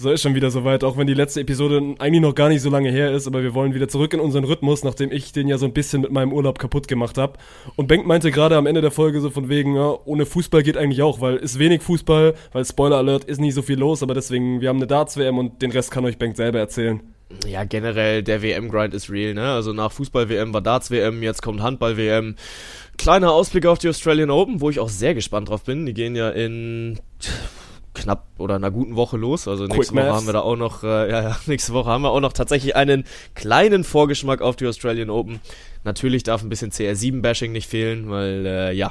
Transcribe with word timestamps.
So 0.00 0.10
ist 0.10 0.22
schon 0.22 0.34
wieder 0.34 0.50
soweit, 0.50 0.82
auch 0.82 0.96
wenn 0.96 1.06
die 1.06 1.12
letzte 1.12 1.42
Episode 1.42 1.94
eigentlich 1.98 2.22
noch 2.22 2.34
gar 2.34 2.48
nicht 2.48 2.62
so 2.62 2.70
lange 2.70 2.90
her 2.90 3.12
ist, 3.12 3.26
aber 3.26 3.42
wir 3.42 3.52
wollen 3.52 3.74
wieder 3.74 3.86
zurück 3.86 4.14
in 4.14 4.20
unseren 4.20 4.44
Rhythmus, 4.44 4.82
nachdem 4.82 5.12
ich 5.12 5.32
den 5.32 5.46
ja 5.46 5.58
so 5.58 5.66
ein 5.66 5.74
bisschen 5.74 6.00
mit 6.00 6.10
meinem 6.10 6.32
Urlaub 6.32 6.58
kaputt 6.58 6.88
gemacht 6.88 7.18
habe. 7.18 7.34
Und 7.76 7.86
Benk 7.86 8.06
meinte 8.06 8.30
gerade 8.30 8.56
am 8.56 8.64
Ende 8.64 8.80
der 8.80 8.92
Folge 8.92 9.20
so 9.20 9.28
von 9.28 9.50
wegen, 9.50 9.76
ja, 9.76 9.94
ohne 10.06 10.24
Fußball 10.24 10.62
geht 10.62 10.78
eigentlich 10.78 11.02
auch, 11.02 11.20
weil 11.20 11.36
ist 11.36 11.58
wenig 11.58 11.82
Fußball, 11.82 12.32
weil 12.52 12.64
Spoiler 12.64 12.96
Alert 12.96 13.24
ist 13.24 13.42
nicht 13.42 13.52
so 13.52 13.60
viel 13.60 13.78
los, 13.78 14.02
aber 14.02 14.14
deswegen, 14.14 14.62
wir 14.62 14.70
haben 14.70 14.78
eine 14.78 14.86
Darts-WM 14.86 15.36
und 15.36 15.60
den 15.60 15.70
Rest 15.70 15.90
kann 15.90 16.06
euch 16.06 16.16
Benk 16.16 16.34
selber 16.34 16.60
erzählen. 16.60 17.02
Ja, 17.46 17.64
generell, 17.64 18.22
der 18.22 18.40
WM-Grind 18.40 18.94
ist 18.94 19.10
real, 19.10 19.34
ne? 19.34 19.52
Also 19.52 19.74
nach 19.74 19.92
Fußball-WM 19.92 20.54
war 20.54 20.62
Darts-WM, 20.62 21.22
jetzt 21.22 21.42
kommt 21.42 21.60
Handball-WM. 21.60 22.36
Kleiner 22.96 23.32
Ausblick 23.32 23.66
auf 23.66 23.76
die 23.76 23.90
Australian 23.90 24.30
Open, 24.30 24.62
wo 24.62 24.70
ich 24.70 24.80
auch 24.80 24.88
sehr 24.88 25.14
gespannt 25.14 25.50
drauf 25.50 25.64
bin. 25.64 25.84
Die 25.84 25.92
gehen 25.92 26.16
ja 26.16 26.30
in 26.30 26.98
knapp 28.02 28.26
oder 28.38 28.56
einer 28.56 28.70
guten 28.70 28.96
Woche 28.96 29.16
los. 29.16 29.46
Also 29.48 29.64
Quick 29.64 29.76
nächste 29.76 29.94
Woche 29.94 30.04
Maths. 30.04 30.16
haben 30.16 30.26
wir 30.26 30.32
da 30.32 30.40
auch 30.40 30.56
noch, 30.56 30.82
äh, 30.82 31.10
ja, 31.10 31.22
ja, 31.22 31.36
nächste 31.46 31.72
Woche 31.72 31.88
haben 31.90 32.02
wir 32.02 32.10
auch 32.10 32.20
noch 32.20 32.32
tatsächlich 32.32 32.76
einen 32.76 33.04
kleinen 33.34 33.84
Vorgeschmack 33.84 34.40
auf 34.42 34.56
die 34.56 34.66
Australian 34.66 35.10
Open. 35.10 35.40
Natürlich 35.84 36.22
darf 36.22 36.42
ein 36.42 36.48
bisschen 36.48 36.70
CR7-Bashing 36.70 37.52
nicht 37.52 37.68
fehlen, 37.68 38.10
weil, 38.10 38.44
äh, 38.46 38.72
ja, 38.72 38.90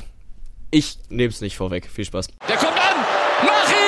ich 0.72 0.98
nehme 1.10 1.30
es 1.30 1.42
nicht 1.42 1.58
vorweg. 1.58 1.88
Viel 1.90 2.06
Spaß. 2.06 2.28
Der 2.48 2.58
kommt 2.58 2.74
an! 2.74 3.06
Mach 3.44 3.70
ihn! 3.72 3.79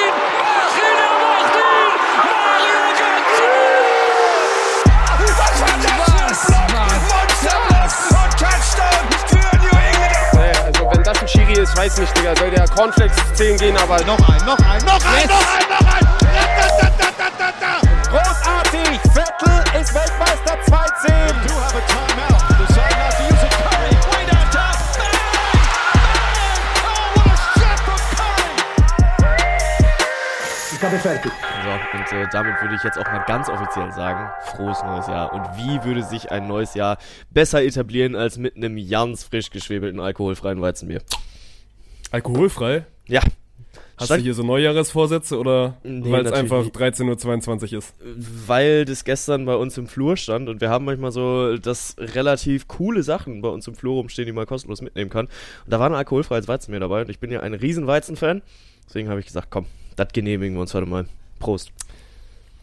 Ist, 11.71 11.77
weiß 11.77 11.97
nicht, 11.99 12.17
Digga. 12.17 12.35
Soll 12.35 12.51
der 12.51 12.67
Cornflakes 12.67 13.15
10 13.33 13.57
gehen, 13.57 13.77
aber... 13.77 13.97
Noch 14.03 14.19
ein, 14.29 14.45
noch 14.45 14.57
ein, 14.59 14.83
noch 14.85 15.03
ein, 15.05 15.21
yes. 15.21 15.29
noch 15.29 15.55
ein, 15.55 15.69
noch 15.69 15.93
ein! 15.93 16.07
Da, 16.21 16.89
da, 16.97 17.11
da, 17.17 17.29
da, 17.37 17.51
da, 17.59 17.73
Großartig! 18.09 18.99
Vettel 19.13 19.81
ist 19.81 19.93
Weltmeister 19.93 20.57
2-10! 20.65 21.07
Du 21.47 21.53
have 21.55 21.75
a 21.75 21.81
timeout. 21.87 22.41
Decide 22.57 22.97
not 22.97 23.11
to 23.11 23.23
use 23.23 23.43
it. 23.43 23.51
Curry, 23.51 23.95
way 24.11 24.25
downtown. 24.25 24.77
Ich 30.73 30.83
habe 30.83 30.97
fertig. 30.97 31.31
So, 31.63 31.97
und 31.97 32.11
äh, 32.11 32.27
damit 32.31 32.59
würde 32.59 32.73
ich 32.73 32.83
jetzt 32.83 32.97
auch 32.97 33.05
mal 33.05 33.23
ganz 33.27 33.49
offiziell 33.49 33.91
sagen, 33.91 34.31
frohes 34.55 34.81
neues 34.81 35.05
Jahr. 35.05 35.31
Und 35.31 35.43
wie 35.55 35.83
würde 35.83 36.01
sich 36.01 36.31
ein 36.31 36.47
neues 36.47 36.73
Jahr 36.73 36.97
besser 37.29 37.63
etablieren 37.63 38.15
als 38.15 38.39
mit 38.39 38.55
einem 38.55 38.77
ganz 38.89 39.23
frisch 39.23 39.51
geschwebelten 39.51 39.99
alkoholfreien 39.99 40.59
Weizenbier? 40.59 41.01
Alkoholfrei? 42.11 42.85
Ja. 43.07 43.21
Hast 43.97 44.07
Stand 44.07 44.21
du 44.21 44.23
hier 44.23 44.33
so 44.33 44.43
Neujahresvorsätze 44.43 45.37
oder 45.37 45.77
nee, 45.83 46.11
weil 46.11 46.25
es 46.25 46.31
einfach 46.31 46.65
13.22 46.65 47.73
Uhr 47.73 47.79
ist? 47.79 47.93
Weil 48.47 48.83
das 48.85 49.03
gestern 49.03 49.45
bei 49.45 49.55
uns 49.55 49.77
im 49.77 49.87
Flur 49.87 50.17
stand 50.17 50.49
und 50.49 50.59
wir 50.59 50.69
haben 50.69 50.85
manchmal 50.85 51.11
so, 51.11 51.57
dass 51.57 51.95
relativ 51.99 52.67
coole 52.67 53.03
Sachen 53.03 53.41
bei 53.41 53.49
uns 53.49 53.67
im 53.67 53.75
Flur 53.75 53.95
rumstehen, 53.95 54.25
die 54.25 54.31
man 54.31 54.47
kostenlos 54.47 54.81
mitnehmen 54.81 55.11
kann. 55.11 55.27
Und 55.27 55.71
da 55.71 55.79
war 55.79 55.87
ein 55.87 55.93
alkoholfreies 55.93 56.47
Weizenbier 56.47 56.79
dabei 56.79 57.01
und 57.01 57.11
ich 57.11 57.19
bin 57.19 57.31
ja 57.31 57.41
ein 57.41 57.53
riesen 57.53 57.85
Weizenfan. 57.85 58.41
Deswegen 58.87 59.07
habe 59.07 59.19
ich 59.19 59.27
gesagt, 59.27 59.47
komm, 59.51 59.67
das 59.95 60.07
genehmigen 60.13 60.55
wir 60.55 60.61
uns 60.61 60.73
heute 60.73 60.87
mal. 60.87 61.05
Prost. 61.39 61.71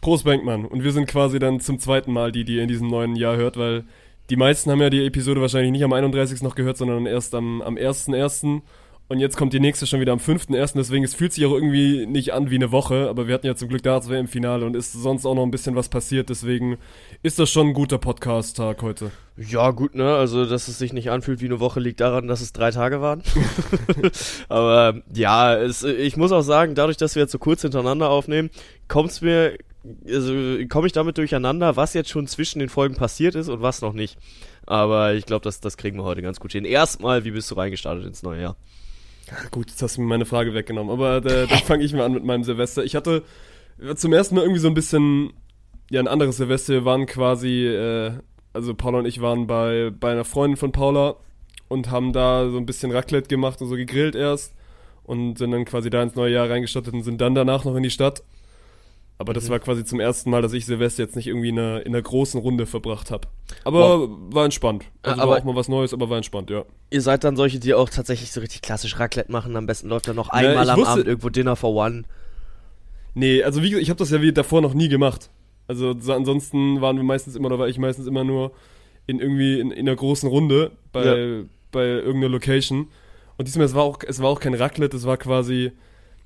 Prost, 0.01 0.25
Bankmann. 0.25 0.65
Und 0.65 0.83
wir 0.83 0.91
sind 0.91 1.07
quasi 1.07 1.39
dann 1.39 1.61
zum 1.61 1.79
zweiten 1.79 2.11
Mal 2.11 2.33
die, 2.33 2.43
die 2.43 2.55
ihr 2.55 2.63
in 2.63 2.67
diesem 2.67 2.87
neuen 2.87 3.15
Jahr 3.15 3.37
hört, 3.37 3.57
weil 3.57 3.85
die 4.29 4.35
meisten 4.35 4.69
haben 4.71 4.81
ja 4.81 4.89
die 4.89 5.05
Episode 5.05 5.41
wahrscheinlich 5.41 5.71
nicht 5.71 5.83
am 5.83 5.93
31. 5.93 6.41
noch 6.41 6.55
gehört, 6.55 6.77
sondern 6.77 7.05
erst 7.05 7.33
am, 7.33 7.61
am 7.61 7.75
1.1. 7.75 8.61
Und 9.09 9.17
jetzt 9.17 9.37
kommt 9.37 9.53
die 9.53 9.59
nächste 9.59 9.87
schon 9.87 10.01
wieder 10.01 10.13
am 10.13 10.19
5.1. 10.19 10.73
Deswegen, 10.75 11.03
es 11.03 11.15
fühlt 11.15 11.33
sich 11.33 11.43
auch 11.47 11.51
irgendwie 11.51 12.05
nicht 12.05 12.31
an 12.31 12.51
wie 12.51 12.55
eine 12.55 12.71
Woche. 12.71 13.09
Aber 13.09 13.27
wir 13.27 13.33
hatten 13.33 13.47
ja 13.47 13.55
zum 13.55 13.67
Glück 13.67 13.81
Darts 13.81 14.07
im 14.07 14.27
Finale 14.27 14.67
und 14.67 14.75
ist 14.75 14.93
sonst 14.93 15.25
auch 15.25 15.33
noch 15.33 15.41
ein 15.41 15.49
bisschen 15.49 15.75
was 15.75 15.89
passiert. 15.89 16.29
Deswegen 16.29 16.77
ist 17.23 17.39
das 17.39 17.49
schon 17.49 17.69
ein 17.69 17.73
guter 17.73 17.97
Podcast-Tag 17.97 18.83
heute. 18.83 19.11
Ja, 19.35 19.71
gut, 19.71 19.95
ne? 19.95 20.13
Also, 20.13 20.45
dass 20.45 20.67
es 20.67 20.77
sich 20.77 20.93
nicht 20.93 21.09
anfühlt 21.09 21.41
wie 21.41 21.45
eine 21.45 21.59
Woche, 21.59 21.79
liegt 21.79 22.01
daran, 22.01 22.27
dass 22.27 22.41
es 22.41 22.53
drei 22.53 22.69
Tage 22.69 23.01
waren. 23.01 23.23
aber 24.47 25.01
ja, 25.11 25.57
es, 25.57 25.81
ich 25.81 26.15
muss 26.15 26.31
auch 26.31 26.43
sagen, 26.43 26.75
dadurch, 26.75 26.97
dass 26.97 27.15
wir 27.15 27.23
jetzt 27.23 27.31
so 27.31 27.39
kurz 27.39 27.63
hintereinander 27.63 28.11
aufnehmen, 28.11 28.51
kommt 28.87 29.09
es 29.09 29.21
mir, 29.21 29.57
also 30.07 30.33
komme 30.69 30.85
ich 30.85 30.93
damit 30.93 31.17
durcheinander, 31.17 31.75
was 31.75 31.95
jetzt 31.95 32.11
schon 32.11 32.27
zwischen 32.27 32.59
den 32.59 32.69
Folgen 32.69 32.93
passiert 32.93 33.33
ist 33.33 33.49
und 33.49 33.63
was 33.63 33.81
noch 33.81 33.93
nicht. 33.93 34.19
Aber 34.67 35.15
ich 35.15 35.25
glaube, 35.25 35.43
das, 35.43 35.61
das 35.61 35.77
kriegen 35.77 35.97
wir 35.97 36.03
heute 36.03 36.21
ganz 36.21 36.39
gut 36.39 36.51
hin. 36.51 36.63
Erstmal, 36.63 37.23
wie 37.23 37.31
bist 37.31 37.49
du 37.49 37.55
reingestartet 37.55 38.05
ins 38.05 38.21
neue 38.21 38.41
Jahr? 38.41 38.55
Gut, 39.51 39.69
jetzt 39.69 39.81
hast 39.81 39.97
du 39.97 40.01
mir 40.01 40.07
meine 40.07 40.25
Frage 40.25 40.53
weggenommen, 40.53 40.91
aber 40.91 41.17
äh, 41.17 41.47
dann 41.47 41.59
fange 41.65 41.83
ich 41.83 41.93
mal 41.93 42.03
an 42.03 42.13
mit 42.13 42.23
meinem 42.23 42.43
Silvester. 42.43 42.83
Ich 42.83 42.95
hatte 42.95 43.23
zum 43.95 44.13
ersten 44.13 44.35
Mal 44.35 44.41
irgendwie 44.41 44.59
so 44.59 44.67
ein 44.67 44.73
bisschen, 44.73 45.33
ja, 45.89 45.99
ein 45.99 46.07
anderes 46.07 46.37
Silvester. 46.37 46.73
Wir 46.73 46.85
waren 46.85 47.05
quasi, 47.05 47.65
äh, 47.67 48.13
also 48.53 48.73
Paula 48.73 48.99
und 48.99 49.05
ich 49.05 49.21
waren 49.21 49.47
bei, 49.47 49.91
bei 49.97 50.11
einer 50.11 50.25
Freundin 50.25 50.57
von 50.57 50.71
Paula 50.71 51.15
und 51.67 51.91
haben 51.91 52.13
da 52.13 52.49
so 52.49 52.57
ein 52.57 52.65
bisschen 52.65 52.91
Raclette 52.91 53.27
gemacht 53.27 53.61
und 53.61 53.67
so 53.67 53.75
gegrillt 53.75 54.15
erst 54.15 54.53
und 55.03 55.37
sind 55.37 55.51
dann 55.51 55.65
quasi 55.65 55.89
da 55.89 56.03
ins 56.03 56.15
neue 56.15 56.33
Jahr 56.33 56.49
reingestattet 56.49 56.93
und 56.93 57.03
sind 57.03 57.21
dann 57.21 57.35
danach 57.35 57.65
noch 57.65 57.75
in 57.75 57.83
die 57.83 57.89
Stadt 57.89 58.23
aber 59.19 59.33
das 59.33 59.45
mhm. 59.45 59.49
war 59.49 59.59
quasi 59.59 59.83
zum 59.83 59.99
ersten 59.99 60.29
Mal, 60.29 60.41
dass 60.41 60.53
ich 60.53 60.65
Silvester 60.65 61.03
jetzt 61.03 61.17
nicht 61.17 61.27
irgendwie 61.27 61.49
in 61.49 61.59
einer, 61.59 61.85
in 61.85 61.93
einer 61.93 62.01
großen 62.01 62.39
Runde 62.39 62.65
verbracht 62.65 63.11
habe. 63.11 63.27
Aber 63.65 63.99
wow. 63.99 64.09
war 64.31 64.45
entspannt. 64.45 64.85
Also 65.03 65.21
aber 65.21 65.31
war 65.31 65.39
auch 65.39 65.43
mal 65.43 65.55
was 65.55 65.67
Neues, 65.67 65.93
aber 65.93 66.09
war 66.09 66.15
entspannt, 66.15 66.49
ja. 66.49 66.63
Ihr 66.89 67.01
seid 67.01 67.25
dann 67.25 67.35
solche, 67.35 67.59
die 67.59 67.73
auch 67.73 67.89
tatsächlich 67.89 68.31
so 68.31 68.39
richtig 68.39 68.61
klassisch 68.61 68.97
Raclette 68.97 69.29
machen. 69.29 69.57
Am 69.57 69.65
besten 69.65 69.89
läuft 69.89 70.07
dann 70.07 70.15
noch 70.15 70.29
einmal 70.29 70.65
ja, 70.65 70.73
am 70.73 70.79
wusste, 70.79 70.91
Abend 70.91 71.07
irgendwo 71.07 71.27
Dinner 71.27 71.57
for 71.57 71.75
One. 71.75 72.03
Nee, 73.13 73.43
also 73.43 73.61
wie 73.61 73.71
gesagt, 73.71 73.83
ich 73.83 73.89
habe 73.89 73.97
das 73.97 74.09
ja 74.09 74.21
wie 74.21 74.31
davor 74.31 74.61
noch 74.61 74.73
nie 74.73 74.87
gemacht. 74.87 75.29
Also 75.67 75.93
so, 75.99 76.13
ansonsten 76.13 76.79
waren 76.79 76.95
wir 76.95 77.03
meistens 77.03 77.35
immer, 77.35 77.47
oder 77.47 77.59
war 77.59 77.67
ich 77.67 77.77
meistens 77.77 78.07
immer 78.07 78.23
nur 78.23 78.53
in 79.05 79.19
irgendwie 79.19 79.59
in, 79.59 79.71
in 79.71 79.85
einer 79.85 79.97
großen 79.97 80.29
Runde 80.29 80.71
bei, 80.93 81.05
ja. 81.05 81.43
bei 81.73 81.85
irgendeiner 81.85 82.29
Location. 82.29 82.87
Und 83.35 83.49
diesmal, 83.49 83.65
es 83.65 83.75
war 83.75 83.83
auch, 83.83 83.99
es 84.07 84.21
war 84.21 84.29
auch 84.29 84.39
kein 84.39 84.53
Raclette, 84.53 84.95
es 84.95 85.05
war 85.05 85.17
quasi 85.17 85.73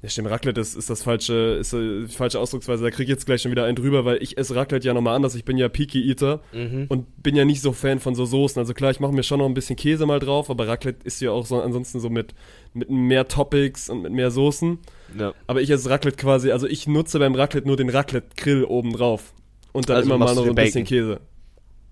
ja, 0.03 0.09
stimmt, 0.09 0.29
Raclette 0.29 0.59
ist, 0.59 0.75
ist 0.75 0.89
das 0.89 1.01
falsche, 1.01 1.57
ist 1.61 1.71
die 1.71 2.07
falsche 2.09 2.37
Ausdrucksweise. 2.37 2.83
Da 2.83 2.91
krieg 2.91 3.05
ich 3.05 3.09
jetzt 3.09 3.25
gleich 3.25 3.41
schon 3.41 3.51
wieder 3.51 3.63
einen 3.63 3.77
drüber, 3.77 4.03
weil 4.03 4.21
ich 4.21 4.37
esse 4.37 4.53
Raclette 4.53 4.85
ja 4.85 4.93
nochmal 4.93 5.15
anders. 5.15 5.33
Ich 5.33 5.45
bin 5.45 5.57
ja 5.57 5.69
Peaky 5.69 6.09
Eater 6.09 6.41
mhm. 6.51 6.87
und 6.89 7.23
bin 7.23 7.37
ja 7.37 7.45
nicht 7.45 7.61
so 7.61 7.71
Fan 7.71 8.01
von 8.01 8.13
so 8.13 8.25
Soßen. 8.25 8.59
Also 8.59 8.73
klar, 8.73 8.91
ich 8.91 8.99
mache 8.99 9.13
mir 9.13 9.23
schon 9.23 9.39
noch 9.39 9.45
ein 9.45 9.53
bisschen 9.53 9.77
Käse 9.77 10.05
mal 10.05 10.19
drauf, 10.19 10.49
aber 10.49 10.67
Raclette 10.67 11.05
ist 11.05 11.21
ja 11.21 11.31
auch 11.31 11.45
so 11.45 11.61
ansonsten 11.61 12.01
so 12.01 12.09
mit, 12.09 12.35
mit 12.73 12.89
mehr 12.89 13.29
Topics 13.29 13.89
und 13.89 14.01
mit 14.01 14.11
mehr 14.11 14.29
Soßen. 14.29 14.77
Ja. 15.17 15.33
Aber 15.47 15.61
ich 15.61 15.69
esse 15.69 15.89
Raclette 15.89 16.17
quasi, 16.17 16.51
also 16.51 16.67
ich 16.67 16.85
nutze 16.85 17.17
beim 17.19 17.33
Raclette 17.33 17.65
nur 17.65 17.77
den 17.77 17.89
Raclette-Grill 17.89 18.65
oben 18.65 18.91
drauf. 18.91 19.33
Und 19.71 19.87
dann 19.87 19.95
also 19.95 20.09
immer 20.09 20.17
mal 20.17 20.35
noch 20.35 20.43
so 20.43 20.49
ein 20.49 20.55
bisschen 20.55 20.83
Käse. 20.83 21.21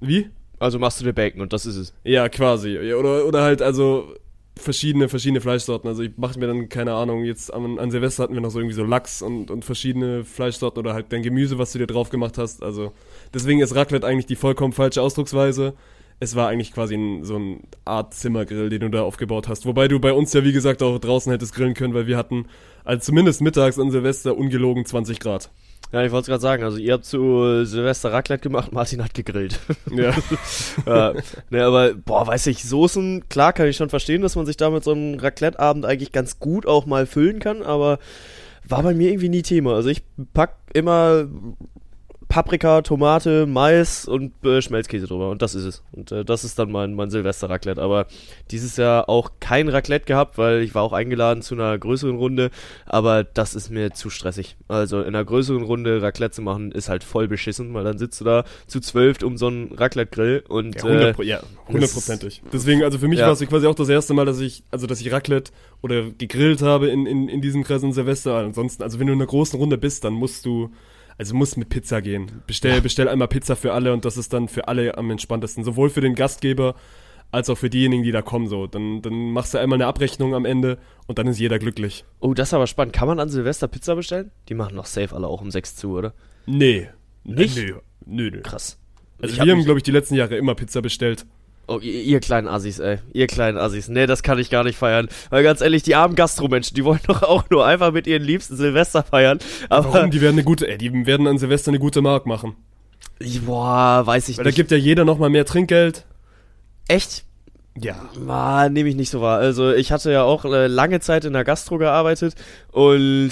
Wie? 0.02 0.30
Also 0.60 0.80
machst 0.80 1.00
du 1.00 1.06
dir 1.06 1.14
Bacon 1.14 1.40
und 1.40 1.54
das 1.54 1.66
ist 1.66 1.78
es. 1.78 1.94
Ja, 2.04 2.28
quasi. 2.28 2.78
Oder, 2.78 3.26
oder 3.26 3.42
halt, 3.42 3.62
also 3.62 4.14
verschiedene, 4.56 5.10
verschiedene 5.10 5.42
Fleischsorten. 5.42 5.88
Also 5.88 6.04
ich 6.04 6.12
mache 6.18 6.40
mir 6.40 6.48
dann, 6.48 6.70
keine 6.70 6.94
Ahnung, 6.94 7.24
jetzt 7.24 7.54
an, 7.54 7.80
an, 7.80 7.92
Silvester 7.92 8.24
hatten 8.24 8.34
wir 8.34 8.42
noch 8.42 8.52
so 8.52 8.60
irgendwie 8.60 8.76
so 8.76 8.84
Lachs 8.84 9.22
und, 9.22 9.50
und 9.50 9.66
verschiedene 9.66 10.24
Fleischsorten 10.24 10.80
oder 10.80 10.94
halt 10.94 11.12
dein 11.12 11.24
Gemüse, 11.24 11.58
was 11.58 11.72
du 11.72 11.80
dir 11.80 11.88
drauf 11.88 12.10
gemacht 12.10 12.38
hast. 12.38 12.62
Also 12.64 12.92
deswegen 13.34 13.62
ist 13.62 13.76
Raclette 13.76 14.06
eigentlich 14.06 14.26
die 14.26 14.36
vollkommen 14.36 14.74
falsche 14.74 15.02
Ausdrucksweise. 15.02 15.74
Es 16.20 16.36
war 16.36 16.50
eigentlich 16.50 16.72
quasi 16.72 16.96
ein, 16.96 17.24
so 17.24 17.36
eine 17.36 17.60
Art 17.84 18.14
Zimmergrill, 18.14 18.70
den 18.70 18.82
du 18.82 18.90
da 18.90 19.02
aufgebaut 19.02 19.48
hast. 19.48 19.66
Wobei 19.66 19.88
du 19.88 20.00
bei 20.00 20.14
uns 20.14 20.34
ja, 20.34 20.44
wie 20.44 20.52
gesagt, 20.52 20.84
auch 20.84 21.00
draußen 21.00 21.32
hättest 21.32 21.56
grillen 21.56 21.74
können, 21.74 21.96
weil 21.96 22.06
wir 22.06 22.18
hatten, 22.18 22.46
also 22.84 23.02
zumindest 23.02 23.42
mittags 23.42 23.80
an 23.80 23.90
Silvester 23.90 24.38
ungelogen 24.38 24.86
20 24.86 25.20
Grad. 25.20 25.50
Ja, 25.92 26.04
ich 26.04 26.12
wollte 26.12 26.24
es 26.24 26.28
gerade 26.28 26.42
sagen, 26.42 26.64
also 26.64 26.78
ihr 26.78 26.94
habt 26.94 27.04
zu 27.04 27.66
Silvester 27.66 28.14
Raclette 28.14 28.44
gemacht, 28.44 28.72
Martin 28.74 29.04
hat 29.04 29.14
gegrillt. 29.14 29.60
Ja. 29.92 30.14
ja. 30.86 31.14
Ne, 31.50 31.64
aber, 31.64 31.94
boah, 31.94 32.26
weiß 32.28 32.48
ich, 32.48 32.64
Soßen, 32.64 33.28
klar 33.28 33.52
kann 33.52 33.68
ich 33.68 33.76
schon 33.76 33.90
verstehen, 33.90 34.22
dass 34.22 34.36
man 34.36 34.46
sich 34.46 34.58
damit 34.58 34.84
so 34.84 34.92
einen 34.92 35.20
Raclette-Abend 35.20 35.86
eigentlich 35.86 36.12
ganz 36.12 36.40
gut 36.40 36.66
auch 36.66 36.86
mal 36.86 37.06
füllen 37.06 37.40
kann, 37.40 37.62
aber 37.62 38.00
war 38.68 38.84
bei 38.84 38.94
mir 38.94 39.10
irgendwie 39.10 39.30
nie 39.30 39.42
Thema. 39.42 39.76
Also 39.76 39.90
ich 39.90 40.04
pack 40.34 40.56
immer 40.74 41.28
Paprika, 42.32 42.82
Tomate, 42.82 43.46
Mais 43.46 44.06
und 44.06 44.32
äh, 44.46 44.62
Schmelzkäse 44.62 45.06
drüber. 45.06 45.32
Und 45.32 45.42
das 45.42 45.54
ist 45.54 45.66
es. 45.66 45.84
Und 45.92 46.14
äh, 46.14 46.24
das 46.24 46.46
ist 46.46 46.58
dann 46.58 46.72
mein, 46.72 46.94
mein 46.94 47.10
Silvester-Raclette. 47.10 47.82
Aber 47.82 48.08
dieses 48.52 48.78
Jahr 48.78 49.10
auch 49.10 49.32
kein 49.42 49.68
Raclette 49.68 50.06
gehabt, 50.06 50.38
weil 50.38 50.62
ich 50.62 50.74
war 50.74 50.82
auch 50.84 50.94
eingeladen 50.94 51.42
zu 51.42 51.56
einer 51.56 51.78
größeren 51.78 52.16
Runde. 52.16 52.50
Aber 52.86 53.26
das 53.26 53.54
ist 53.54 53.70
mir 53.70 53.92
zu 53.92 54.10
stressig. 54.10 54.56
Also 54.70 55.02
in 55.02 55.08
einer 55.08 55.26
größeren 55.26 55.62
Runde 55.62 56.02
Raclette 56.02 56.36
zu 56.36 56.42
machen, 56.42 56.72
ist 56.72 56.88
halt 56.88 57.04
voll 57.04 57.28
beschissen, 57.28 57.74
weil 57.74 57.84
dann 57.84 57.98
sitzt 57.98 58.22
du 58.22 58.26
da 58.26 58.46
zu 58.66 58.80
zwölf 58.80 59.22
um 59.24 59.36
so 59.36 59.48
einen 59.48 59.74
Raclette-Grill 59.74 60.46
und. 60.48 60.76
Ja, 60.76 60.86
100, 60.86 61.20
äh, 61.20 61.24
ja, 61.24 61.44
hundertprozentig. 61.68 62.44
Deswegen, 62.54 62.82
also 62.86 62.98
für 62.98 63.10
mich 63.10 63.20
ja. 63.20 63.26
war 63.26 63.34
es 63.34 63.42
quasi 63.42 63.68
auch 63.68 63.76
das 63.76 63.90
erste 63.90 64.14
Mal, 64.14 64.26
dass 64.26 64.40
ich, 64.40 64.64
also 64.72 64.88
dass 64.88 65.02
ich 65.02 65.12
Raclette 65.12 65.52
oder 65.82 66.10
gegrillt 66.12 66.62
habe 66.62 66.88
in, 66.88 67.06
in, 67.06 67.28
in 67.28 67.42
diesem 67.42 67.66
Kreis 67.66 67.84
in 67.84 67.92
Silvester. 67.92 68.38
Ansonsten, 68.38 68.84
also 68.84 69.00
wenn 69.00 69.08
du 69.08 69.14
in 69.14 69.20
einer 69.20 69.28
großen 69.28 69.60
Runde 69.60 69.78
bist, 69.78 70.06
dann 70.06 70.14
musst 70.14 70.46
du 70.46 70.72
also 71.22 71.36
muss 71.36 71.56
mit 71.56 71.70
Pizza 71.70 72.02
gehen. 72.02 72.42
Bestell, 72.48 72.74
ja. 72.74 72.80
bestell 72.80 73.08
einmal 73.08 73.28
Pizza 73.28 73.56
für 73.56 73.74
alle 73.74 73.94
und 73.94 74.06
das 74.06 74.18
ist 74.18 74.34
dann 74.34 74.48
für 74.48 74.68
alle 74.68 74.98
am 74.98 75.12
entspanntesten. 75.12 75.64
Sowohl 75.64 75.92
für 75.92 76.02
den 76.02 76.16
Gastgeber 76.16 76.74
als 77.30 77.48
auch 77.48 77.60
für 77.60 77.70
diejenigen, 77.70 78.02
die 78.02 78.12
da 78.12 78.24
kommen. 78.24 78.48
So, 78.48 78.66
dann, 78.66 79.04
dann 79.04 79.30
machst 79.30 79.54
du 79.54 79.60
einmal 79.60 79.78
eine 79.78 79.86
Abrechnung 79.86 80.34
am 80.34 80.46
Ende 80.46 80.80
und 81.06 81.20
dann 81.20 81.28
ist 81.28 81.38
jeder 81.40 81.60
glücklich. 81.60 82.06
Oh, 82.22 82.34
das 82.34 82.50
ist 82.50 82.54
aber 82.56 82.66
spannend. 82.66 82.94
Kann 82.94 83.08
man 83.08 83.20
an 83.20 83.30
Silvester 83.30 83.68
Pizza 83.68 83.94
bestellen? 83.96 84.32
Die 84.50 84.56
machen 84.56 84.76
noch 84.76 84.88
safe 84.88 85.16
alle 85.16 85.28
auch 85.28 85.42
um 85.42 85.52
6 85.52 85.76
zu, 85.76 85.92
oder? 85.92 86.16
Nee. 86.48 86.90
Nicht? 87.24 87.56
Nee. 87.56 87.76
Nö, 88.08 88.32
nö. 88.32 88.42
Krass. 88.42 88.80
Also 89.22 89.34
Ich 89.34 89.40
wir 89.40 89.52
hab 89.52 89.60
haben, 89.60 89.64
glaube 89.64 89.78
ich, 89.78 89.84
die 89.84 89.92
letzten 89.92 90.16
Jahre 90.16 90.38
immer 90.38 90.56
Pizza 90.56 90.82
bestellt. 90.82 91.28
Oh, 91.68 91.80
ihr, 91.80 92.02
ihr 92.02 92.20
kleinen 92.20 92.48
Assis, 92.48 92.80
ey. 92.80 92.98
Ihr 93.14 93.28
kleinen 93.28 93.58
Assis. 93.58 93.88
Nee, 93.88 94.06
das 94.06 94.24
kann 94.24 94.38
ich 94.40 94.50
gar 94.50 94.64
nicht 94.64 94.78
feiern. 94.78 95.08
Weil 95.30 95.44
ganz 95.44 95.62
ehrlich, 95.62 95.84
die 95.84 95.96
armen 95.96 96.16
Gastromenschen, 96.16 96.76
die 96.76 96.84
wollen 96.84 97.00
doch 97.08 97.24
auch 97.24 97.50
nur 97.50 97.66
einfach 97.66 97.92
mit 97.94 98.08
ihren 98.08 98.24
Liebsten 98.24 98.58
Silvester 98.58 99.04
feiern. 99.04 99.40
Aber, 99.70 99.94
Warum? 99.94 100.12
Die 100.12 100.20
werden 100.22 100.36
eine 100.36 100.44
gute, 100.44 100.68
ey, 100.68 100.78
die 100.78 101.06
werden 101.06 101.28
an 101.28 101.38
Silvester 101.38 101.70
eine 101.72 101.80
gute 101.80 102.02
Mark 102.02 102.26
machen. 102.26 102.56
boah, 103.46 104.02
weiß 104.06 104.30
ich 104.30 104.38
Weil 104.38 104.44
da 104.46 104.50
nicht. 104.50 104.56
gibt 104.58 104.72
ja 104.72 104.78
jeder 104.78 105.06
nochmal 105.06 105.30
mehr 105.30 105.46
Trinkgeld. 105.46 106.06
Echt? 106.88 107.24
Ja. 107.78 108.10
Ah, 108.28 108.68
nehme 108.68 108.90
ich 108.90 108.96
nicht 108.96 109.10
so 109.12 109.22
wahr. 109.22 109.40
Also 109.40 109.72
ich 109.72 109.94
hatte 109.94 110.12
ja 110.12 110.24
auch 110.24 110.44
äh, 110.44 110.68
lange 110.68 111.00
Zeit 111.00 111.24
in 111.24 111.32
der 111.34 111.46
Gastro 111.46 111.78
gearbeitet 111.78 112.36
und 112.74 113.32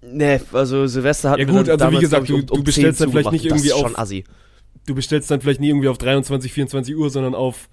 ne, 0.00 0.40
also 0.52 0.86
Silvester 0.86 1.30
hat 1.30 1.38
Ja 1.40 1.44
gut, 1.44 1.68
also 1.68 1.90
wie 1.90 1.98
gesagt, 1.98 2.28
du- 2.28 2.42
du 2.42 2.62
bestellst 2.62 3.00
dann 3.00 3.10
vielleicht 3.10 3.32
nicht 3.32 3.46
irgendwie 3.46 3.72
auf- 3.72 3.80
schon 3.80 3.96
assi. 3.96 4.22
Du 4.88 4.94
bestellst 4.94 5.30
dann 5.30 5.40
vielleicht 5.40 5.60
nie 5.60 5.68
irgendwie 5.68 5.88
auf 5.88 5.98
23, 5.98 6.52
24 6.52 6.96
Uhr, 6.96 7.10
sondern 7.10 7.34
auf, 7.34 7.68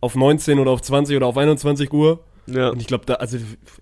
auf 0.00 0.14
19 0.14 0.58
oder 0.60 0.70
auf 0.70 0.82
20 0.82 1.16
oder 1.16 1.26
auf 1.26 1.36
21 1.36 1.92
Uhr. 1.92 2.20
Ja. 2.46 2.68
Und 2.68 2.80
ich 2.80 2.86
glaube, 2.86 3.04
da, 3.06 3.14
also 3.14 3.38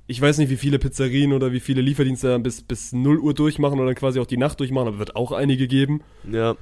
ich 0.07 0.21
weiß 0.21 0.39
nicht, 0.39 0.51
wie 0.51 0.57
viele 0.57 0.79
Pizzerien 0.79 1.33
oder 1.33 1.53
wie 1.53 1.61
viele 1.61 1.83
Lieferdienste 1.83 2.29
dann 2.29 2.43
bis, 2.43 2.63
bis 2.63 2.93
0 2.93 3.19
Uhr 3.19 3.35
durchmachen 3.35 3.79
oder 3.79 3.89
dann 3.89 3.95
quasi 3.95 4.21
auch 4.21 4.27
die 4.27 4.37
Nacht 4.37 4.59
durchmachen, 4.61 4.89
aber 4.89 4.99
wird 4.99 5.17
auch 5.17 5.33
einige 5.33 5.69
geben. 5.69 6.03
ja. 6.31 6.57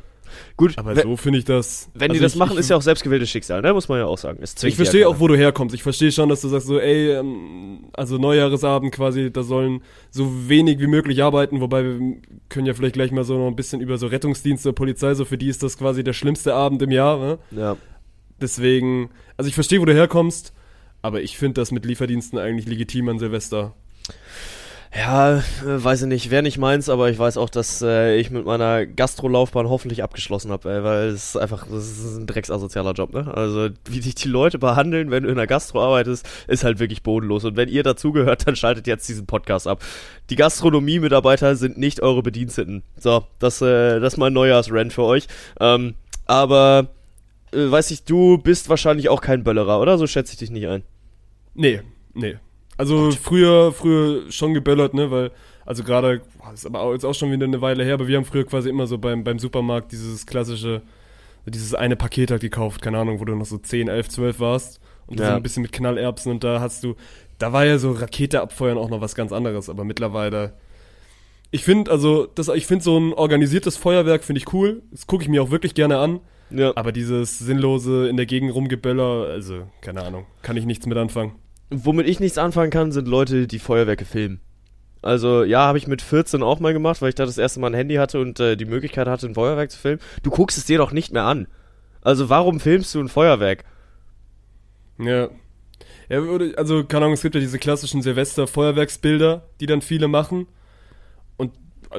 Gut, 0.57 0.77
Aber 0.77 0.95
so 0.95 1.17
finde 1.17 1.39
ich 1.39 1.45
das. 1.45 1.91
wenn 1.95 2.09
die 2.11 2.17
also 2.17 2.25
das 2.25 2.33
ich, 2.35 2.39
machen, 2.39 2.53
ich, 2.55 2.61
ist 2.61 2.71
ja 2.71 2.77
auch 2.77 2.83
selbstgewähltes 2.83 3.29
Schicksal, 3.29 3.63
ne? 3.63 3.73
Muss 3.73 3.89
man 3.89 3.99
ja 3.99 4.07
auch 4.07 4.19
sagen. 4.19 4.43
Ich 4.43 4.77
verstehe 4.77 5.03
ja 5.03 5.09
auch, 5.09 5.21
wo 5.21 5.29
du 5.29 5.37
herkommst. 5.37 5.75
Ich 5.75 5.83
verstehe 5.83 6.13
schon, 6.13 6.29
dass 6.29 6.41
du 6.41 6.49
sagst 6.49 6.67
so, 6.67 6.79
ey, 6.79 7.13
ähm, 7.13 7.87
also 7.93 8.19
Neujahresabend 8.19 8.93
quasi, 8.93 9.31
da 9.33 9.43
sollen 9.43 9.83
so 10.11 10.49
wenig 10.49 10.79
wie 10.79 10.87
möglich 10.87 11.23
arbeiten, 11.23 11.61
wobei 11.61 11.85
wir 11.85 12.01
können 12.49 12.67
ja 12.67 12.75
vielleicht 12.75 12.95
gleich 12.95 13.13
mal 13.13 13.25
so 13.25 13.39
noch 13.39 13.49
ein 13.49 13.57
bisschen 13.57 13.81
über 13.81 13.99
so 13.99 14.07
Rettungsdienste, 14.07 14.73
Polizei, 14.73 15.15
so 15.15 15.25
für 15.25 15.39
die 15.39 15.49
ist 15.49 15.63
das 15.63 15.77
quasi 15.79 16.05
der 16.05 16.13
schlimmste 16.13 16.55
Abend 16.55 16.83
im 16.83 16.91
Jahr. 16.91 17.19
Ne? 17.19 17.39
Ja. 17.51 17.77
Deswegen, 18.41 19.11
also 19.37 19.49
ich 19.49 19.55
verstehe, 19.55 19.81
wo 19.81 19.85
du 19.85 19.95
herkommst, 19.95 20.53
aber 21.03 21.23
ich 21.23 21.39
finde 21.39 21.61
das 21.61 21.73
mit 21.73 21.85
Lieferdiensten 21.85 22.39
eigentlich 22.39 22.67
legitim 22.67 23.09
an 23.09 23.19
Silvester. 23.19 23.75
Ja, 24.97 25.39
äh, 25.39 25.43
weiß 25.63 26.03
ich 26.03 26.09
nicht, 26.09 26.31
wäre 26.31 26.43
nicht 26.43 26.57
meins, 26.57 26.89
aber 26.89 27.11
ich 27.11 27.19
weiß 27.19 27.37
auch, 27.37 27.51
dass 27.51 27.83
äh, 27.83 28.17
ich 28.17 28.31
mit 28.31 28.47
meiner 28.47 28.87
Gastrolaufbahn 28.87 29.69
hoffentlich 29.69 30.03
abgeschlossen 30.03 30.51
habe, 30.51 30.83
weil 30.85 31.09
es 31.09 31.37
einfach, 31.37 31.67
das 31.69 31.87
ist 31.87 32.17
ein 32.17 32.27
drecksasozialer 32.27 32.93
Job, 32.93 33.13
ne? 33.13 33.31
Also, 33.35 33.69
wie 33.85 34.01
dich 34.01 34.15
die 34.15 34.29
Leute 34.29 34.59
behandeln, 34.59 35.11
wenn 35.11 35.25
du 35.25 35.29
in 35.29 35.37
der 35.37 35.47
Gastro 35.47 35.83
arbeitest, 35.83 36.27
ist 36.49 36.65
halt 36.65 36.79
wirklich 36.79 37.03
bodenlos. 37.03 37.45
Und 37.45 37.57
wenn 37.57 37.69
ihr 37.69 37.83
dazugehört, 37.83 38.47
dann 38.47 38.57
schaltet 38.57 38.87
jetzt 38.87 39.07
diesen 39.07 39.27
Podcast 39.27 39.67
ab. 39.67 39.83
Die 40.31 40.37
Gastronomie-Mitarbeiter 40.37 41.57
sind 41.57 41.77
nicht 41.77 42.01
eure 42.01 42.23
Bediensteten. 42.23 42.83
So, 42.99 43.25
das, 43.39 43.61
äh, 43.61 44.01
das 44.01 44.15
ist 44.15 44.19
mein 44.19 44.33
Neujahrsrand 44.33 44.95
für 44.95 45.03
euch. 45.03 45.27
Ähm, 45.61 45.95
aber, 46.25 46.89
äh, 47.53 47.71
weiß 47.71 47.91
ich, 47.91 48.05
du 48.05 48.39
bist 48.39 48.71
wahrscheinlich 48.71 49.11
auch 49.11 49.21
kein 49.21 49.45
Böllerer, 49.45 49.79
oder? 49.79 49.99
So 49.99 50.07
schätze 50.07 50.33
ich 50.33 50.39
dich 50.39 50.51
nicht 50.51 50.69
ein. 50.69 50.85
Nee, 51.55 51.83
nee. 52.15 52.37
Also 52.79 53.11
früher, 53.13 53.73
früher 53.73 54.31
schon 54.31 54.53
geböllert, 54.55 54.93
ne, 54.95 55.11
weil, 55.11 55.31
also 55.65 55.83
gerade, 55.83 56.21
ist 56.53 56.67
aber 56.67 56.93
jetzt 56.93 57.05
auch 57.05 57.15
schon 57.15 57.33
wieder 57.33 57.47
eine 57.47 57.61
Weile 57.63 57.85
her, 57.85 57.95
aber 57.95 58.07
wir 58.07 58.17
haben 58.19 58.25
früher 58.27 58.45
quasi 58.45 58.69
immer 58.69 58.87
so 58.87 58.99
beim, 58.99 59.25
beim 59.25 59.39
Supermarkt 59.39 59.93
dieses 59.93 60.27
klassische, 60.27 60.83
dieses 61.47 61.75
eine 61.75 61.97
Paket 61.97 62.31
halt 62.31 62.43
gekauft, 62.43 62.83
keine 62.83 62.99
Ahnung, 62.99 63.19
wo 63.21 63.25
du 63.25 63.35
noch 63.35 63.47
so 63.47 63.57
10, 63.57 63.89
11, 63.89 64.09
12 64.11 64.41
warst 64.41 64.81
und 65.07 65.19
Ja. 65.21 65.27
so 65.29 65.33
ein 65.33 65.43
bisschen 65.43 65.63
mit 65.63 65.73
Knallerbsen 65.73 66.31
und 66.33 66.45
da 66.45 66.61
hast 66.61 66.85
du, 66.85 66.97
da 67.39 67.53
war 67.53 67.65
ja 67.65 67.79
so 67.79 67.93
Rakete 67.93 68.41
abfeuern 68.43 68.77
auch 68.79 68.91
noch 68.91 69.01
was 69.01 69.15
ganz 69.15 69.33
anderes, 69.33 69.71
aber 69.71 69.85
mittlerweile, 69.85 70.53
ich 71.53 71.65
finde, 71.65 71.91
also, 71.91 72.27
das, 72.27 72.49
ich 72.49 72.67
finde 72.67 72.85
so 72.85 72.99
ein 72.99 73.13
organisiertes 73.15 73.77
Feuerwerk 73.79 74.23
finde 74.25 74.41
ich 74.41 74.53
cool, 74.53 74.83
das 74.91 75.07
gucke 75.07 75.23
ich 75.23 75.29
mir 75.31 75.43
auch 75.43 75.51
wirklich 75.51 75.75
gerne 75.75 75.99
an, 75.99 76.21
Ja. 76.51 76.73
aber 76.77 76.93
dieses 76.93 77.39
sinnlose 77.39 78.09
in 78.09 78.17
der 78.19 78.27
Gegend 78.27 78.55
rumgeböller, 78.55 79.29
also, 79.31 79.63
keine 79.81 80.03
Ahnung, 80.03 80.27
kann 80.43 80.57
ich 80.59 80.67
nichts 80.67 80.85
mit 80.87 80.99
anfangen. 80.99 81.33
Womit 81.71 82.07
ich 82.09 82.21
nichts 82.21 82.39
anfangen 82.39 82.71
kann, 82.71 82.93
sind 82.93 83.09
Leute, 83.09 83.47
die 83.47 83.59
Feuerwerke 83.59 84.05
filmen. 84.05 84.41
Also 85.03 85.45
ja, 85.45 85.61
habe 85.67 85.79
ich 85.79 85.87
mit 85.87 86.03
14 86.03 86.43
auch 86.43 86.59
mal 86.61 86.73
gemacht, 86.73 87.01
weil 87.03 87.11
ich 87.11 87.15
da 87.15 87.27
das 87.27 87.39
erste 87.39 87.61
Mal 87.61 87.69
ein 87.69 87.75
Handy 87.75 87.95
hatte 87.97 88.21
und 88.21 88.41
äh, 88.41 88.57
die 88.57 88.65
Möglichkeit 88.65 89.07
hatte, 89.09 89.27
ein 89.27 89.35
Feuerwerk 89.35 89.71
zu 89.71 89.79
filmen. 89.79 90.01
Du 90.23 90.31
guckst 90.31 90.59
es 90.59 90.65
dir 90.65 90.79
doch 90.79 90.93
nicht 90.93 91.13
mehr 91.13 91.25
an. 91.25 91.47
Also 92.03 92.29
warum 92.29 92.61
filmst 92.61 92.95
du 92.95 93.01
ein 93.01 93.09
Feuerwerk? 93.09 93.65
Ja. 94.99 95.29
Ja, 96.09 96.21
also, 96.57 96.85
keine 96.85 97.05
Ahnung, 97.05 97.15
es 97.15 97.23
gibt 97.23 97.35
ja 97.35 97.41
diese 97.41 97.59
klassischen 97.59 98.01
Silvester-Feuerwerksbilder, 98.01 99.43
die 99.61 99.67
dann 99.67 99.83
viele 99.83 100.07
machen. 100.09 100.47
Und 101.37 101.53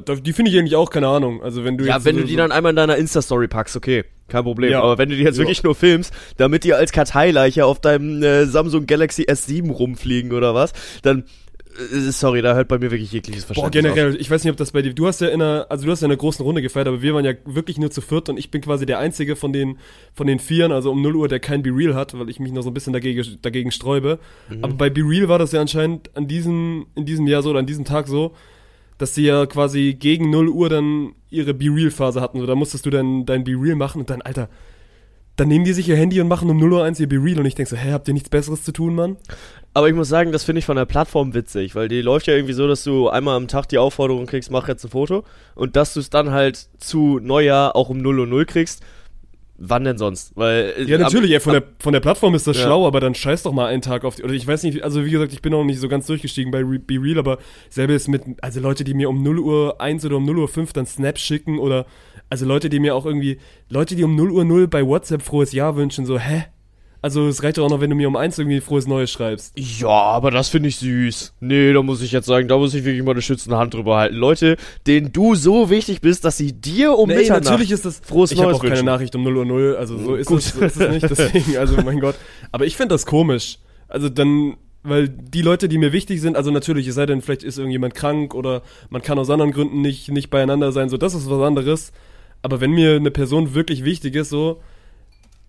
da- 0.06 0.16
die 0.16 0.32
finde 0.34 0.50
ich 0.52 0.58
eigentlich 0.58 0.76
auch, 0.78 0.90
keine 0.90 1.08
Ahnung. 1.10 1.44
Also, 1.44 1.64
wenn 1.66 1.78
du 1.78 1.86
Ja, 1.86 2.04
wenn 2.06 2.16
so, 2.16 2.22
du 2.22 2.26
die 2.28 2.34
so- 2.34 2.38
dann 2.38 2.52
einmal 2.54 2.70
in 2.72 2.78
deiner 2.78 2.96
Insta-Story 2.96 3.48
packst, 3.50 3.76
okay, 3.76 4.06
kein 4.28 4.44
Problem. 4.44 4.72
Ja. 4.72 4.82
Aber 4.82 4.98
wenn 4.98 5.10
du 5.10 5.16
die 5.16 5.24
jetzt 5.24 5.36
Ja. 5.38 5.44
wirklich 5.44 5.64
nur 5.64 5.76
filmst, 5.76 6.14
damit 6.38 6.64
die 6.64 6.74
als 6.74 6.92
Karteileiche 6.92 7.66
auf 7.66 7.80
deinem 7.80 8.22
äh, 8.24 8.46
Samsung 8.46 8.86
Galaxy 8.86 9.24
S7 9.24 9.72
rumfliegen 9.72 10.34
oder 10.34 10.54
was, 10.54 10.74
dann, 11.02 11.24
äh, 11.94 12.12
sorry, 12.12 12.42
da 12.42 12.56
hört 12.56 12.68
bei 12.68 12.78
mir 12.80 12.92
wirklich 12.92 13.12
jegliches 13.12 13.46
Boah, 13.46 13.54
Verständnis 13.54 13.94
generell, 13.94 14.20
ich 14.20 14.30
weiß 14.30 14.44
nicht, 14.44 14.52
ob 14.52 14.58
das 14.58 14.72
bei 14.72 14.82
dir, 14.82 14.94
du 14.94 15.08
hast 15.08 15.22
ja 15.22 15.28
in 15.30 15.42
einer, 15.42 15.68
also 15.70 15.86
du 15.86 15.92
hast 15.92 16.02
ja 16.02 16.06
in 16.08 16.12
einer 16.12 16.18
großen 16.18 16.44
Runde 16.44 16.62
gefeiert, 16.62 16.88
aber 16.88 17.02
wir 17.02 17.14
waren 17.14 17.24
ja 17.26 17.34
wirklich 17.46 17.78
nur 17.78 17.92
zu 17.92 18.02
viert 18.02 18.30
und 18.30 18.38
ich 18.38 18.52
bin 18.52 18.62
quasi 18.62 18.86
der 18.86 19.00
Einzige 19.00 19.36
von 19.36 19.54
den, 19.54 19.78
von 20.14 20.28
den 20.28 20.40
Vieren, 20.40 20.72
also 20.72 20.92
um 20.92 21.02
0 21.02 21.16
Uhr, 21.16 21.28
der 21.28 21.40
kein 21.40 21.62
Be 21.64 21.70
Real 21.70 21.96
hat, 21.96 22.18
weil 22.18 22.30
ich 22.30 22.40
mich 22.40 22.52
noch 22.52 22.64
so 22.64 22.70
ein 22.70 22.74
bisschen 22.74 22.94
dagegen, 22.94 23.24
dagegen 23.42 23.72
sträube. 23.72 24.20
Mhm. 24.50 24.64
Aber 24.64 24.74
bei 24.74 24.90
Be 24.90 25.02
Real 25.02 25.30
war 25.30 25.40
das 25.40 25.52
ja 25.52 25.62
anscheinend 25.62 26.10
an 26.18 26.28
diesem, 26.28 26.88
in 26.96 27.06
diesem 27.06 27.28
Jahr 27.28 27.44
so 27.44 27.52
oder 27.52 27.60
an 27.60 27.66
diesem 27.68 27.86
Tag 27.86 28.08
so, 28.08 28.34
dass 28.98 29.16
sie 29.16 29.26
ja 29.26 29.46
quasi 29.46 29.96
gegen 29.98 30.30
0 30.30 30.50
Uhr 30.50 30.70
dann 30.70 31.14
ihre 31.30 31.54
Be 31.54 31.66
Real 31.66 31.92
Phase 31.92 32.22
hatten. 32.22 32.40
So, 32.40 32.46
da 32.46 32.56
musstest 32.56 32.86
du 32.86 32.90
dann 32.90 33.26
dein 33.26 33.44
Be 33.44 33.52
Real 33.52 33.76
machen 33.76 34.02
und 34.02 34.10
dann, 34.10 34.22
Alter, 34.22 34.50
dann 35.38 35.50
nehmen 35.50 35.66
die 35.66 35.74
sich 35.74 35.88
ihr 35.88 35.96
Handy 35.96 36.20
und 36.20 36.28
machen 36.28 36.50
um 36.50 36.58
0 36.58 36.74
Uhr 36.74 36.84
1 36.84 37.00
ihr 37.00 37.08
Be 37.08 37.24
Real 37.24 37.40
und 37.40 37.46
ich 37.46 37.54
denk 37.54 37.70
so, 37.70 37.78
hä, 37.78 37.92
habt 37.92 38.08
ihr 38.08 38.14
nichts 38.16 38.30
Besseres 38.30 38.64
zu 38.64 38.72
tun, 38.72 38.96
Mann? 38.96 39.18
Aber 39.76 39.88
ich 39.88 39.94
muss 39.94 40.10
sagen, 40.10 40.32
das 40.32 40.44
finde 40.44 40.60
ich 40.60 40.66
von 40.66 40.78
der 40.78 40.86
Plattform 40.86 41.36
witzig, 41.36 41.76
weil 41.76 41.88
die 41.88 42.02
läuft 42.02 42.26
ja 42.26 42.34
irgendwie 42.34 42.56
so, 42.56 42.68
dass 42.68 42.84
du 42.84 43.10
einmal 43.10 43.38
am 43.38 43.48
Tag 43.48 43.70
die 43.70 43.78
Aufforderung 43.78 44.26
kriegst, 44.26 44.50
mach 44.50 44.68
jetzt 44.68 44.84
ein 44.84 44.90
Foto 44.90 45.24
und 45.54 45.76
dass 45.76 45.94
du 45.94 46.00
es 46.00 46.10
dann 46.10 46.32
halt 46.32 46.68
zu 46.80 47.20
Neujahr 47.20 47.76
auch 47.76 47.90
um 47.90 48.00
0 48.00 48.22
Uhr 48.22 48.28
0 48.28 48.46
kriegst. 48.46 48.82
Wann 49.60 49.84
denn 49.84 49.98
sonst? 49.98 50.34
Weil 50.36 50.74
äh, 50.78 50.84
Ja, 50.84 50.98
natürlich, 51.00 51.32
ja, 51.32 51.40
von, 51.40 51.54
der, 51.54 51.64
von 51.80 51.92
der 51.92 52.00
Plattform 52.00 52.36
ist 52.36 52.46
das 52.46 52.58
Ja. 52.58 52.64
schlau, 52.66 52.86
aber 52.86 53.00
dann 53.00 53.16
scheiß 53.16 53.44
doch 53.44 53.54
mal 53.54 53.66
einen 53.66 53.82
Tag 53.82 54.06
auf 54.06 54.16
die. 54.16 54.24
Oder 54.24 54.34
ich 54.34 54.46
weiß 54.46 54.62
nicht, 54.64 54.84
also 54.84 55.04
wie 55.04 55.10
gesagt, 55.10 55.34
ich 55.34 55.42
bin 55.42 55.52
noch 55.52 55.64
nicht 55.64 55.80
so 55.80 55.88
ganz 55.88 56.06
durchgestiegen 56.06 56.52
bei 56.52 56.60
Re 56.60 56.78
Be 56.80 57.02
Real, 57.02 57.18
aber 57.18 57.40
selber 57.70 57.94
ist 57.94 58.08
mit, 58.08 58.22
also 58.42 58.60
Leute, 58.60 58.84
die 58.84 58.94
mir 58.94 59.10
um 59.10 59.24
0 59.24 59.40
Uhr 59.40 59.82
1 59.82 60.06
oder 60.06 60.18
um 60.18 60.26
0 60.26 60.38
Uhr 60.40 60.48
5 60.48 60.74
dann 60.74 60.86
Snaps 60.86 61.22
schicken 61.22 61.58
oder, 61.58 61.86
also 62.30 62.46
Leute, 62.46 62.70
die 62.70 62.80
mir 62.80 62.94
auch 62.96 63.06
irgendwie, 63.06 63.40
Leute, 63.70 63.96
die 63.96 64.04
um 64.04 64.16
0 64.16 64.32
Uhr 64.32 64.46
0 64.46 64.68
bei 64.68 64.86
WhatsApp 64.86 65.24
frohes 65.24 65.54
Jahr 65.54 65.76
wünschen, 65.76 66.06
so, 66.06 66.20
hä? 66.20 66.46
Also 67.08 67.26
es 67.30 67.42
reicht 67.42 67.58
doch 67.58 67.64
auch 67.64 67.70
noch, 67.70 67.80
wenn 67.80 67.90
du 67.90 67.96
mir 67.96 68.10
um 68.10 68.18
1 68.18 68.38
irgendwie 68.38 68.60
frohes 68.60 68.86
Neues 68.86 69.10
schreibst. 69.10 69.58
Ja, 69.58 69.88
aber 69.88 70.30
das 70.30 70.50
finde 70.50 70.68
ich 70.68 70.76
süß. 70.76 71.36
Nee, 71.40 71.72
da 71.72 71.82
muss 71.82 72.02
ich 72.02 72.12
jetzt 72.12 72.26
sagen, 72.26 72.50
da 72.50 72.58
muss 72.58 72.74
ich 72.74 72.84
wirklich 72.84 73.02
mal 73.02 73.12
eine 73.12 73.22
schützende 73.22 73.58
Hand 73.58 73.74
drüber 73.76 73.96
halten. 73.96 74.18
Leute, 74.18 74.58
denen 74.88 75.14
du 75.14 75.34
so 75.34 75.70
wichtig 75.70 76.02
bist, 76.02 76.26
dass 76.26 76.36
sie 76.36 76.52
dir 76.52 76.98
um 76.98 77.08
Nee, 77.08 77.16
Mitternacht 77.16 77.46
natürlich 77.46 77.72
ist 77.72 77.86
das. 77.86 78.02
frohes 78.04 78.34
ich 78.34 78.40
habe 78.40 78.52
Neues 78.52 78.60
auch 78.60 78.66
keine. 78.66 78.84
Nachricht 78.84 79.16
um 79.16 79.24
0 79.24 79.38
Uhr 79.38 79.46
0, 79.46 79.76
also 79.78 79.98
so 79.98 80.16
ist, 80.16 80.30
es, 80.30 80.50
so 80.50 80.60
ist 80.60 80.76
es 80.76 80.92
nicht, 80.92 81.04
deswegen, 81.10 81.56
also 81.56 81.82
mein 81.82 82.02
Gott. 82.02 82.16
Aber 82.52 82.66
ich 82.66 82.76
finde 82.76 82.94
das 82.96 83.06
komisch. 83.06 83.60
Also 83.88 84.10
dann, 84.10 84.58
weil 84.84 85.08
die 85.08 85.42
Leute, 85.42 85.70
die 85.70 85.78
mir 85.78 85.94
wichtig 85.94 86.20
sind, 86.20 86.36
also 86.36 86.52
natürlich, 86.52 86.90
es 86.90 86.96
sei 86.96 87.06
denn, 87.06 87.22
vielleicht 87.22 87.44
ist 87.44 87.58
irgendjemand 87.58 87.96
krank 87.96 88.36
oder 88.36 88.64
man 88.90 89.02
kann 89.02 89.18
aus 89.18 89.30
anderen 89.30 89.54
Gründen 89.54 89.80
nicht, 89.80 90.12
nicht 90.12 90.30
beieinander 90.30 90.74
sein, 90.74 90.90
so 90.90 90.98
das 90.98 91.14
ist 91.14 91.30
was 91.30 91.42
anderes. 91.42 91.94
Aber 92.42 92.60
wenn 92.60 92.72
mir 92.72 92.98
eine 92.98 93.12
Person 93.12 93.54
wirklich 93.54 93.86
wichtig 93.86 94.14
ist, 94.16 94.28
so, 94.28 94.60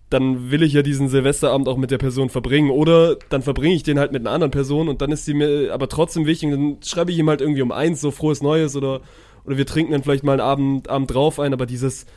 dann 0.09 0.49
will 0.49 0.63
ich 0.63 0.73
ja 0.73 0.81
diesen 0.81 1.07
Silvesterabend 1.07 1.67
auch 1.67 1.77
mit 1.77 1.91
der 1.91 1.99
Person 1.99 2.29
verbringen. 2.29 2.71
Oder 2.71 3.17
dann 3.29 3.43
verbringe 3.43 3.75
ich 3.75 3.83
den 3.83 3.99
halt 3.99 4.11
mit 4.11 4.21
einer 4.21 4.31
anderen 4.31 4.51
Person 4.51 4.89
und 4.89 5.01
dann 5.01 5.11
ist 5.11 5.25
sie 5.25 5.33
mir 5.33 5.71
aber 5.71 5.87
trotzdem 5.87 6.25
wichtig. 6.25 6.51
Und 6.51 6.51
dann 6.51 6.77
schreibe 6.83 7.11
ich 7.11 7.19
ihm 7.19 7.29
halt 7.29 7.41
irgendwie 7.41 7.61
um 7.61 7.71
eins 7.71 8.01
so 8.01 8.09
frohes 8.09 8.41
Neues 8.41 8.75
oder, 8.75 9.01
oder 9.45 9.57
wir 9.57 9.65
trinken 9.65 9.91
dann 9.91 10.03
vielleicht 10.03 10.23
mal 10.23 10.33
einen 10.33 10.41
Abend, 10.41 10.89
Abend 10.89 11.13
drauf 11.13 11.39
ein. 11.39 11.53
Aber 11.53 11.67
dieses, 11.67 12.07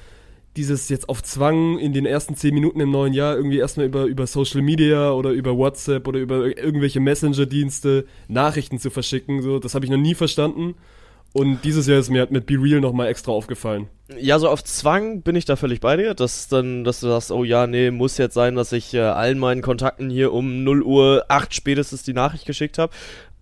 dieses 0.56 0.88
jetzt 0.88 1.10
auf 1.10 1.22
Zwang 1.22 1.78
in 1.78 1.92
den 1.92 2.06
ersten 2.06 2.34
zehn 2.34 2.54
Minuten 2.54 2.80
im 2.80 2.90
neuen 2.90 3.12
Jahr 3.12 3.36
irgendwie 3.36 3.58
erstmal 3.58 3.86
über, 3.86 4.04
über 4.04 4.26
Social 4.26 4.62
Media 4.62 5.12
oder 5.12 5.30
über 5.30 5.56
WhatsApp 5.56 6.08
oder 6.08 6.18
über 6.18 6.46
irgendwelche 6.46 7.00
Messenger-Dienste 7.00 8.06
Nachrichten 8.28 8.78
zu 8.78 8.88
verschicken, 8.88 9.42
so, 9.42 9.58
das 9.58 9.74
habe 9.74 9.84
ich 9.84 9.90
noch 9.90 9.98
nie 9.98 10.14
verstanden. 10.14 10.74
Und 11.32 11.60
dieses 11.64 11.86
Jahr 11.86 11.98
ist 11.98 12.10
mir 12.10 12.26
mit 12.30 12.46
Be 12.46 12.54
Real 12.60 12.80
nochmal 12.80 13.08
extra 13.08 13.32
aufgefallen. 13.32 13.88
Ja, 14.18 14.38
so 14.38 14.48
auf 14.48 14.62
Zwang 14.62 15.22
bin 15.22 15.34
ich 15.34 15.46
da 15.46 15.56
völlig 15.56 15.80
bei 15.80 15.96
dir, 15.96 16.14
dass 16.14 16.48
dann, 16.48 16.84
dass 16.84 17.00
du 17.00 17.08
sagst, 17.08 17.30
oh 17.32 17.44
ja, 17.44 17.66
nee, 17.66 17.90
muss 17.90 18.18
jetzt 18.18 18.34
sein, 18.34 18.54
dass 18.54 18.72
ich 18.72 18.92
äh, 18.92 19.00
allen 19.00 19.38
meinen 19.38 19.62
Kontakten 19.62 20.10
hier 20.10 20.32
um 20.32 20.62
0 20.62 20.82
Uhr 20.82 21.24
8 21.28 21.54
spätestens 21.54 22.02
die 22.02 22.12
Nachricht 22.12 22.44
geschickt 22.44 22.76
habe. 22.76 22.92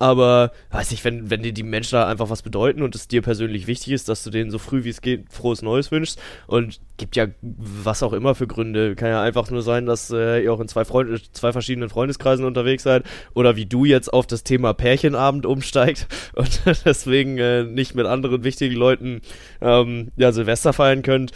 Aber 0.00 0.52
weiß 0.70 0.90
nicht, 0.92 1.04
wenn, 1.04 1.28
wenn 1.28 1.42
dir 1.42 1.52
die 1.52 1.62
Menschen 1.62 1.92
da 1.92 2.08
einfach 2.08 2.30
was 2.30 2.40
bedeuten 2.40 2.82
und 2.82 2.94
es 2.94 3.06
dir 3.06 3.20
persönlich 3.20 3.66
wichtig 3.66 3.92
ist, 3.92 4.08
dass 4.08 4.24
du 4.24 4.30
denen 4.30 4.50
so 4.50 4.58
früh 4.58 4.82
wie 4.82 4.88
es 4.88 5.02
geht 5.02 5.30
frohes 5.30 5.60
Neues 5.60 5.92
wünschst 5.92 6.18
und 6.46 6.80
gibt 6.96 7.16
ja 7.16 7.26
was 7.42 8.02
auch 8.02 8.14
immer 8.14 8.34
für 8.34 8.46
Gründe. 8.46 8.96
Kann 8.96 9.10
ja 9.10 9.22
einfach 9.22 9.50
nur 9.50 9.60
sein, 9.60 9.84
dass 9.84 10.10
äh, 10.10 10.42
ihr 10.42 10.52
auch 10.54 10.60
in 10.60 10.68
zwei, 10.68 10.86
Freund 10.86 11.34
zwei 11.36 11.52
verschiedenen 11.52 11.90
Freundeskreisen 11.90 12.46
unterwegs 12.46 12.82
seid 12.82 13.04
oder 13.34 13.56
wie 13.56 13.66
du 13.66 13.84
jetzt 13.84 14.10
auf 14.10 14.26
das 14.26 14.42
Thema 14.42 14.72
Pärchenabend 14.72 15.44
umsteigt 15.44 16.06
und 16.34 16.62
deswegen 16.86 17.36
äh, 17.36 17.64
nicht 17.64 17.94
mit 17.94 18.06
anderen 18.06 18.42
wichtigen 18.42 18.76
Leuten 18.76 19.20
ähm, 19.60 20.12
ja, 20.16 20.32
Silvester 20.32 20.72
feiern 20.72 21.02
könnt. 21.02 21.32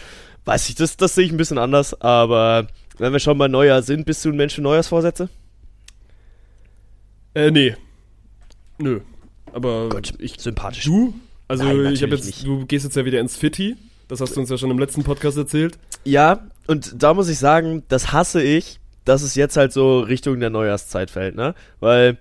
Weiß 0.47 0.71
ich, 0.71 0.75
das, 0.75 0.97
das 0.97 1.15
sehe 1.15 1.27
ich 1.27 1.33
ein 1.33 1.37
bisschen 1.39 1.59
anders, 1.59 2.01
aber 2.01 2.67
wenn 2.97 3.13
wir 3.13 3.21
schon 3.21 3.37
mal 3.37 3.49
Neujahr 3.49 3.83
sind, 3.83 4.07
bist 4.07 4.25
du 4.25 4.31
ein 4.31 4.37
Mensch 4.37 4.55
für 4.55 4.63
Neujahrsvorsätze? 4.63 5.29
Äh, 7.35 7.51
nee. 7.51 7.75
Nö. 8.79 9.01
Aber 9.53 9.89
Gut, 9.89 10.15
ich 10.19 10.41
sympathisch. 10.41 10.85
Du? 10.85 11.15
Also 11.49 11.65
Nein, 11.65 11.93
ich 11.93 12.03
habe 12.03 12.15
jetzt, 12.15 12.27
nicht. 12.27 12.47
du 12.47 12.65
gehst 12.67 12.85
jetzt 12.85 12.97
ja 12.97 13.05
wieder 13.05 13.21
ins 13.21 13.37
Fitti. 13.37 13.77
Das 14.09 14.21
hast 14.21 14.37
du 14.37 14.41
uns 14.41 14.51
ja 14.51 14.59
schon 14.59 14.71
im 14.71 14.79
letzten 14.79 15.03
Podcast 15.03 15.37
erzählt. 15.37 15.79
Ja, 16.05 16.41
und 16.67 17.03
da 17.03 17.15
muss 17.15 17.29
ich 17.29 17.39
sagen, 17.39 17.83
das 17.89 18.13
hasse 18.13 18.43
ich, 18.43 18.81
dass 19.05 19.23
es 19.23 19.35
jetzt 19.35 19.57
halt 19.57 19.73
so 19.73 20.01
Richtung 20.01 20.41
der 20.41 20.51
Neujahrszeit 20.51 21.11
fällt, 21.11 21.37
ne? 21.37 21.55
Weil 21.81 22.19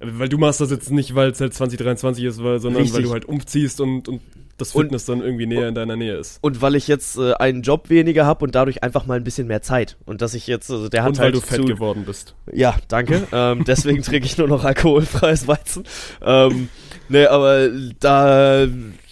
Weil 0.00 0.28
du 0.28 0.38
machst 0.38 0.60
das 0.60 0.70
jetzt 0.70 0.90
nicht, 0.90 1.14
weil 1.14 1.30
es 1.30 1.40
halt 1.40 1.54
2023 1.54 2.24
ist, 2.24 2.42
weil, 2.42 2.60
sondern 2.60 2.82
Richtig. 2.82 2.96
weil 2.96 3.02
du 3.02 3.12
halt 3.12 3.24
umziehst 3.24 3.80
und, 3.80 4.08
und 4.08 4.20
das 4.56 4.74
Und- 4.74 4.84
Fitness 4.84 5.04
dann 5.06 5.20
irgendwie 5.22 5.46
näher 5.46 5.68
in 5.68 5.74
deiner 5.74 5.96
Nähe 5.96 6.16
ist. 6.16 6.38
und 6.40 6.60
weil 6.62 6.74
ich 6.74 6.88
jetzt 6.88 7.16
äh, 7.16 7.32
einen 7.34 7.62
Job 7.62 7.90
weniger 7.90 8.26
habe 8.26 8.44
und 8.44 8.54
dadurch 8.54 8.82
einfach 8.82 9.06
mal 9.06 9.14
ein 9.16 9.24
bisschen 9.24 9.46
mehr 9.46 9.62
Zeit 9.62 9.96
und 10.04 10.20
dass 10.22 10.34
ich 10.34 10.46
jetzt 10.46 10.70
also 10.70 10.88
der 10.88 11.02
hat 11.02 11.10
Und 11.10 11.18
weil 11.18 11.24
halt 11.26 11.34
du 11.36 11.40
fett 11.40 11.60
zu, 11.60 11.64
geworden 11.64 12.04
bist. 12.06 12.34
Ja, 12.52 12.76
danke. 12.88 13.26
ähm, 13.32 13.64
deswegen 13.64 14.02
trinke 14.02 14.26
ich 14.26 14.36
nur 14.38 14.48
noch 14.48 14.64
alkoholfreies 14.64 15.46
Weizen. 15.48 15.84
Ähm, 16.22 16.68
nee, 17.08 17.26
aber 17.26 17.68
da 18.00 18.66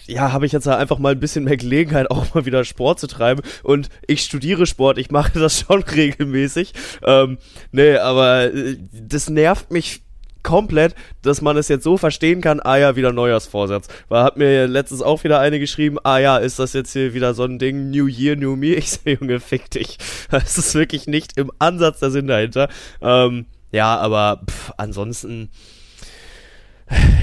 ja, 0.09 0.31
habe 0.31 0.45
ich 0.45 0.53
jetzt 0.53 0.67
halt 0.67 0.79
einfach 0.79 0.99
mal 0.99 1.11
ein 1.13 1.19
bisschen 1.19 1.43
mehr 1.43 1.57
Gelegenheit, 1.57 2.09
auch 2.11 2.33
mal 2.33 2.45
wieder 2.45 2.63
Sport 2.63 2.99
zu 2.99 3.07
treiben. 3.07 3.41
Und 3.63 3.89
ich 4.07 4.21
studiere 4.21 4.65
Sport, 4.65 4.97
ich 4.97 5.11
mache 5.11 5.37
das 5.37 5.59
schon 5.59 5.83
regelmäßig. 5.95 6.73
Ähm, 7.03 7.37
nee, 7.73 7.97
aber 7.97 8.53
äh, 8.53 8.77
das 8.93 9.29
nervt 9.29 9.71
mich 9.71 10.01
komplett, 10.43 10.95
dass 11.21 11.41
man 11.41 11.57
es 11.57 11.67
jetzt 11.67 11.83
so 11.83 11.97
verstehen 11.97 12.41
kann, 12.41 12.59
ah 12.59 12.77
ja, 12.77 12.95
wieder 12.95 13.11
Neujahrsvorsatz. 13.13 13.87
Weil 14.09 14.23
hat 14.23 14.37
mir 14.37 14.67
letztens 14.67 15.01
auch 15.01 15.23
wieder 15.23 15.39
eine 15.39 15.59
geschrieben, 15.59 15.97
ah 16.03 16.17
ja, 16.17 16.37
ist 16.37 16.59
das 16.59 16.73
jetzt 16.73 16.93
hier 16.93 17.13
wieder 17.13 17.33
so 17.33 17.43
ein 17.43 17.59
Ding, 17.59 17.89
New 17.89 18.07
Year, 18.07 18.35
New 18.35 18.55
Me? 18.55 18.75
Ich 18.75 18.91
sehe, 18.91 19.17
Junge, 19.19 19.39
fick 19.39 19.69
dich. 19.71 19.97
Das 20.29 20.57
ist 20.57 20.75
wirklich 20.75 21.07
nicht 21.07 21.37
im 21.37 21.51
Ansatz 21.59 21.99
der 21.99 22.11
Sinn 22.11 22.27
dahinter. 22.27 22.69
Ähm, 23.01 23.45
ja, 23.71 23.97
aber 23.97 24.41
pff, 24.49 24.73
ansonsten, 24.77 25.49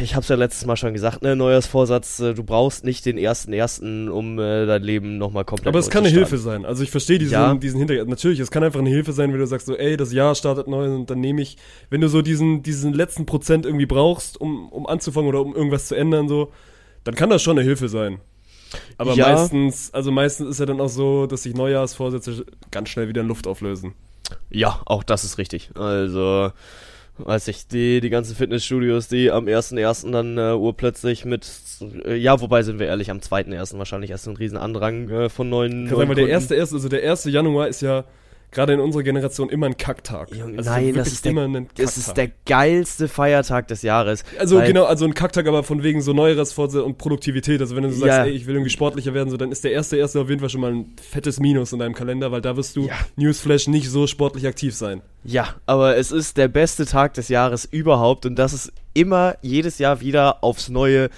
ich 0.03 0.15
hab's 0.15 0.29
ja 0.29 0.37
letztes 0.37 0.67
Mal 0.67 0.77
schon 0.77 0.93
gesagt, 0.93 1.23
ne, 1.23 1.35
Neujahrsvorsatz, 1.37 2.21
äh, 2.21 2.35
du 2.35 2.45
brauchst 2.45 2.85
nicht 2.85 3.07
den 3.07 3.17
ersten 3.17 3.53
ersten, 3.53 4.11
um 4.11 4.39
äh, 4.39 4.67
dein 4.67 4.83
Leben 4.83 5.17
nochmal 5.17 5.45
komplett 5.45 5.69
Aber 5.69 5.79
es 5.79 5.89
kann 5.89 6.05
zu 6.05 6.09
eine. 6.11 6.19
Hilfe 6.19 6.37
sein. 6.37 6.67
Also 6.67 6.83
ich 6.83 6.91
verstehe 6.91 7.19
diesen, 7.19 7.33
Ja. 7.33 7.55
diesen 7.55 7.79
Hintergrund. 7.79 8.11
Natürlich, 8.11 8.41
es 8.41 8.51
kann 8.51 8.63
einfach 8.63 8.81
eine 8.81 8.91
Hilfe 8.91 9.13
sein, 9.13 9.33
wenn 9.33 9.39
du 9.41 9.47
sagst 9.47 9.67
so, 9.67 9.75
ey, 9.77 9.97
das 9.97 10.13
Jahr 10.13 10.35
startet 10.35 10.69
neu 10.69 10.95
und 10.95 11.09
dann 11.09 11.21
nehme 11.21 11.41
ich, 11.41 11.57
wenn 11.89 12.03
du 12.03 12.09
so 12.09 12.21
diesen, 12.21 12.63
diesen 12.63 12.93
letzten 12.93 13.25
Prozent 13.25 13.65
irgendwie 13.65 13.87
brauchst, 13.87 14.39
um, 14.41 14.69
um 14.69 14.87
anzufangen 14.87 15.29
oder 15.29 15.41
um 15.41 15.55
irgendwas 15.55 15.87
zu 15.89 15.95
ändern, 15.95 16.29
so, 16.29 16.53
dann 17.05 17.15
kann 17.15 17.31
das 17.31 17.43
schon 17.43 17.59
eine 17.59 17.67
Hilfe 17.67 17.89
sein. 17.89 18.21
Aber 18.99 19.15
Ja. 19.15 19.29
meistens, 19.29 19.95
also 19.95 20.11
meistens 20.11 20.49
ist 20.51 20.61
ja 20.61 20.67
dann 20.67 20.81
auch 20.81 20.89
so, 20.89 21.27
dass 21.27 21.45
sich 21.45 21.55
Neujahrsvorsätze 21.55 22.45
ganz 22.71 22.91
schnell 22.91 23.09
wieder 23.09 23.23
in 23.23 23.29
Luft 23.29 23.47
auflösen. 23.47 23.95
Ja, 24.51 24.81
auch 24.85 25.03
das 25.05 25.25
ist 25.25 25.39
richtig. 25.39 25.71
Also, 25.75 26.51
weiß 27.19 27.49
ich, 27.49 27.67
die, 27.69 28.01
die 28.01 28.11
ganzen 28.11 28.35
Fitnessstudios, 28.35 29.09
die 29.09 29.31
am 29.31 29.47
1.1. 29.47 30.11
dann 30.11 30.37
äh, 30.39 30.53
urplötzlich 30.53 31.25
mit, 31.25 31.49
äh, 32.05 32.15
ja, 32.17 32.41
wobei 32.41 32.63
sind 32.63 32.79
wir 32.79 32.87
ehrlich, 32.87 33.11
am 33.11 33.19
2.1. 33.19 33.79
wahrscheinlich 33.79 34.11
erst 34.11 34.27
ein 34.27 34.37
riesen 34.37 34.59
Andrang 34.59 35.09
äh, 35.09 35.29
von 35.29 35.49
neuen, 35.49 35.85
Ich 35.85 35.91
kann 35.91 35.99
neuen 35.99 35.99
sagen, 35.99 36.09
weil 36.09 36.15
der 36.17 36.25
Kunden. 36.25 36.31
erste, 36.33 36.55
erste, 36.55 36.75
also 36.77 36.89
der 36.89 37.03
erste 37.03 37.31
Januar 37.31 37.69
ist 37.69 37.83
ja 37.83 38.05
gerade 38.55 38.73
in 38.73 38.81
unserer 38.81 39.03
Generation 39.03 39.51
immer 39.51 39.67
ein 39.67 39.77
Kacktag. 39.77 40.35
Junge, 40.35 40.59
Also 40.59 40.71
nein, 40.71 40.95
das 40.95 41.09
ist, 41.13 41.25
der, 41.25 41.33
immer 41.33 41.43
ein 41.45 41.67
das 41.77 41.97
ist 41.97 42.17
der 42.17 42.31
geilste 42.47 43.09
Feiertag 43.09 43.69
des 43.69 43.83
Jahres. 43.83 44.25
Also 44.39 44.59
genau, 44.61 44.85
also 44.85 45.05
ein 45.05 45.15
Kacktag, 45.15 45.47
aber 45.47 45.63
von 45.63 45.83
wegen 45.83 46.01
so 46.01 46.13
Neujahrsvorsätze 46.13 46.85
und 46.85 46.97
Produktivität. 46.99 47.61
Also 47.61 47.77
wenn 47.77 47.83
du 47.83 47.91
so 47.91 48.01
sagst, 48.01 48.19
Ja. 48.19 48.25
ey, 48.25 48.31
ich 48.31 48.47
will 48.47 48.55
irgendwie 48.55 48.71
sportlicher 48.71 49.13
werden, 49.15 49.31
so 49.31 49.37
dann 49.37 49.53
ist 49.53 49.65
der 49.65 49.73
erste 49.73 49.97
erste 49.97 50.21
auf 50.21 50.29
jeden 50.29 50.41
Fall 50.41 50.49
schon 50.51 50.61
mal 50.61 50.73
ein 50.73 50.95
fettes 51.03 51.41
Minus 51.41 51.73
in 51.73 51.79
deinem 51.81 51.95
Kalender, 51.95 52.33
weil 52.33 52.41
da 52.41 52.57
wirst 52.57 52.77
du 52.77 52.87
Ja. 52.87 52.95
Newsflash 53.17 53.69
nicht 53.69 53.91
so 53.91 54.07
sportlich 54.07 54.47
aktiv 54.47 54.75
sein. 54.75 55.03
Ja, 55.25 55.55
aber 55.67 55.97
es 55.97 56.13
ist 56.13 56.37
der 56.37 56.49
beste 56.49 56.87
Tag 56.87 57.15
des 57.15 57.29
Jahres 57.29 57.65
überhaupt 57.65 58.27
und 58.27 58.37
das 58.37 58.53
ist 58.53 58.73
immer 58.95 59.37
jedes 59.43 59.79
Jahr 59.79 60.01
wieder 60.01 60.45
aufs 60.45 60.69
Neue 60.69 61.11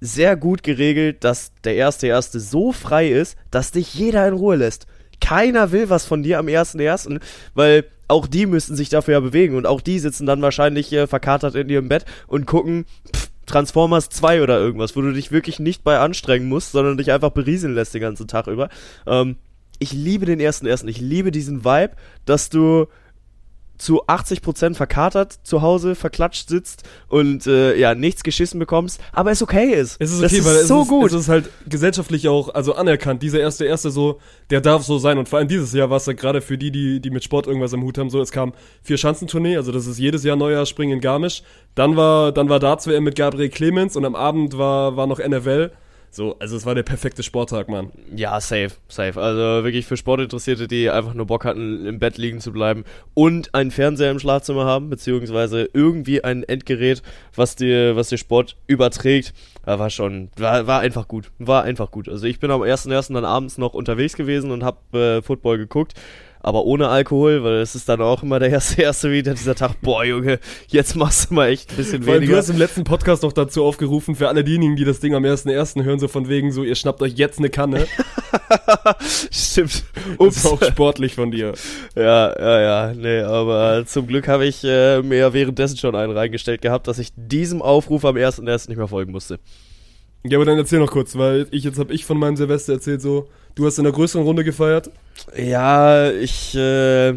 sehr 0.00 0.36
gut 0.36 0.62
geregelt, 0.62 1.24
dass 1.24 1.52
der 1.64 1.76
erste 1.76 2.06
erste 2.08 2.38
so 2.40 2.72
frei 2.72 3.08
ist, 3.08 3.36
dass 3.50 3.70
dich 3.72 3.94
jeder 3.94 4.26
in 4.28 4.34
Ruhe 4.34 4.56
lässt. 4.56 4.86
Keiner 5.24 5.72
will 5.72 5.88
was 5.88 6.04
von 6.04 6.22
dir 6.22 6.38
am 6.38 6.48
ersten 6.48 6.78
ersten, 6.78 7.18
weil 7.54 7.86
auch 8.08 8.26
die 8.26 8.44
müssten 8.44 8.76
sich 8.76 8.90
dafür 8.90 9.14
ja 9.14 9.20
bewegen 9.20 9.56
und 9.56 9.66
auch 9.66 9.80
die 9.80 9.98
sitzen 9.98 10.26
dann 10.26 10.42
wahrscheinlich 10.42 10.92
äh, 10.92 11.06
verkatert 11.06 11.54
in 11.54 11.70
ihrem 11.70 11.88
Bett 11.88 12.04
und 12.26 12.44
gucken 12.44 12.84
pff, 13.10 13.30
Transformers 13.46 14.10
2 14.10 14.42
oder 14.42 14.58
irgendwas, 14.58 14.94
wo 14.96 15.00
du 15.00 15.12
dich 15.14 15.32
wirklich 15.32 15.58
nicht 15.58 15.82
bei 15.82 15.98
anstrengen 15.98 16.46
musst, 16.46 16.72
sondern 16.72 16.98
dich 16.98 17.10
einfach 17.10 17.30
berieseln 17.30 17.74
lässt 17.74 17.94
den 17.94 18.02
ganzen 18.02 18.28
Tag 18.28 18.48
über. 18.48 18.68
Ähm, 19.06 19.36
ich 19.78 19.94
liebe 19.94 20.26
den 20.26 20.40
ersten 20.40 20.66
ersten. 20.66 20.88
Ich 20.88 21.00
liebe 21.00 21.30
diesen 21.30 21.64
Vibe, 21.64 21.92
dass 22.26 22.50
du 22.50 22.86
zu 23.84 24.06
80% 24.06 24.76
verkatert 24.76 25.34
zu 25.42 25.60
Hause 25.60 25.94
verklatscht 25.94 26.48
sitzt 26.48 26.84
und 27.08 27.46
äh, 27.46 27.76
ja, 27.76 27.94
nichts 27.94 28.22
geschissen 28.22 28.58
bekommst, 28.58 28.98
aber 29.12 29.30
es 29.30 29.42
okay 29.42 29.74
ist. 29.74 29.96
Es 30.00 30.10
ist 30.10 30.22
das 30.22 30.32
okay, 30.32 30.40
ist 30.40 30.46
weil 30.46 30.56
es 30.56 30.68
so 30.68 30.82
ist, 30.82 30.88
gut. 30.88 31.12
es 31.12 31.20
ist 31.20 31.28
halt 31.28 31.50
gesellschaftlich 31.68 32.26
auch 32.28 32.48
also 32.54 32.74
anerkannt. 32.74 33.22
Dieser 33.22 33.40
erste 33.40 33.66
erste 33.66 33.90
so, 33.90 34.20
der 34.48 34.62
darf 34.62 34.84
so 34.84 34.96
sein 34.96 35.18
und 35.18 35.28
vor 35.28 35.38
allem 35.38 35.48
dieses 35.48 35.74
Jahr 35.74 35.90
war 35.90 35.98
es 35.98 36.06
ja 36.06 36.14
gerade 36.14 36.40
für 36.40 36.56
die, 36.56 36.70
die 36.70 37.00
die 37.00 37.10
mit 37.10 37.24
Sport 37.24 37.46
irgendwas 37.46 37.74
am 37.74 37.82
Hut 37.82 37.98
haben, 37.98 38.08
so 38.08 38.22
es 38.22 38.32
kam 38.32 38.54
vier 38.82 38.96
Schanzentournee, 38.96 39.58
also 39.58 39.70
das 39.70 39.86
ist 39.86 39.98
jedes 39.98 40.24
Jahr 40.24 40.36
Neujahrsspringen 40.36 40.94
in 40.94 41.00
Garmisch. 41.02 41.42
Dann 41.74 41.94
war 41.94 42.32
dann 42.32 42.48
war 42.48 42.60
Darts 42.60 42.86
WM 42.86 43.04
mit 43.04 43.16
Gabriel 43.16 43.50
Clemens 43.50 43.96
und 43.96 44.06
am 44.06 44.14
Abend 44.14 44.56
war 44.56 44.96
war 44.96 45.06
noch 45.06 45.18
NFL. 45.18 45.72
So, 46.14 46.36
also 46.38 46.56
es 46.56 46.64
war 46.64 46.76
der 46.76 46.84
perfekte 46.84 47.24
Sporttag, 47.24 47.68
Mann. 47.68 47.90
Ja, 48.14 48.40
safe, 48.40 48.70
safe. 48.88 49.20
Also 49.20 49.64
wirklich 49.64 49.84
für 49.84 49.96
Sportinteressierte, 49.96 50.68
die 50.68 50.88
einfach 50.88 51.12
nur 51.12 51.26
Bock 51.26 51.44
hatten, 51.44 51.84
im 51.86 51.98
Bett 51.98 52.18
liegen 52.18 52.40
zu 52.40 52.52
bleiben 52.52 52.84
und 53.14 53.52
einen 53.52 53.72
Fernseher 53.72 54.12
im 54.12 54.20
Schlafzimmer 54.20 54.64
haben, 54.64 54.90
beziehungsweise 54.90 55.68
irgendwie 55.72 56.22
ein 56.22 56.44
Endgerät, 56.44 57.02
was 57.34 57.56
dir, 57.56 57.96
was 57.96 58.10
dir 58.10 58.18
Sport 58.18 58.56
überträgt. 58.68 59.34
War 59.64 59.90
schon, 59.90 60.28
war, 60.36 60.66
war 60.68 60.80
einfach 60.80 61.08
gut. 61.08 61.32
War 61.38 61.64
einfach 61.64 61.90
gut. 61.90 62.08
Also 62.08 62.26
ich 62.26 62.38
bin 62.38 62.50
am 62.52 62.62
1.1. 62.62 63.12
dann 63.12 63.24
abends 63.24 63.58
noch 63.58 63.74
unterwegs 63.74 64.14
gewesen 64.14 64.52
und 64.52 64.62
hab 64.62 64.94
äh, 64.94 65.20
Football 65.20 65.58
geguckt. 65.58 65.94
Aber 66.44 66.64
ohne 66.66 66.88
Alkohol, 66.88 67.42
weil 67.42 67.54
es 67.54 67.74
ist 67.74 67.88
dann 67.88 68.02
auch 68.02 68.22
immer 68.22 68.38
der 68.38 68.50
erste, 68.50 68.82
erste 68.82 69.10
wieder 69.10 69.32
dieser 69.32 69.54
Tag, 69.54 69.80
boah 69.80 70.04
Junge, 70.04 70.38
jetzt 70.68 70.94
machst 70.94 71.30
du 71.30 71.34
mal 71.34 71.48
echt 71.48 71.70
ein 71.70 71.76
bisschen 71.76 72.06
Weil 72.06 72.16
du 72.16 72.20
weniger. 72.22 72.36
hast 72.36 72.50
im 72.50 72.58
letzten 72.58 72.84
Podcast 72.84 73.22
noch 73.22 73.32
dazu 73.32 73.64
aufgerufen, 73.64 74.14
für 74.14 74.28
alle 74.28 74.44
diejenigen, 74.44 74.76
die 74.76 74.84
das 74.84 75.00
Ding 75.00 75.14
am 75.14 75.24
1.1. 75.24 75.82
hören, 75.84 75.98
so 75.98 76.06
von 76.06 76.28
wegen 76.28 76.52
so, 76.52 76.62
ihr 76.62 76.74
schnappt 76.74 77.00
euch 77.00 77.14
jetzt 77.14 77.38
eine 77.38 77.48
Kanne. 77.48 77.86
Stimmt. 79.30 79.84
Das 80.18 80.36
ist 80.36 80.46
auch 80.46 80.62
sportlich 80.62 81.14
von 81.14 81.30
dir. 81.30 81.54
Ja, 81.96 82.38
ja, 82.38 82.60
ja, 82.60 82.92
nee, 82.94 83.20
aber 83.20 83.84
zum 83.86 84.06
Glück 84.06 84.28
habe 84.28 84.44
ich 84.44 84.62
äh, 84.64 85.00
mir 85.02 85.18
ja 85.18 85.32
währenddessen 85.32 85.78
schon 85.78 85.94
einen 85.96 86.12
reingestellt 86.12 86.60
gehabt, 86.60 86.88
dass 86.88 86.98
ich 86.98 87.08
diesem 87.16 87.62
Aufruf 87.62 88.04
am 88.04 88.16
1.1. 88.16 88.68
nicht 88.68 88.76
mehr 88.76 88.88
folgen 88.88 89.12
musste. 89.12 89.38
Ja, 90.26 90.38
aber 90.38 90.46
dann 90.46 90.56
erzähl 90.58 90.78
noch 90.78 90.90
kurz, 90.90 91.16
weil 91.16 91.46
ich 91.50 91.64
jetzt 91.64 91.78
habe 91.78 91.92
ich 91.92 92.04
von 92.06 92.18
meinem 92.18 92.36
Silvester 92.36 92.72
erzählt 92.74 93.02
so, 93.02 93.28
du 93.54 93.66
hast 93.66 93.78
in 93.78 93.86
einer 93.86 93.94
größeren 93.94 94.24
Runde 94.24 94.44
gefeiert. 94.44 94.90
Ja, 95.36 96.10
ich, 96.10 96.54
äh, 96.54 97.14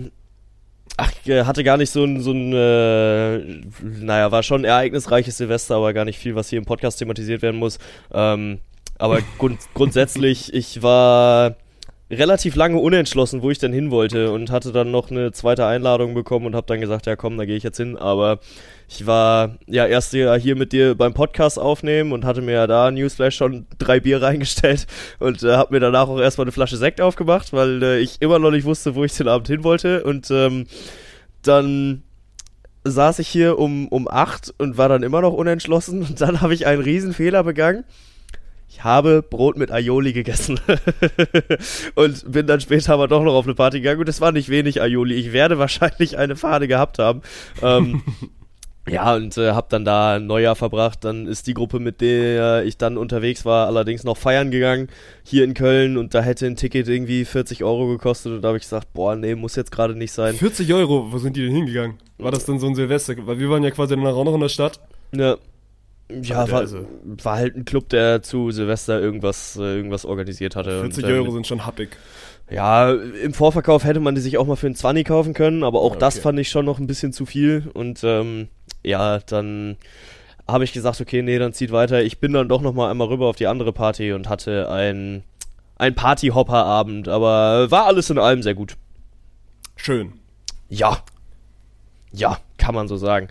ach, 0.97 1.11
äh, 1.25 1.43
hatte 1.43 1.63
gar 1.63 1.77
nicht 1.77 1.91
so 1.91 2.03
ein, 2.03 2.21
so 2.21 2.31
ein, 2.31 2.53
äh, 2.53 3.37
naja, 3.83 4.31
war 4.31 4.43
schon 4.43 4.61
ein 4.61 4.65
ereignisreiches 4.65 5.37
Silvester, 5.37 5.75
aber 5.75 5.93
gar 5.93 6.05
nicht 6.05 6.19
viel, 6.19 6.35
was 6.35 6.49
hier 6.49 6.59
im 6.59 6.65
Podcast 6.65 6.99
thematisiert 6.99 7.41
werden 7.41 7.59
muss. 7.59 7.79
Ähm, 8.13 8.59
aber 8.97 9.19
grund 9.37 9.59
grundsätzlich, 9.73 10.53
ich 10.53 10.81
war 10.81 11.55
relativ 12.09 12.55
lange 12.55 12.79
unentschlossen, 12.79 13.41
wo 13.41 13.51
ich 13.51 13.59
denn 13.59 13.73
hin 13.73 13.91
wollte 13.91 14.31
und 14.31 14.49
hatte 14.49 14.71
dann 14.71 14.91
noch 14.91 15.11
eine 15.11 15.31
zweite 15.33 15.65
Einladung 15.65 16.13
bekommen 16.13 16.45
und 16.45 16.55
habe 16.55 16.67
dann 16.67 16.79
gesagt, 16.79 17.05
ja 17.05 17.15
komm, 17.15 17.37
da 17.37 17.45
gehe 17.45 17.57
ich 17.57 17.63
jetzt 17.63 17.77
hin. 17.77 17.97
Aber 17.97 18.39
ich 18.89 19.05
war 19.05 19.57
ja 19.65 19.85
erst 19.85 20.11
hier 20.11 20.55
mit 20.55 20.71
dir 20.71 20.95
beim 20.95 21.13
Podcast 21.13 21.59
aufnehmen 21.59 22.13
und 22.13 22.23
hatte 22.23 22.41
mir 22.41 22.53
ja 22.53 22.67
da 22.67 22.89
Newsflash 22.89 23.35
schon 23.35 23.67
drei 23.77 23.99
Bier 23.99 24.21
reingestellt 24.21 24.87
und 25.19 25.43
äh, 25.43 25.55
habe 25.55 25.73
mir 25.73 25.79
danach 25.79 26.07
auch 26.07 26.19
erstmal 26.19 26.45
eine 26.45 26.53
Flasche 26.53 26.77
Sekt 26.77 27.01
aufgemacht, 27.01 27.51
weil 27.51 27.83
äh, 27.83 27.99
ich 27.99 28.21
immer 28.21 28.39
noch 28.39 28.51
nicht 28.51 28.65
wusste, 28.65 28.95
wo 28.95 29.03
ich 29.03 29.13
den 29.13 29.27
Abend 29.27 29.47
hin 29.47 29.63
wollte 29.63 30.03
und 30.03 30.31
ähm, 30.31 30.67
dann 31.41 32.03
saß 32.83 33.19
ich 33.19 33.27
hier 33.27 33.59
um, 33.59 33.89
um 33.89 34.07
acht 34.07 34.53
und 34.57 34.77
war 34.77 34.87
dann 34.87 35.03
immer 35.03 35.21
noch 35.21 35.33
unentschlossen 35.33 36.03
und 36.03 36.21
dann 36.21 36.39
habe 36.41 36.53
ich 36.53 36.65
einen 36.65 36.81
riesen 36.81 37.13
Fehler 37.13 37.43
begangen. 37.43 37.83
Ich 38.69 38.83
habe 38.83 39.23
Brot 39.23 39.57
mit 39.57 39.71
Aioli 39.71 40.13
gegessen 40.13 40.59
und 41.95 42.31
bin 42.31 42.47
dann 42.47 42.59
später 42.59 42.93
aber 42.93 43.07
doch 43.07 43.23
noch 43.23 43.33
auf 43.33 43.45
eine 43.45 43.55
Party 43.55 43.79
gegangen 43.79 44.01
und 44.01 44.09
es 44.09 44.21
war 44.21 44.31
nicht 44.31 44.49
wenig 44.49 44.81
Aioli. 44.81 45.15
Ich 45.15 45.33
werde 45.33 45.57
wahrscheinlich 45.57 46.17
eine 46.17 46.35
Fahne 46.35 46.67
gehabt 46.67 46.99
haben. 46.99 47.21
Ähm, 47.61 48.03
Ja, 48.89 49.15
und 49.15 49.37
äh, 49.37 49.51
hab 49.51 49.69
dann 49.69 49.85
da 49.85 50.15
ein 50.15 50.27
Neujahr 50.27 50.55
verbracht. 50.55 51.03
Dann 51.03 51.27
ist 51.27 51.47
die 51.47 51.53
Gruppe, 51.53 51.79
mit 51.79 52.01
der 52.01 52.63
ich 52.63 52.77
dann 52.77 52.97
unterwegs 52.97 53.45
war, 53.45 53.67
allerdings 53.67 54.03
noch 54.03 54.17
feiern 54.17 54.51
gegangen, 54.51 54.87
hier 55.23 55.43
in 55.43 55.53
Köln. 55.53 55.97
Und 55.97 56.13
da 56.13 56.21
hätte 56.21 56.45
ein 56.45 56.55
Ticket 56.55 56.87
irgendwie 56.87 57.25
40 57.25 57.63
Euro 57.63 57.87
gekostet. 57.87 58.33
Und 58.33 58.41
da 58.41 58.49
habe 58.49 58.57
ich 58.57 58.63
gesagt, 58.63 58.93
boah, 58.93 59.15
nee, 59.15 59.35
muss 59.35 59.55
jetzt 59.55 59.71
gerade 59.71 59.95
nicht 59.95 60.11
sein. 60.11 60.35
40 60.35 60.73
Euro, 60.73 61.11
wo 61.11 61.17
sind 61.17 61.35
die 61.35 61.43
denn 61.43 61.53
hingegangen? 61.53 61.97
War 62.17 62.31
das 62.31 62.45
dann 62.45 62.59
so 62.59 62.67
ein 62.67 62.75
Silvester? 62.75 63.15
Weil 63.19 63.39
wir 63.39 63.49
waren 63.49 63.63
ja 63.63 63.71
quasi 63.71 63.95
danach 63.95 64.15
auch 64.15 64.23
noch 64.23 64.35
in 64.35 64.41
der 64.41 64.49
Stadt. 64.49 64.79
Ja. 65.13 65.37
Ja, 66.09 66.49
war, 66.49 66.65
war 67.03 67.35
halt 67.35 67.57
ein 67.57 67.65
Club, 67.65 67.89
der 67.89 68.21
zu 68.21 68.51
Silvester 68.51 69.01
irgendwas, 69.01 69.57
äh, 69.57 69.75
irgendwas 69.75 70.05
organisiert 70.05 70.55
hatte. 70.55 70.79
40 70.79 71.03
und, 71.03 71.09
ähm, 71.09 71.15
Euro 71.17 71.31
sind 71.31 71.45
schon 71.45 71.65
happig. 71.65 71.89
Ja, 72.49 72.93
im 72.93 73.33
Vorverkauf 73.33 73.83
hätte 73.83 73.99
man 73.99 74.15
die 74.15 74.21
sich 74.21 74.37
auch 74.37 74.47
mal 74.47 74.55
für 74.55 74.67
einen 74.67 74.75
20 74.75 75.05
kaufen 75.05 75.33
können, 75.33 75.63
aber 75.63 75.81
auch 75.81 75.95
das 75.95 76.15
okay. 76.15 76.23
fand 76.23 76.39
ich 76.39 76.49
schon 76.49 76.65
noch 76.65 76.79
ein 76.79 76.87
bisschen 76.87 77.11
zu 77.11 77.25
viel. 77.25 77.69
Und 77.73 78.03
ähm, 78.03 78.47
ja, 78.83 79.19
dann 79.19 79.77
habe 80.47 80.63
ich 80.63 80.71
gesagt, 80.71 81.01
okay, 81.01 81.21
nee, 81.21 81.39
dann 81.39 81.53
zieht 81.53 81.71
weiter. 81.71 82.01
Ich 82.01 82.19
bin 82.19 82.31
dann 82.31 82.47
doch 82.47 82.61
noch 82.61 82.73
mal 82.73 82.89
einmal 82.89 83.07
rüber 83.07 83.27
auf 83.27 83.35
die 83.35 83.47
andere 83.47 83.73
Party 83.73 84.13
und 84.13 84.29
hatte 84.29 84.69
ein, 84.71 85.23
ein 85.77 85.93
Party-Hopper-Abend, 85.93 87.09
aber 87.09 87.69
war 87.69 87.85
alles 87.85 88.09
in 88.09 88.17
allem 88.17 88.41
sehr 88.41 88.55
gut. 88.55 88.77
Schön. 89.75 90.13
Ja. 90.69 90.99
Ja, 92.13 92.39
kann 92.57 92.73
man 92.73 92.87
so 92.87 92.95
sagen. 92.95 93.27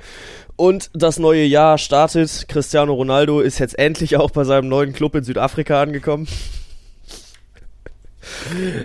Und 0.56 0.90
das 0.92 1.18
neue 1.18 1.44
Jahr 1.44 1.78
startet. 1.78 2.46
Cristiano 2.48 2.92
Ronaldo 2.92 3.40
ist 3.40 3.58
jetzt 3.58 3.78
endlich 3.78 4.16
auch 4.16 4.30
bei 4.30 4.44
seinem 4.44 4.68
neuen 4.68 4.92
Club 4.92 5.14
in 5.14 5.24
Südafrika 5.24 5.80
angekommen. 5.80 6.28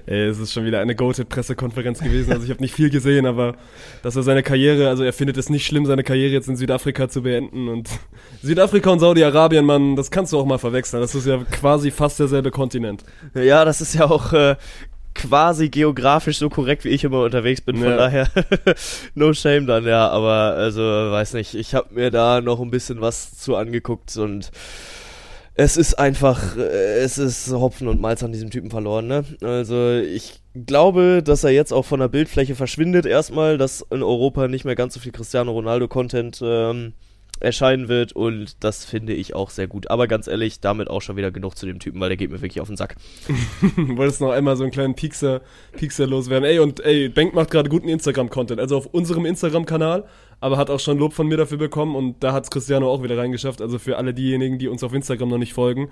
Ey, 0.06 0.28
es 0.28 0.40
ist 0.40 0.54
schon 0.54 0.66
wieder 0.66 0.80
eine 0.80 0.96
Goated-Pressekonferenz 0.96 2.00
gewesen. 2.00 2.32
Also 2.32 2.44
ich 2.46 2.50
habe 2.52 2.62
nicht 2.62 2.74
viel 2.76 2.90
gesehen, 2.90 3.26
aber 3.26 3.56
dass 4.04 4.16
er 4.16 4.24
seine 4.24 4.44
Karriere, 4.44 4.88
also 4.90 5.04
er 5.04 5.14
findet 5.14 5.38
es 5.38 5.50
nicht 5.50 5.66
schlimm, 5.66 5.86
seine 5.86 6.04
Karriere 6.04 6.32
jetzt 6.32 6.48
in 6.48 6.56
Südafrika 6.56 7.10
zu 7.10 7.24
beenden. 7.24 7.68
Und 7.68 7.90
Südafrika 8.44 8.90
und 8.90 9.00
Saudi-Arabien, 9.00 9.66
Mann, 9.66 9.96
das 9.96 10.12
kannst 10.12 10.34
du 10.34 10.40
auch 10.40 10.46
mal 10.46 10.58
verwechseln. 10.58 11.02
Das 11.02 11.16
ist 11.16 11.26
ja 11.28 11.38
quasi 11.52 11.92
fast 11.92 12.20
derselbe 12.20 12.52
Kontinent. 12.52 13.04
Ja, 13.34 13.66
das 13.66 13.82
ist 13.82 13.94
ja 13.96 14.06
auch 14.10 14.34
äh, 14.34 14.56
quasi 15.14 15.70
geografisch 15.70 16.38
so 16.38 16.50
korrekt, 16.50 16.86
wie 16.86 16.90
ich 16.90 17.04
immer 17.04 17.24
unterwegs 17.24 17.62
bin. 17.62 17.78
Von 17.78 17.90
Ja. 17.90 17.98
daher, 17.98 18.28
no 19.16 19.34
shame 19.34 19.68
dann, 19.68 19.86
ja. 19.86 20.08
Aber 20.10 20.56
also, 20.56 20.82
weiß 20.82 21.34
nicht, 21.34 21.54
ich 21.56 21.76
habe 21.76 21.94
mir 21.94 22.12
da 22.12 22.42
noch 22.42 22.60
ein 22.62 22.72
bisschen 22.72 23.02
was 23.02 23.38
zu 23.38 23.56
angeguckt 23.56 24.16
und 24.18 24.52
es 25.54 25.78
ist 25.78 25.96
einfach, 25.96 26.58
äh, 26.58 27.00
es 27.00 27.18
ist 27.18 27.52
Hopfen 27.52 27.88
und 27.88 28.02
Malz 28.02 28.24
an 28.24 28.32
diesem 28.32 28.50
Typen 28.50 28.72
verloren, 28.72 29.08
ne? 29.08 29.26
Also 29.42 29.98
ich 30.00 30.42
glaube, 30.54 31.22
dass 31.24 31.44
er 31.44 31.52
jetzt 31.52 31.74
auch 31.74 31.86
von 31.86 32.00
der 32.00 32.08
Bildfläche 32.08 32.56
verschwindet 32.56 33.06
erstmal, 33.06 33.58
dass 33.58 33.86
in 33.90 34.04
Europa 34.04 34.48
nicht 34.48 34.66
mehr 34.66 34.76
ganz 34.76 34.94
so 34.94 35.00
viel 35.00 35.12
Cristiano 35.12 35.52
Ronaldo-Content 35.52 36.42
ähm, 36.44 36.94
erscheinen 37.42 37.88
wird 37.88 38.14
und 38.14 38.64
das 38.64 38.86
finde 38.86 39.14
ich 39.14 39.34
auch 39.34 39.50
sehr 39.50 39.68
gut. 39.68 39.90
Aber 39.90 40.08
ganz 40.08 40.28
ehrlich, 40.28 40.60
damit 40.60 40.90
auch 40.90 41.02
schon 41.02 41.18
wieder 41.18 41.32
genug 41.32 41.58
zu 41.58 41.66
dem 41.66 41.80
Typen, 41.80 42.00
weil 42.00 42.10
der 42.10 42.18
geht 42.18 42.32
mir 42.32 42.42
wirklich 42.42 42.62
auf 42.62 42.68
den 42.68 42.78
Sack. 42.78 42.96
Wolltest 43.76 44.22
noch 44.22 44.32
einmal 44.32 44.56
so 44.56 44.64
einen 44.64 44.72
kleinen 44.72 44.96
Piekser, 44.96 45.42
Piekser 45.76 46.08
loswerden. 46.08 46.48
Ey, 46.48 46.60
und 46.60 46.80
ey, 46.82 47.10
Bank 47.10 47.34
macht 47.34 47.52
gerade 47.52 47.70
guten 47.70 47.90
Instagram-Content. 47.90 48.60
Also 48.60 48.78
auf 48.78 48.86
unserem 48.88 49.26
Instagram-Kanal, 49.26 50.06
aber 50.42 50.58
hat 50.58 50.70
auch 50.70 50.80
schon 50.80 50.98
Lob 50.98 51.14
von 51.14 51.28
mir 51.28 51.38
dafür 51.38 51.58
bekommen 51.58 51.96
und 51.96 52.22
da 52.22 52.34
hat's 52.34 52.52
Cristiano 52.52 52.92
auch 52.92 53.04
wieder 53.04 53.18
reingeschafft. 53.18 53.62
Also 53.62 53.80
für 53.80 53.98
alle 53.98 54.14
diejenigen, 54.14 54.60
die 54.60 54.68
uns 54.68 54.84
auf 54.84 54.94
Instagram 54.94 55.30
noch 55.30 55.38
nicht 55.38 55.54
folgen, 55.54 55.90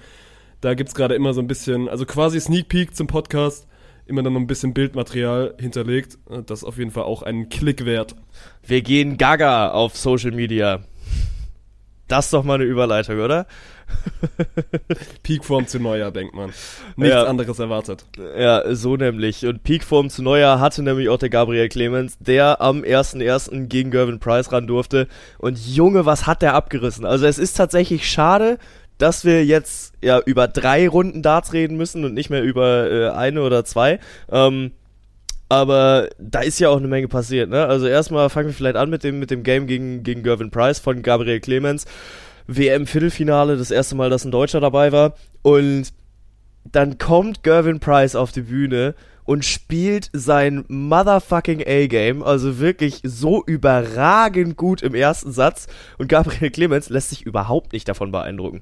da 0.60 0.74
gibt's 0.74 0.96
gerade 0.96 1.16
immer 1.16 1.34
so 1.34 1.40
ein 1.40 1.48
bisschen, 1.48 1.88
also 1.88 2.06
quasi 2.06 2.42
Sneak 2.42 2.68
Peek 2.68 2.94
zum 2.94 3.08
Podcast, 3.08 3.68
immer 4.08 4.24
dann 4.24 4.34
noch 4.34 4.42
ein 4.42 4.48
bisschen 4.48 4.74
Bildmaterial 4.74 5.56
hinterlegt. 5.60 6.18
Das 6.48 6.60
ist 6.60 6.64
auf 6.66 6.78
jeden 6.78 6.92
Fall 6.92 7.04
auch 7.04 7.22
einen 7.22 7.48
Klick 7.48 7.86
wert. 7.86 8.16
Wir 8.66 8.82
gehen 8.82 9.18
gaga 9.18 9.72
auf 9.72 9.96
Social 9.96 10.32
Media. 10.32 10.82
Das 12.10 12.26
ist 12.26 12.34
doch 12.34 12.44
mal 12.44 12.56
eine 12.56 12.66
Überleitung, 12.66 13.20
oder? 13.20 13.46
Peakform 15.24 15.68
zu 15.68 15.80
Neujahr, 15.80 16.12
denkt 16.12 16.34
man. 16.36 16.52
Nichts 16.96 17.14
Ja. 17.16 17.24
anderes 17.24 17.60
erwartet. 17.60 18.06
Ja, 18.38 18.76
so 18.76 18.96
nämlich. 18.98 19.46
Und 19.46 19.64
Peakform 19.64 20.10
zu 20.10 20.22
Neujahr 20.24 20.60
hatte 20.60 20.84
nämlich 20.84 21.10
auch 21.10 21.18
der 21.18 21.30
Gabriel 21.30 21.70
Clemens, 21.70 22.18
der 22.20 22.62
am 22.62 22.82
1.1. 22.84 23.68
gegen 23.68 23.92
Gervin 23.92 24.20
Price 24.20 24.52
ran 24.52 24.68
durfte. 24.68 25.08
Und 25.38 25.58
Junge, 25.66 26.06
was 26.06 26.28
hat 26.28 26.42
der 26.42 26.54
abgerissen? 26.56 27.06
Also 27.06 27.26
es 27.26 27.38
ist 27.38 27.54
tatsächlich 27.58 28.10
schade, 28.10 28.58
dass 28.98 29.24
wir 29.24 29.46
jetzt 29.46 29.94
ja 30.04 30.20
über 30.20 30.48
drei 30.48 30.88
Runden 30.90 31.22
Darts 31.22 31.54
reden 31.54 31.78
müssen 31.78 32.04
und 32.06 32.14
nicht 32.14 32.30
mehr 32.30 32.44
über 32.44 32.90
äh, 32.92 33.10
eine 33.10 33.42
oder 33.44 33.64
zwei. 33.66 34.00
Ähm, 34.32 34.72
aber 35.50 36.10
da 36.20 36.42
ist 36.42 36.60
ja 36.60 36.70
auch 36.70 36.78
eine 36.78 36.88
Menge 36.88 37.08
passiert, 37.08 37.50
ne? 37.50 37.66
Also 37.66 37.88
erstmal 37.88 38.30
fangen 38.30 38.50
wir 38.50 38.54
vielleicht 38.54 38.76
an 38.76 38.90
mit 38.90 39.04
dem, 39.04 39.20
mit 39.20 39.32
dem 39.32 39.44
Game 39.44 39.66
gegen, 39.66 40.04
gegen 40.04 40.22
Gervin 40.22 40.52
Price 40.52 40.80
von 40.80 41.02
Gabriel 41.02 41.40
Clemens. 41.40 41.86
WM-Viertelfinale, 42.48 43.58
das 43.58 43.72
erste 43.72 43.96
Mal, 43.96 44.10
dass 44.10 44.26
ein 44.26 44.32
Deutscher 44.32 44.60
dabei 44.60 44.92
war. 44.92 45.16
Und 45.42 45.92
dann 46.72 46.98
kommt 46.98 47.44
Gervin 47.44 47.80
Price 47.80 48.16
auf 48.16 48.32
die 48.32 48.42
Bühne 48.42 48.96
und 49.26 49.46
spielt 49.46 50.10
sein 50.14 50.66
motherfucking 50.68 51.62
A-Game, 51.66 52.24
also 52.24 52.60
wirklich 52.60 53.02
so 53.04 53.44
überragend 53.46 54.58
gut 54.58 54.82
im 54.82 54.96
ersten 54.96 55.32
Satz. 55.32 55.68
Und 55.98 56.10
Gabriel 56.10 56.50
Clemens 56.52 56.90
lässt 56.90 57.10
sich 57.10 57.26
überhaupt 57.26 57.74
nicht 57.74 57.88
davon 57.88 58.12
beeindrucken. 58.12 58.62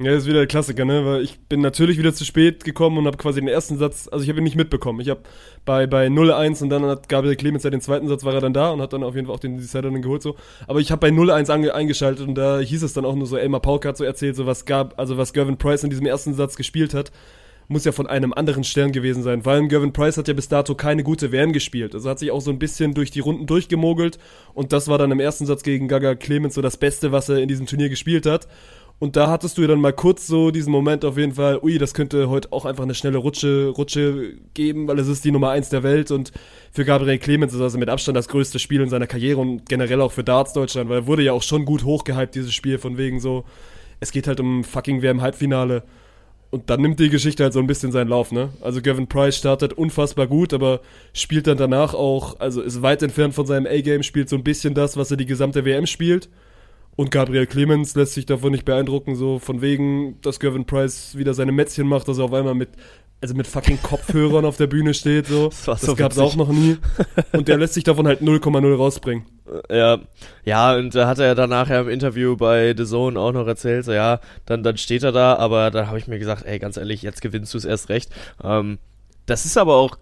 Ja, 0.00 0.10
das 0.10 0.22
ist 0.22 0.28
wieder 0.28 0.38
der 0.40 0.48
Klassiker, 0.48 0.84
ne? 0.84 1.04
Weil 1.06 1.22
ich 1.22 1.38
bin 1.48 1.60
natürlich 1.60 1.98
wieder 1.98 2.12
zu 2.12 2.24
spät 2.24 2.64
gekommen 2.64 2.98
und 2.98 3.06
habe 3.06 3.16
quasi 3.16 3.38
den 3.40 3.48
ersten 3.48 3.78
Satz, 3.78 4.08
also 4.10 4.24
ich 4.24 4.28
habe 4.28 4.40
ihn 4.40 4.44
nicht 4.44 4.56
mitbekommen. 4.56 4.98
Ich 4.98 5.08
habe 5.08 5.20
bei, 5.64 5.86
bei 5.86 6.08
0-1 6.08 6.64
und 6.64 6.70
dann 6.70 6.84
hat 6.84 7.08
Gabriel 7.08 7.36
Clemens 7.36 7.62
ja 7.62 7.70
den 7.70 7.80
zweiten 7.80 8.08
Satz, 8.08 8.24
war 8.24 8.34
er 8.34 8.40
dann 8.40 8.52
da 8.52 8.70
und 8.70 8.82
hat 8.82 8.92
dann 8.92 9.04
auf 9.04 9.14
jeden 9.14 9.28
Fall 9.28 9.36
auch 9.36 9.40
den 9.40 9.56
Decider 9.56 9.82
dann 9.82 10.02
geholt 10.02 10.22
so. 10.22 10.34
Aber 10.66 10.80
ich 10.80 10.90
habe 10.90 10.98
bei 10.98 11.10
0-1 11.10 11.48
ange- 11.48 11.70
eingeschaltet 11.70 12.26
und 12.26 12.34
da 12.34 12.58
hieß 12.58 12.82
es 12.82 12.92
dann 12.92 13.04
auch 13.04 13.14
nur 13.14 13.28
so, 13.28 13.36
Elmar 13.36 13.60
Pauk 13.60 13.84
hat 13.86 13.96
so 13.96 14.02
erzählt, 14.02 14.34
so 14.34 14.46
was 14.46 14.64
gab, 14.64 14.98
also 14.98 15.16
was 15.16 15.32
Gervin 15.32 15.58
Price 15.58 15.84
in 15.84 15.90
diesem 15.90 16.06
ersten 16.06 16.34
Satz 16.34 16.56
gespielt 16.56 16.92
hat, 16.92 17.12
muss 17.68 17.84
ja 17.84 17.92
von 17.92 18.08
einem 18.08 18.32
anderen 18.34 18.64
Stern 18.64 18.90
gewesen 18.90 19.22
sein. 19.22 19.42
Vor 19.42 19.52
allem 19.52 19.68
Gervin 19.68 19.92
Price 19.92 20.18
hat 20.18 20.26
ja 20.26 20.34
bis 20.34 20.48
dato 20.48 20.74
keine 20.74 21.04
gute 21.04 21.30
WM 21.30 21.52
gespielt. 21.52 21.94
Also 21.94 22.10
hat 22.10 22.18
sich 22.18 22.32
auch 22.32 22.40
so 22.40 22.50
ein 22.50 22.58
bisschen 22.58 22.94
durch 22.94 23.12
die 23.12 23.20
Runden 23.20 23.46
durchgemogelt 23.46 24.18
und 24.54 24.72
das 24.72 24.88
war 24.88 24.98
dann 24.98 25.12
im 25.12 25.20
ersten 25.20 25.46
Satz 25.46 25.62
gegen 25.62 25.86
Gaga 25.86 26.16
Clemens 26.16 26.54
so 26.54 26.62
das 26.62 26.76
Beste, 26.76 27.12
was 27.12 27.28
er 27.28 27.38
in 27.38 27.48
diesem 27.48 27.66
Turnier 27.66 27.88
gespielt 27.88 28.26
hat. 28.26 28.48
Und 29.04 29.16
da 29.16 29.28
hattest 29.28 29.58
du 29.58 29.60
ja 29.60 29.68
dann 29.68 29.82
mal 29.82 29.92
kurz 29.92 30.26
so 30.26 30.50
diesen 30.50 30.72
Moment 30.72 31.04
auf 31.04 31.18
jeden 31.18 31.34
Fall, 31.34 31.58
ui, 31.62 31.76
das 31.76 31.92
könnte 31.92 32.30
heute 32.30 32.50
auch 32.54 32.64
einfach 32.64 32.84
eine 32.84 32.94
schnelle 32.94 33.18
Rutsche, 33.18 33.68
Rutsche 33.68 34.32
geben, 34.54 34.88
weil 34.88 34.98
es 34.98 35.08
ist 35.08 35.26
die 35.26 35.30
Nummer 35.30 35.50
eins 35.50 35.68
der 35.68 35.82
Welt 35.82 36.10
und 36.10 36.32
für 36.72 36.86
Gabriel 36.86 37.18
Clemens 37.18 37.52
ist 37.52 37.60
also 37.60 37.76
mit 37.76 37.90
Abstand 37.90 38.16
das 38.16 38.28
größte 38.28 38.58
Spiel 38.58 38.80
in 38.80 38.88
seiner 38.88 39.06
Karriere 39.06 39.42
und 39.42 39.68
generell 39.68 40.00
auch 40.00 40.12
für 40.12 40.24
Darts 40.24 40.54
Deutschland, 40.54 40.88
weil 40.88 41.00
er 41.00 41.06
wurde 41.06 41.22
ja 41.22 41.34
auch 41.34 41.42
schon 41.42 41.66
gut 41.66 41.84
hochgehypt, 41.84 42.34
dieses 42.34 42.54
Spiel, 42.54 42.78
von 42.78 42.96
wegen 42.96 43.20
so, 43.20 43.44
es 44.00 44.10
geht 44.10 44.26
halt 44.26 44.40
um 44.40 44.64
fucking 44.64 45.02
WM-Halbfinale. 45.02 45.82
Und 46.48 46.70
dann 46.70 46.80
nimmt 46.80 46.98
die 46.98 47.10
Geschichte 47.10 47.42
halt 47.42 47.52
so 47.52 47.60
ein 47.60 47.66
bisschen 47.66 47.92
seinen 47.92 48.08
Lauf, 48.08 48.32
ne? 48.32 48.54
Also 48.62 48.80
Gavin 48.80 49.06
Price 49.06 49.36
startet 49.36 49.74
unfassbar 49.74 50.28
gut, 50.28 50.54
aber 50.54 50.80
spielt 51.12 51.46
dann 51.46 51.58
danach 51.58 51.92
auch, 51.92 52.40
also 52.40 52.62
ist 52.62 52.80
weit 52.80 53.02
entfernt 53.02 53.34
von 53.34 53.44
seinem 53.44 53.66
A-Game, 53.66 54.02
spielt 54.02 54.30
so 54.30 54.36
ein 54.36 54.44
bisschen 54.44 54.72
das, 54.72 54.96
was 54.96 55.10
er 55.10 55.18
die 55.18 55.26
gesamte 55.26 55.66
WM 55.66 55.84
spielt. 55.84 56.30
Und 56.96 57.10
Gabriel 57.10 57.46
Clemens 57.46 57.94
lässt 57.94 58.14
sich 58.14 58.26
davon 58.26 58.52
nicht 58.52 58.64
beeindrucken, 58.64 59.16
so 59.16 59.38
von 59.38 59.60
wegen, 59.62 60.20
dass 60.22 60.38
Gavin 60.40 60.64
Price 60.64 61.16
wieder 61.16 61.34
seine 61.34 61.52
Mätzchen 61.52 61.88
macht, 61.88 62.06
dass 62.08 62.18
er 62.18 62.24
auf 62.24 62.32
einmal 62.32 62.54
mit, 62.54 62.68
also 63.20 63.34
mit 63.34 63.46
fucking 63.46 63.80
Kopfhörern 63.82 64.44
auf 64.44 64.56
der 64.58 64.68
Bühne 64.68 64.94
steht, 64.94 65.26
so. 65.26 65.48
Das 65.48 65.64
Das, 65.64 65.80
so 65.80 65.96
gab's 65.96 66.16
witzig. 66.16 66.30
auch 66.32 66.36
noch 66.36 66.48
nie. 66.52 66.76
Und 67.32 67.48
der 67.48 67.58
lässt 67.58 67.74
sich 67.74 67.84
davon 67.84 68.06
halt 68.06 68.20
0,0 68.20 68.76
rausbringen. 68.76 69.24
Ja, 69.70 69.98
ja, 70.44 70.74
und 70.76 70.94
da 70.94 71.06
hat 71.08 71.18
er 71.18 71.34
dann 71.34 71.50
nachher 71.50 71.80
im 71.80 71.88
Interview 71.88 72.36
bei 72.36 72.74
The 72.76 72.84
Zone 72.84 73.18
auch 73.18 73.32
noch 73.32 73.46
erzählt, 73.46 73.84
so 73.84 73.92
ja, 73.92 74.20
dann, 74.46 74.62
dann 74.62 74.76
steht 74.76 75.02
er 75.02 75.12
da, 75.12 75.34
aber 75.36 75.70
da 75.70 75.86
habe 75.88 75.98
ich 75.98 76.06
mir 76.06 76.18
gesagt, 76.18 76.44
ey, 76.46 76.58
ganz 76.58 76.76
ehrlich, 76.76 77.02
jetzt 77.02 77.20
gewinnst 77.20 77.52
du 77.54 77.58
es 77.58 77.64
erst 77.64 77.88
recht. 77.88 78.10
Ähm, 78.42 78.78
das 79.26 79.44
ist 79.46 79.58
aber 79.58 79.74
auch, 79.76 79.96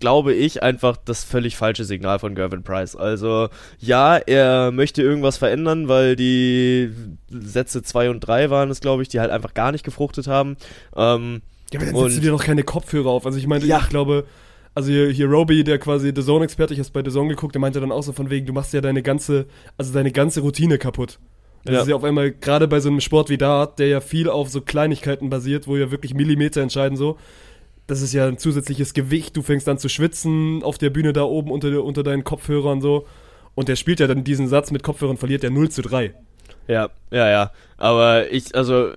glaube 0.00 0.34
ich, 0.34 0.62
einfach 0.62 0.96
das 0.96 1.24
völlig 1.24 1.56
falsche 1.56 1.84
Signal 1.84 2.18
von 2.18 2.34
Gervin 2.34 2.62
Price. 2.62 2.94
Also, 2.96 3.48
ja, 3.78 4.16
er 4.16 4.70
möchte 4.72 5.02
irgendwas 5.02 5.36
verändern, 5.38 5.88
weil 5.88 6.16
die 6.16 6.90
Sätze 7.30 7.82
2 7.82 8.10
und 8.10 8.20
3 8.20 8.50
waren 8.50 8.70
es, 8.70 8.80
glaube 8.80 9.02
ich, 9.02 9.08
die 9.08 9.20
halt 9.20 9.30
einfach 9.30 9.54
gar 9.54 9.72
nicht 9.72 9.84
gefruchtet 9.84 10.26
haben. 10.26 10.56
Ähm, 10.94 11.42
Ja, 11.72 11.80
aber 11.80 11.86
dann 11.90 11.96
setzt 12.04 12.16
du 12.18 12.20
dir 12.20 12.30
doch 12.30 12.44
keine 12.44 12.62
Kopfhörer 12.62 13.08
auf. 13.10 13.26
Also 13.26 13.38
ich 13.38 13.46
meine, 13.46 13.64
Ja. 13.64 13.78
ich 13.82 13.88
glaube, 13.88 14.24
also 14.74 14.90
hier, 14.90 15.08
hier 15.10 15.26
Roby, 15.28 15.64
der 15.64 15.78
quasi 15.78 16.12
The 16.14 16.22
Zone-Experte, 16.22 16.74
ich 16.74 16.80
hab's 16.80 16.90
bei 16.90 17.02
The 17.02 17.10
Zone 17.10 17.28
geguckt, 17.30 17.54
der 17.54 17.60
meinte 17.60 17.80
dann 17.80 17.90
auch 17.92 18.02
so 18.02 18.12
von 18.12 18.28
wegen, 18.30 18.46
du 18.46 18.52
machst 18.52 18.72
ja 18.74 18.80
deine 18.82 19.02
ganze, 19.02 19.46
also 19.78 19.92
deine 19.94 20.12
ganze 20.12 20.42
Routine 20.42 20.76
kaputt. 20.78 21.18
Das 21.64 21.74
Ja. 21.74 21.80
ist 21.82 21.88
ja 21.88 21.96
auf 21.96 22.04
einmal, 22.04 22.30
gerade 22.30 22.68
bei 22.68 22.78
so 22.80 22.88
einem 22.90 23.00
Sport 23.00 23.30
wie 23.30 23.38
Dart, 23.38 23.78
der 23.78 23.88
ja 23.88 24.00
viel 24.00 24.28
auf 24.28 24.50
so 24.50 24.60
Kleinigkeiten 24.60 25.30
basiert, 25.30 25.66
wo 25.66 25.76
ja 25.76 25.90
wirklich 25.90 26.12
Millimeter 26.14 26.60
entscheiden 26.60 26.96
so. 26.96 27.16
Das 27.86 28.02
ist 28.02 28.12
ja 28.12 28.26
ein 28.26 28.38
zusätzliches 28.38 28.94
Gewicht, 28.94 29.36
du 29.36 29.42
fängst 29.42 29.68
an 29.68 29.78
zu 29.78 29.88
schwitzen 29.88 30.62
auf 30.62 30.76
der 30.78 30.90
Bühne 30.90 31.12
da 31.12 31.22
oben 31.22 31.50
unter, 31.50 31.84
unter 31.84 32.02
deinen 32.02 32.24
Kopfhörern 32.24 32.80
so. 32.80 33.06
Und 33.54 33.68
der 33.68 33.76
spielt 33.76 34.00
ja 34.00 34.06
dann 34.06 34.24
diesen 34.24 34.48
Satz 34.48 34.70
mit 34.70 34.82
Kopfhörern, 34.82 35.16
verliert 35.16 35.42
der 35.42 35.50
0 35.50 35.70
zu 35.70 35.82
3. 35.82 36.12
Ja, 36.68 36.90
ja, 37.10 37.28
ja. 37.30 37.52
Aber 37.78 38.30
ich, 38.32 38.54
also, 38.54 38.90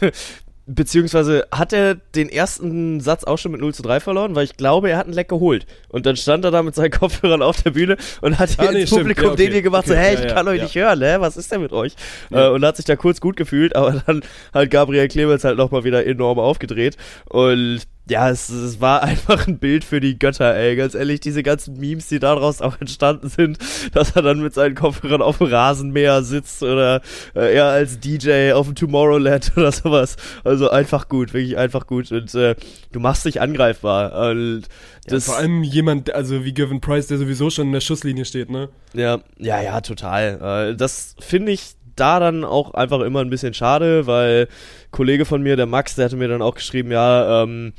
Beziehungsweise 0.66 1.46
hat 1.52 1.74
er 1.74 1.94
den 1.94 2.30
ersten 2.30 2.98
Satz 3.00 3.24
auch 3.24 3.36
schon 3.36 3.52
mit 3.52 3.60
0 3.60 3.74
zu 3.74 3.82
3 3.82 4.00
verloren, 4.00 4.34
weil 4.34 4.44
ich 4.44 4.56
glaube, 4.56 4.88
er 4.88 4.96
hat 4.96 5.04
einen 5.04 5.12
Leck 5.12 5.28
geholt. 5.28 5.66
Und 5.90 6.06
dann 6.06 6.16
stand 6.16 6.42
er 6.42 6.50
da 6.50 6.62
mit 6.62 6.74
seinen 6.74 6.90
Kopfhörern 6.90 7.42
auf 7.42 7.62
der 7.62 7.72
Bühne 7.72 7.98
und 8.22 8.38
hat 8.38 8.58
Ah, 8.58 8.72
nee, 8.72 8.82
ins. 8.82 8.90
Publikum 8.90 9.24
Ja, 9.24 9.32
okay. 9.32 9.44
den 9.44 9.52
hier 9.52 9.62
gemacht, 9.62 9.86
so, 9.86 9.92
Okay, 9.92 10.02
hey, 10.02 10.14
ja, 10.14 10.20
ich 10.20 10.24
ja, 10.30 10.34
kann 10.34 10.48
euch 10.48 10.62
nicht 10.62 10.74
hören, 10.74 11.02
hä? 11.02 11.16
was 11.18 11.36
ist 11.36 11.52
denn 11.52 11.60
mit 11.60 11.72
euch? 11.72 11.94
Äh, 12.30 12.48
und 12.48 12.64
hat 12.64 12.76
sich 12.76 12.86
da 12.86 12.96
kurz 12.96 13.20
gut 13.20 13.36
gefühlt, 13.36 13.76
aber 13.76 14.02
dann 14.06 14.22
hat 14.54 14.70
Gabriel 14.70 15.06
Clemens 15.08 15.44
halt 15.44 15.58
nochmal 15.58 15.84
wieder 15.84 16.06
enorm 16.06 16.38
aufgedreht. 16.38 16.96
Und 17.28 17.82
ja, 18.08 18.28
es, 18.28 18.48
es 18.50 18.80
war 18.80 19.02
einfach 19.04 19.46
ein 19.46 19.58
Bild 19.58 19.84
für 19.84 20.00
die 20.00 20.18
Götter, 20.18 20.54
ey. 20.54 20.76
Ganz 20.76 20.94
ehrlich, 20.94 21.20
diese 21.20 21.42
ganzen 21.42 21.78
Memes, 21.78 22.08
die 22.08 22.18
daraus 22.18 22.60
auch 22.60 22.80
entstanden 22.80 23.28
sind, 23.28 23.58
dass 23.92 24.14
er 24.16 24.22
dann 24.22 24.42
mit 24.42 24.54
seinen 24.54 24.74
Kopfhörern 24.74 25.22
auf 25.22 25.38
dem 25.38 25.48
Rasenmäher 25.48 26.22
sitzt 26.22 26.62
oder 26.62 27.00
äh, 27.34 27.54
er 27.54 27.66
als 27.66 27.98
DJ 28.00 28.52
auf 28.52 28.66
dem 28.66 28.74
Tomorrowland 28.74 29.52
oder 29.56 29.72
sowas. 29.72 30.16
Also 30.44 30.70
einfach 30.70 31.08
gut, 31.08 31.32
wirklich 31.32 31.56
einfach 31.56 31.86
gut. 31.86 32.12
Und 32.12 32.34
äh, 32.34 32.54
du 32.92 33.00
machst 33.00 33.24
dich 33.24 33.40
angreifbar. 33.40 34.30
Und 34.30 34.62
Ja, 35.06 35.12
das, 35.12 35.26
vor 35.26 35.36
allem 35.36 35.62
jemand, 35.62 36.14
also 36.14 36.44
wie 36.44 36.52
Gavin 36.52 36.80
Price, 36.80 37.06
der 37.06 37.18
sowieso 37.18 37.50
schon 37.50 37.68
in 37.68 37.72
der 37.72 37.80
Schusslinie 37.80 38.24
steht, 38.24 38.50
ne? 38.50 38.68
ja, 38.92 39.20
ja, 39.38 39.60
ja, 39.60 39.80
total. 39.80 40.70
Äh, 40.70 40.76
das 40.76 41.16
finde 41.18 41.52
ich 41.52 41.76
da 41.96 42.20
dann 42.20 42.44
auch 42.44 42.74
einfach 42.74 43.00
immer 43.00 43.20
ein 43.20 43.30
bisschen 43.30 43.54
schade, 43.54 44.06
weil 44.06 44.48
Kollege 44.90 45.24
von 45.24 45.42
mir, 45.42 45.56
der 45.56 45.66
Max, 45.66 45.94
der 45.94 46.06
hatte 46.06 46.16
mir 46.16 46.28
dann 46.28 46.42
auch 46.42 46.54
geschrieben, 46.54 46.90
ja, 46.90 47.42
ähm, 47.42 47.72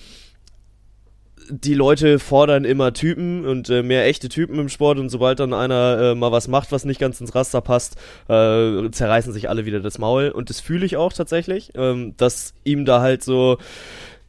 die 1.49 1.73
Leute 1.73 2.19
fordern 2.19 2.65
immer 2.65 2.93
Typen 2.93 3.45
und 3.45 3.69
äh, 3.69 3.83
mehr 3.83 4.05
echte 4.05 4.29
Typen 4.29 4.59
im 4.59 4.69
Sport 4.69 4.97
und 4.99 5.09
sobald 5.09 5.39
dann 5.39 5.53
einer 5.53 5.99
äh, 6.11 6.15
mal 6.15 6.31
was 6.31 6.47
macht, 6.47 6.71
was 6.71 6.85
nicht 6.85 6.99
ganz 6.99 7.21
ins 7.21 7.35
Raster 7.35 7.61
passt, 7.61 7.97
äh, 8.27 8.89
zerreißen 8.89 9.31
sich 9.33 9.49
alle 9.49 9.65
wieder 9.65 9.79
das 9.79 9.97
Maul 9.97 10.29
und 10.29 10.49
das 10.49 10.59
fühle 10.59 10.85
ich 10.85 10.97
auch 10.97 11.13
tatsächlich, 11.13 11.71
ähm, 11.75 12.15
dass 12.17 12.53
ihm 12.63 12.85
da 12.85 13.01
halt 13.01 13.23
so 13.23 13.57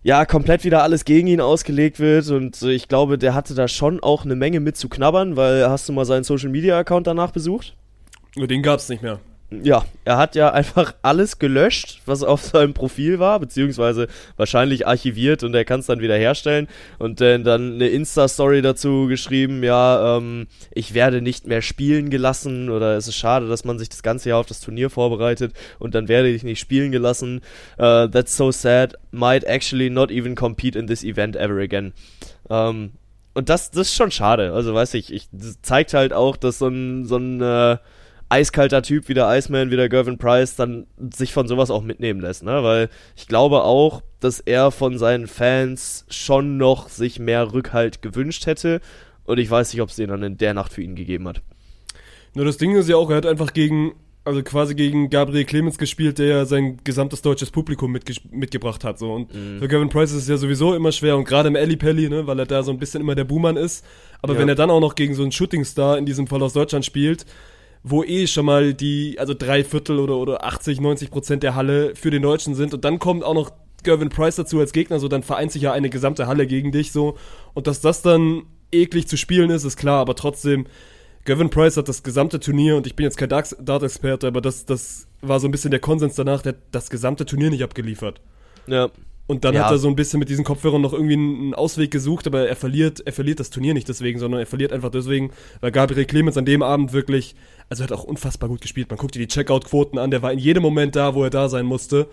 ja, 0.03 0.25
komplett 0.25 0.63
wieder 0.63 0.83
alles 0.83 1.05
gegen 1.05 1.27
ihn 1.27 1.41
ausgelegt 1.41 1.99
wird 1.99 2.29
und 2.31 2.61
äh, 2.63 2.73
ich 2.73 2.89
glaube, 2.89 3.19
der 3.19 3.35
hatte 3.35 3.55
da 3.55 3.67
schon 3.67 4.01
auch 4.01 4.25
eine 4.25 4.37
Menge 4.37 4.61
mit 4.61 4.77
zu 4.77 4.89
knabbern, 4.89 5.37
weil 5.37 5.69
hast 5.69 5.89
du 5.89 5.93
mal 5.93 6.05
seinen 6.05 6.25
Social 6.25 6.51
Media 6.51 6.79
Account 6.79 7.07
danach 7.07 7.33
besucht? 7.33 7.75
Den 8.37 8.63
gab's 8.63 8.89
nicht 8.89 9.03
mehr. 9.03 9.19
Ja, 9.51 9.85
er 10.05 10.17
hat 10.17 10.35
ja 10.35 10.53
einfach 10.53 10.95
alles 11.03 11.39
gelöscht, 11.39 12.01
was 12.05 12.25
auf 12.25 12.43
seinem 12.43 12.75
Profil 12.75 13.21
war, 13.21 13.39
beziehungsweise 13.39 14.09
wahrscheinlich 14.37 14.89
archiviert 14.89 15.45
und 15.45 15.55
er 15.55 15.65
kann 15.65 15.81
es 15.81 15.87
dann 15.87 16.01
wieder 16.01 16.17
herstellen 16.17 16.67
und 16.99 17.21
äh, 17.21 17.39
dann 17.39 17.75
eine 17.75 17.87
Insta-Story 17.87 18.61
dazu 18.61 19.07
geschrieben, 19.07 19.63
ja, 19.63 20.17
ähm, 20.17 20.49
ich 20.73 20.95
werde 20.95 21.23
nicht 21.23 21.47
mehr 21.47 21.63
spielen 21.63 22.11
gelassen 22.11 22.71
oder 22.71 22.97
es 22.97 23.07
ist 23.07 23.17
schade, 23.17 23.47
dass 23.47 23.65
man 23.65 23.79
sich 23.79 23.89
das 23.89 24.03
ganze 24.03 24.31
Jahr 24.31 24.41
auf 24.41 24.47
das 24.47 24.61
Turnier 24.61 24.91
vorbereitet 24.91 25.53
und 25.79 25.95
dann 25.95 26.09
werde 26.09 26.29
ich 26.29 26.43
nicht 26.43 26.59
spielen 26.59 26.91
gelassen. 26.91 27.41
Uh, 27.79 28.09
that's 28.09 28.37
so 28.37 28.51
sad, 28.51 28.95
might 29.13 29.45
actually 29.45 29.91
not 29.91 30.11
even 30.11 30.35
compete 30.35 30.77
in 30.77 30.89
this 30.89 31.05
event 31.05 31.37
ever 31.37 31.61
again. 31.61 31.93
Ähm, 32.51 32.93
und 33.35 33.49
das, 33.49 33.71
das 33.71 33.89
ist 33.89 33.95
schon 33.95 34.11
schade. 34.11 34.53
Also 34.55 34.75
weiß 34.75 34.95
ich, 34.95 35.13
ich 35.13 35.29
das 35.31 35.61
zeigt 35.63 35.95
halt 35.95 36.13
auch, 36.13 36.37
dass 36.37 36.59
so 36.59 36.69
ein, 36.69 37.05
so 37.05 37.19
ein 37.19 37.41
äh, 37.41 37.77
eiskalter 38.29 38.83
Typ 38.83 39.09
wie 39.09 39.15
der 39.15 39.29
Iceman, 39.37 39.71
wie 39.71 39.77
der 39.77 39.89
Gervin 39.89 40.19
Price, 40.19 40.57
dann 40.57 40.87
sich 41.15 41.33
von 41.33 41.47
sowas 41.47 41.71
auch 41.71 41.83
mitnehmen 41.83 42.21
lässt, 42.21 42.43
ne? 42.43 42.63
Weil 42.63 42.89
ich 43.17 43.29
glaube 43.29 43.63
auch, 43.63 44.03
dass 44.21 44.41
er 44.41 44.71
von 44.71 44.99
seinen 44.99 45.27
Fans 45.29 46.05
schon 46.09 46.57
noch 46.57 46.89
sich 46.89 47.19
mehr 47.19 47.53
Rückhalt 47.53 48.03
gewünscht 48.03 48.47
hätte. 48.47 48.81
Und 49.25 49.39
ich 49.39 49.51
weiß 49.51 49.73
nicht, 49.73 49.83
ob 49.83 49.89
es 49.91 49.97
den 49.97 50.09
dann 50.09 50.23
in 50.23 50.39
der 50.39 50.55
Nacht 50.55 50.73
für 50.73 50.83
ihn 50.83 50.95
gegeben 50.97 51.27
hat. 51.29 51.43
Nur 52.35 52.45
das 52.45 52.57
Ding 52.59 52.75
ist 52.77 52.89
ja 52.89 52.97
auch, 52.97 53.11
er 53.11 53.17
hat 53.17 53.27
einfach 53.27 53.53
gegen, 53.53 53.95
also 54.25 54.43
quasi 54.43 54.75
gegen 54.75 55.09
Gabriel 55.11 55.45
Clemens 55.45 55.79
gespielt, 55.79 56.19
der 56.19 56.27
ja 56.27 56.45
sein 56.45 56.79
gesamtes 56.85 57.23
deutsches 57.23 57.51
Publikum 57.51 57.93
mitge 57.93 58.15
mitgebracht 58.31 58.85
hat. 58.85 58.99
So. 58.99 59.13
Und 59.13 59.33
Mhm. 59.35 59.59
für 59.59 59.69
Gavin 59.69 59.89
Price 59.89 60.11
ist 60.13 60.23
es 60.23 60.29
ja 60.29 60.37
sowieso 60.37 60.75
immer 60.75 60.93
schwer 60.93 61.17
und 61.17 61.25
gerade 61.25 61.49
im 61.49 61.57
Alley 61.57 61.77
Pally, 61.77 62.09
ne, 62.09 62.27
weil 62.27 62.39
er 62.39 62.47
da 62.47 62.63
so 62.63 62.71
ein 62.73 62.79
bisschen 62.79 63.01
immer 63.01 63.15
der 63.15 63.25
Buhmann 63.25 63.57
ist. 63.57 63.85
Aber 64.23 64.35
Ja. 64.35 64.41
wenn 64.41 64.49
er 64.49 64.55
dann 64.55 64.71
auch 64.71 64.81
noch 64.81 64.95
gegen 64.97 65.15
so 65.15 65.23
einen 65.23 65.33
Shootingstar, 65.33 65.99
in 65.99 66.07
diesem 66.07 66.27
Fall 66.27 66.43
aus 66.43 66.53
Deutschland, 66.53 66.85
spielt, 66.85 67.25
wo 67.89 68.03
eh 68.03 68.27
schon 68.27 68.47
mal 68.47 68.75
die, 68.75 69.17
also 69.19 69.33
drei 69.33 69.63
Viertel 69.63 70.01
oder, 70.01 70.17
oder 70.17 70.45
80, 70.45 70.81
90 70.81 71.11
Prozent 71.11 71.43
der 71.45 71.55
Halle 71.55 71.95
für 71.95 72.11
den 72.11 72.23
Deutschen 72.23 72.57
sind 72.57 72.75
und 72.75 72.85
dann 72.85 72.99
kommt 72.99 73.23
auch 73.23 73.35
noch 73.35 73.53
Gervin 73.85 74.09
Price 74.09 74.35
dazu 74.35 74.59
als 74.59 74.73
Gegner, 74.73 74.99
so 74.99 75.07
dann 75.07 75.23
vereint 75.23 75.53
sich 75.53 75.63
ja 75.63 75.73
eine 75.73 75.89
gesamte 75.89 76.27
Halle 76.27 76.49
gegen 76.49 76.73
dich 76.73 76.91
so 76.91 77.17
und 77.55 77.69
dass 77.69 77.81
das 77.81 78.03
dann 78.03 78.43
eklig 78.73 79.07
zu 79.07 79.17
spielen 79.17 79.51
ist, 79.51 79.63
ist 79.63 79.77
klar, 79.77 80.01
aber 80.01 80.17
trotzdem 80.17 80.67
Gavin 81.25 81.51
Price 81.51 81.77
hat 81.77 81.89
das 81.89 82.03
gesamte 82.03 82.41
Turnier 82.41 82.77
und 82.77 82.89
ich 82.89 82.97
bin 82.97 83.05
jetzt 83.05 83.19
kein 83.19 83.29
Dart-Experte, 83.29 84.27
aber 84.27 84.41
das, 84.41 84.65
das 84.65 85.07
war 85.23 85.39
so 85.39 85.47
ein 85.47 85.53
bisschen 85.53 85.71
der 85.71 85.81
Konsens 85.81 86.17
danach, 86.17 86.43
der 86.43 86.55
hat 86.55 86.61
das 86.73 86.91
gesamte 86.91 87.25
Turnier 87.25 87.51
nicht 87.51 87.63
abgeliefert. 87.63 88.21
Ja. 88.67 88.91
Und 89.29 89.45
dann 89.45 89.55
Ja. 89.55 89.65
hat 89.65 89.73
er 89.73 89.79
so 89.79 89.89
ein 89.89 89.97
bisschen 89.97 90.21
mit 90.21 90.29
diesen 90.29 90.45
Kopfhörern 90.45 90.81
noch 90.81 90.93
irgendwie 90.93 91.15
einen 91.15 91.55
Ausweg 91.55 91.91
gesucht, 91.91 92.29
aber 92.29 92.49
er 92.49 92.55
verliert, 92.55 93.03
er 93.05 93.13
verliert 93.13 93.41
das 93.41 93.51
Turnier 93.51 93.75
nicht 93.75 93.89
deswegen, 93.89 94.21
sondern 94.21 94.39
er 94.41 94.47
verliert 94.47 94.73
einfach 94.73 94.91
deswegen, 94.91 95.31
weil 95.61 95.73
Gabriel 95.73 96.05
Clemens 96.05 96.37
an 96.37 96.45
dem 96.45 96.63
Abend 96.63 96.93
wirklich, 96.93 97.35
also 97.69 97.83
er 97.83 97.89
hat 97.89 97.93
auch 97.93 98.05
unfassbar 98.05 98.49
gut 98.49 98.61
gespielt. 98.61 98.89
Man 98.89 98.99
guckt 98.99 99.17
dir 99.17 99.19
die 99.19 99.27
Checkout-Quoten 99.27 99.99
an, 99.99 100.13
der 100.13 100.23
war 100.23 100.33
in 100.33 100.39
jedem 100.39 100.63
Moment 100.63 100.95
da, 100.95 101.15
wo 101.17 101.25
er 101.25 101.31
da 101.31 101.49
sein 101.49 101.67
musste. 101.67 102.07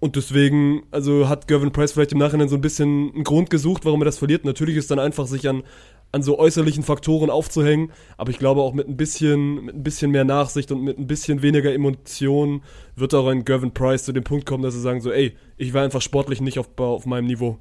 Und 0.00 0.16
deswegen, 0.16 0.82
also 0.90 1.28
hat 1.28 1.46
Gervin 1.46 1.70
Price 1.70 1.92
vielleicht 1.92 2.10
im 2.10 2.18
Nachhinein 2.18 2.48
so 2.48 2.56
ein 2.56 2.60
bisschen 2.60 3.12
einen 3.14 3.22
Grund 3.22 3.48
gesucht, 3.50 3.84
warum 3.84 4.02
er 4.02 4.06
das 4.06 4.18
verliert. 4.18 4.44
Natürlich 4.44 4.76
ist 4.76 4.90
dann 4.90 4.98
einfach 4.98 5.28
sich 5.28 5.48
an, 5.48 5.62
an 6.12 6.22
so 6.22 6.38
äußerlichen 6.38 6.82
Faktoren 6.82 7.30
aufzuhängen, 7.30 7.90
aber 8.18 8.30
ich 8.30 8.38
glaube 8.38 8.60
auch 8.60 8.74
mit 8.74 8.86
ein 8.86 8.96
bisschen, 8.96 9.64
mit 9.64 9.74
ein 9.74 9.82
bisschen 9.82 10.10
mehr 10.10 10.24
Nachsicht 10.24 10.70
und 10.70 10.82
mit 10.82 10.98
ein 10.98 11.06
bisschen 11.06 11.42
weniger 11.42 11.72
Emotionen 11.72 12.62
wird 12.96 13.14
auch 13.14 13.26
ein 13.28 13.44
Gervin 13.44 13.72
Price 13.72 14.04
zu 14.04 14.12
dem 14.12 14.24
Punkt 14.24 14.46
kommen, 14.46 14.62
dass 14.62 14.74
sie 14.74 14.80
sagen 14.80 15.00
so, 15.00 15.10
ey, 15.10 15.34
ich 15.56 15.72
war 15.72 15.82
einfach 15.82 16.02
sportlich 16.02 16.40
nicht 16.40 16.58
auf, 16.58 16.68
auf 16.78 17.06
meinem 17.06 17.26
Niveau. 17.26 17.58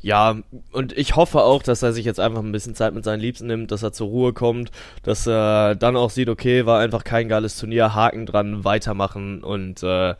Ja, 0.00 0.36
und 0.72 0.96
ich 0.96 1.16
hoffe 1.16 1.42
auch, 1.42 1.62
dass 1.62 1.82
er 1.82 1.92
sich 1.92 2.06
jetzt 2.06 2.20
einfach 2.20 2.42
ein 2.42 2.52
bisschen 2.52 2.74
Zeit 2.74 2.94
mit 2.94 3.04
seinen 3.04 3.20
Liebsten 3.20 3.46
nimmt, 3.46 3.70
dass 3.70 3.82
er 3.82 3.92
zur 3.92 4.08
Ruhe 4.08 4.32
kommt, 4.32 4.70
dass 5.02 5.26
er 5.26 5.74
dann 5.74 5.96
auch 5.96 6.08
sieht, 6.08 6.30
okay, 6.30 6.64
war 6.64 6.80
einfach 6.80 7.04
kein 7.04 7.28
geiles 7.28 7.58
Turnier, 7.58 7.94
Haken 7.94 8.24
dran, 8.24 8.64
weitermachen 8.64 9.44
und 9.44 9.82
äh, 9.82 10.14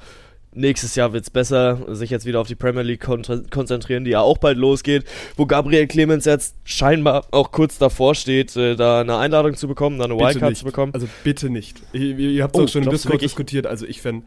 nächstes 0.57 0.95
Jahr 0.97 1.13
wird's 1.13 1.31
besser, 1.31 1.79
sich 1.95 2.11
jetzt 2.11 2.27
wieder 2.27 2.41
auf 2.41 2.49
die 2.49 2.55
Premier 2.55 2.83
League 2.83 3.01
kon 3.03 3.23
konzentrieren, 3.51 4.05
die 4.05 4.11
ja 4.13 4.21
auch 4.21 4.39
bald 4.39 4.59
losgeht, 4.59 5.05
wo 5.37 5.47
Gabriel 5.47 5.87
Clemens 5.87 6.25
jetzt 6.25 6.55
scheinbar 6.65 7.27
auch 7.31 7.53
kurz 7.53 7.79
davor 7.79 8.15
steht, 8.15 8.57
äh, 8.57 8.75
da 8.77 9.01
eine 9.03 9.17
Einladung 9.19 9.55
zu 9.55 9.69
bekommen, 9.69 9.99
da 9.99 10.05
eine 10.05 10.15
Bitte 10.15 10.27
Wildcard 10.29 10.51
nicht. 10.51 10.59
zu 10.61 10.65
bekommen. 10.65 10.93
Also 10.95 11.07
bitte 11.25 11.51
nicht. 11.51 11.81
Ihr, 11.93 12.19
ihr 12.19 12.43
habt 12.43 12.57
Oh, 12.57 12.63
auch 12.65 12.69
schon 12.69 12.83
im 12.83 12.91
Discord 12.91 13.15
wirklich? 13.15 13.31
diskutiert. 13.31 13.67
Also 13.67 13.87
ich 13.87 14.01
fände, 14.03 14.27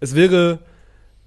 es 0.00 0.14
wäre, 0.14 0.58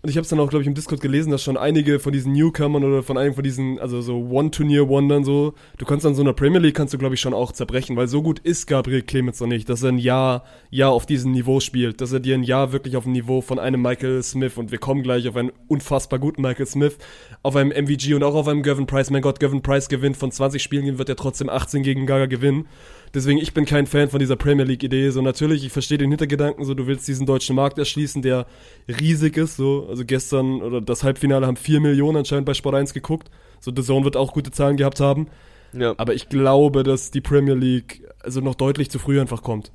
und 0.04 0.10
ich 0.10 0.18
habe 0.18 0.24
es 0.24 0.30
dann 0.30 0.42
auch, 0.42 0.50
glaube 0.50 0.64
ich, 0.64 0.68
im 0.68 0.74
Discord 0.74 1.00
gelesen, 1.00 1.32
dass 1.32 1.42
schon 1.42 1.56
einige 1.56 1.98
von 1.98 2.12
diesen 2.12 2.34
Newcomern 2.34 2.84
oder 2.84 3.04
von 3.04 3.18
einigen 3.18 3.36
von 3.36 3.44
diesen, 3.44 3.80
also 3.80 4.02
so 4.02 4.18
One-Turnier-Wondern 4.18 5.24
so, 5.24 5.54
du 5.78 5.86
kannst 5.86 6.06
an 6.06 6.14
so 6.14 6.22
einer 6.22 6.34
Premier 6.34 6.60
League, 6.60 6.76
kannst 6.76 6.94
du, 6.94 6.98
glaube 6.98 7.16
ich, 7.16 7.22
schon 7.22 7.34
auch 7.34 7.54
zerbrechen, 7.54 7.96
weil 7.96 8.10
so 8.10 8.22
gut 8.22 8.40
ist 8.40 8.68
Gabriel 8.68 9.02
Clemens 9.02 9.40
noch 9.40 9.48
nicht, 9.48 9.70
dass 9.70 9.82
er 9.82 9.94
ein 9.94 9.98
Jahr, 9.98 10.44
Jahr 10.70 10.92
auf 10.92 11.06
diesem 11.06 11.32
Niveau 11.32 11.62
spielt, 11.62 12.02
dass 12.02 12.12
er 12.12 12.20
dir 12.20 12.36
ein 12.36 12.44
Jahr 12.44 12.74
wirklich 12.74 12.98
auf 12.98 13.06
dem 13.06 13.14
Niveau 13.14 13.40
von 13.40 13.60
einem 13.60 13.82
Michael 13.82 14.22
Smith 14.24 14.58
und 14.58 14.72
wir 14.72 14.78
kommen 14.78 15.04
gleich 15.04 15.26
auf 15.30 15.38
einen 15.38 15.54
unfassbar 15.70 16.20
guten 16.20 16.42
Michael 16.42 16.66
Smith, 16.66 16.98
auf 17.42 17.56
einem 17.56 17.72
MVG 17.72 18.14
und 18.14 18.24
auch 18.24 18.36
auf 18.36 18.50
einem 18.50 18.62
Gavin 18.62 18.88
Price. 18.88 19.10
Mein 19.10 19.22
Gott, 19.22 19.40
Gavin 19.40 19.62
Price 19.62 19.88
gewinnt 19.88 20.18
von 20.18 20.34
20 20.34 20.62
Spielen, 20.62 20.98
wird 20.98 21.08
er 21.08 21.16
trotzdem 21.16 21.48
18 21.48 21.82
gegen 21.82 22.06
Gaga 22.08 22.26
gewinnen. 22.26 22.68
Deswegen, 23.14 23.38
ich 23.38 23.54
bin 23.54 23.66
kein 23.66 23.86
Fan 23.86 24.10
von 24.10 24.20
dieser 24.20 24.36
Premier 24.36 24.66
League-Idee. 24.66 25.12
So, 25.12 25.22
natürlich, 25.22 25.64
ich 25.64 25.72
verstehe 25.72 26.00
den 26.00 26.10
Hintergedanken, 26.10 26.66
so, 26.66 26.74
du 26.74 26.88
willst 26.88 27.08
diesen 27.08 27.28
deutschen 27.28 27.56
Markt 27.56 27.78
erschließen, 27.78 28.24
der 28.24 28.48
riesig 28.88 29.38
ist, 29.38 29.56
so. 29.56 29.86
Also 29.88 30.04
gestern 30.04 30.62
oder 30.62 30.82
das 30.82 31.04
Halbfinale 31.04 31.46
haben 31.46 31.58
4 31.58 31.80
Millionen 31.80 32.18
anscheinend 32.18 32.46
bei 32.46 32.56
Sport 32.56 32.76
1 32.76 32.94
geguckt. 32.94 33.30
So, 33.60 33.72
The 33.76 33.84
Zone 33.84 34.04
wird 34.04 34.18
auch 34.18 34.34
gute 34.34 34.50
Zahlen 34.52 34.78
gehabt 34.78 35.00
haben. 35.00 35.28
Ja. 35.74 35.94
Aber 35.98 36.14
ich 36.16 36.30
glaube, 36.30 36.84
dass 36.84 37.12
die 37.12 37.22
Premier 37.22 37.56
League 37.56 38.04
also 38.24 38.42
noch 38.42 38.56
deutlich 38.56 38.90
zu 38.90 39.00
früh 39.00 39.20
einfach 39.22 39.44
kommt. 39.44 39.72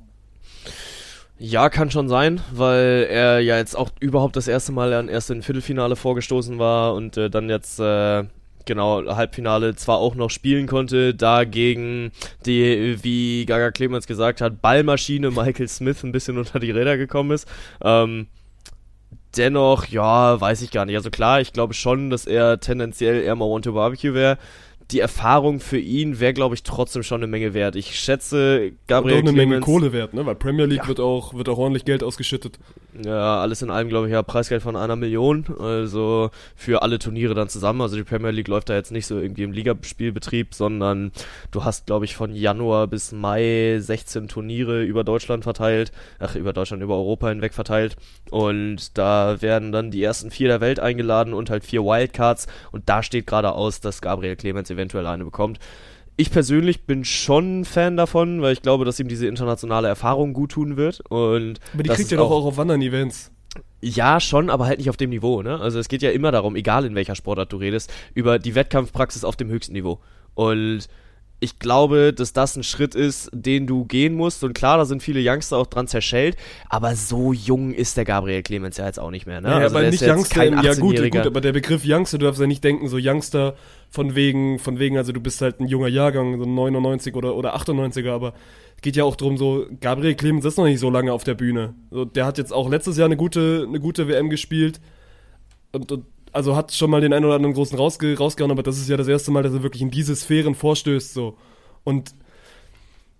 Ja, 1.37 1.69
kann 1.69 1.89
schon 1.89 2.09
sein, 2.09 2.41
weil 2.51 3.07
er 3.09 3.39
ja 3.39 3.57
jetzt 3.57 3.75
auch 3.75 3.89
überhaupt 4.01 4.35
das 4.35 4.49
erste 4.49 4.73
Mal 4.73 4.91
an 4.91 5.07
erst 5.07 5.31
im 5.31 5.41
Viertelfinale 5.41 5.95
vorgestoßen 5.95 6.59
war 6.59 6.93
und 6.93 7.15
äh, 7.15 7.29
dann 7.29 7.49
jetzt 7.49 7.79
äh, 7.79 8.25
genau 8.65 9.15
Halbfinale 9.15 9.75
zwar 9.75 9.97
auch 9.97 10.15
noch 10.15 10.29
spielen 10.29 10.67
konnte, 10.67 11.13
dagegen 11.15 12.11
die, 12.45 12.97
wie 13.03 13.45
Gaga 13.45 13.71
Clemens 13.71 14.07
gesagt 14.07 14.41
hat, 14.41 14.61
Ballmaschine 14.61 15.31
Michael 15.31 15.67
Smith 15.67 16.03
ein 16.03 16.11
bisschen 16.11 16.37
unter 16.39 16.59
die 16.59 16.71
Räder 16.71 16.97
gekommen 16.97 17.31
ist. 17.31 17.47
Ähm, 17.83 18.27
dennoch, 19.37 19.85
ja, 19.87 20.39
weiß 20.39 20.61
ich 20.61 20.71
gar 20.71 20.85
nicht. 20.85 20.95
Also 20.95 21.09
klar, 21.09 21.41
ich 21.41 21.53
glaube 21.53 21.73
schon, 21.73 22.09
dass 22.09 22.25
er 22.27 22.59
tendenziell 22.59 23.21
eher 23.23 23.35
mal 23.35 23.49
Want 23.49 23.65
to 23.65 23.73
Barbecue 23.73 24.13
wäre. 24.13 24.37
Die 24.91 25.01
Erfahrung 25.01 25.59
für 25.59 25.77
ihn 25.77 26.19
wäre, 26.19 26.33
glaube 26.33 26.55
ich, 26.55 26.63
trotzdem 26.63 27.03
schon 27.03 27.19
eine 27.21 27.27
Menge 27.27 27.53
wert. 27.53 27.75
Ich 27.75 27.99
schätze, 27.99 28.69
Und 28.71 28.87
Gabriel 28.87 29.17
auch 29.17 29.19
eine 29.19 29.31
Menge 29.33 29.59
Clemens- 29.59 29.65
Kohle 29.65 29.93
wert, 29.93 30.15
ne? 30.15 30.25
Weil 30.25 30.33
Premier 30.33 30.65
League 30.65 30.81
Ja. 30.83 30.87
wird 30.87 30.99
auch, 30.99 31.35
wird 31.35 31.47
auch 31.47 31.59
ordentlich 31.59 31.85
Geld 31.85 32.03
ausgeschüttet. 32.03 32.57
Ja, 32.93 33.39
alles 33.39 33.61
in 33.61 33.69
allem, 33.69 33.87
glaube 33.87 34.07
ich, 34.07 34.13
ja, 34.13 34.23
Preisgeld 34.23 34.63
von 34.63 34.75
einer 34.75 34.95
Million. 34.95 35.45
Also 35.59 36.31
für 36.55 36.81
alle 36.81 36.97
Turniere 36.97 37.35
dann 37.35 37.47
zusammen. 37.47 37.81
Also 37.81 37.95
die 37.95 38.03
Premier 38.03 38.31
League 38.31 38.47
läuft 38.47 38.69
da 38.69 38.75
jetzt 38.75 38.91
nicht 38.91 39.05
so 39.05 39.19
irgendwie 39.19 39.43
im 39.43 39.51
Ligaspielbetrieb, 39.51 40.55
sondern 40.55 41.11
du 41.51 41.63
hast, 41.63 41.85
glaube 41.85 42.05
ich, 42.05 42.15
von 42.15 42.33
Januar 42.33 42.87
bis 42.87 43.11
Mai 43.11 43.77
16 43.79 44.27
Turniere 44.27 44.83
über 44.83 45.03
Deutschland 45.03 45.43
verteilt. 45.43 45.91
Ach, 46.17 46.35
über 46.35 46.51
Deutschland, 46.51 46.81
über 46.81 46.95
Europa 46.95 47.29
hinweg 47.29 47.53
verteilt. 47.53 47.95
Und 48.31 48.97
da 48.97 49.39
werden 49.41 49.71
dann 49.71 49.91
die 49.91 50.03
ersten 50.03 50.31
vier 50.31 50.47
der 50.47 50.61
Welt 50.61 50.79
eingeladen 50.79 51.33
und 51.33 51.51
halt 51.51 51.63
vier 51.63 51.83
Wildcards. 51.83 52.47
Und 52.71 52.89
da 52.89 53.03
steht 53.03 53.27
gerade 53.27 53.51
aus, 53.51 53.81
dass 53.81 54.01
Gabriel 54.01 54.35
Clemens 54.35 54.71
eventuell 54.71 55.05
eine 55.05 55.25
bekommt 55.25 55.59
ich 56.19 56.31
persönlich 56.31 56.81
bin 56.83 57.05
schon 57.05 57.63
Fan 57.63 57.95
davon, 57.95 58.41
weil 58.41 58.51
ich 58.51 58.61
glaube, 58.61 58.83
dass 58.83 58.99
ihm 58.99 59.07
diese 59.07 59.25
internationale 59.25 59.87
Erfahrung 59.87 60.33
gut 60.33 60.51
tun 60.51 60.75
wird. 60.75 60.99
Und 61.09 61.61
aber 61.73 61.83
die 61.83 61.89
kriegt 61.89 62.11
er 62.11 62.17
doch 62.17 62.29
auch 62.29 62.45
auf 62.45 62.59
anderen 62.59 62.81
Events. 62.81 63.31
Ja, 63.79 64.19
schon, 64.19 64.49
aber 64.49 64.65
halt 64.65 64.79
nicht 64.79 64.89
auf 64.89 64.97
dem 64.97 65.11
Niveau, 65.11 65.41
ne? 65.41 65.61
Also 65.61 65.79
es 65.79 65.87
geht 65.87 66.01
ja 66.01 66.11
immer 66.11 66.33
darum, 66.33 66.57
egal 66.57 66.83
in 66.83 66.93
welcher 66.93 67.15
Sportart 67.15 67.53
du 67.53 67.57
redest, 67.57 67.93
über 68.13 68.37
die 68.37 68.53
Wettkampfpraxis 68.53 69.23
auf 69.23 69.37
dem 69.37 69.47
höchsten 69.47 69.71
Niveau. 69.71 69.99
Und 70.33 70.89
ich 71.39 71.59
glaube, 71.59 72.13
dass 72.13 72.33
das 72.33 72.55
ein 72.55 72.63
Schritt 72.63 72.95
ist, 72.95 73.29
den 73.33 73.65
du 73.65 73.85
gehen 73.85 74.13
musst. 74.13 74.43
Und 74.43 74.53
klar, 74.53 74.77
da 74.77 74.85
sind 74.85 75.01
viele 75.01 75.21
Youngster 75.23 75.57
auch 75.57 75.67
dran 75.67 75.87
zerschellt, 75.87 76.35
aber 76.69 76.95
so 76.95 77.33
jung 77.33 77.73
ist 77.73 77.97
der 77.97 78.05
Gabriel 78.05 78.43
Clemens 78.43 78.77
ja 78.77 78.85
jetzt 78.85 78.99
auch 78.99 79.11
nicht 79.11 79.25
mehr. 79.25 79.41
Ne? 79.41 79.49
Ja, 79.49 79.57
also 79.57 79.77
aber 79.77 79.89
nicht 79.89 80.01
Youngster, 80.01 80.43
ja 80.43 80.73
gut, 80.73 80.97
gut, 80.97 81.25
aber 81.25 81.41
der 81.41 81.53
Begriff 81.53 81.83
Youngster, 81.85 82.17
du 82.17 82.25
darfst 82.25 82.41
ja 82.41 82.47
nicht 82.47 82.63
denken, 82.63 82.87
so 82.89 82.97
Youngster 82.99 83.55
von 83.89 84.15
wegen, 84.15 84.59
von 84.59 84.79
wegen, 84.79 84.97
also 84.97 85.11
du 85.11 85.21
bist 85.21 85.41
halt 85.41 85.59
ein 85.59 85.67
junger 85.67 85.87
Jahrgang, 85.87 86.37
so 86.37 86.45
99 86.45 87.15
oder, 87.15 87.35
oder 87.35 87.55
98er, 87.55 88.11
aber 88.11 88.33
es 88.75 88.81
geht 88.81 88.95
ja 88.95 89.03
auch 89.03 89.15
darum, 89.15 89.37
so, 89.37 89.65
Gabriel 89.81 90.15
Clemens 90.15 90.45
ist 90.45 90.57
noch 90.57 90.65
nicht 90.65 90.79
so 90.79 90.89
lange 90.89 91.11
auf 91.11 91.23
der 91.23 91.33
Bühne. 91.33 91.73
So, 91.91 92.05
der 92.05 92.25
hat 92.25 92.37
jetzt 92.37 92.53
auch 92.53 92.69
letztes 92.69 92.97
Jahr 92.97 93.07
eine 93.07 93.17
gute, 93.17 93.65
eine 93.67 93.79
gute 93.79 94.07
WM 94.07 94.29
gespielt. 94.29 94.79
Und, 95.71 95.91
und 95.91 96.05
also 96.31 96.55
hat 96.55 96.73
schon 96.73 96.89
mal 96.89 97.01
den 97.01 97.13
einen 97.13 97.25
oder 97.25 97.35
anderen 97.35 97.53
großen 97.53 97.77
rausge 97.77 98.17
rausgehauen, 98.17 98.51
aber 98.51 98.63
das 98.63 98.77
ist 98.77 98.89
ja 98.89 98.97
das 98.97 99.07
erste 99.07 99.31
Mal, 99.31 99.43
dass 99.43 99.53
er 99.53 99.63
wirklich 99.63 99.81
in 99.81 99.91
diese 99.91 100.15
Sphären 100.15 100.55
vorstößt, 100.55 101.13
so. 101.13 101.37
Und 101.83 102.13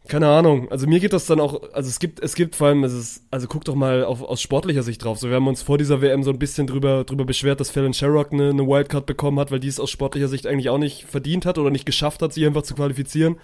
keine 0.08 0.28
Ahnung, 0.28 0.72
also 0.72 0.88
mir 0.88 1.00
geht 1.00 1.14
das 1.14 1.28
dann 1.28 1.40
auch, 1.40 1.62
also 1.72 1.88
es 1.88 2.00
gibt, 2.00 2.20
es 2.20 2.34
gibt 2.34 2.56
vor 2.56 2.68
allem, 2.68 2.84
es 2.84 2.94
ist, 2.94 3.24
also 3.30 3.48
guck 3.48 3.64
doch 3.66 3.76
mal 3.76 4.04
auf, 4.04 4.24
aus 4.24 4.42
sportlicher 4.42 4.82
Sicht 4.82 5.04
drauf. 5.04 5.20
So, 5.20 5.30
wir 5.30 5.36
haben 5.36 5.48
uns 5.48 5.62
vor 5.62 5.78
dieser 5.78 6.02
WM 6.02 6.24
so 6.24 6.32
ein 6.32 6.40
bisschen 6.40 6.66
drüber, 6.66 7.04
drüber 7.04 7.26
beschwert, 7.26 7.60
dass 7.60 7.70
Fallon 7.70 7.94
Sherrock 7.94 8.34
eine, 8.34 8.50
eine 8.50 8.68
Wildcard 8.68 9.06
bekommen 9.06 9.40
hat, 9.40 9.52
weil 9.52 9.60
die 9.60 9.68
es 9.68 9.80
aus 9.80 9.92
sportlicher 9.92 10.28
Sicht 10.28 10.48
eigentlich 10.48 10.70
auch 10.70 10.80
nicht 10.80 11.06
verdient 11.06 11.46
hat 11.46 11.60
oder 11.60 11.70
nicht 11.70 11.86
geschafft 11.86 12.22
hat, 12.22 12.34
sich 12.34 12.46
einfach 12.46 12.64
zu 12.64 12.74
qualifizieren 12.74 13.38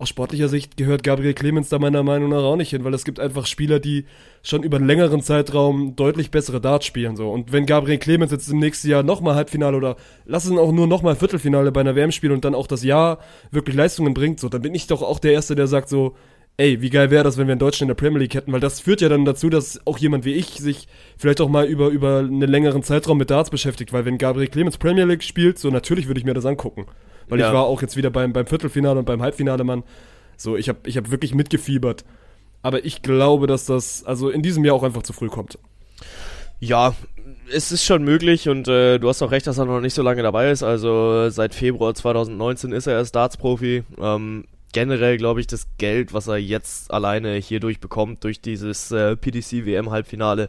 aus 0.00 0.08
sportlicher 0.08 0.48
Sicht 0.48 0.78
gehört 0.78 1.02
Gabriel 1.02 1.34
Clemens 1.34 1.68
da 1.68 1.78
meiner 1.78 2.02
Meinung 2.02 2.30
nach 2.30 2.42
auch 2.42 2.56
nicht 2.56 2.70
hin, 2.70 2.84
weil 2.84 2.94
es 2.94 3.04
gibt 3.04 3.20
einfach 3.20 3.44
Spieler, 3.46 3.80
die 3.80 4.06
schon 4.42 4.62
über 4.62 4.78
einen 4.78 4.86
längeren 4.86 5.20
Zeitraum 5.20 5.94
deutlich 5.94 6.30
bessere 6.30 6.60
Darts 6.60 6.86
spielen. 6.86 7.16
So. 7.16 7.30
Und 7.30 7.52
wenn 7.52 7.66
Gabriel 7.66 7.98
Clemens 7.98 8.32
jetzt 8.32 8.48
im 8.48 8.58
nächsten 8.58 8.88
Jahr 8.88 9.02
nochmal 9.02 9.34
Halbfinale 9.34 9.76
oder 9.76 9.96
lass 10.24 10.46
es 10.46 10.52
auch 10.52 10.72
nur 10.72 10.86
nochmal 10.86 11.16
Viertelfinale 11.16 11.70
bei 11.70 11.82
einer 11.82 11.96
WM 11.96 12.12
spielen 12.12 12.32
und 12.32 12.46
dann 12.46 12.54
auch 12.54 12.66
das 12.66 12.82
Jahr 12.82 13.18
wirklich 13.50 13.76
Leistungen 13.76 14.14
bringt, 14.14 14.40
so, 14.40 14.48
dann 14.48 14.62
bin 14.62 14.74
ich 14.74 14.86
doch 14.86 15.02
auch 15.02 15.18
der 15.18 15.32
Erste, 15.32 15.54
der 15.54 15.66
sagt 15.66 15.90
so, 15.90 16.16
ey, 16.56 16.80
wie 16.80 16.90
geil 16.90 17.10
wäre 17.10 17.24
das, 17.24 17.36
wenn 17.36 17.46
wir 17.46 17.52
in 17.52 17.58
Deutschland 17.58 17.90
in 17.90 17.96
der 17.96 18.02
Premier 18.02 18.20
League 18.20 18.34
hätten, 18.34 18.52
weil 18.52 18.60
das 18.60 18.80
führt 18.80 19.02
ja 19.02 19.10
dann 19.10 19.26
dazu, 19.26 19.50
dass 19.50 19.86
auch 19.86 19.98
jemand 19.98 20.24
wie 20.24 20.32
ich 20.32 20.46
sich 20.46 20.88
vielleicht 21.18 21.42
auch 21.42 21.48
mal 21.50 21.66
über, 21.66 21.88
über 21.88 22.20
einen 22.20 22.40
längeren 22.40 22.82
Zeitraum 22.82 23.18
mit 23.18 23.30
Darts 23.30 23.50
beschäftigt, 23.50 23.92
weil 23.92 24.06
wenn 24.06 24.16
Gabriel 24.16 24.48
Clemens 24.48 24.78
Premier 24.78 25.04
League 25.04 25.22
spielt, 25.22 25.58
so 25.58 25.68
natürlich 25.68 26.06
würde 26.06 26.20
ich 26.20 26.26
mir 26.26 26.34
das 26.34 26.46
angucken. 26.46 26.86
Weil 27.30 27.40
ja. 27.40 27.48
ich 27.48 27.54
war 27.54 27.64
auch 27.64 27.80
jetzt 27.80 27.96
wieder 27.96 28.10
beim, 28.10 28.32
beim 28.32 28.46
Viertelfinale 28.46 28.98
und 28.98 29.06
beim 29.06 29.22
Halbfinale, 29.22 29.64
Mann. 29.64 29.82
So, 30.36 30.56
ich 30.56 30.68
habe 30.68 30.80
ich 30.84 30.96
hab 30.96 31.10
wirklich 31.10 31.34
mitgefiebert. 31.34 32.04
Aber 32.62 32.84
ich 32.84 33.02
glaube, 33.02 33.46
dass 33.46 33.64
das 33.64 34.04
also 34.04 34.28
in 34.28 34.42
diesem 34.42 34.64
Jahr 34.64 34.74
auch 34.74 34.82
einfach 34.82 35.02
zu 35.02 35.12
früh 35.12 35.28
kommt. 35.28 35.58
Ja, 36.58 36.94
es 37.50 37.72
ist 37.72 37.84
schon 37.84 38.04
möglich 38.04 38.48
und 38.48 38.68
äh, 38.68 38.98
du 38.98 39.08
hast 39.08 39.22
auch 39.22 39.30
recht, 39.30 39.46
dass 39.46 39.58
er 39.58 39.64
noch 39.64 39.80
nicht 39.80 39.94
so 39.94 40.02
lange 40.02 40.22
dabei 40.22 40.50
ist. 40.50 40.62
Also 40.62 41.30
seit 41.30 41.54
Februar 41.54 41.94
2019 41.94 42.72
ist 42.72 42.86
er 42.86 42.94
erst 42.94 43.14
Darts-Profi. 43.14 43.84
Ähm, 43.98 44.44
generell 44.72 45.16
glaube 45.16 45.40
ich, 45.40 45.46
das 45.46 45.66
Geld, 45.78 46.12
was 46.12 46.28
er 46.28 46.36
jetzt 46.36 46.92
alleine 46.92 47.34
hierdurch 47.34 47.80
bekommt, 47.80 48.24
durch 48.24 48.40
dieses 48.40 48.90
äh, 48.90 49.16
PDC-WM-Halbfinale, 49.16 50.48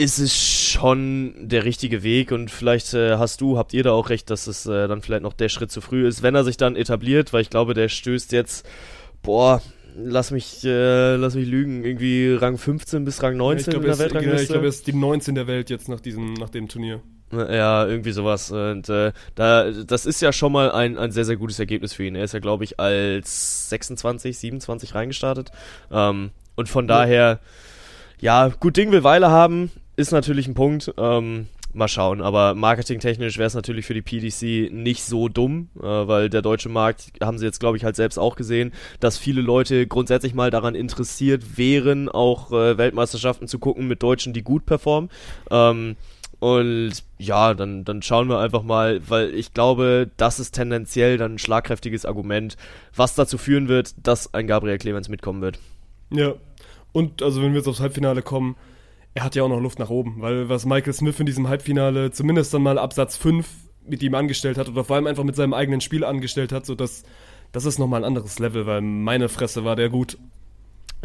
ist 0.00 0.18
es 0.18 0.34
schon 0.34 1.34
der 1.36 1.66
richtige 1.66 2.02
Weg 2.02 2.32
und 2.32 2.50
vielleicht 2.50 2.94
äh, 2.94 3.18
hast 3.18 3.42
du, 3.42 3.58
habt 3.58 3.74
ihr 3.74 3.82
da 3.82 3.92
auch 3.92 4.08
recht, 4.08 4.30
dass 4.30 4.46
es 4.46 4.64
äh, 4.64 4.88
dann 4.88 5.02
vielleicht 5.02 5.22
noch 5.22 5.34
der 5.34 5.50
Schritt 5.50 5.70
zu 5.70 5.82
früh 5.82 6.08
ist, 6.08 6.22
wenn 6.22 6.34
er 6.34 6.42
sich 6.42 6.56
dann 6.56 6.74
etabliert, 6.74 7.34
weil 7.34 7.42
ich 7.42 7.50
glaube, 7.50 7.74
der 7.74 7.90
stößt 7.90 8.32
jetzt, 8.32 8.66
boah, 9.20 9.60
lass 9.94 10.30
mich, 10.30 10.64
äh, 10.64 11.16
lass 11.16 11.34
mich 11.34 11.46
lügen, 11.46 11.84
irgendwie 11.84 12.32
Rang 12.32 12.56
15 12.56 13.04
bis 13.04 13.22
Rang 13.22 13.36
19 13.36 13.58
ja, 13.58 13.70
glaub, 13.72 13.82
in 13.82 13.88
der 13.90 13.98
Weltrangliste. 13.98 14.30
Genau, 14.30 14.42
ich 14.42 14.48
glaube, 14.48 14.64
er 14.64 14.68
ist 14.70 14.86
die 14.86 14.94
19 14.94 15.34
der 15.34 15.46
Welt 15.46 15.68
jetzt 15.68 15.90
nach 15.90 16.00
diesem, 16.00 16.32
nach 16.32 16.48
dem 16.48 16.66
Turnier. 16.68 17.02
Ja, 17.32 17.86
irgendwie 17.86 18.12
sowas. 18.12 18.50
Und 18.50 18.88
äh, 18.88 19.12
da, 19.34 19.70
das 19.70 20.06
ist 20.06 20.22
ja 20.22 20.32
schon 20.32 20.52
mal 20.52 20.72
ein, 20.72 20.96
ein 20.96 21.10
sehr, 21.10 21.26
sehr 21.26 21.36
gutes 21.36 21.58
Ergebnis 21.58 21.92
für 21.92 22.04
ihn. 22.04 22.14
Er 22.14 22.24
ist 22.24 22.32
ja, 22.32 22.40
glaube 22.40 22.64
ich, 22.64 22.80
als 22.80 23.68
26, 23.68 24.38
27 24.38 24.94
reingestartet. 24.94 25.50
Ähm, 25.92 26.30
und 26.56 26.70
von 26.70 26.88
ja. 26.88 26.94
daher, 26.94 27.38
ja, 28.18 28.48
gut 28.48 28.78
Ding 28.78 28.92
will 28.92 29.04
Weile 29.04 29.28
haben 29.30 29.70
ist 29.96 30.12
natürlich 30.12 30.48
ein 30.48 30.54
Punkt. 30.54 30.92
Ähm, 30.96 31.46
mal 31.72 31.88
schauen. 31.88 32.20
Aber 32.20 32.54
marketingtechnisch 32.54 33.38
wäre 33.38 33.46
es 33.46 33.54
natürlich 33.54 33.86
für 33.86 33.94
die 33.94 34.02
PDC 34.02 34.72
nicht 34.72 35.04
so 35.04 35.28
dumm, 35.28 35.68
äh, 35.78 35.82
weil 35.82 36.30
der 36.30 36.42
deutsche 36.42 36.68
Markt, 36.68 37.12
haben 37.22 37.38
sie 37.38 37.46
jetzt 37.46 37.60
glaube 37.60 37.76
ich 37.76 37.84
halt 37.84 37.96
selbst 37.96 38.18
auch 38.18 38.36
gesehen, 38.36 38.72
dass 38.98 39.18
viele 39.18 39.40
Leute 39.40 39.86
grundsätzlich 39.86 40.34
mal 40.34 40.50
daran 40.50 40.74
interessiert 40.74 41.56
wären, 41.58 42.08
auch 42.08 42.52
äh, 42.52 42.78
Weltmeisterschaften 42.78 43.48
zu 43.48 43.58
gucken 43.58 43.88
mit 43.88 44.02
Deutschen, 44.02 44.32
die 44.32 44.42
gut 44.42 44.66
performen. 44.66 45.10
Ähm, 45.50 45.96
und 46.40 46.92
ja, 47.18 47.52
dann, 47.52 47.84
dann 47.84 48.00
schauen 48.00 48.28
wir 48.30 48.38
einfach 48.38 48.62
mal, 48.62 49.02
weil 49.08 49.34
ich 49.34 49.52
glaube, 49.52 50.10
das 50.16 50.40
ist 50.40 50.52
tendenziell 50.52 51.18
dann 51.18 51.34
ein 51.34 51.38
schlagkräftiges 51.38 52.06
Argument, 52.06 52.56
was 52.96 53.14
dazu 53.14 53.36
führen 53.36 53.68
wird, 53.68 53.94
dass 54.02 54.32
ein 54.32 54.46
Gabriel 54.46 54.78
Clemens 54.78 55.10
mitkommen 55.10 55.42
wird. 55.42 55.58
Ja. 56.10 56.34
Und 56.92 57.22
also 57.22 57.42
wenn 57.42 57.52
wir 57.52 57.58
jetzt 57.58 57.68
aufs 57.68 57.80
Halbfinale 57.80 58.22
kommen, 58.22 58.56
er 59.14 59.24
hat 59.24 59.34
ja 59.34 59.42
auch 59.42 59.48
noch 59.48 59.60
Luft 59.60 59.78
nach 59.78 59.90
oben, 59.90 60.16
weil 60.20 60.48
was 60.48 60.66
Michael 60.66 60.92
Smith 60.92 61.18
in 61.20 61.26
diesem 61.26 61.48
Halbfinale 61.48 62.10
zumindest 62.10 62.54
dann 62.54 62.62
mal 62.62 62.78
Absatz 62.78 63.16
5 63.16 63.46
mit 63.86 64.02
ihm 64.02 64.14
angestellt 64.14 64.58
hat 64.58 64.68
oder 64.68 64.84
vor 64.84 64.96
allem 64.96 65.06
einfach 65.06 65.24
mit 65.24 65.36
seinem 65.36 65.54
eigenen 65.54 65.80
Spiel 65.80 66.04
angestellt 66.04 66.52
hat, 66.52 66.66
so 66.66 66.74
dass 66.74 67.02
das 67.52 67.64
ist 67.64 67.78
nochmal 67.78 68.02
ein 68.02 68.06
anderes 68.06 68.38
Level, 68.38 68.66
weil 68.66 68.80
meine 68.80 69.28
Fresse 69.28 69.64
war 69.64 69.74
der 69.74 69.88
gut. 69.88 70.18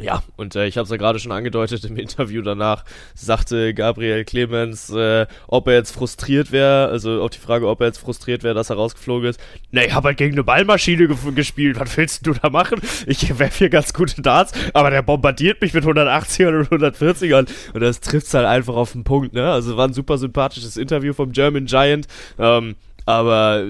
Ja, 0.02 0.24
und 0.36 0.56
äh, 0.56 0.68
ich 0.68 0.78
habe 0.78 0.84
es 0.84 0.90
ja 0.92 0.98
gerade 0.98 1.20
schon 1.20 1.32
angedeutet 1.32 1.86
im 1.86 1.96
Interview 1.96 2.42
danach, 2.42 2.84
sagte 3.14 3.74
Gabriel 3.74 4.26
Clemens, 4.26 4.90
äh, 4.90 5.26
ob 5.48 5.68
er 5.68 5.76
jetzt 5.76 5.92
frustriert 5.92 6.52
wäre, 6.52 6.90
also 6.90 7.22
auf 7.22 7.30
die 7.30 7.40
Frage, 7.40 7.68
ob 7.70 7.80
er 7.80 7.88
jetzt 7.88 8.00
frustriert 8.00 8.44
wäre, 8.44 8.54
dass 8.54 8.70
er 8.70 8.76
rausgeflogen 8.76 9.30
ist. 9.30 9.40
Ne, 9.72 9.86
ich 9.86 9.94
habe 9.94 10.10
halt 10.10 10.18
gegen 10.18 10.34
eine 10.34 10.44
Ballmaschine 10.44 11.08
ge 11.08 11.16
gespielt, 11.34 11.80
was 11.80 11.96
willst 11.96 12.28
du 12.28 12.34
da 12.34 12.50
machen? 12.50 12.82
Ich 13.08 13.40
werfe 13.40 13.58
hier 13.58 13.70
ganz 13.70 13.94
gute 13.94 14.22
Darts, 14.22 14.52
aber 14.74 14.90
der 14.90 15.02
bombardiert 15.02 15.62
mich 15.62 15.74
mit 15.74 15.86
180ern 15.86 16.60
und 16.60 16.68
140ern 16.70 17.48
und 17.74 17.80
das 17.80 18.02
trifft's 18.02 18.34
halt 18.34 18.46
einfach 18.46 18.76
auf 18.76 18.92
den 18.92 19.06
Punkt, 19.06 19.34
ne? 19.34 19.50
Also 19.50 19.78
war 19.78 19.88
ein 19.88 19.94
super 19.94 20.18
sympathisches 20.18 20.76
Interview 20.76 21.14
vom 21.14 21.32
German 21.32 21.66
Giant, 21.66 22.08
ähm, 22.38 22.76
aber 23.06 23.64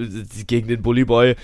gegen 0.46 0.68
den 0.68 0.82
Bully 0.82 1.04
Boy, 1.04 1.36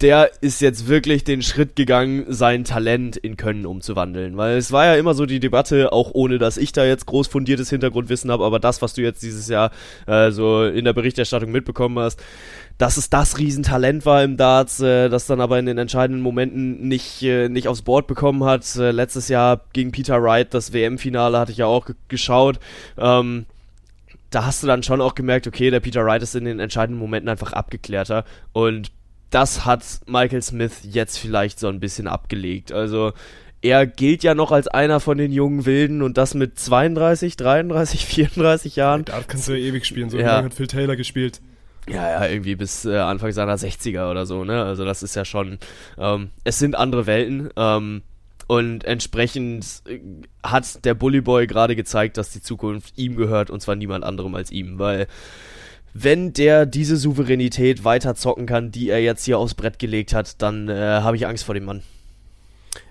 der 0.00 0.30
ist 0.40 0.60
jetzt 0.60 0.86
wirklich 0.86 1.24
den 1.24 1.42
Schritt 1.42 1.74
gegangen, 1.74 2.26
sein 2.28 2.62
Talent 2.62 3.16
in 3.16 3.36
Können 3.36 3.66
umzuwandeln. 3.66 4.36
Weil 4.36 4.56
es 4.56 4.70
war 4.70 4.86
ja 4.86 4.94
immer 4.94 5.14
so 5.14 5.26
die 5.26 5.40
Debatte, 5.40 5.92
auch 5.92 6.12
ohne 6.14 6.38
dass 6.38 6.56
ich 6.56 6.70
da 6.70 6.84
jetzt 6.84 7.06
groß 7.06 7.26
fundiertes 7.26 7.70
Hintergrundwissen 7.70 8.30
habe, 8.30 8.44
aber 8.44 8.60
das, 8.60 8.80
was 8.80 8.94
du 8.94 9.02
jetzt 9.02 9.22
dieses 9.22 9.48
Jahr 9.48 9.72
äh, 10.06 10.30
so 10.30 10.64
in 10.64 10.84
der 10.84 10.92
Berichterstattung 10.92 11.50
mitbekommen 11.50 11.98
hast, 11.98 12.22
dass 12.78 12.96
es 12.96 13.10
das 13.10 13.38
Riesentalent 13.38 14.06
war 14.06 14.22
im 14.22 14.36
Darts, 14.36 14.78
äh, 14.78 15.08
das 15.08 15.26
dann 15.26 15.40
aber 15.40 15.58
in 15.58 15.66
den 15.66 15.78
entscheidenden 15.78 16.22
Momenten 16.22 16.86
nicht, 16.86 17.20
äh, 17.24 17.48
nicht 17.48 17.66
aufs 17.66 17.82
Board 17.82 18.06
bekommen 18.06 18.44
hat. 18.44 18.76
Äh, 18.76 18.92
letztes 18.92 19.28
Jahr 19.28 19.62
gegen 19.72 19.90
Peter 19.90 20.22
Wright, 20.22 20.54
das 20.54 20.72
WM-Finale 20.72 21.38
hatte 21.38 21.50
ich 21.50 21.58
ja 21.58 21.66
auch 21.66 21.88
geschaut. 22.06 22.60
Ähm, 22.96 23.46
da 24.30 24.44
hast 24.44 24.62
du 24.62 24.68
dann 24.68 24.84
schon 24.84 25.00
auch 25.00 25.16
gemerkt, 25.16 25.48
okay, 25.48 25.70
der 25.70 25.80
Peter 25.80 26.04
Wright 26.04 26.22
ist 26.22 26.36
in 26.36 26.44
den 26.44 26.60
entscheidenden 26.60 27.00
Momenten 27.00 27.28
einfach 27.28 27.52
abgeklärter 27.52 28.24
und 28.52 28.92
das 29.30 29.64
hat 29.64 29.82
Michael 30.06 30.42
Smith 30.42 30.80
jetzt 30.82 31.18
vielleicht 31.18 31.60
so 31.60 31.68
ein 31.68 31.80
bisschen 31.80 32.06
abgelegt. 32.06 32.72
Also 32.72 33.12
er 33.60 33.86
gilt 33.86 34.22
ja 34.22 34.34
noch 34.34 34.52
als 34.52 34.68
einer 34.68 35.00
von 35.00 35.18
den 35.18 35.32
jungen 35.32 35.66
Wilden 35.66 36.02
und 36.02 36.16
das 36.16 36.34
mit 36.34 36.58
32, 36.58 37.36
33, 37.36 38.06
34 38.06 38.76
Jahren. 38.76 39.04
Da 39.04 39.20
kannst 39.26 39.48
du 39.48 39.52
ja 39.52 39.58
ewig 39.58 39.84
spielen, 39.84 40.10
so 40.10 40.18
ja. 40.18 40.34
lange 40.34 40.46
hat 40.46 40.54
Phil 40.54 40.68
Taylor 40.68 40.96
gespielt. 40.96 41.40
Ja, 41.88 42.08
ja, 42.10 42.26
irgendwie 42.26 42.54
bis 42.54 42.84
äh, 42.84 42.98
Anfang 42.98 43.32
seiner 43.32 43.56
60er 43.56 44.10
oder 44.10 44.26
so, 44.26 44.44
ne? 44.44 44.62
Also 44.62 44.84
das 44.84 45.02
ist 45.02 45.16
ja 45.16 45.24
schon, 45.24 45.58
ähm, 45.96 46.30
es 46.44 46.58
sind 46.58 46.76
andere 46.76 47.06
Welten. 47.06 47.48
Ähm, 47.56 48.02
und 48.46 48.84
entsprechend 48.84 49.82
äh, 49.86 50.00
hat 50.42 50.84
der 50.84 50.94
Bully 50.94 51.20
Boy 51.20 51.46
gerade 51.46 51.76
gezeigt, 51.76 52.16
dass 52.16 52.30
die 52.30 52.42
Zukunft 52.42 52.96
ihm 52.96 53.16
gehört 53.16 53.50
und 53.50 53.60
zwar 53.60 53.74
niemand 53.74 54.04
anderem 54.04 54.34
als 54.34 54.50
ihm, 54.50 54.78
weil 54.78 55.06
wenn 55.94 56.32
der 56.32 56.66
diese 56.66 56.96
Souveränität 56.96 57.84
weiter 57.84 58.14
zocken 58.14 58.46
kann, 58.46 58.70
die 58.70 58.88
er 58.88 59.00
jetzt 59.00 59.24
hier 59.24 59.38
aufs 59.38 59.54
Brett 59.54 59.78
gelegt 59.78 60.14
hat, 60.14 60.40
dann 60.42 60.68
äh, 60.68 60.74
habe 60.74 61.16
ich 61.16 61.26
Angst 61.26 61.44
vor 61.44 61.54
dem 61.54 61.64
Mann. 61.64 61.82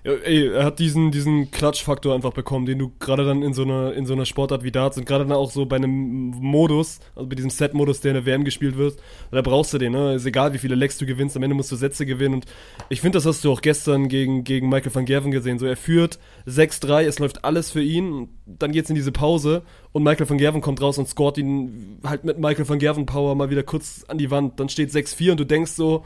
Ey, 0.04 0.48
er 0.48 0.64
hat 0.64 0.78
diesen, 0.78 1.10
diesen 1.10 1.50
Klatschfaktor 1.50 2.14
einfach 2.14 2.32
bekommen, 2.32 2.66
den 2.66 2.78
du 2.78 2.92
gerade 2.98 3.24
dann 3.24 3.42
in 3.42 3.52
so 3.52 3.62
einer, 3.62 3.92
in 3.92 4.06
so 4.06 4.14
einer 4.14 4.24
Sportart 4.24 4.62
wie 4.62 4.70
Darts 4.70 4.96
und 4.96 5.06
gerade 5.06 5.24
dann 5.24 5.36
auch 5.36 5.50
so 5.50 5.66
bei 5.66 5.76
einem 5.76 6.30
Modus, 6.30 7.00
also 7.14 7.28
bei 7.28 7.34
diesem 7.34 7.50
Set-Modus, 7.50 8.00
der 8.00 8.12
in 8.12 8.14
der 8.14 8.26
WM 8.26 8.44
gespielt 8.44 8.76
wird, 8.76 8.98
da 9.30 9.42
brauchst 9.42 9.74
du 9.74 9.78
den, 9.78 9.92
ne? 9.92 10.14
Ist 10.14 10.26
egal, 10.26 10.54
wie 10.54 10.58
viele 10.58 10.74
Lecks 10.74 10.98
du 10.98 11.06
gewinnst, 11.06 11.36
am 11.36 11.42
Ende 11.42 11.54
musst 11.54 11.70
du 11.72 11.76
Sätze 11.76 12.06
gewinnen 12.06 12.34
und 12.34 12.46
ich 12.88 13.00
finde, 13.00 13.16
das 13.16 13.26
hast 13.26 13.44
du 13.44 13.52
auch 13.52 13.60
gestern 13.60 14.08
gegen, 14.08 14.44
gegen 14.44 14.68
Michael 14.68 14.94
van 14.94 15.04
Gerven 15.04 15.30
gesehen. 15.30 15.58
So, 15.58 15.66
er 15.66 15.76
führt 15.76 16.18
6-3, 16.46 17.02
es 17.02 17.18
läuft 17.18 17.44
alles 17.44 17.70
für 17.70 17.82
ihn, 17.82 18.28
dann 18.46 18.72
geht's 18.72 18.90
in 18.90 18.96
diese 18.96 19.12
Pause 19.12 19.62
und 19.92 20.02
Michael 20.04 20.28
van 20.28 20.38
Gerven 20.38 20.60
kommt 20.60 20.80
raus 20.80 20.98
und 20.98 21.08
scoret 21.08 21.38
ihn 21.38 21.98
halt 22.04 22.24
mit 22.24 22.38
Michael 22.38 22.68
van 22.68 22.78
Gerven 22.78 23.06
Power 23.06 23.34
mal 23.34 23.50
wieder 23.50 23.62
kurz 23.62 24.04
an 24.08 24.18
die 24.18 24.30
Wand, 24.30 24.58
dann 24.60 24.68
steht 24.68 24.90
6-4 24.90 25.32
und 25.32 25.40
du 25.40 25.44
denkst 25.44 25.72
so, 25.72 26.04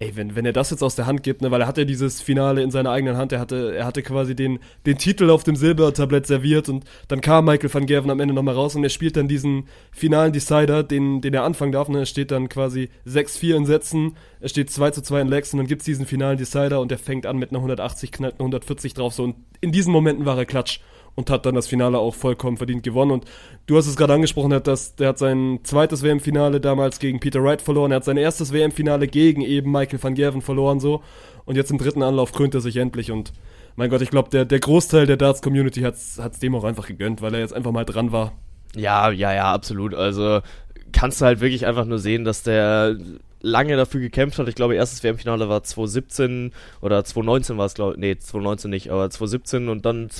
ey, 0.00 0.16
wenn, 0.16 0.34
wenn 0.34 0.46
er 0.46 0.54
das 0.54 0.70
jetzt 0.70 0.82
aus 0.82 0.96
der 0.96 1.06
Hand 1.06 1.22
gibt, 1.22 1.42
ne, 1.42 1.50
weil 1.50 1.60
er 1.60 1.66
hatte 1.66 1.84
dieses 1.84 2.22
Finale 2.22 2.62
in 2.62 2.70
seiner 2.70 2.90
eigenen 2.90 3.18
Hand, 3.18 3.32
er 3.32 3.38
hatte, 3.38 3.74
er 3.76 3.84
hatte 3.84 4.02
quasi 4.02 4.34
den, 4.34 4.58
den 4.86 4.96
Titel 4.96 5.28
auf 5.28 5.44
dem 5.44 5.56
Silbertablett 5.56 6.26
serviert 6.26 6.70
und 6.70 6.84
dann 7.08 7.20
kam 7.20 7.44
Michael 7.44 7.72
van 7.72 7.84
Gerven 7.84 8.10
am 8.10 8.18
Ende 8.18 8.32
nochmal 8.32 8.54
raus 8.54 8.74
und 8.74 8.82
er 8.82 8.88
spielt 8.88 9.18
dann 9.18 9.28
diesen 9.28 9.68
finalen 9.92 10.32
Decider, 10.32 10.82
den, 10.82 11.20
den 11.20 11.34
er 11.34 11.44
anfangen 11.44 11.72
darf, 11.72 11.88
ne, 11.90 12.00
er 12.00 12.06
steht 12.06 12.30
dann 12.30 12.48
quasi 12.48 12.88
6-4 13.06 13.56
in 13.56 13.66
Sätzen, 13.66 14.16
er 14.40 14.48
steht 14.48 14.70
2 14.70 14.90
zu 14.92 15.02
2 15.02 15.20
in 15.20 15.28
Legs 15.28 15.52
und 15.52 15.58
dann 15.58 15.66
gibt's 15.66 15.84
diesen 15.84 16.06
finalen 16.06 16.38
Decider 16.38 16.80
und 16.80 16.90
er 16.90 16.98
fängt 16.98 17.26
an 17.26 17.36
mit 17.36 17.50
einer 17.50 17.58
180, 17.58 18.10
knallt 18.10 18.34
eine 18.34 18.40
140 18.40 18.94
drauf, 18.94 19.12
so 19.12 19.24
und 19.24 19.36
in 19.60 19.70
diesen 19.70 19.92
Momenten 19.92 20.24
war 20.24 20.38
er 20.38 20.46
klatsch 20.46 20.80
und 21.20 21.30
hat 21.30 21.46
dann 21.46 21.54
das 21.54 21.68
Finale 21.68 21.98
auch 21.98 22.14
vollkommen 22.14 22.56
verdient 22.56 22.82
gewonnen. 22.82 23.12
Und 23.12 23.24
du 23.66 23.76
hast 23.76 23.86
es 23.86 23.96
gerade 23.96 24.14
angesprochen, 24.14 24.50
dass 24.62 24.96
der 24.96 25.08
hat 25.08 25.18
sein 25.18 25.60
zweites 25.62 26.02
WM-Finale 26.02 26.60
damals 26.60 26.98
gegen 26.98 27.20
Peter 27.20 27.42
Wright 27.42 27.62
verloren. 27.62 27.92
Er 27.92 27.96
hat 27.96 28.04
sein 28.04 28.16
erstes 28.16 28.52
WM-Finale 28.52 29.06
gegen 29.06 29.42
eben 29.42 29.70
Michael 29.70 30.02
van 30.02 30.14
Gerven 30.14 30.42
verloren 30.42 30.80
so. 30.80 31.02
Und 31.44 31.56
jetzt 31.56 31.70
im 31.70 31.78
dritten 31.78 32.02
Anlauf 32.02 32.32
krönt 32.32 32.54
er 32.54 32.60
sich 32.60 32.76
endlich 32.76 33.10
und 33.10 33.32
mein 33.76 33.88
Gott, 33.88 34.02
ich 34.02 34.10
glaube, 34.10 34.28
der, 34.30 34.44
der 34.44 34.60
Großteil 34.60 35.06
der 35.06 35.16
Darts-Community 35.16 35.80
hat 35.82 35.94
es 35.94 36.18
dem 36.42 36.54
auch 36.54 36.64
einfach 36.64 36.86
gegönnt, 36.86 37.22
weil 37.22 37.32
er 37.34 37.40
jetzt 37.40 37.54
einfach 37.54 37.70
mal 37.70 37.84
dran 37.84 38.12
war. 38.12 38.32
Ja, 38.76 39.10
ja, 39.10 39.32
ja, 39.32 39.52
absolut. 39.52 39.94
Also 39.94 40.40
kannst 40.92 41.20
du 41.20 41.24
halt 41.24 41.40
wirklich 41.40 41.66
einfach 41.66 41.84
nur 41.84 41.98
sehen, 41.98 42.24
dass 42.24 42.42
der 42.42 42.96
lange 43.42 43.76
dafür 43.76 44.00
gekämpft 44.00 44.38
hat. 44.38 44.48
Ich 44.48 44.54
glaube, 44.54 44.74
erstes 44.74 45.02
WM-Finale 45.02 45.48
war 45.48 45.62
2017 45.62 46.52
oder 46.80 47.04
2019 47.04 47.58
war 47.58 47.66
es, 47.66 47.74
glaube 47.74 47.94
ich. 47.94 47.98
Nee, 47.98 48.16
2019 48.16 48.70
nicht, 48.70 48.90
aber 48.90 49.08
2017 49.08 49.68
und 49.68 49.84
dann 49.84 50.10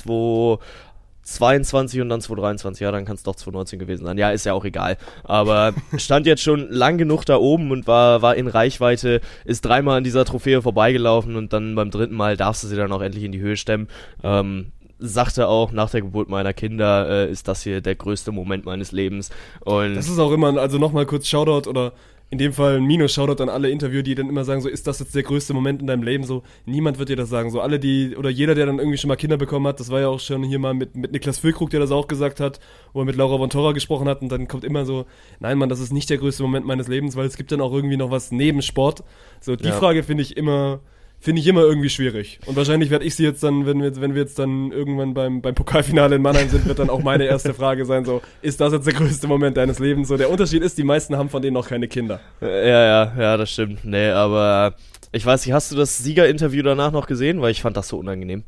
2022 1.23 2.01
und 2.01 2.09
dann 2.09 2.21
2023. 2.21 2.81
Ja, 2.81 2.91
dann 2.91 3.05
kann 3.05 3.15
es 3.15 3.23
doch 3.23 3.35
2019 3.35 3.79
gewesen 3.79 4.05
sein. 4.05 4.17
Ja, 4.17 4.31
ist 4.31 4.45
ja 4.45 4.53
auch 4.53 4.65
egal. 4.65 4.97
Aber 5.23 5.73
stand 5.97 6.25
jetzt 6.25 6.43
schon 6.43 6.69
lang 6.69 6.97
genug 6.97 7.25
da 7.25 7.37
oben 7.37 7.71
und 7.71 7.87
war, 7.87 8.21
war 8.21 8.35
in 8.35 8.47
Reichweite, 8.47 9.21
ist 9.45 9.65
dreimal 9.65 9.97
an 9.97 10.03
dieser 10.03 10.25
Trophäe 10.25 10.61
vorbeigelaufen 10.61 11.35
und 11.35 11.53
dann 11.53 11.75
beim 11.75 11.91
dritten 11.91 12.15
Mal 12.15 12.37
darfst 12.37 12.63
du 12.63 12.67
sie 12.67 12.75
dann 12.75 12.91
auch 12.91 13.01
endlich 13.01 13.23
in 13.23 13.31
die 13.31 13.39
Höhe 13.39 13.57
stemmen. 13.57 13.87
Ähm, 14.23 14.71
sagte 15.01 15.47
auch 15.47 15.71
nach 15.71 15.89
der 15.89 16.01
Geburt 16.01 16.29
meiner 16.29 16.53
Kinder, 16.53 17.09
äh, 17.09 17.31
ist 17.31 17.47
das 17.47 17.63
hier 17.63 17.81
der 17.81 17.95
größte 17.95 18.31
Moment 18.31 18.65
meines 18.65 18.91
Lebens. 18.91 19.31
Und 19.61 19.95
das 19.95 20.07
ist 20.07 20.19
auch 20.19 20.31
immer, 20.31 20.55
also 20.57 20.77
nochmal 20.77 21.05
kurz 21.05 21.27
Shoutout 21.27 21.69
oder 21.69 21.93
in 22.31 22.37
dem 22.37 22.53
Fall 22.53 22.77
ein 22.77 22.85
Minus 22.85 23.13
Shoutout 23.13 23.43
an 23.43 23.49
alle 23.49 23.69
Interviewer, 23.69 24.03
die 24.03 24.15
dann 24.15 24.29
immer 24.29 24.45
sagen, 24.45 24.61
so 24.61 24.69
ist 24.69 24.87
das 24.87 24.99
jetzt 24.99 25.13
der 25.13 25.23
größte 25.23 25.53
Moment 25.53 25.81
in 25.81 25.87
deinem 25.87 26.01
Leben? 26.01 26.23
So, 26.23 26.43
niemand 26.65 26.97
wird 26.97 27.09
dir 27.09 27.17
das 27.17 27.27
sagen. 27.27 27.51
So 27.51 27.59
alle, 27.59 27.77
die, 27.77 28.15
oder 28.15 28.29
jeder, 28.29 28.55
der 28.55 28.65
dann 28.65 28.79
irgendwie 28.79 28.97
schon 28.97 29.09
mal 29.09 29.17
Kinder 29.17 29.35
bekommen 29.35 29.67
hat, 29.67 29.81
das 29.81 29.91
war 29.91 29.99
ja 29.99 30.07
auch 30.07 30.21
schon 30.21 30.41
hier 30.41 30.57
mal 30.57 30.73
mit, 30.73 30.95
mit 30.95 31.11
Niklas 31.11 31.39
Füllkrug, 31.39 31.69
der 31.71 31.81
das 31.81 31.91
auch 31.91 32.07
gesagt 32.07 32.39
hat, 32.39 32.61
wo 32.93 33.01
er 33.01 33.05
mit 33.05 33.17
Laura 33.17 33.37
von 33.37 33.49
Torra 33.49 33.73
gesprochen 33.73 34.07
hat 34.07 34.21
und 34.21 34.31
dann 34.31 34.47
kommt 34.47 34.63
immer 34.63 34.85
so, 34.85 35.05
nein 35.41 35.57
Mann, 35.57 35.67
das 35.67 35.81
ist 35.81 35.91
nicht 35.91 36.09
der 36.09 36.19
größte 36.19 36.41
Moment 36.41 36.65
meines 36.65 36.87
Lebens, 36.87 37.17
weil 37.17 37.25
es 37.25 37.35
gibt 37.35 37.51
dann 37.51 37.59
auch 37.59 37.73
irgendwie 37.73 37.97
noch 37.97 38.11
was 38.11 38.31
neben 38.31 38.61
Sport. 38.61 39.03
So, 39.41 39.57
die 39.57 39.67
ja. 39.67 39.73
Frage 39.73 40.01
finde 40.01 40.23
ich 40.23 40.37
immer, 40.37 40.79
finde 41.21 41.39
ich 41.39 41.47
immer 41.47 41.61
irgendwie 41.61 41.89
schwierig. 41.89 42.39
Und 42.47 42.55
wahrscheinlich 42.55 42.89
werde 42.89 43.05
ich 43.05 43.15
sie 43.15 43.23
jetzt 43.23 43.43
dann, 43.43 43.65
wenn 43.67 43.81
wir, 43.81 43.95
wenn 44.01 44.15
wir 44.15 44.21
jetzt 44.23 44.39
dann 44.39 44.71
irgendwann 44.71 45.13
beim, 45.13 45.41
beim 45.41 45.53
Pokalfinale 45.53 46.15
in 46.15 46.21
Mannheim 46.21 46.49
sind, 46.49 46.65
wird 46.65 46.79
dann 46.79 46.89
auch 46.89 47.03
meine 47.03 47.25
erste 47.25 47.53
Frage 47.53 47.85
sein, 47.85 48.03
so, 48.03 48.21
ist 48.41 48.59
das 48.59 48.73
jetzt 48.73 48.87
der 48.87 48.93
größte 48.93 49.27
Moment 49.27 49.55
deines 49.55 49.77
Lebens? 49.79 50.07
So, 50.07 50.17
der 50.17 50.31
Unterschied 50.31 50.63
ist, 50.63 50.77
die 50.79 50.83
meisten 50.83 51.15
haben 51.15 51.29
von 51.29 51.41
denen 51.41 51.53
noch 51.53 51.69
keine 51.69 51.87
Kinder. 51.87 52.19
Ja, 52.41 52.47
ja, 52.49 53.13
ja, 53.17 53.37
das 53.37 53.51
stimmt. 53.51 53.85
Nee, 53.85 54.09
aber 54.09 54.75
ich 55.11 55.25
weiß 55.25 55.45
nicht, 55.45 55.53
hast 55.53 55.71
du 55.71 55.75
das 55.75 55.99
Siegerinterview 55.99 56.63
danach 56.63 56.91
noch 56.91 57.05
gesehen? 57.05 57.39
Weil 57.41 57.51
ich 57.51 57.61
fand 57.61 57.77
das 57.77 57.87
so 57.87 57.99
unangenehm. 57.99 58.43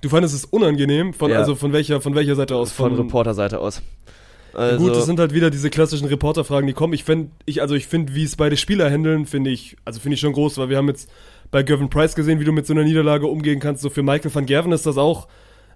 Du 0.00 0.08
fandest 0.08 0.34
es 0.34 0.44
unangenehm? 0.44 1.14
Von, 1.14 1.30
ja. 1.30 1.38
Also 1.38 1.54
von 1.54 1.72
welcher, 1.72 2.00
von 2.00 2.14
welcher 2.16 2.34
Seite 2.34 2.56
aus? 2.56 2.72
Von, 2.72 2.96
von 2.96 3.06
Reporterseite 3.06 3.60
aus. 3.60 3.80
Also 4.56 4.84
Gut, 4.84 4.96
das 4.96 5.04
sind 5.04 5.18
halt 5.18 5.34
wieder 5.34 5.50
diese 5.50 5.68
klassischen 5.68 6.06
Reporterfragen, 6.08 6.66
die 6.66 6.72
kommen. 6.72 6.94
Ich 6.94 7.04
finde, 7.04 7.30
ich, 7.44 7.60
also 7.60 7.74
ich 7.74 7.86
finde, 7.86 8.14
wie 8.14 8.24
es 8.24 8.36
beide 8.36 8.56
Spieler 8.56 8.90
handeln, 8.90 9.26
finde 9.26 9.50
ich, 9.50 9.76
also 9.84 10.00
finde 10.00 10.14
ich 10.14 10.20
schon 10.20 10.32
groß, 10.32 10.56
weil 10.56 10.70
wir 10.70 10.78
haben 10.78 10.88
jetzt 10.88 11.10
bei 11.50 11.62
Gavin 11.62 11.90
Price 11.90 12.14
gesehen, 12.14 12.40
wie 12.40 12.44
du 12.44 12.52
mit 12.52 12.66
so 12.66 12.72
einer 12.72 12.84
Niederlage 12.84 13.26
umgehen 13.26 13.60
kannst. 13.60 13.82
So 13.82 13.90
für 13.90 14.02
Michael 14.02 14.34
van 14.34 14.46
Gerven 14.46 14.72
ist 14.72 14.86
das 14.86 14.98
auch 14.98 15.28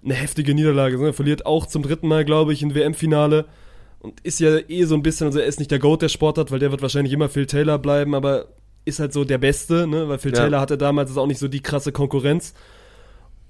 eine 0.03 0.13
heftige 0.13 0.53
Niederlage. 0.53 1.03
Er 1.03 1.13
verliert 1.13 1.45
auch 1.45 1.65
zum 1.65 1.83
dritten 1.83 2.07
Mal, 2.07 2.25
glaube 2.25 2.53
ich, 2.53 2.63
ein 2.63 2.75
WM-Finale 2.75 3.45
und 3.99 4.19
ist 4.21 4.39
ja 4.39 4.57
eh 4.67 4.83
so 4.85 4.95
ein 4.95 5.03
bisschen, 5.03 5.27
also 5.27 5.39
er 5.39 5.45
ist 5.45 5.59
nicht 5.59 5.71
der 5.71 5.79
Goat 5.79 6.01
der 6.01 6.09
Sportart, 6.09 6.51
weil 6.51 6.59
der 6.59 6.71
wird 6.71 6.81
wahrscheinlich 6.81 7.13
immer 7.13 7.29
Phil 7.29 7.45
Taylor 7.45 7.77
bleiben, 7.77 8.15
aber 8.15 8.47
ist 8.83 8.99
halt 8.99 9.13
so 9.13 9.23
der 9.23 9.37
Beste, 9.37 9.85
ne? 9.85 10.09
weil 10.09 10.17
Phil 10.17 10.33
ja. 10.33 10.39
Taylor 10.39 10.59
hatte 10.59 10.77
damals 10.77 11.15
auch 11.17 11.27
nicht 11.27 11.37
so 11.37 11.47
die 11.47 11.61
krasse 11.61 11.91
Konkurrenz. 11.91 12.53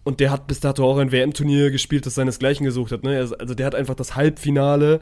Und 0.04 0.20
der 0.20 0.32
hat 0.32 0.48
bis 0.48 0.60
dato 0.60 0.84
auch 0.84 0.98
ein 0.98 1.12
WM-Turnier 1.12 1.70
gespielt, 1.70 2.06
das 2.06 2.16
seinesgleichen 2.16 2.66
gesucht 2.66 2.92
hat. 2.92 3.04
Ne? 3.04 3.18
Also 3.18 3.54
der 3.54 3.66
hat 3.66 3.76
einfach 3.76 3.94
das 3.94 4.16
Halbfinale 4.16 5.00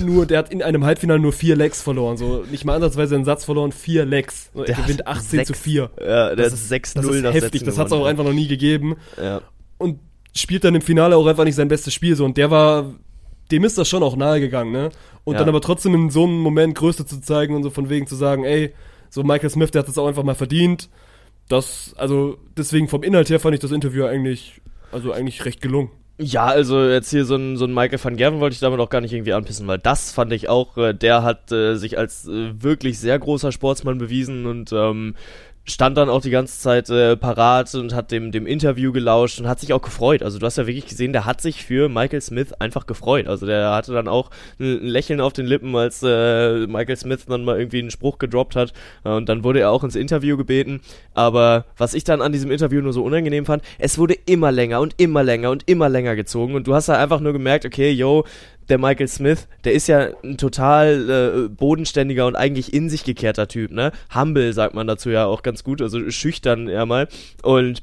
nur, 0.00 0.26
der 0.26 0.38
hat 0.38 0.52
in 0.52 0.62
einem 0.62 0.84
Halbfinale 0.84 1.20
nur 1.20 1.32
vier 1.32 1.56
Legs 1.56 1.82
verloren. 1.82 2.16
So 2.16 2.44
nicht 2.50 2.64
mal 2.64 2.74
ansatzweise 2.74 3.14
einen 3.14 3.24
Satz 3.24 3.44
verloren, 3.44 3.72
vier 3.72 4.04
Legs. 4.04 4.50
Er 4.54 4.64
der 4.64 4.74
gewinnt 4.76 5.06
18 5.06 5.38
6, 5.38 5.48
zu 5.48 5.54
4. 5.54 5.90
Ja, 5.98 6.34
der 6.34 6.36
das 6.36 6.52
ist 6.52 6.72
6-0 6.72 6.94
Das 6.94 7.06
ist 7.06 7.24
heftig, 7.24 7.64
das 7.64 7.78
hat 7.78 7.86
es 7.86 7.92
auch 7.92 8.06
einfach 8.06 8.24
noch 8.24 8.32
nie 8.32 8.48
gegeben. 8.48 8.96
Ja. 9.16 9.42
Und 9.78 9.98
spielt 10.34 10.64
dann 10.64 10.74
im 10.74 10.82
Finale 10.82 11.16
auch 11.16 11.26
einfach 11.26 11.44
nicht 11.44 11.54
sein 11.56 11.68
bestes 11.68 11.94
Spiel 11.94 12.16
so. 12.16 12.24
Und 12.24 12.36
der 12.36 12.50
war, 12.50 12.94
dem 13.50 13.64
ist 13.64 13.78
das 13.78 13.88
schon 13.88 14.02
auch 14.02 14.16
nahe 14.16 14.40
gegangen, 14.40 14.72
ne? 14.72 14.90
Und 15.24 15.34
ja. 15.34 15.40
dann 15.40 15.48
aber 15.48 15.60
trotzdem 15.60 15.94
in 15.94 16.10
so 16.10 16.24
einem 16.24 16.38
Moment 16.38 16.74
Größe 16.74 17.04
zu 17.04 17.20
zeigen 17.20 17.54
und 17.54 17.62
so 17.62 17.70
von 17.70 17.90
wegen 17.90 18.06
zu 18.06 18.16
sagen, 18.16 18.44
ey, 18.44 18.72
so 19.10 19.22
Michael 19.22 19.50
Smith, 19.50 19.70
der 19.70 19.80
hat 19.80 19.88
das 19.88 19.98
auch 19.98 20.06
einfach 20.06 20.22
mal 20.22 20.34
verdient. 20.34 20.88
Das, 21.48 21.94
also 21.96 22.38
deswegen 22.56 22.88
vom 22.88 23.02
Inhalt 23.02 23.28
her 23.28 23.40
fand 23.40 23.54
ich 23.54 23.60
das 23.60 23.72
Interview 23.72 24.04
eigentlich, 24.04 24.60
also 24.92 25.12
eigentlich 25.12 25.44
recht 25.44 25.60
gelungen. 25.60 25.90
Ja, 26.22 26.44
also 26.48 26.84
jetzt 26.84 27.08
hier 27.08 27.24
so 27.24 27.36
ein, 27.36 27.56
so 27.56 27.64
ein 27.64 27.72
Michael 27.72 27.98
van 28.02 28.16
Gerven 28.16 28.40
wollte 28.40 28.52
ich 28.52 28.60
damit 28.60 28.78
auch 28.78 28.90
gar 28.90 29.00
nicht 29.00 29.14
irgendwie 29.14 29.32
anpissen, 29.32 29.66
weil 29.66 29.78
das 29.78 30.12
fand 30.12 30.32
ich 30.34 30.50
auch, 30.50 30.76
äh, 30.76 30.92
der 30.92 31.22
hat 31.22 31.50
äh, 31.50 31.76
sich 31.76 31.96
als 31.96 32.28
äh, 32.28 32.62
wirklich 32.62 32.98
sehr 32.98 33.18
großer 33.18 33.52
Sportsmann 33.52 33.96
bewiesen 33.96 34.44
und 34.44 34.70
ähm, 34.70 35.14
stand 35.72 35.96
dann 35.96 36.08
auch 36.08 36.20
die 36.20 36.30
ganze 36.30 36.58
Zeit 36.58 36.90
äh, 36.90 37.16
parat 37.16 37.74
und 37.74 37.94
hat 37.94 38.10
dem, 38.10 38.32
dem 38.32 38.46
Interview 38.46 38.92
gelauscht 38.92 39.40
und 39.40 39.48
hat 39.48 39.60
sich 39.60 39.72
auch 39.72 39.82
gefreut. 39.82 40.22
Also 40.22 40.38
du 40.38 40.46
hast 40.46 40.58
ja 40.58 40.66
wirklich 40.66 40.86
gesehen, 40.86 41.12
der 41.12 41.24
hat 41.24 41.40
sich 41.40 41.64
für 41.64 41.88
Michael 41.88 42.20
Smith 42.20 42.52
einfach 42.54 42.86
gefreut. 42.86 43.26
Also 43.26 43.46
der 43.46 43.70
hatte 43.70 43.92
dann 43.92 44.08
auch 44.08 44.30
ein 44.58 44.84
Lächeln 44.84 45.20
auf 45.20 45.32
den 45.32 45.46
Lippen, 45.46 45.74
als 45.76 46.02
äh, 46.02 46.66
Michael 46.66 46.96
Smith 46.96 47.26
dann 47.26 47.44
mal 47.44 47.58
irgendwie 47.58 47.80
einen 47.80 47.90
Spruch 47.90 48.18
gedroppt 48.18 48.56
hat. 48.56 48.72
Äh, 49.04 49.10
und 49.10 49.28
dann 49.28 49.44
wurde 49.44 49.60
er 49.60 49.70
auch 49.70 49.84
ins 49.84 49.96
Interview 49.96 50.36
gebeten. 50.36 50.80
Aber 51.14 51.64
was 51.76 51.94
ich 51.94 52.04
dann 52.04 52.22
an 52.22 52.32
diesem 52.32 52.50
Interview 52.50 52.80
nur 52.80 52.92
so 52.92 53.04
unangenehm 53.04 53.46
fand, 53.46 53.62
es 53.78 53.98
wurde 53.98 54.14
immer 54.26 54.52
länger 54.52 54.80
und 54.80 54.94
immer 54.98 55.22
länger 55.22 55.50
und 55.50 55.68
immer 55.68 55.88
länger 55.88 56.16
gezogen. 56.16 56.54
Und 56.54 56.66
du 56.66 56.74
hast 56.74 56.88
da 56.88 56.98
einfach 56.98 57.20
nur 57.20 57.32
gemerkt, 57.32 57.64
okay, 57.64 57.90
yo, 57.90 58.24
der 58.70 58.78
Michael 58.78 59.08
Smith, 59.08 59.48
der 59.64 59.72
ist 59.72 59.88
ja 59.88 60.08
ein 60.22 60.38
total 60.38 61.10
äh, 61.10 61.48
bodenständiger 61.48 62.26
und 62.26 62.36
eigentlich 62.36 62.72
in 62.72 62.88
sich 62.88 63.04
gekehrter 63.04 63.48
Typ, 63.48 63.70
ne? 63.72 63.92
Humble 64.14 64.52
sagt 64.52 64.74
man 64.74 64.86
dazu 64.86 65.10
ja 65.10 65.26
auch 65.26 65.42
ganz 65.42 65.64
gut, 65.64 65.82
also 65.82 66.10
schüchtern 66.10 66.68
eher 66.68 66.86
mal. 66.86 67.08
Und 67.42 67.82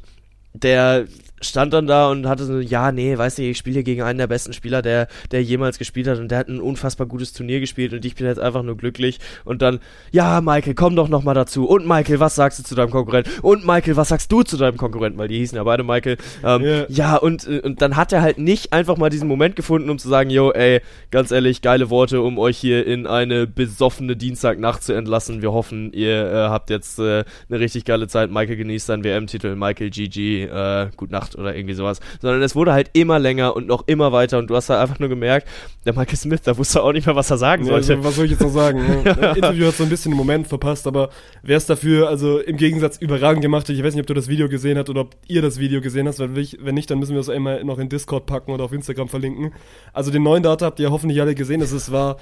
der 0.53 1.05
stand 1.41 1.73
dann 1.73 1.87
da 1.87 2.09
und 2.09 2.27
hatte 2.27 2.45
so, 2.45 2.59
ja, 2.59 2.91
nee, 2.91 3.17
weißt 3.17 3.37
du, 3.37 3.43
ich 3.43 3.57
spiele 3.57 3.75
hier 3.75 3.83
gegen 3.83 4.01
einen 4.01 4.17
der 4.17 4.27
besten 4.27 4.53
Spieler, 4.53 4.81
der, 4.81 5.07
der 5.31 5.43
jemals 5.43 5.77
gespielt 5.77 6.07
hat 6.07 6.19
und 6.19 6.29
der 6.29 6.39
hat 6.39 6.47
ein 6.47 6.59
unfassbar 6.59 7.07
gutes 7.07 7.33
Turnier 7.33 7.59
gespielt 7.59 7.93
und 7.93 8.03
ich 8.05 8.15
bin 8.15 8.25
jetzt 8.25 8.39
einfach 8.39 8.63
nur 8.63 8.75
glücklich. 8.75 9.19
Und 9.45 9.61
dann, 9.61 9.79
ja, 10.11 10.41
Michael, 10.41 10.73
komm 10.73 10.95
doch 10.95 11.09
nochmal 11.09 11.35
dazu. 11.35 11.67
Und 11.67 11.87
Michael, 11.87 12.19
was 12.19 12.35
sagst 12.35 12.59
du 12.59 12.63
zu 12.63 12.75
deinem 12.75 12.89
Konkurrenten? 12.89 13.31
Und 13.41 13.65
Michael, 13.65 13.95
was 13.97 14.09
sagst 14.09 14.31
du 14.31 14.43
zu 14.43 14.57
deinem 14.57 14.77
Konkurrenten, 14.77 15.19
weil 15.19 15.27
die 15.27 15.37
hießen 15.37 15.55
ja 15.55 15.63
beide 15.63 15.83
Michael, 15.83 16.17
ähm, 16.43 16.61
yeah. 16.61 16.85
ja, 16.89 17.15
und, 17.15 17.47
und 17.47 17.81
dann 17.81 17.95
hat 17.95 18.11
er 18.13 18.21
halt 18.21 18.37
nicht 18.39 18.73
einfach 18.73 18.97
mal 18.97 19.09
diesen 19.09 19.27
Moment 19.27 19.55
gefunden, 19.55 19.89
um 19.89 19.99
zu 19.99 20.09
sagen, 20.09 20.29
yo, 20.29 20.51
ey, 20.51 20.81
ganz 21.11 21.31
ehrlich, 21.31 21.61
geile 21.61 21.89
Worte, 21.89 22.21
um 22.21 22.39
euch 22.39 22.57
hier 22.57 22.85
in 22.85 23.05
eine 23.05 23.47
besoffene 23.47 24.15
Dienstagnacht 24.15 24.83
zu 24.83 24.93
entlassen, 24.93 25.41
wir 25.41 25.51
hoffen, 25.51 25.93
ihr 25.93 26.31
äh, 26.31 26.35
habt 26.49 26.69
jetzt 26.69 26.99
äh, 26.99 27.23
eine 27.49 27.59
richtig 27.59 27.85
geile 27.85 28.07
Zeit, 28.07 28.31
Michael 28.31 28.57
genießt 28.57 28.87
seinen 28.87 29.03
WM-Titel, 29.03 29.55
Michael 29.55 29.89
GG, 29.89 30.45
äh, 30.45 30.89
gut 30.95 31.11
Nacht 31.11 31.26
gemacht 31.27 31.35
oder 31.37 31.55
irgendwie 31.55 31.73
sowas, 31.73 31.99
sondern 32.21 32.41
es 32.41 32.55
wurde 32.55 32.73
halt 32.73 32.89
immer 32.93 33.19
länger 33.19 33.55
und 33.55 33.67
noch 33.67 33.83
immer 33.87 34.11
weiter 34.11 34.37
und 34.37 34.49
du 34.49 34.55
hast 34.55 34.69
halt 34.69 34.79
einfach 34.81 34.99
nur 34.99 35.09
gemerkt, 35.09 35.47
der 35.85 35.93
Michael 35.93 36.17
Smith, 36.17 36.41
da 36.43 36.57
wusste 36.57 36.83
auch 36.83 36.91
nicht 36.91 37.05
mehr, 37.05 37.15
was 37.15 37.29
er 37.31 37.37
sagen 37.37 37.63
Ja, 37.63 37.71
sollte. 37.71 37.93
also, 37.93 38.03
was 38.03 38.15
soll 38.15 38.25
ich 38.25 38.31
jetzt 38.31 38.41
noch 38.41 38.49
sagen? 38.49 38.79
Ne? 38.85 39.03
Das 39.27 39.35
Interview 39.37 39.65
hat 39.67 39.75
so 39.75 39.83
ein 39.83 39.89
bisschen 39.89 40.11
den 40.11 40.17
Moment 40.17 40.47
verpasst, 40.47 40.87
aber 40.87 41.09
wer 41.43 41.57
es 41.57 41.65
dafür, 41.65 42.07
also 42.09 42.39
im 42.39 42.57
Gegensatz 42.57 42.97
überragend 42.97 43.41
gemacht 43.41 43.67
hat, 43.67 43.75
ich 43.75 43.83
weiß 43.83 43.93
nicht, 43.93 44.01
ob 44.01 44.07
du 44.07 44.13
das 44.13 44.27
Video 44.27 44.47
gesehen 44.49 44.77
hast 44.77 44.89
oder 44.89 45.01
ob 45.01 45.15
ihr 45.27 45.41
das 45.41 45.59
Video 45.59 45.81
gesehen 45.81 46.07
hast, 46.07 46.19
weil 46.19 46.35
wenn 46.35 46.41
ich- 46.43 46.57
wenn 46.61 46.75
nicht, 46.75 46.89
dann 46.91 46.99
müssen 46.99 47.11
wir 47.13 47.17
das 47.19 47.29
einmal 47.29 47.63
noch 47.63 47.79
in 47.79 47.89
Discord 47.89 48.25
packen 48.25 48.51
oder 48.51 48.63
auf 48.63 48.71
Instagram 48.73 49.07
verlinken. 49.09 49.53
Also 49.93 50.11
den 50.11 50.23
neuen 50.23 50.43
Data 50.43 50.65
habt 50.65 50.79
ihr 50.79 50.91
hoffentlich 50.91 51.19
alle 51.21 51.35
gesehen, 51.35 51.59
das 51.59 51.71
ist, 51.71 51.91
war 51.91 52.17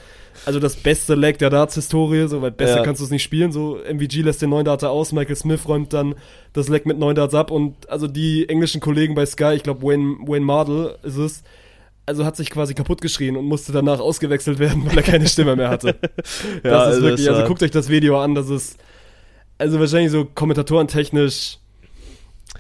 also 0.46 0.60
das 0.60 0.76
beste 0.76 1.16
Leg 1.16 1.38
der 1.40 1.50
Darts-Historie, 1.50 2.28
so, 2.28 2.42
weil 2.42 2.52
besser 2.52 2.78
Ja. 2.78 2.84
kannst 2.84 3.02
du 3.02 3.06
es 3.06 3.12
nicht 3.12 3.24
spielen, 3.24 3.52
so 3.52 3.78
MVG 3.84 4.22
lässt 4.22 4.42
den 4.42 4.50
neuen 4.50 4.66
Data 4.66 4.88
aus, 4.90 5.12
Michael 5.12 5.36
Smith 5.36 5.68
räumt 5.68 5.94
dann 5.94 6.16
das 6.56 6.70
Leg 6.70 6.86
mit 6.86 6.98
neuen 6.98 7.16
Darts 7.16 7.36
ab 7.36 7.52
und 7.52 7.88
also 7.90 8.08
die 8.08 8.50
englischen 8.50 8.82
Kollegen 8.82 9.14
bei 9.14 9.26
Sky, 9.26 9.54
ich 9.56 9.64
glaube 9.64 9.84
Wayne, 9.84 10.16
Wayne 10.26 10.46
Mardell 10.46 10.96
ist 11.04 11.18
es, 11.18 11.44
also 12.08 12.26
hat 12.26 12.36
sich 12.36 12.50
quasi 12.50 12.74
kaputt 12.74 13.02
geschrien 13.02 13.36
und 13.38 13.46
musste 13.46 13.72
danach 13.72 14.00
ausgewechselt 14.00 14.58
werden, 14.60 14.86
weil 14.86 14.98
er 14.98 15.04
keine 15.04 15.28
Stimme 15.28 15.56
mehr 15.56 15.70
hatte. 15.70 15.96
Das 16.64 16.64
Ja, 16.64 16.90
ist 16.90 16.96
also 16.96 17.02
wirklich, 17.02 17.28
es 17.28 17.28
also 17.28 17.44
guckt 17.44 17.62
euch 17.62 17.72
das 17.72 17.90
Video 17.90 18.20
an, 18.22 18.36
das 18.36 18.50
ist, 18.50 18.78
also 19.58 19.80
wahrscheinlich 19.80 20.12
so 20.12 20.26
kommentatorentechnisch, 20.26 21.58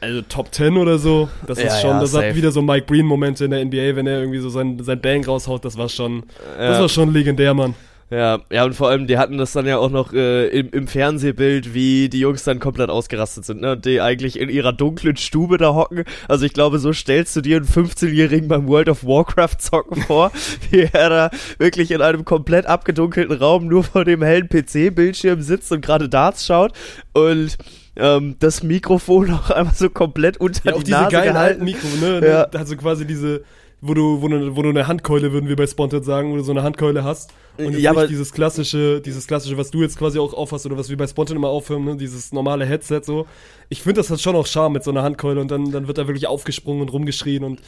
also 0.02 0.22
Top 0.24 0.54
10 0.54 0.78
oder 0.78 1.00
so. 1.00 1.30
Das 1.48 1.58
Ja, 1.58 1.68
ist 1.68 1.80
schon, 1.80 1.92
ja, 1.92 2.00
das 2.02 2.12
safe. 2.12 2.28
hat 2.30 2.36
wieder 2.36 2.52
so 2.52 2.62
Mike 2.62 2.86
Breen-Momente 2.86 3.46
in 3.46 3.52
der 3.52 3.64
NBA, 3.64 3.96
wenn 3.96 4.08
er 4.08 4.20
irgendwie 4.20 4.40
so 4.40 4.50
sein, 4.50 4.78
sein 4.84 5.00
Bang 5.00 5.24
raushaut, 5.26 5.64
das 5.64 5.78
war 5.78 5.88
schon, 5.90 6.24
das 6.58 6.80
war 6.80 6.90
schon 6.90 7.14
legendär, 7.14 7.54
Mann. 7.54 7.76
Ja, 8.12 8.40
ja, 8.52 8.64
und 8.66 8.74
vor 8.76 8.90
allem, 8.90 9.08
die 9.08 9.18
hatten 9.18 9.40
das 9.40 9.54
dann 9.54 9.66
ja 9.66 9.78
auch 9.80 9.90
noch 9.90 10.14
äh, 10.14 10.48
im, 10.50 10.70
im 10.70 10.88
Fernsehbild, 10.88 11.74
wie 11.74 12.08
die 12.08 12.20
Jungs 12.20 12.44
dann 12.44 12.60
komplett 12.60 12.92
ausgerastet 12.92 13.46
sind, 13.46 13.62
ne? 13.62 13.72
Und 13.72 13.86
die 13.86 14.00
eigentlich 14.00 14.40
in 14.40 14.48
ihrer 14.48 14.74
dunklen 14.74 15.18
Stube 15.18 15.58
da 15.58 15.74
hocken. 15.74 16.04
Also 16.28 16.46
ich 16.46 16.54
glaube, 16.54 16.78
so 16.78 16.94
stellst 16.94 17.36
du 17.36 17.42
dir 17.42 17.58
einen 17.58 17.66
15-Jährigen 17.66 18.48
beim 18.48 18.68
World 18.68 18.90
of 18.90 19.04
Warcraft 19.06 19.58
zocken 19.58 20.04
vor, 20.04 20.32
wie 20.70 20.88
er 20.92 21.10
da 21.10 21.32
wirklich 21.58 21.90
in 21.90 22.02
einem 22.02 22.26
komplett 22.26 22.68
abgedunkelten 22.68 23.36
Raum 23.36 23.66
nur 23.68 23.84
vor 23.84 24.06
dem 24.06 24.22
hellen 24.22 24.50
PC-Bildschirm 24.50 25.42
sitzt 25.42 25.72
und 25.72 25.82
gerade 25.82 26.08
Darts 26.08 26.46
schaut 26.46 26.74
und 27.14 27.58
ähm, 27.96 28.36
das 28.40 28.62
Mikrofon 28.62 29.32
auch 29.34 29.50
einmal 29.50 29.74
so 29.74 29.90
komplett 29.90 30.38
unter 30.38 30.62
Ja, 30.70 30.74
auch 30.76 30.84
die 30.84 30.86
diese 30.86 30.98
Nase 31.00 31.12
geilen 31.12 31.34
gehalten. 31.34 31.62
alten 31.62 31.64
Mikro, 31.64 31.88
ne? 32.00 32.28
Ja. 32.28 32.44
Also 32.54 32.76
quasi 32.78 33.06
diese, 33.08 33.44
wo 33.88 33.94
du, 33.94 34.22
wo 34.22 34.28
du, 34.28 34.56
wo 34.56 34.62
du 34.62 34.70
eine 34.70 34.88
Handkeule, 34.88 35.32
würden 35.32 35.48
wir 35.50 35.56
bei 35.56 35.68
Sponsored 35.68 36.04
sagen, 36.06 36.32
wo 36.32 36.38
du 36.38 36.44
so 36.44 36.52
eine 36.52 36.64
Handkeule 36.64 37.04
hast. 37.04 37.32
Und 37.58 37.66
jetzt 37.66 37.74
Ja, 37.74 37.92
nicht 37.92 38.00
aber- 38.00 38.08
dieses 38.08 38.32
klassische, 38.34 39.00
dieses 39.02 39.28
klassische, 39.28 39.58
was 39.58 39.72
du 39.72 39.82
jetzt 39.82 39.98
quasi 39.98 40.20
auch 40.20 40.34
aufhast 40.34 40.66
oder 40.66 40.78
was 40.78 40.90
wir 40.90 40.98
bei 40.98 41.08
Spontan 41.08 41.38
immer 41.38 41.48
aufhören, 41.50 41.86
ne? 41.86 41.96
dieses 41.96 42.32
normale 42.34 42.66
Headset 42.66 43.02
so. 43.04 43.26
Ich 43.70 43.82
finde, 43.82 44.02
das 44.02 44.10
hat 44.10 44.20
schon 44.20 44.36
auch 44.36 44.46
Charme 44.48 44.74
mit 44.74 44.84
so 44.84 44.92
einer 44.92 45.04
Handkeule 45.04 45.40
und 45.40 45.50
dann, 45.52 45.72
dann 45.72 45.88
wird 45.88 45.98
er 45.98 46.08
wirklich 46.08 46.28
aufgesprungen 46.28 46.82
und 46.82 46.90
rumgeschrien 46.90 47.44
und, 47.44 47.62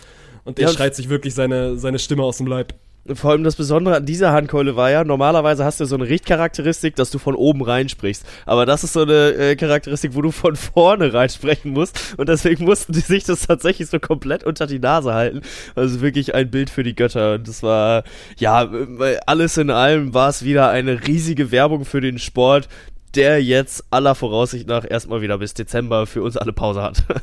und 0.43 0.57
der 0.57 0.67
Ja, 0.67 0.73
schreit 0.73 0.95
sich 0.95 1.07
wirklich 1.09 1.33
seine, 1.33 1.77
seine 1.77 1.99
Stimme 1.99 2.23
aus 2.23 2.37
dem 2.37 2.47
Leib. 2.47 2.73
Vor 3.13 3.31
allem 3.31 3.43
das 3.43 3.55
Besondere 3.55 3.95
an 3.95 4.05
dieser 4.05 4.31
Handkeule 4.31 4.75
war 4.75 4.91
ja, 4.91 5.03
normalerweise 5.03 5.63
hast 5.63 5.79
du 5.79 5.85
so 5.85 5.95
eine 5.95 6.07
Richtcharakteristik, 6.07 6.95
dass 6.95 7.11
du 7.11 7.19
von 7.19 7.35
oben 7.35 7.61
reinsprichst. 7.61 8.25
Aber 8.45 8.65
das 8.65 8.83
ist 8.83 8.93
so 8.93 9.01
eine 9.01 9.31
äh, 9.33 9.55
Charakteristik, 9.55 10.15
wo 10.15 10.21
du 10.21 10.31
von 10.31 10.55
vorne 10.55 11.13
reinsprechen 11.13 11.71
musst. 11.71 12.15
Und 12.17 12.29
deswegen 12.29 12.65
mussten 12.65 12.93
die 12.93 12.99
sich 12.99 13.23
das 13.23 13.47
tatsächlich 13.47 13.89
so 13.89 13.99
komplett 13.99 14.43
unter 14.43 14.67
die 14.67 14.79
Nase 14.79 15.13
halten. 15.13 15.41
Also 15.75 16.01
wirklich 16.01 16.35
ein 16.35 16.49
Bild 16.49 16.69
für 16.69 16.83
die 16.83 16.95
Götter. 16.95 17.35
Und 17.35 17.47
das 17.47 17.63
war, 17.63 18.03
ja, 18.37 18.63
äh, 18.63 19.17
alles 19.25 19.57
in 19.57 19.69
allem 19.69 20.13
war 20.13 20.29
es 20.29 20.43
wieder 20.43 20.69
eine 20.69 21.07
riesige 21.07 21.51
Werbung 21.51 21.85
für 21.85 22.01
den 22.01 22.19
Sport, 22.19 22.67
der 23.15 23.43
jetzt 23.43 23.85
aller 23.89 24.15
Voraussicht 24.15 24.67
nach 24.67 24.85
erstmal 24.89 25.21
wieder 25.21 25.37
bis 25.37 25.53
Dezember 25.53 26.05
für 26.05 26.23
uns 26.23 26.37
alle 26.37 26.53
Pause 26.53 26.81
hat. 26.81 27.03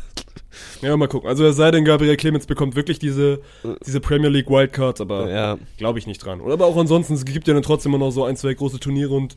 Ja, 0.83 0.97
mal 0.97 1.09
gucken. 1.09 1.29
Also 1.29 1.45
es 1.47 1.57
sei 1.57 1.73
denn, 1.73 1.85
Gabriel 1.85 2.17
Clemens 2.17 2.47
bekommt 2.47 2.77
wirklich 2.77 3.01
diese, 3.01 3.41
diese 3.85 4.01
Premier 4.01 4.29
League 4.29 4.49
Wildcards, 4.49 5.01
aber 5.01 5.29
ja. 5.29 5.59
glaube 5.79 5.99
ich 5.99 6.07
nicht 6.07 6.25
dran. 6.25 6.41
Oder 6.41 6.53
aber 6.53 6.67
auch 6.67 6.77
ansonsten, 6.77 7.15
es 7.15 7.25
gibt 7.25 7.49
ja 7.49 7.55
dann 7.55 7.65
trotzdem 7.65 7.93
immer 7.93 8.05
noch 8.05 8.13
so 8.13 8.25
ein, 8.25 8.37
zwei 8.37 8.55
große 8.55 8.79
Turniere 8.79 9.15
und 9.15 9.37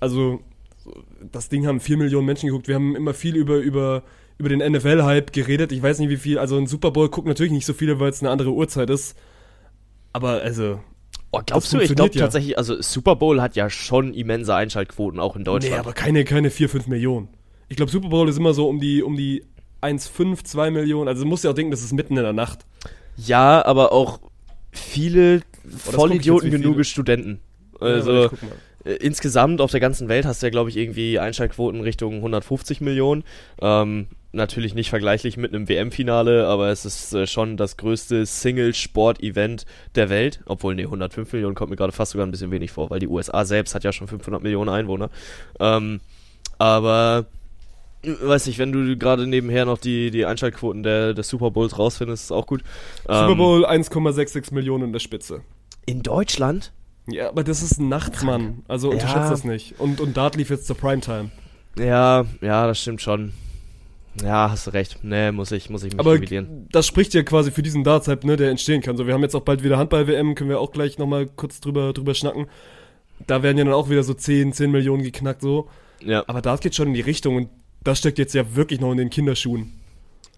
also 0.00 0.40
das 1.32 1.48
Ding 1.48 1.66
haben 1.66 1.80
vier 1.80 1.96
Millionen 1.96 2.26
Menschen 2.26 2.48
geguckt. 2.48 2.68
Wir 2.68 2.74
haben 2.74 2.94
immer 2.96 3.14
viel 3.14 3.36
über, 3.36 3.56
über, 3.56 4.02
über 4.38 4.48
den 4.48 4.60
NFL-Hype 4.60 5.32
geredet. 5.32 5.72
Ich 5.72 5.82
weiß 5.82 5.98
nicht, 5.98 6.10
wie 6.10 6.16
viel. 6.16 6.38
Also 6.38 6.56
ein 6.56 6.66
Super 6.66 6.90
Bowl 6.90 7.08
gucken 7.08 7.28
natürlich 7.28 7.52
nicht 7.52 7.66
so 7.66 7.72
viele, 7.72 8.00
weil 8.00 8.10
es 8.10 8.22
eine 8.22 8.30
andere 8.30 8.52
Uhrzeit 8.52 8.90
ist. 8.90 9.16
Aber 10.12 10.42
also. 10.42 10.80
Oh, 11.34 11.42
glaubst 11.44 11.72
Das 11.72 11.78
du, 11.78 11.84
ich 11.84 11.94
glaube 11.94 12.14
ja. 12.14 12.22
tatsächlich, 12.22 12.58
also 12.58 12.80
Super 12.80 13.16
Bowl 13.16 13.40
hat 13.40 13.56
ja 13.56 13.70
schon 13.70 14.14
immense 14.14 14.54
Einschaltquoten, 14.54 15.20
auch 15.20 15.36
in 15.36 15.44
Deutschland. 15.44 15.74
Nee, 15.74 15.80
aber 15.80 15.92
keine, 15.92 16.24
keine 16.24 16.50
4, 16.50 16.68
5 16.68 16.86
Millionen. 16.86 17.28
Ich 17.68 17.76
glaube, 17.76 17.90
Super 17.90 18.08
Bowl 18.08 18.28
ist 18.28 18.38
immer 18.38 18.54
so 18.54 18.68
um 18.68 18.80
die, 18.80 19.02
um 19.02 19.16
die 19.16 19.44
1,5, 19.82 20.44
2 20.44 20.70
Millionen. 20.70 21.08
Also 21.08 21.24
du 21.24 21.28
musst 21.28 21.44
ja 21.44 21.50
auch 21.50 21.54
denken, 21.54 21.70
das 21.70 21.82
ist 21.82 21.92
mitten 21.92 22.16
in 22.16 22.22
der 22.22 22.32
Nacht. 22.32 22.66
Ja, 23.16 23.64
aber 23.64 23.92
auch 23.92 24.20
viele 24.72 25.40
guck 25.62 25.94
Vollidioten 25.94 26.50
genug. 26.50 26.84
Studenten. 26.84 27.40
Ja, 27.80 27.86
Also 27.86 28.10
aber 28.10 28.30
ich 28.84 28.90
äh, 28.90 28.94
insgesamt 28.96 29.60
auf 29.60 29.70
der 29.70 29.80
ganzen 29.80 30.08
Welt 30.08 30.26
hast 30.26 30.42
du 30.42 30.46
ja, 30.46 30.50
glaube 30.50 30.70
ich, 30.70 30.76
irgendwie 30.76 31.18
Einschaltquoten 31.18 31.80
Richtung 31.80 32.16
150 32.16 32.80
Millionen. 32.80 33.24
Ähm, 33.60 34.08
natürlich 34.32 34.74
nicht 34.74 34.90
vergleichlich 34.90 35.36
mit 35.36 35.54
einem 35.54 35.68
WM-Finale, 35.68 36.46
aber 36.46 36.68
es 36.68 36.84
ist 36.84 37.14
äh, 37.14 37.26
schon 37.26 37.56
das 37.56 37.76
größte 37.76 38.26
Single-Sport-Event 38.26 39.64
der 39.94 40.10
Welt. 40.10 40.40
Obwohl, 40.46 40.74
nee, 40.74 40.84
105 40.84 41.32
Millionen 41.32 41.54
kommt 41.54 41.70
mir 41.70 41.76
gerade 41.76 41.92
fast 41.92 42.12
sogar 42.12 42.26
ein 42.26 42.30
bisschen 42.30 42.50
wenig 42.50 42.72
vor, 42.72 42.90
weil 42.90 42.98
die 42.98 43.08
USA 43.08 43.44
selbst 43.44 43.74
hat 43.74 43.84
ja 43.84 43.92
schon 43.92 44.08
500 44.08 44.42
Millionen 44.42 44.70
Einwohner. 44.70 45.10
Ähm, 45.60 46.00
aber 46.58 47.26
äh, 48.02 48.12
weiß 48.20 48.46
nicht, 48.46 48.58
wenn 48.58 48.72
du 48.72 48.96
gerade 48.96 49.26
nebenher 49.26 49.64
noch 49.64 49.78
die, 49.78 50.10
die 50.10 50.26
Einschaltquoten 50.26 50.82
der, 50.82 51.14
des 51.14 51.28
Super 51.28 51.50
Bowls 51.50 51.78
rausfindest, 51.78 52.24
ist 52.24 52.32
auch 52.32 52.46
gut. 52.46 52.62
Super 53.04 53.30
Ähm, 53.30 53.38
Bowl 53.38 53.66
1,66 53.66 54.52
Millionen 54.52 54.84
in 54.84 54.92
der 54.92 55.00
Spitze. 55.00 55.42
in 55.86 56.02
Deutschland? 56.02 56.72
Ja, 57.06 57.28
aber 57.28 57.44
das 57.44 57.62
ist 57.62 57.80
nachts, 57.80 58.22
Mann. 58.22 58.62
Also 58.68 58.90
unterschätzt 58.90 59.16
Ja. 59.24 59.30
das 59.30 59.44
nicht. 59.44 59.78
Und, 59.78 60.00
und 60.00 60.16
Dart 60.16 60.36
lief 60.36 60.50
jetzt 60.50 60.66
zur 60.66 60.76
Primetime. 60.76 61.30
Ja, 61.78 62.24
ja, 62.40 62.66
das 62.66 62.80
stimmt 62.80 63.02
schon. 63.02 63.32
Ja, 64.22 64.50
hast 64.50 64.68
du 64.68 64.70
recht. 64.70 65.00
Nee, 65.02 65.32
muss 65.32 65.50
ich, 65.50 65.68
muss 65.70 65.82
ich 65.82 65.92
mich 65.92 65.98
Aber 66.00 66.12
revidieren. 66.14 66.68
das 66.70 66.86
spricht 66.86 67.14
ja 67.14 67.22
quasi 67.24 67.50
für 67.50 67.62
diesen 67.62 67.82
Darts-Hype, 67.82 68.24
ne, 68.24 68.36
der 68.36 68.50
entstehen 68.50 68.80
kann. 68.80 68.96
So, 68.96 69.06
wir 69.08 69.12
haben 69.14 69.22
jetzt 69.22 69.34
auch 69.34 69.40
bald 69.42 69.64
wieder 69.64 69.76
Handball-WM, 69.76 70.34
können 70.36 70.50
wir 70.50 70.60
auch 70.60 70.70
gleich 70.70 70.98
nochmal 70.98 71.26
kurz 71.26 71.60
drüber, 71.60 71.92
drüber 71.92 72.14
schnacken. 72.14 72.46
Da 73.26 73.42
werden 73.42 73.58
ja 73.58 73.64
dann 73.64 73.74
auch 73.74 73.90
wieder 73.90 74.04
so 74.04 74.14
10, 74.14 74.52
10 74.52 74.70
Millionen 74.70 75.02
geknackt, 75.02 75.42
so. 75.42 75.68
Ja, 76.00 76.22
Aber 76.28 76.42
Dart 76.42 76.60
geht 76.60 76.74
schon 76.76 76.88
in 76.88 76.94
die 76.94 77.00
Richtung 77.00 77.36
und 77.36 77.48
das 77.82 77.98
steckt 77.98 78.18
jetzt 78.18 78.34
ja 78.34 78.54
wirklich 78.54 78.80
noch 78.80 78.92
in 78.92 78.98
den 78.98 79.10
Kinderschuhen. 79.10 79.72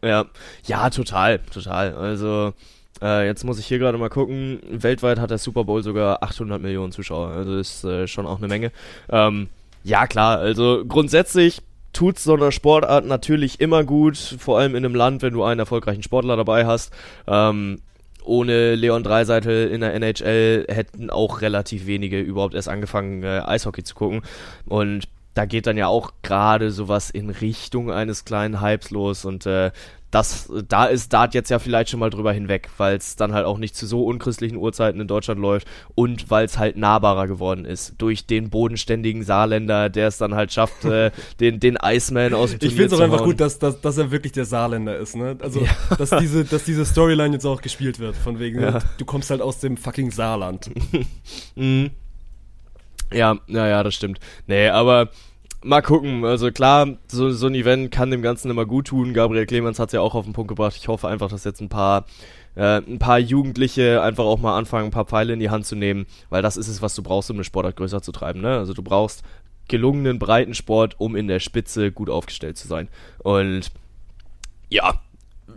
ja. 0.03 0.25
Ja, 0.65 0.89
total, 0.91 1.39
total. 1.53 1.95
Also, 1.95 2.55
äh, 3.03 3.27
jetzt 3.27 3.45
muss 3.45 3.59
ich 3.59 3.67
hier 3.67 3.79
gerade 3.79 3.99
mal 3.99 4.09
gucken. 4.09 4.61
Weltweit 4.71 5.19
hat 5.19 5.31
der 5.31 5.39
Super 5.39 5.65
Bowl 5.65 5.83
sogar 5.83 6.23
800 6.23 6.61
Millionen 6.61 6.93
Zuschauer. 6.93 7.29
Also 7.29 7.57
ist 7.57 7.85
äh, 7.85 8.07
schon 8.07 8.27
auch 8.27 8.39
eine 8.39 8.49
Menge. 8.49 8.73
Ähm, 9.11 9.49
ja, 9.85 10.07
klar. 10.07 10.39
Also 10.39 10.85
grundsätzlich 10.87 11.63
tut 11.93 12.19
so 12.19 12.35
einer 12.35 12.53
Sportart 12.53 13.07
natürlich 13.07 13.61
immer 13.61 13.85
gut. 13.85 14.17
Vor 14.17 14.59
allem 14.59 14.75
in 14.75 14.85
einem 14.85 14.95
Land, 14.95 15.23
wenn 15.23 15.33
du 15.33 15.45
einen 15.45 15.61
erfolgreichen 15.61 16.03
Sportler 16.03 16.37
dabei 16.37 16.67
hast. 16.67 16.93
Ähm, 17.27 17.81
ohne 18.25 18.75
Leon 18.75 19.05
Dreiseitel 19.05 19.69
in 19.69 19.81
der 19.81 19.95
NHL 19.95 20.67
hätten 20.69 21.11
auch 21.11 21.41
relativ 21.43 21.87
wenige 21.87 22.21
überhaupt 22.21 22.55
erst 22.55 22.69
angefangen, 22.69 23.23
äh, 23.23 23.43
Eishockey 23.45 23.85
zu 23.85 23.95
gucken. 23.95 24.23
Und 24.67 25.05
da 25.37 25.45
geht 25.45 25.67
dann 25.67 25.77
ja 25.77 25.87
auch 25.87 26.13
gerade 26.23 26.71
sowas 26.71 27.11
in 27.11 27.29
Richtung 27.29 27.91
eines 27.91 28.25
kleinen 28.25 28.63
Hypes 28.63 28.91
los 28.91 29.27
und 29.27 29.45
äh, 29.45 29.71
das, 30.11 30.51
da 30.69 30.87
ist 30.87 31.13
Dart 31.13 31.35
jetzt 31.35 31.51
ja 31.51 31.59
vielleicht 31.59 31.91
schon 31.91 32.01
mal 32.01 32.09
drüber 32.09 32.33
hinweg, 32.33 32.71
weil 32.79 32.97
es 32.97 33.17
dann 33.17 33.35
halt 33.35 33.45
auch 33.45 33.59
nicht 33.59 33.77
zu 33.77 33.87
so 33.87 34.05
unchristlichen 34.05 34.57
Uhrzeiten 34.57 34.99
in 34.99 35.09
Deutschland 35.09 35.39
läuft 35.39 35.67
und 35.95 36.31
weil 36.31 36.47
es 36.47 36.59
halt 36.59 36.79
nahbarer 36.79 37.27
geworden 37.27 37.67
ist 37.67 37.97
durch 37.99 38.27
den 38.27 38.49
bodenständigen 38.49 39.25
Saarländer, 39.25 39.91
der 39.91 40.09
es 40.09 40.17
dann 40.17 40.35
halt 40.35 40.53
schafft, 40.55 40.87
äh, 40.87 41.11
den, 41.41 41.61
den 41.61 41.77
Iceman 41.83 42.33
aus 42.33 42.53
dem 42.53 42.55
Ich 42.55 42.61
Turnier 42.61 42.77
finde 42.77 42.95
es 42.95 43.01
auch 43.01 43.05
einfach 43.05 43.25
gut, 43.25 43.41
dass, 43.41 43.59
dass, 43.59 43.79
dass 43.83 43.99
er 43.99 44.11
wirklich 44.11 44.33
der 44.33 44.47
Saarländer 44.47 44.97
ist, 44.97 45.17
ne? 45.17 45.37
Also, 45.43 45.67
dass, 45.99 46.11
diese, 46.11 46.47
dass 46.47 46.65
diese 46.65 46.87
Storyline 46.87 47.35
jetzt 47.35 47.45
auch 47.45 47.61
gespielt 47.61 47.99
wird, 47.99 48.17
von 48.17 48.39
wegen, 48.39 48.63
Ja. 48.63 48.79
du 48.97 49.05
kommst 49.05 49.29
halt 49.29 49.43
aus 49.43 49.59
dem 49.59 49.77
fucking 49.77 50.13
Saarland. 50.13 50.71
Mhm. 51.57 51.91
Ja, 53.13 53.39
naja, 53.47 53.83
das 53.83 53.95
stimmt. 53.95 54.19
Nee, 54.47 54.69
aber 54.69 55.11
mal 55.63 55.83
gucken. 55.83 56.25
Also 56.25 56.51
klar, 56.51 56.97
so, 57.09 57.31
so 57.31 57.47
ein 57.47 57.55
Event 57.55 57.91
kann 57.91 58.11
dem 58.11 58.23
Ganzen 58.23 58.51
immer 58.51 58.67
gut 58.67 58.89
tun. 58.89 59.15
Gabriel 59.15 59.47
Clemens 59.47 59.79
hat 59.79 59.91
es 59.91 59.93
ja 59.93 60.01
auch 60.01 60.15
auf 60.15 60.25
den 60.25 60.33
Punkt 60.33 60.49
gebracht. 60.49 60.77
Ich 60.77 60.89
hoffe 60.89 61.09
einfach, 61.09 61.29
dass 61.29 61.45
jetzt 61.45 61.61
ein 61.61 61.69
paar, 61.69 62.07
äh, 62.55 62.79
ein 62.79 62.99
paar 62.99 63.19
Jugendliche 63.19 64.03
einfach 64.03 64.25
auch 64.25 64.39
mal 64.39 64.57
anfangen, 64.57 64.87
ein 64.87 64.93
paar 64.93 65.05
Pfeile 65.05 65.33
in 65.33 65.41
die 65.41 65.51
Hand 65.51 65.67
zu 65.67 65.77
nehmen, 65.77 66.07
weil 66.31 66.43
das 66.43 66.57
ist 66.57 66.69
es, 66.69 66.83
was 66.83 66.95
du 66.95 67.03
brauchst, 67.03 67.31
um 67.31 67.37
eine 67.37 67.45
Sportart 67.45 67.77
größer 67.77 68.03
zu 68.03 68.13
treiben. 68.13 68.41
Ne? 68.41 68.57
Also 68.57 68.73
du 68.75 68.83
brauchst 68.83 69.23
gelungenen 69.69 70.19
Breitensport, 70.19 70.95
um 70.99 71.17
in 71.17 71.29
der 71.29 71.41
Spitze 71.41 71.91
gut 71.91 72.11
aufgestellt 72.11 72.57
zu 72.57 72.69
sein. 72.69 72.89
Und 73.19 73.71
ja, 74.69 75.01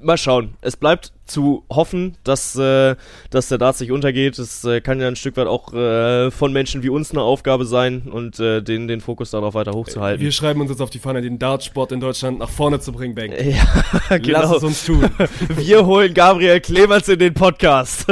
mal 0.01 0.17
schauen. 0.17 0.55
Es 0.61 0.77
bleibt 0.77 1.11
zu 1.25 1.63
hoffen, 1.69 2.17
dass, 2.23 2.55
äh, 2.55 2.95
dass 3.29 3.49
der 3.49 3.57
Darts 3.57 3.79
nicht 3.79 3.91
untergeht. 3.91 4.39
Es 4.39 4.63
äh, 4.63 4.81
kann 4.81 4.99
ja 4.99 5.07
ein 5.07 5.15
Stück 5.15 5.37
weit 5.37 5.47
auch 5.47 5.73
äh, 5.73 6.31
von 6.31 6.51
Menschen 6.51 6.83
wie 6.83 6.89
uns 6.89 7.11
eine 7.11 7.21
Aufgabe 7.21 7.65
sein 7.65 8.03
und 8.11 8.39
äh, 8.39 8.61
den, 8.61 8.87
den 8.87 9.01
Fokus 9.01 9.31
darauf 9.31 9.53
weiter 9.53 9.73
hochzuhalten. 9.73 10.21
Wir 10.21 10.31
schreiben 10.31 10.61
uns 10.61 10.69
jetzt 10.71 10.81
auf 10.81 10.89
die 10.89 10.99
Fahne, 10.99 11.21
den 11.21 11.39
Dartsport 11.39 11.91
in 11.91 11.99
Deutschland 11.99 12.39
nach 12.39 12.49
vorne 12.49 12.79
zu 12.79 12.91
bringen, 12.91 13.15
Bank. 13.15 13.33
Ja, 13.39 14.17
genau. 14.17 14.41
Lass 14.41 14.57
es 14.57 14.63
uns 14.63 14.85
tun. 14.85 15.09
Wir 15.49 15.85
holen 15.85 16.13
Gabriel 16.13 16.59
Clemens 16.61 17.07
in 17.07 17.19
den 17.19 17.33
Podcast. 17.33 18.05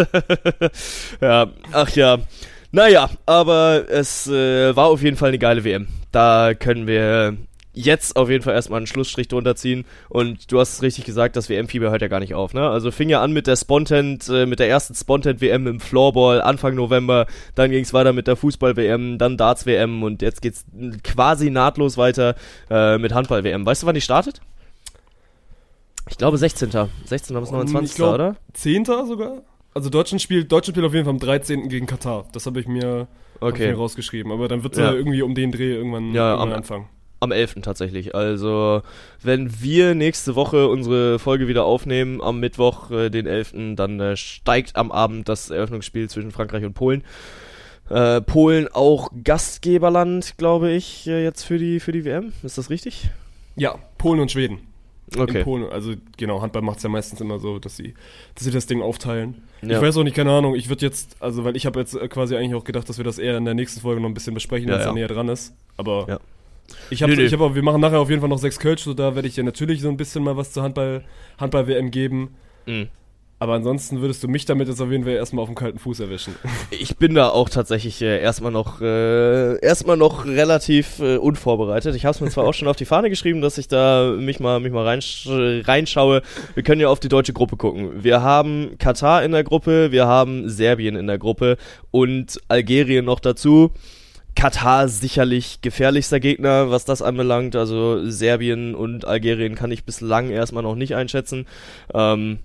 ja, 1.21 1.47
ach 1.71 1.89
ja. 1.91 2.19
Naja, 2.71 3.09
aber 3.25 3.85
es 3.89 4.27
äh, 4.27 4.75
war 4.75 4.87
auf 4.87 5.01
jeden 5.01 5.17
Fall 5.17 5.29
eine 5.29 5.39
geile 5.39 5.63
WM. 5.63 5.87
Da 6.11 6.53
können 6.53 6.85
wir 6.87 7.37
jetzt 7.77 8.15
auf 8.15 8.29
jeden 8.29 8.43
Fall 8.43 8.53
erstmal 8.55 8.77
einen 8.77 8.87
Schlussstrich 8.87 9.27
drunter 9.27 9.55
ziehen. 9.55 9.85
Und 10.09 10.51
du 10.51 10.59
hast 10.59 10.73
es 10.73 10.81
richtig 10.81 11.05
gesagt, 11.05 11.35
das 11.35 11.49
WM-Fieber 11.49 11.91
hört 11.91 12.01
ja 12.01 12.07
gar 12.07 12.19
nicht 12.19 12.33
auf. 12.33 12.53
Ne? 12.53 12.67
Also 12.67 12.91
fing 12.91 13.07
ja 13.09 13.21
an 13.21 13.31
mit 13.33 13.45
der 13.47 13.55
Spontent, 13.55 14.27
äh, 14.29 14.45
mit 14.45 14.59
der 14.59 14.67
ersten 14.69 14.95
Spontent-WM 14.95 15.67
im 15.67 15.79
Floorball 15.79 16.41
Anfang 16.41 16.75
November. 16.75 17.27
Dann 17.55 17.69
ging 17.71 17.83
es 17.83 17.93
weiter 17.93 18.13
mit 18.13 18.27
der 18.27 18.35
Fußball-WM, 18.35 19.17
dann 19.17 19.37
Darts-WM 19.37 20.03
und 20.03 20.21
jetzt 20.21 20.41
geht's 20.41 20.65
quasi 21.03 21.49
nahtlos 21.49 21.97
weiter 21.97 22.35
äh, 22.69 22.97
mit 22.97 23.13
Handball-WM. 23.13 23.65
Weißt 23.65 23.83
du, 23.83 23.87
wann 23.87 23.95
die 23.95 24.01
startet? 24.01 24.41
Ich 26.09 26.17
glaube 26.17 26.37
16. 26.37 26.69
16. 27.05 27.39
bis 27.39 27.51
29. 27.51 27.89
Ich 27.91 27.95
glaub, 27.95 28.13
oder? 28.15 28.35
10. 28.53 28.85
sogar? 28.85 29.41
Also 29.73 29.89
Deutschland 29.89 30.21
spielt, 30.21 30.51
Deutschland 30.51 30.75
spielt 30.75 30.85
auf 30.87 30.93
jeden 30.93 31.05
Fall 31.05 31.13
am 31.13 31.19
13. 31.19 31.69
gegen 31.69 31.85
Katar. 31.85 32.25
Das 32.31 32.45
habe 32.45 32.59
ich 32.59 32.67
mir, 32.67 33.07
hab 33.41 33.49
ich 33.49 33.53
Okay. 33.53 33.67
mir 33.71 33.77
rausgeschrieben. 33.77 34.31
Aber 34.31 34.47
dann 34.47 34.63
wird 34.63 34.73
es 34.73 34.79
Ja. 34.79 34.85
ja. 34.87 34.93
irgendwie 34.93 35.21
um 35.21 35.35
den 35.35 35.51
Dreh 35.51 35.73
irgendwann, 35.75 36.13
Ja, 36.13 36.29
irgendwann 36.31 36.49
am- 36.49 36.57
anfangen. 36.57 36.85
Am 37.19 37.31
11. 37.31 37.55
tatsächlich. 37.63 38.13
Also, 38.13 38.83
wenn 39.23 39.61
wir 39.61 39.95
nächste 39.95 40.35
Woche 40.35 40.67
unsere 40.67 41.17
Folge 41.17 41.47
wieder 41.47 41.65
aufnehmen, 41.65 42.21
am 42.21 42.39
Mittwoch, 42.39 42.91
äh, 42.91 43.09
den 43.09 43.25
11., 43.25 43.75
dann 43.75 43.99
äh, 43.99 44.15
steigt 44.15 44.75
am 44.75 44.91
Abend 44.91 45.27
das 45.27 45.49
Eröffnungsspiel 45.49 46.09
zwischen 46.09 46.31
Frankreich 46.31 46.63
und 46.63 46.73
Polen. 46.73 47.03
Äh, 47.89 48.21
Polen 48.21 48.67
auch 48.71 49.09
Gastgeberland, 49.23 50.37
glaube 50.37 50.71
ich, 50.71 51.07
äh, 51.07 51.23
jetzt 51.23 51.43
für 51.43 51.57
die, 51.57 51.79
für 51.79 51.91
die 51.91 52.05
WM. 52.05 52.33
Ist 52.43 52.57
das 52.57 52.69
richtig? 52.69 53.09
Ja, 53.55 53.75
Polen 53.97 54.19
und 54.19 54.31
Schweden. 54.31 54.59
Okay. 55.17 55.39
In 55.39 55.43
Polen, 55.45 55.71
also 55.71 55.93
genau, 56.17 56.41
Handball 56.41 56.61
macht 56.61 56.77
es 56.77 56.83
ja 56.83 56.89
meistens 56.89 57.21
immer 57.21 57.39
so, 57.39 57.59
dass 57.59 57.77
sie, 57.77 57.93
dass 58.35 58.43
sie 58.43 58.51
das 58.51 58.65
Ding 58.65 58.81
aufteilen. 58.81 59.41
Ja. 59.61 59.77
Ich 59.77 59.81
weiß 59.81 59.95
auch 59.97 60.03
nicht, 60.03 60.15
keine 60.17 60.31
Ahnung, 60.31 60.53
ich 60.53 60.67
würde 60.67 60.85
jetzt, 60.85 61.15
also 61.21 61.45
weil 61.45 61.55
ich 61.55 61.65
habe 61.65 61.79
jetzt 61.79 61.95
äh, 61.95 62.07
quasi 62.09 62.35
eigentlich 62.35 62.55
auch 62.55 62.65
gedacht, 62.65 62.89
dass 62.89 62.97
wir 62.97 63.05
das 63.05 63.17
eher 63.17 63.37
in 63.37 63.45
der 63.45 63.53
nächsten 63.53 63.79
Folge 63.79 64.01
noch 64.01 64.09
ein 64.09 64.13
bisschen 64.13 64.33
besprechen, 64.33 64.67
Ja, 64.67 64.73
wenn 64.73 64.79
es 64.81 64.85
ja. 64.85 64.91
da 64.91 64.95
näher 64.95 65.07
dran 65.07 65.29
ist. 65.29 65.55
Aber 65.77 66.05
Ja. 66.09 66.19
Ich 66.89 67.03
habe, 67.03 67.13
ich 67.13 67.33
hab 67.33 67.39
auch, 67.41 67.55
wir 67.55 67.63
machen 67.63 67.81
nachher 67.81 67.99
auf 67.99 68.09
jeden 68.09 68.21
Fall 68.21 68.29
noch 68.29 68.37
sechs 68.37 68.59
Kölsch, 68.59 68.83
so 68.83 68.93
da 68.93 69.15
werde 69.15 69.27
ich 69.27 69.35
dir 69.35 69.43
natürlich 69.43 69.81
so 69.81 69.89
ein 69.89 69.97
bisschen 69.97 70.23
mal 70.23 70.37
was 70.37 70.51
zur 70.51 70.63
Handball, 70.63 71.03
Handball-WM 71.37 71.91
geben. 71.91 72.35
Mhm. 72.65 72.89
Aber 73.39 73.53
ansonsten 73.53 74.01
würdest 74.01 74.23
du 74.23 74.27
mich 74.27 74.45
damit 74.45 74.67
jetzt 74.67 74.81
auf 74.81 74.89
jeden 74.89 75.03
Fall 75.03 75.13
erstmal 75.13 75.43
auf 75.43 75.49
dem 75.49 75.55
kalten 75.55 75.77
Fuß 75.77 75.99
erwischen. 75.99 76.35
Ich 76.71 76.97
bin 76.97 77.13
da 77.13 77.29
auch 77.29 77.49
tatsächlich 77.49 78.01
äh, 78.01 78.19
erstmal 78.19 78.51
noch 78.51 78.81
äh, 78.81 79.59
erstmal 79.59 79.95
noch 79.95 80.25
relativ 80.25 80.99
äh, 80.99 81.17
unvorbereitet. 81.17 81.95
Ich 81.95 82.05
habe 82.05 82.15
es 82.15 82.21
mir 82.21 82.29
zwar 82.29 82.45
auch 82.45 82.53
schon 82.53 82.67
auf 82.67 82.75
die 82.75 82.85
Fahne 82.85 83.09
geschrieben, 83.09 83.41
dass 83.41 83.57
ich 83.57 83.67
da 83.67 84.15
mich 84.17 84.39
mal 84.39 84.59
mich 84.59 84.71
mal 84.71 84.83
reinsch 84.83 85.27
reinschaue. 85.27 86.23
Wir 86.55 86.63
können 86.63 86.81
ja 86.81 86.89
auf 86.89 86.99
die 86.99 87.09
deutsche 87.09 87.33
Gruppe 87.33 87.57
gucken. 87.57 88.03
Wir 88.03 88.21
haben 88.21 88.77
Katar 88.79 89.23
in 89.23 89.31
der 89.31 89.43
Gruppe, 89.43 89.91
wir 89.91 90.07
haben 90.07 90.49
Serbien 90.49 90.95
in 90.95 91.07
der 91.07 91.19
Gruppe 91.19 91.57
und 91.91 92.39
Algerien 92.47 93.05
noch 93.05 93.19
dazu. 93.19 93.71
Katar 94.37 94.87
sicherlich 94.87 95.61
gefährlichster 95.61 96.19
Gegner, 96.19 96.69
was 96.69 96.85
das 96.85 97.01
anbelangt. 97.01 97.55
Also 97.55 98.07
Serbien 98.07 98.75
und 98.75 99.03
Algerien 99.03 99.55
kann 99.55 99.71
ich 99.71 99.83
bislang 99.83 100.29
erstmal 100.29 100.61
noch 100.61 100.75
nicht 100.75 100.93
einschätzen. 100.93 101.47
Ähm, 101.91 102.37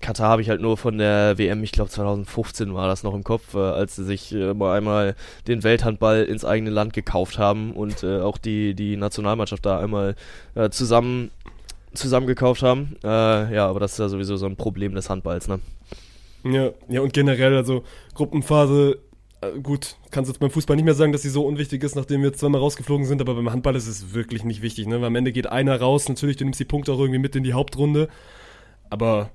Katar 0.00 0.30
habe 0.30 0.40
ich 0.40 0.48
halt 0.48 0.62
nur 0.62 0.78
von 0.78 0.96
der 0.96 1.36
WM, 1.36 1.62
ich 1.62 1.72
glaube 1.72 1.90
2015 1.90 2.72
war 2.72 2.88
das 2.88 3.02
noch 3.02 3.14
im 3.14 3.24
Kopf, 3.24 3.54
äh, 3.54 3.58
als 3.58 3.94
sie 3.96 4.04
sich 4.04 4.32
äh, 4.32 4.54
mal 4.54 4.74
einmal 4.74 5.16
den 5.46 5.62
Welthandball 5.62 6.24
ins 6.24 6.46
eigene 6.46 6.70
Land 6.70 6.94
gekauft 6.94 7.38
haben 7.38 7.72
und 7.72 8.02
äh, 8.02 8.20
auch 8.20 8.38
die, 8.38 8.72
die 8.72 8.96
Nationalmannschaft 8.96 9.66
da 9.66 9.78
einmal 9.78 10.16
äh, 10.54 10.70
zusammen 10.70 11.30
zusammengekauft 11.92 12.62
haben. 12.62 12.96
Äh, 13.04 13.54
ja, 13.54 13.68
aber 13.68 13.80
das 13.80 13.92
ist 13.92 13.98
ja 13.98 14.08
sowieso 14.08 14.38
so 14.38 14.46
ein 14.46 14.56
Problem 14.56 14.94
des 14.94 15.10
Handballs, 15.10 15.46
ne? 15.46 15.60
Ja, 16.42 16.70
ja, 16.88 17.02
und 17.02 17.12
generell, 17.12 17.54
also 17.54 17.84
Gruppenphase, 18.14 18.98
gut, 19.62 19.96
kannst 20.10 20.30
jetzt 20.30 20.38
beim 20.38 20.50
Fußball 20.50 20.76
nicht 20.76 20.84
mehr 20.84 20.94
sagen, 20.94 21.12
dass 21.12 21.22
sie 21.22 21.30
so 21.30 21.46
unwichtig 21.46 21.82
ist, 21.82 21.96
nachdem 21.96 22.22
wir 22.22 22.32
zweimal 22.32 22.60
rausgeflogen 22.60 23.06
sind, 23.06 23.20
aber 23.20 23.34
beim 23.34 23.50
Handball 23.50 23.76
ist 23.76 23.88
es 23.88 24.14
wirklich 24.14 24.44
nicht 24.44 24.62
wichtig, 24.62 24.86
ne? 24.86 25.00
Weil 25.00 25.06
am 25.06 25.16
Ende 25.16 25.32
geht 25.32 25.46
einer 25.46 25.78
raus, 25.80 26.08
natürlich, 26.08 26.36
du 26.36 26.44
nimmst 26.44 26.60
die 26.60 26.64
Punkte 26.64 26.92
auch 26.92 26.98
irgendwie 26.98 27.18
mit 27.18 27.36
in 27.36 27.44
die 27.44 27.52
Hauptrunde, 27.52 28.08
aber 28.90 29.30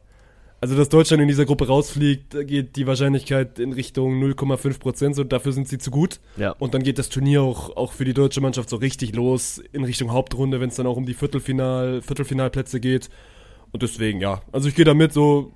also, 0.62 0.76
dass 0.76 0.90
Deutschland 0.90 1.22
in 1.22 1.30
dieser 1.30 1.46
Gruppe 1.46 1.68
rausfliegt, 1.68 2.34
da 2.34 2.44
geht 2.44 2.76
die 2.76 2.86
Wahrscheinlichkeit 2.86 3.60
in 3.60 3.72
Richtung 3.72 4.22
0,5 4.22 4.80
Prozent, 4.80 5.16
so 5.16 5.24
dafür 5.24 5.54
sind 5.54 5.70
sie 5.70 5.78
zu 5.78 5.90
gut. 5.90 6.20
Ja. 6.36 6.52
Und 6.60 6.74
dann 6.74 6.84
geht 6.84 7.00
das 7.00 7.08
Turnier 7.08 7.44
auch, 7.44 7.78
auch 7.78 7.94
für 7.94 8.04
die 8.04 8.14
deutsche 8.14 8.42
Mannschaft 8.42 8.70
so 8.70 8.76
richtig 8.76 9.16
los 9.16 9.62
in 9.72 9.86
Richtung 9.86 10.12
Hauptrunde, 10.12 10.60
wenn 10.60 10.68
es 10.68 10.76
dann 10.76 10.86
auch 10.86 10.98
um 10.98 11.06
die 11.06 11.14
Viertelfinal, 11.14 12.02
Viertelfinalplätze 12.02 12.82
geht. 12.82 13.10
Und 13.72 13.84
deswegen, 13.84 14.20
ja. 14.20 14.42
Also 14.52 14.68
ich 14.68 14.76
gehe 14.76 14.84
damit 14.84 15.14
so, 15.14 15.54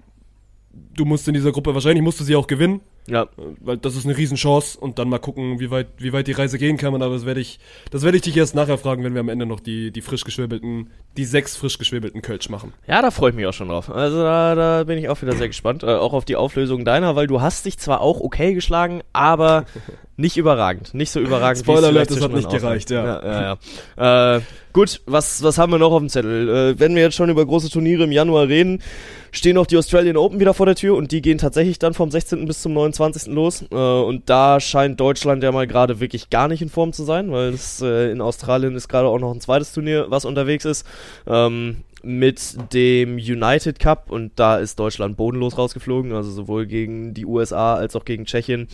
du 0.72 1.04
musst 1.04 1.28
in 1.28 1.34
dieser 1.34 1.52
Gruppe, 1.52 1.74
wahrscheinlich 1.74 2.04
musst 2.04 2.22
du 2.22 2.24
sie 2.24 2.38
auch 2.38 2.48
gewinnen, 2.48 2.80
Ja, 3.08 3.28
weil 3.60 3.78
das 3.78 3.96
ist 3.96 4.06
eine 4.06 4.16
Riesenchance 4.16 4.80
und 4.80 4.98
dann 4.98 5.10
mal 5.10 5.20
gucken, 5.20 5.60
wie 5.60 5.70
weit, 5.72 5.88
wie 5.98 6.14
weit 6.14 6.28
die 6.28 6.32
Reise 6.32 6.58
gehen 6.58 6.78
kann. 6.78 6.94
Aber 6.96 7.10
das 7.10 7.26
werde 7.26 7.42
ich, 7.42 7.60
das 7.92 8.04
werde 8.04 8.18
ich 8.18 8.24
dich 8.24 8.38
erst 8.38 8.56
nachher 8.56 8.78
fragen, 8.78 9.04
wenn 9.04 9.14
wir 9.14 9.20
am 9.20 9.30
Ende 9.30 9.46
noch 9.46 9.60
die, 9.60 9.92
die 9.92 10.02
frisch 10.02 10.24
geschwebelten, 10.24 10.90
die 11.18 11.26
sechs 11.26 11.58
frisch 11.58 11.78
geschwebelten 11.78 12.22
Kölsch 12.22 12.50
machen. 12.50 12.74
Ja, 12.88 13.02
da 13.02 13.12
freue 13.12 13.32
ich 13.32 13.36
mich 13.36 13.46
auch 13.46 13.54
schon 13.54 13.68
drauf. 13.68 13.90
Also 13.90 14.18
da, 14.24 14.56
da 14.56 14.84
bin 14.86 14.98
ich 14.98 15.10
auch 15.10 15.22
wieder 15.22 15.36
sehr 15.36 15.48
gespannt. 15.48 15.84
Äh, 15.84 15.88
auch 15.88 16.14
auf 16.14 16.24
die 16.26 16.38
Auflösung 16.38 16.86
deiner, 16.86 17.16
weil 17.16 17.28
du 17.28 17.42
hast 17.42 17.66
dich 17.66 17.78
zwar 17.78 18.00
auch 18.00 18.22
okay 18.22 18.54
geschlagen, 18.54 19.02
aber 19.12 19.66
nicht 20.16 20.38
überragend. 20.38 20.94
Nicht 20.94 21.12
so 21.12 21.20
überragend. 21.20 21.60
Spoiler 21.64 21.88
Alert, 21.88 22.12
das 22.12 22.22
hat 22.22 22.34
nicht 22.34 22.50
gereicht, 22.50 22.92
ja. 22.92 23.04
ja, 23.04 23.26
ja, 23.26 23.58
ja. 23.98 24.36
Äh, 24.36 24.42
gut, 24.72 25.02
was, 25.08 25.42
was 25.42 25.58
haben 25.58 25.72
wir 25.72 25.80
noch 25.80 25.92
auf 25.92 26.00
dem 26.00 26.10
Zettel? 26.10 26.50
Äh, 26.50 26.80
wenn 26.80 26.94
wir 26.96 27.02
jetzt 27.02 27.16
schon 27.16 27.30
über 27.30 27.44
große 27.46 27.70
Turniere 27.70 28.04
im 28.04 28.12
Januar 28.12 28.48
reden, 28.48 28.84
stehen 29.32 29.58
auch 29.58 29.66
die 29.66 29.78
Australian 29.78 30.18
Open 30.18 30.40
wieder 30.40 30.54
vor 30.54 30.68
der 30.68 30.76
Tür 30.76 30.96
und 30.96 31.12
die 31.12 31.22
gehen 31.24 31.40
tatsächlich 31.40 31.80
dann 31.80 31.96
vom 31.96 32.12
16. 32.12 32.46
bis 32.46 32.62
zum 32.62 32.74
29. 32.74 33.34
los. 33.34 33.66
Äh, 33.72 33.76
und 33.76 34.30
da 34.30 34.60
scheint 34.60 35.00
Deutschland 35.00 35.42
ja 35.42 35.52
mal 35.52 35.66
gerade 35.66 36.00
wirklich 36.00 36.30
gar 36.30 36.48
nicht 36.48 36.62
in 36.62 36.70
Form 36.70 36.94
zu 36.94 37.04
sein, 37.04 37.32
weil 37.32 37.50
es 37.50 37.82
äh, 37.82 38.12
in 38.12 38.22
Australien 38.22 38.76
ist 38.76 38.90
gerade 38.90 39.08
auch 39.08 39.20
noch 39.20 39.34
ein 39.34 39.42
zweites 39.42 39.74
Turnier, 39.74 40.06
was 40.10 40.26
unterwegs 40.26 40.66
ist. 40.66 40.86
Ähm, 41.26 41.78
mit 42.04 42.74
dem 42.74 43.16
United 43.16 43.80
Cup 43.80 44.12
und 44.12 44.34
da 44.36 44.58
ist 44.58 44.78
Deutschland 44.78 45.16
bodenlos 45.16 45.58
rausgeflogen, 45.58 46.12
also 46.12 46.30
sowohl 46.30 46.66
gegen 46.66 47.14
die 47.14 47.26
USA 47.26 47.76
als 47.76 47.96
auch 47.96 48.04
gegen 48.04 48.26
Tschechien. 48.26 48.68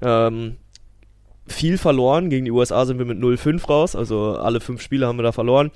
Ähm, 0.00 0.56
viel 1.46 1.78
verloren. 1.78 2.30
Gegen 2.30 2.44
die 2.44 2.50
USA 2.50 2.84
sind 2.86 2.98
wir 2.98 3.04
mit 3.04 3.18
0-5 3.18 3.66
raus, 3.66 3.96
also 3.96 4.36
alle 4.36 4.60
fünf 4.60 4.82
Spiele 4.82 5.06
haben 5.06 5.18
wir 5.18 5.22
da 5.22 5.32
verloren. 5.32 5.70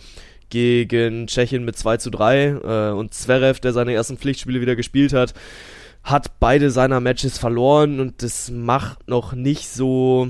Gegen 0.49 1.27
Tschechien 1.27 1.64
mit 1.64 1.77
2 1.77 1.99
zu 1.99 2.11
3 2.11 2.47
äh, 2.47 2.91
und 2.93 3.14
Zverev, 3.14 3.61
der 3.61 3.73
seine 3.73 3.93
ersten 3.93 4.18
Pflichtspiele 4.18 4.61
wieder 4.61 4.75
gespielt 4.75 5.12
hat, 5.12 5.35
hat 6.03 6.41
beide 6.41 6.71
seiner 6.71 6.99
Matches 6.99 7.39
verloren 7.39 8.01
und 8.01 8.23
das 8.23 8.51
macht 8.51 9.07
noch 9.07 9.33
nicht 9.33 9.68
so 9.68 10.29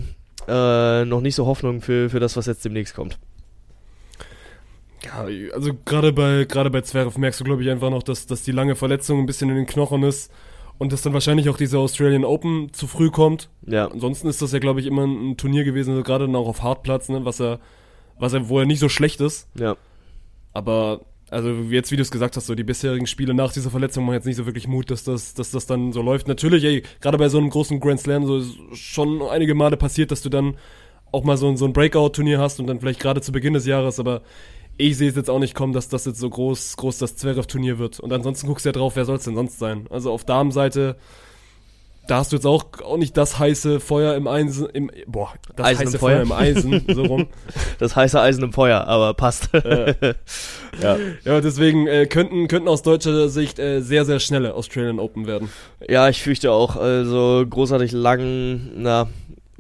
äh, 0.49 1.05
noch 1.05 1.21
nicht 1.21 1.37
so 1.37 1.47
Hoffnung 1.47 1.81
für, 1.81 2.11
für 2.11 2.21
das, 2.21 2.37
was 2.37 2.47
jetzt 2.47 2.65
demnächst 2.65 2.95
kommt. 2.95 3.19
Ja, 5.05 5.27
also 5.55 5.73
gerade 5.87 6.13
bei, 6.13 6.45
gerade 6.45 6.71
bei 6.71 6.83
Zverev 6.83 7.19
merkst 7.19 7.41
du, 7.41 7.45
glaube 7.45 7.63
ich, 7.63 7.71
einfach 7.71 7.89
noch, 7.89 8.03
dass, 8.03 8.27
dass 8.27 8.43
die 8.43 8.53
lange 8.53 8.77
Verletzung 8.77 9.21
ein 9.21 9.27
bisschen 9.27 9.49
in 9.49 9.57
den 9.57 9.67
Knochen 9.67 10.03
ist 10.03 10.31
und 10.81 10.95
dass 10.95 11.03
dann 11.03 11.13
wahrscheinlich 11.13 11.51
auch 11.51 11.59
diese 11.59 11.79
Australian 11.79 12.25
Open 12.25 12.73
zu 12.73 12.87
früh 12.87 13.11
kommt. 13.11 13.51
Ja, 13.67 13.89
Ansonsten 13.89 14.29
ist 14.29 14.41
das 14.41 14.53
ja, 14.53 14.61
glaube 14.61 14.81
ich, 14.81 14.87
immer 14.87 15.05
ein 15.05 15.37
Turnier 15.37 15.63
gewesen, 15.63 15.91
also 15.91 16.03
gerade 16.03 16.25
dann 16.25 16.35
auch 16.35 16.49
auf 16.49 16.63
Hartplatz, 16.63 17.11
ne, 17.11 17.23
was 17.23 17.39
er, 17.39 17.61
was 18.19 18.33
er, 18.33 18.49
wo 18.49 18.59
er 18.59 18.65
nicht 18.65 18.81
so 18.81 18.89
schlecht 18.89 19.21
ist. 19.21 19.47
ja. 19.55 19.77
Aber, 20.53 21.03
also 21.31 21.51
jetzt, 21.51 21.93
wie 21.93 21.97
du 21.97 22.03
es 22.03 22.11
gesagt 22.11 22.37
hast, 22.37 22.47
so 22.47 22.57
die 22.57 22.65
bisherigen 22.65 23.07
Spiele 23.07 23.35
nach 23.35 23.53
dieser 23.53 23.71
Verletzung 23.71 24.05
machen 24.05 24.15
jetzt 24.15 24.25
nicht 24.25 24.37
so 24.37 24.47
wirklich 24.47 24.67
Mut, 24.67 24.91
dass 24.91 25.05
das, 25.05 25.35
dass 25.35 25.53
das 25.53 25.67
dann 25.67 25.93
so 25.93 26.03
läuft. 26.03 26.27
Natürlich, 26.27 26.65
ey, 26.65 26.83
gerade 27.01 27.19
bei 27.19 27.29
so 27.29 27.39
einem 27.39 27.51
großen 27.51 27.79
Grand 27.79 28.01
Slam, 28.01 28.27
so 28.27 28.39
ist 28.39 28.57
schon 28.73 29.23
einige 29.23 29.55
Male 29.55 29.77
passiert, 29.77 30.11
dass 30.11 30.23
du 30.23 30.29
dann 30.29 30.57
auch 31.13 31.23
mal 31.23 31.37
so, 31.37 31.55
so 31.55 31.67
ein 31.67 31.73
Breakout-Turnier 31.73 32.41
hast 32.41 32.59
und 32.59 32.67
dann 32.67 32.81
vielleicht 32.81 33.01
gerade 33.01 33.21
zu 33.21 33.31
Beginn 33.33 33.53
des 33.53 33.67
Jahres, 33.67 34.01
aber 34.01 34.23
ich 34.81 34.97
sehe 34.97 35.11
es 35.11 35.17
jetzt 35.17 35.31
auch 35.31 35.39
nicht 35.39 35.55
kommen, 35.55 35.73
dass 35.73 35.89
das 35.89 36.07
jetzt 36.07 36.19
so 36.19 36.31
groß, 36.31 36.77
groß 36.77 36.99
das 36.99 37.17
Zverev-Turnier 37.17 37.79
wird. 37.79 38.01
Und 38.01 38.13
ansonsten 38.13 38.47
guckst 38.47 38.65
du 38.65 38.71
ja 38.71 38.73
drauf, 38.73 38.97
wer 38.97 39.05
soll 39.05 39.17
es 39.17 39.25
denn 39.25 39.35
sonst 39.35 39.59
sein? 39.59 39.87
Also 39.91 40.11
auf 40.11 40.25
Damenseite, 40.25 40.97
da 42.07 42.17
hast 42.17 42.33
du 42.33 42.37
jetzt 42.37 42.47
auch, 42.47 42.65
auch 42.83 42.97
nicht 42.97 43.17
das 43.17 43.39
heiße 43.39 43.79
Feuer 43.79 44.15
im 44.15 44.27
Eisen, 44.27 44.69
im, 44.71 44.91
boah, 45.07 45.35
das 45.55 45.67
Eisen 45.67 45.83
im 45.83 45.87
heiße 45.89 45.99
Feuer? 45.99 46.17
Feuer 46.17 46.23
im 46.23 46.33
Eisen, 46.33 46.85
so 46.95 47.03
rum. 47.03 47.27
Das 47.79 47.95
heiße 47.95 48.21
Eisen 48.21 48.43
im 48.43 48.53
Feuer, 48.53 48.87
aber 48.87 49.13
passt. 49.15 49.51
ja. 49.55 50.97
Ja, 51.25 51.41
deswegen 51.41 51.87
äh, 51.87 52.07
könnten, 52.07 52.49
könnten 52.49 52.69
aus 52.69 52.83
deutscher 52.83 53.29
Sicht 53.29 53.59
äh, 53.59 53.83
sehr, 53.83 54.07
sehr 54.07 54.19
schnelle 54.19 54.55
Australian 54.55 54.99
Open 54.99 55.27
werden. 55.27 55.51
Ja, 55.87 56.09
ich 56.09 56.23
fürchte 56.23 56.53
auch. 56.53 56.77
Also 56.77 57.45
großartig 57.49 57.93
lang, 57.93 58.71
na, 58.77 59.09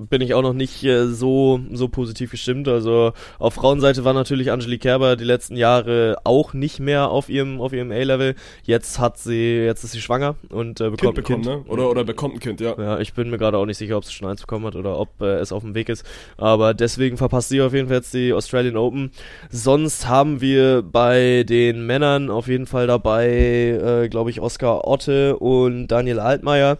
bin 0.08 0.20
ich 0.20 0.34
auch 0.34 0.42
noch 0.42 0.52
nicht 0.52 0.82
äh, 0.84 1.06
so, 1.06 1.60
so 1.72 1.88
positiv 1.88 2.30
gestimmt. 2.30 2.68
Also 2.68 3.12
auf 3.38 3.54
Frauenseite 3.54 4.04
war 4.04 4.12
natürlich 4.14 4.50
Angelique 4.50 4.82
Kerber 4.82 5.16
die 5.16 5.24
letzten 5.24 5.56
Jahre 5.56 6.16
auch 6.24 6.54
nicht 6.54 6.80
mehr 6.80 7.10
auf 7.10 7.28
ihrem, 7.28 7.60
auf 7.60 7.72
ihrem 7.72 7.92
A-Level. 7.92 8.34
Jetzt 8.64 8.98
hat 8.98 9.18
sie, 9.18 9.64
jetzt 9.64 9.84
ist 9.84 9.92
sie 9.92 10.00
schwanger 10.00 10.36
und 10.48 10.80
äh, 10.80 10.90
bekommt 10.90 11.16
kind 11.16 11.18
ein 11.18 11.42
Kind. 11.42 11.44
ne? 11.46 11.64
Oder, 11.68 11.90
oder 11.90 12.04
bekommt 12.04 12.34
ein 12.34 12.40
Kind, 12.40 12.60
ja. 12.60 12.74
Ja, 12.78 12.98
ich 12.98 13.12
bin 13.12 13.30
mir 13.30 13.38
gerade 13.38 13.58
auch 13.58 13.66
nicht 13.66 13.76
sicher, 13.78 13.96
ob 13.96 14.04
sie 14.04 14.12
schon 14.12 14.28
eins 14.28 14.40
bekommen 14.40 14.66
hat 14.66 14.76
oder 14.76 14.98
ob 14.98 15.20
äh, 15.20 15.36
es 15.36 15.52
auf 15.52 15.62
dem 15.62 15.74
Weg 15.74 15.88
ist. 15.88 16.04
Aber 16.36 16.72
deswegen 16.74 17.16
verpasst 17.16 17.50
sie 17.50 17.60
auf 17.60 17.74
jeden 17.74 17.88
Fall 17.88 17.98
jetzt 17.98 18.14
die 18.14 18.32
Australian 18.32 18.76
Open. 18.76 19.10
Sonst 19.50 20.08
haben 20.08 20.40
wir 20.40 20.82
bei 20.82 21.44
den 21.46 21.86
Männern 21.86 22.30
auf 22.30 22.48
jeden 22.48 22.66
Fall 22.66 22.86
dabei, 22.86 23.28
äh, 23.28 24.08
glaube 24.08 24.30
ich, 24.30 24.40
Oskar 24.40 24.86
Otte 24.86 25.36
und 25.36 25.88
Daniel 25.88 26.20
Altmaier. 26.20 26.78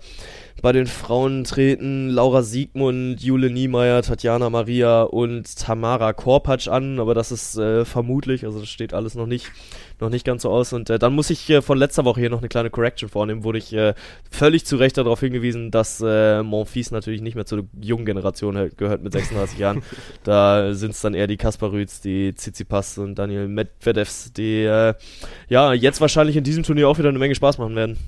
Bei 0.63 0.73
den 0.73 0.87
Frauen 0.87 1.45
treten 1.45 2.11
Laura 2.11 2.43
Siegmund, 2.43 3.23
Jule 3.23 3.49
Niemeyer, 3.49 4.03
Tatjana 4.03 4.51
Maria 4.51 5.03
und 5.05 5.57
Tamara 5.57 6.13
Korpatsch 6.13 6.69
an, 6.69 7.01
aber 7.01 7.15
das 7.15 7.33
ist 7.33 7.57
äh, 7.57 7.87
vermutlich, 7.87 8.45
also 8.45 8.61
das 8.61 8.69
steht 8.69 8.93
alles 8.93 9.15
noch 9.15 9.27
nicht, 9.27 9.51
noch 10.01 10.11
nicht 10.11 10.27
ganz 10.27 10.43
so 10.43 10.51
aus. 10.51 10.75
Und 10.75 10.91
äh, 10.91 10.99
dann 10.99 11.15
muss 11.15 11.31
ich 11.31 11.49
äh, 11.49 11.63
von 11.63 11.79
letzter 11.79 12.05
Woche 12.05 12.21
hier 12.21 12.29
noch 12.29 12.41
eine 12.41 12.49
kleine 12.49 12.69
Correction 12.69 13.09
vornehmen, 13.09 13.43
wurde 13.43 13.57
ich 13.57 13.73
äh, 13.73 13.95
völlig 14.31 14.67
zu 14.67 14.77
Recht 14.77 14.99
darauf 14.99 15.21
hingewiesen, 15.21 15.71
dass 15.71 16.03
äh, 16.05 16.43
Monfils 16.43 16.91
natürlich 16.91 17.23
nicht 17.23 17.37
mehr 17.37 17.47
zur 17.47 17.65
jungen 17.81 18.05
Generation 18.05 18.71
gehört 18.77 19.03
mit 19.03 19.13
36 19.13 19.59
Jahren. 19.59 19.83
Da 20.25 20.75
sind 20.75 20.91
es 20.91 21.01
dann 21.01 21.15
eher 21.15 21.27
die 21.27 21.37
Kaspar 21.37 21.73
Rütz, 21.73 22.01
die 22.01 22.35
Tsitsipas 22.35 22.99
und 22.99 23.15
Daniel 23.15 23.49
Medvedevs, 23.49 24.33
die 24.33 24.65
äh, 24.65 24.95
ja 25.49 25.73
jetzt 25.73 26.01
wahrscheinlich 26.01 26.37
in 26.37 26.45
diesem 26.45 26.63
Turnier 26.63 26.89
auch 26.89 26.99
wieder 26.99 27.09
eine 27.09 27.19
Menge 27.19 27.35
Spaß 27.35 27.59
machen 27.59 27.75
werden. 27.75 27.99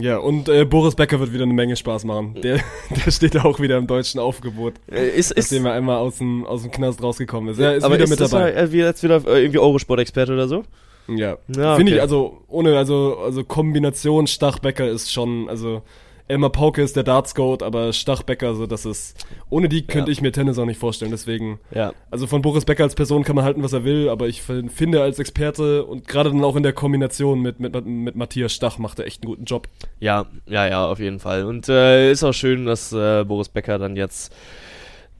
Ja, 0.00 0.18
und 0.18 0.48
äh, 0.48 0.64
Boris 0.64 0.94
Becker 0.94 1.20
wird 1.20 1.32
wieder 1.32 1.44
eine 1.44 1.52
Menge 1.52 1.76
Spaß 1.76 2.04
machen. 2.04 2.40
Der, 2.42 2.60
der 3.04 3.10
steht 3.10 3.36
auch 3.36 3.60
wieder 3.60 3.78
im 3.78 3.86
deutschen 3.86 4.20
Aufgebot. 4.20 4.74
Äh, 4.90 5.08
ist, 5.08 5.32
ist, 5.32 5.50
Nachdem 5.50 5.66
er 5.66 5.72
einmal 5.72 5.98
aus 5.98 6.18
dem, 6.18 6.46
aus 6.46 6.62
dem 6.62 6.70
Knast 6.70 7.02
rausgekommen 7.02 7.50
ist. 7.50 7.58
Er 7.58 7.76
ist 7.76 7.84
aber 7.84 7.94
wieder 7.94 8.04
ist 8.04 8.10
mit 8.10 8.20
dabei. 8.20 8.52
äh, 8.52 8.72
wie 8.72 8.78
jetzt 8.78 9.02
wieder 9.02 9.16
äh, 9.26 9.42
irgendwie 9.42 9.58
Eurosport-Experte 9.58 10.32
oder 10.32 10.48
so? 10.48 10.64
Ja. 11.08 11.38
Ja, 11.48 11.76
Finde 11.76 11.92
okay. 11.92 11.94
ich, 11.94 12.00
also, 12.00 12.42
ohne, 12.48 12.76
also, 12.76 13.18
also 13.18 13.42
Kombination 13.44 14.26
Stach-Becker 14.26 14.88
ist 14.88 15.12
schon, 15.12 15.48
also, 15.48 15.82
Elmar 16.28 16.50
Pauke 16.50 16.82
ist 16.82 16.94
der 16.94 17.02
Darts-Goat, 17.04 17.62
aber 17.62 17.92
Stach-Becker, 17.92 18.54
so, 18.54 18.66
das 18.66 18.84
ist, 18.86 19.26
ohne 19.50 19.68
die 19.68 19.86
könnte 19.86 20.10
Ja. 20.10 20.12
ich 20.12 20.20
mir 20.20 20.30
Tennis 20.30 20.58
auch 20.58 20.66
nicht 20.66 20.78
vorstellen, 20.78 21.10
deswegen, 21.10 21.58
Ja. 21.74 21.92
also 22.10 22.26
von 22.26 22.42
Boris 22.42 22.64
Becker 22.64 22.84
als 22.84 22.94
Person 22.94 23.24
kann 23.24 23.34
man 23.34 23.44
halten, 23.44 23.62
was 23.62 23.72
er 23.72 23.84
will, 23.84 24.08
aber 24.08 24.28
ich 24.28 24.42
fin- 24.42 24.68
finde 24.68 25.00
als 25.02 25.18
Experte 25.18 25.84
und 25.84 26.06
gerade 26.06 26.30
dann 26.30 26.44
auch 26.44 26.56
in 26.56 26.62
der 26.62 26.72
Kombination 26.74 27.40
mit, 27.40 27.60
mit, 27.60 27.74
mit 27.86 28.14
Matthias 28.14 28.52
Stach 28.52 28.78
macht 28.78 28.98
er 28.98 29.06
echt 29.06 29.22
einen 29.22 29.30
guten 29.30 29.44
Job. 29.44 29.68
Ja, 30.00 30.26
ja, 30.46 30.66
ja, 30.68 30.86
auf 30.86 30.98
jeden 31.00 31.18
Fall. 31.18 31.44
Und 31.44 31.68
äh, 31.68 32.12
ist 32.12 32.22
auch 32.24 32.34
schön, 32.34 32.66
dass 32.66 32.92
äh, 32.92 33.24
Boris 33.24 33.48
Becker 33.48 33.78
dann 33.78 33.96
jetzt 33.96 34.32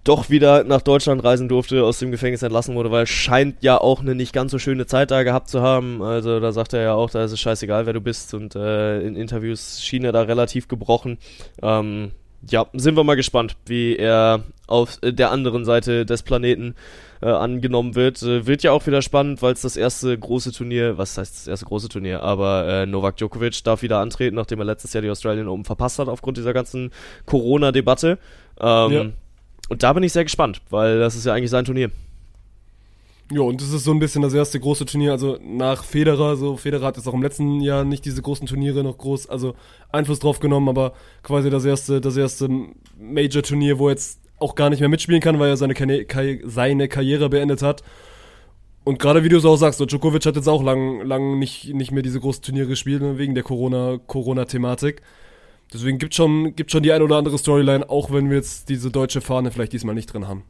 doch 0.08 0.30
wieder 0.30 0.64
nach 0.64 0.80
Deutschland 0.80 1.22
reisen 1.22 1.48
durfte, 1.48 1.84
aus 1.84 1.98
dem 1.98 2.10
Gefängnis 2.10 2.42
entlassen 2.42 2.74
wurde, 2.74 2.90
weil 2.90 3.06
scheint 3.06 3.62
ja 3.62 3.78
auch 3.78 4.00
eine 4.00 4.14
nicht 4.14 4.32
ganz 4.32 4.50
so 4.52 4.58
schöne 4.58 4.86
Zeit 4.86 5.10
da 5.10 5.22
gehabt 5.22 5.50
zu 5.50 5.60
haben. 5.60 6.02
Also 6.02 6.40
da 6.40 6.50
sagt 6.52 6.72
er 6.72 6.82
ja 6.82 6.94
auch, 6.94 7.10
da 7.10 7.24
ist 7.24 7.32
es 7.32 7.40
scheißegal, 7.40 7.84
wer 7.84 7.92
du 7.92 8.00
bist. 8.00 8.32
Und 8.32 8.56
äh, 8.56 9.00
in 9.02 9.16
Interviews 9.16 9.82
schien 9.82 10.04
er 10.04 10.12
da 10.12 10.22
relativ 10.22 10.66
gebrochen. 10.66 11.18
Ähm, 11.62 12.12
ja, 12.48 12.66
sind 12.72 12.96
wir 12.96 13.04
mal 13.04 13.16
gespannt, 13.16 13.56
wie 13.66 13.96
er 13.96 14.44
auf 14.66 14.98
äh, 15.02 15.12
der 15.12 15.30
anderen 15.30 15.66
Seite 15.66 16.06
des 16.06 16.22
Planeten 16.22 16.74
äh, 17.20 17.26
angenommen 17.26 17.94
wird. 17.94 18.22
Äh, 18.22 18.46
wird 18.46 18.62
ja 18.62 18.72
auch 18.72 18.86
wieder 18.86 19.02
spannend, 19.02 19.42
weil 19.42 19.52
es 19.52 19.62
das 19.62 19.76
erste 19.76 20.16
große 20.16 20.52
Turnier, 20.52 20.96
was 20.96 21.18
heißt 21.18 21.34
das 21.34 21.48
erste 21.48 21.66
große 21.66 21.88
Turnier, 21.88 22.22
aber 22.22 22.66
äh, 22.66 22.86
Novak 22.86 23.16
Djokovic 23.16 23.62
darf 23.64 23.82
wieder 23.82 23.98
antreten, 23.98 24.36
nachdem 24.36 24.60
er 24.60 24.64
letztes 24.64 24.92
Jahr 24.92 25.02
die 25.02 25.10
Australian 25.10 25.48
Open 25.48 25.64
verpasst 25.64 25.98
hat 25.98 26.08
aufgrund 26.08 26.36
dieser 26.36 26.54
ganzen 26.54 26.92
Corona-Debatte. 27.26 28.18
Ähm, 28.60 28.92
Ja. 28.92 29.06
Und 29.68 29.82
da 29.82 29.92
bin 29.92 30.02
ich 30.02 30.12
sehr 30.12 30.24
gespannt, 30.24 30.62
weil 30.70 30.98
das 30.98 31.14
ist 31.14 31.26
ja 31.26 31.34
eigentlich 31.34 31.50
sein 31.50 31.64
Turnier. 31.64 31.90
Ja, 33.30 33.42
und 33.42 33.60
das 33.60 33.72
ist 33.72 33.84
so 33.84 33.90
ein 33.90 33.98
bisschen 33.98 34.22
das 34.22 34.32
erste 34.32 34.58
große 34.58 34.86
Turnier, 34.86 35.12
also 35.12 35.38
nach 35.42 35.84
Federer, 35.84 36.36
so 36.36 36.56
Federer 36.56 36.86
hat 36.86 36.96
jetzt 36.96 37.06
auch 37.06 37.12
im 37.12 37.22
letzten 37.22 37.60
Jahr 37.60 37.84
nicht 37.84 38.06
diese 38.06 38.22
großen 38.22 38.46
Turniere 38.46 38.82
noch 38.82 38.96
groß, 38.96 39.28
also 39.28 39.54
Einfluss 39.92 40.20
drauf 40.20 40.40
genommen, 40.40 40.70
aber 40.70 40.94
quasi 41.22 41.50
das 41.50 41.66
erste, 41.66 42.00
das 42.00 42.16
erste 42.16 42.48
Major-Turnier, 42.98 43.78
wo 43.78 43.88
er 43.88 43.92
jetzt 43.92 44.20
auch 44.38 44.54
gar 44.54 44.70
nicht 44.70 44.80
mehr 44.80 44.88
mitspielen 44.88 45.20
kann, 45.20 45.38
weil 45.38 45.50
er 45.50 45.58
seine, 45.58 45.74
Karri- 45.74 46.40
seine 46.46 46.88
Karriere 46.88 47.28
beendet 47.28 47.60
hat. 47.60 47.82
Und 48.84 48.98
gerade 48.98 49.22
wie 49.24 49.28
du 49.28 49.36
es 49.36 49.44
auch 49.44 49.56
sagst, 49.56 49.78
so 49.78 49.84
Djokovic 49.84 50.24
hat 50.24 50.36
jetzt 50.36 50.48
auch 50.48 50.62
lang, 50.62 51.02
lang 51.02 51.38
nicht, 51.38 51.74
nicht 51.74 51.92
mehr 51.92 52.02
diese 52.02 52.20
großen 52.20 52.42
Turniere 52.42 52.68
gespielt, 52.68 53.02
ne, 53.02 53.18
wegen 53.18 53.34
der 53.34 53.44
Corona, 53.44 53.98
Corona-Thematik. 54.06 55.02
Deswegen 55.72 55.98
gibt 55.98 56.14
schon, 56.14 56.56
gibt 56.56 56.70
schon 56.70 56.82
die 56.82 56.92
ein 56.92 57.02
oder 57.02 57.16
andere 57.16 57.36
Storyline, 57.38 57.88
auch 57.90 58.10
wenn 58.10 58.30
wir 58.30 58.36
jetzt 58.36 58.68
diese 58.68 58.90
deutsche 58.90 59.20
Fahne 59.20 59.50
vielleicht 59.50 59.72
diesmal 59.72 59.94
nicht 59.94 60.12
drin 60.12 60.26
haben. 60.26 60.44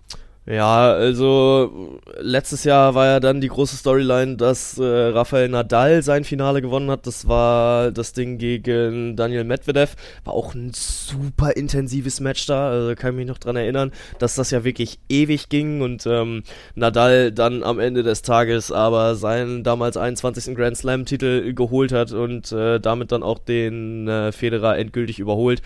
Ja, 0.50 0.92
also 0.94 1.98
letztes 2.16 2.64
Jahr 2.64 2.94
war 2.94 3.04
ja 3.04 3.20
dann 3.20 3.42
die 3.42 3.48
große 3.48 3.76
Storyline, 3.76 4.38
dass 4.38 4.78
äh, 4.78 4.82
Rafael 4.82 5.50
Nadal 5.50 6.02
sein 6.02 6.24
Finale 6.24 6.62
gewonnen 6.62 6.90
hat. 6.90 7.06
Das 7.06 7.28
war 7.28 7.92
das 7.92 8.14
Ding 8.14 8.38
gegen 8.38 9.14
Daniel 9.14 9.44
Medvedev. 9.44 9.94
War 10.24 10.32
auch 10.32 10.54
ein 10.54 10.70
super 10.72 11.54
intensives 11.54 12.20
Match 12.20 12.46
da. 12.46 12.70
Also 12.70 12.94
kann 12.94 13.10
ich 13.10 13.16
mich 13.16 13.26
noch 13.26 13.36
dran 13.36 13.56
erinnern, 13.56 13.92
dass 14.20 14.36
das 14.36 14.50
ja 14.50 14.64
wirklich 14.64 14.98
ewig 15.10 15.50
ging 15.50 15.82
und 15.82 16.06
ähm, 16.06 16.44
Nadal 16.74 17.30
dann 17.30 17.62
am 17.62 17.78
Ende 17.78 18.02
des 18.02 18.22
Tages 18.22 18.72
aber 18.72 19.16
seinen 19.16 19.64
damals 19.64 19.98
21. 19.98 20.56
Grand 20.56 20.78
Slam 20.78 21.04
Titel 21.04 21.52
geholt 21.52 21.92
hat 21.92 22.12
und 22.12 22.52
äh, 22.52 22.80
damit 22.80 23.12
dann 23.12 23.22
auch 23.22 23.38
den 23.38 24.08
äh, 24.08 24.32
Federer 24.32 24.78
endgültig 24.78 25.18
überholt. 25.18 25.60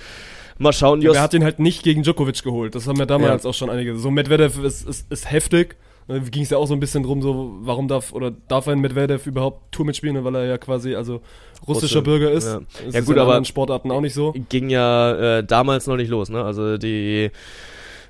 Mal 0.62 0.72
schauen, 0.72 1.02
Ja, 1.02 1.12
er 1.12 1.22
hat 1.22 1.34
ihn 1.34 1.44
halt 1.44 1.58
nicht 1.58 1.82
gegen 1.82 2.02
Djokovic 2.02 2.42
geholt. 2.42 2.74
Das 2.74 2.86
haben 2.86 2.96
ja 2.98 3.06
damals 3.06 3.44
Ja. 3.44 3.50
auch 3.50 3.54
schon 3.54 3.70
einige. 3.70 3.96
So 3.96 4.10
Medvedev 4.10 4.58
ist, 4.62 4.86
ist, 4.88 5.10
ist 5.10 5.30
heftig. 5.30 5.76
Da 6.08 6.18
ging 6.18 6.42
es 6.42 6.50
ja 6.50 6.58
auch 6.58 6.66
so 6.66 6.74
ein 6.74 6.80
bisschen 6.80 7.04
drum, 7.04 7.22
so 7.22 7.54
warum 7.62 7.86
darf 7.86 8.12
oder 8.12 8.32
darf 8.48 8.66
ein 8.68 8.80
Medvedev 8.80 9.24
überhaupt 9.26 9.70
Tour 9.72 9.86
mitspielen, 9.86 10.22
weil 10.24 10.34
er 10.34 10.44
ja 10.46 10.58
quasi 10.58 10.94
also 10.96 11.20
russischer 11.66 12.00
Russe, 12.00 12.02
Bürger 12.02 12.30
ist. 12.32 12.44
ja. 12.46 12.60
Das 12.84 12.94
Ja, 12.94 13.00
ist 13.00 13.06
gut, 13.06 13.14
in 13.16 13.20
aber- 13.22 13.30
anderen 13.30 13.44
Sportarten 13.44 13.90
auch 13.92 14.00
nicht 14.00 14.14
so. 14.14 14.34
ging 14.48 14.68
ja 14.68 15.38
äh, 15.38 15.44
damals 15.44 15.86
noch 15.86 15.96
nicht 15.96 16.08
los, 16.10 16.28
ne? 16.28 16.42
Also 16.42 16.76
die 16.76 17.30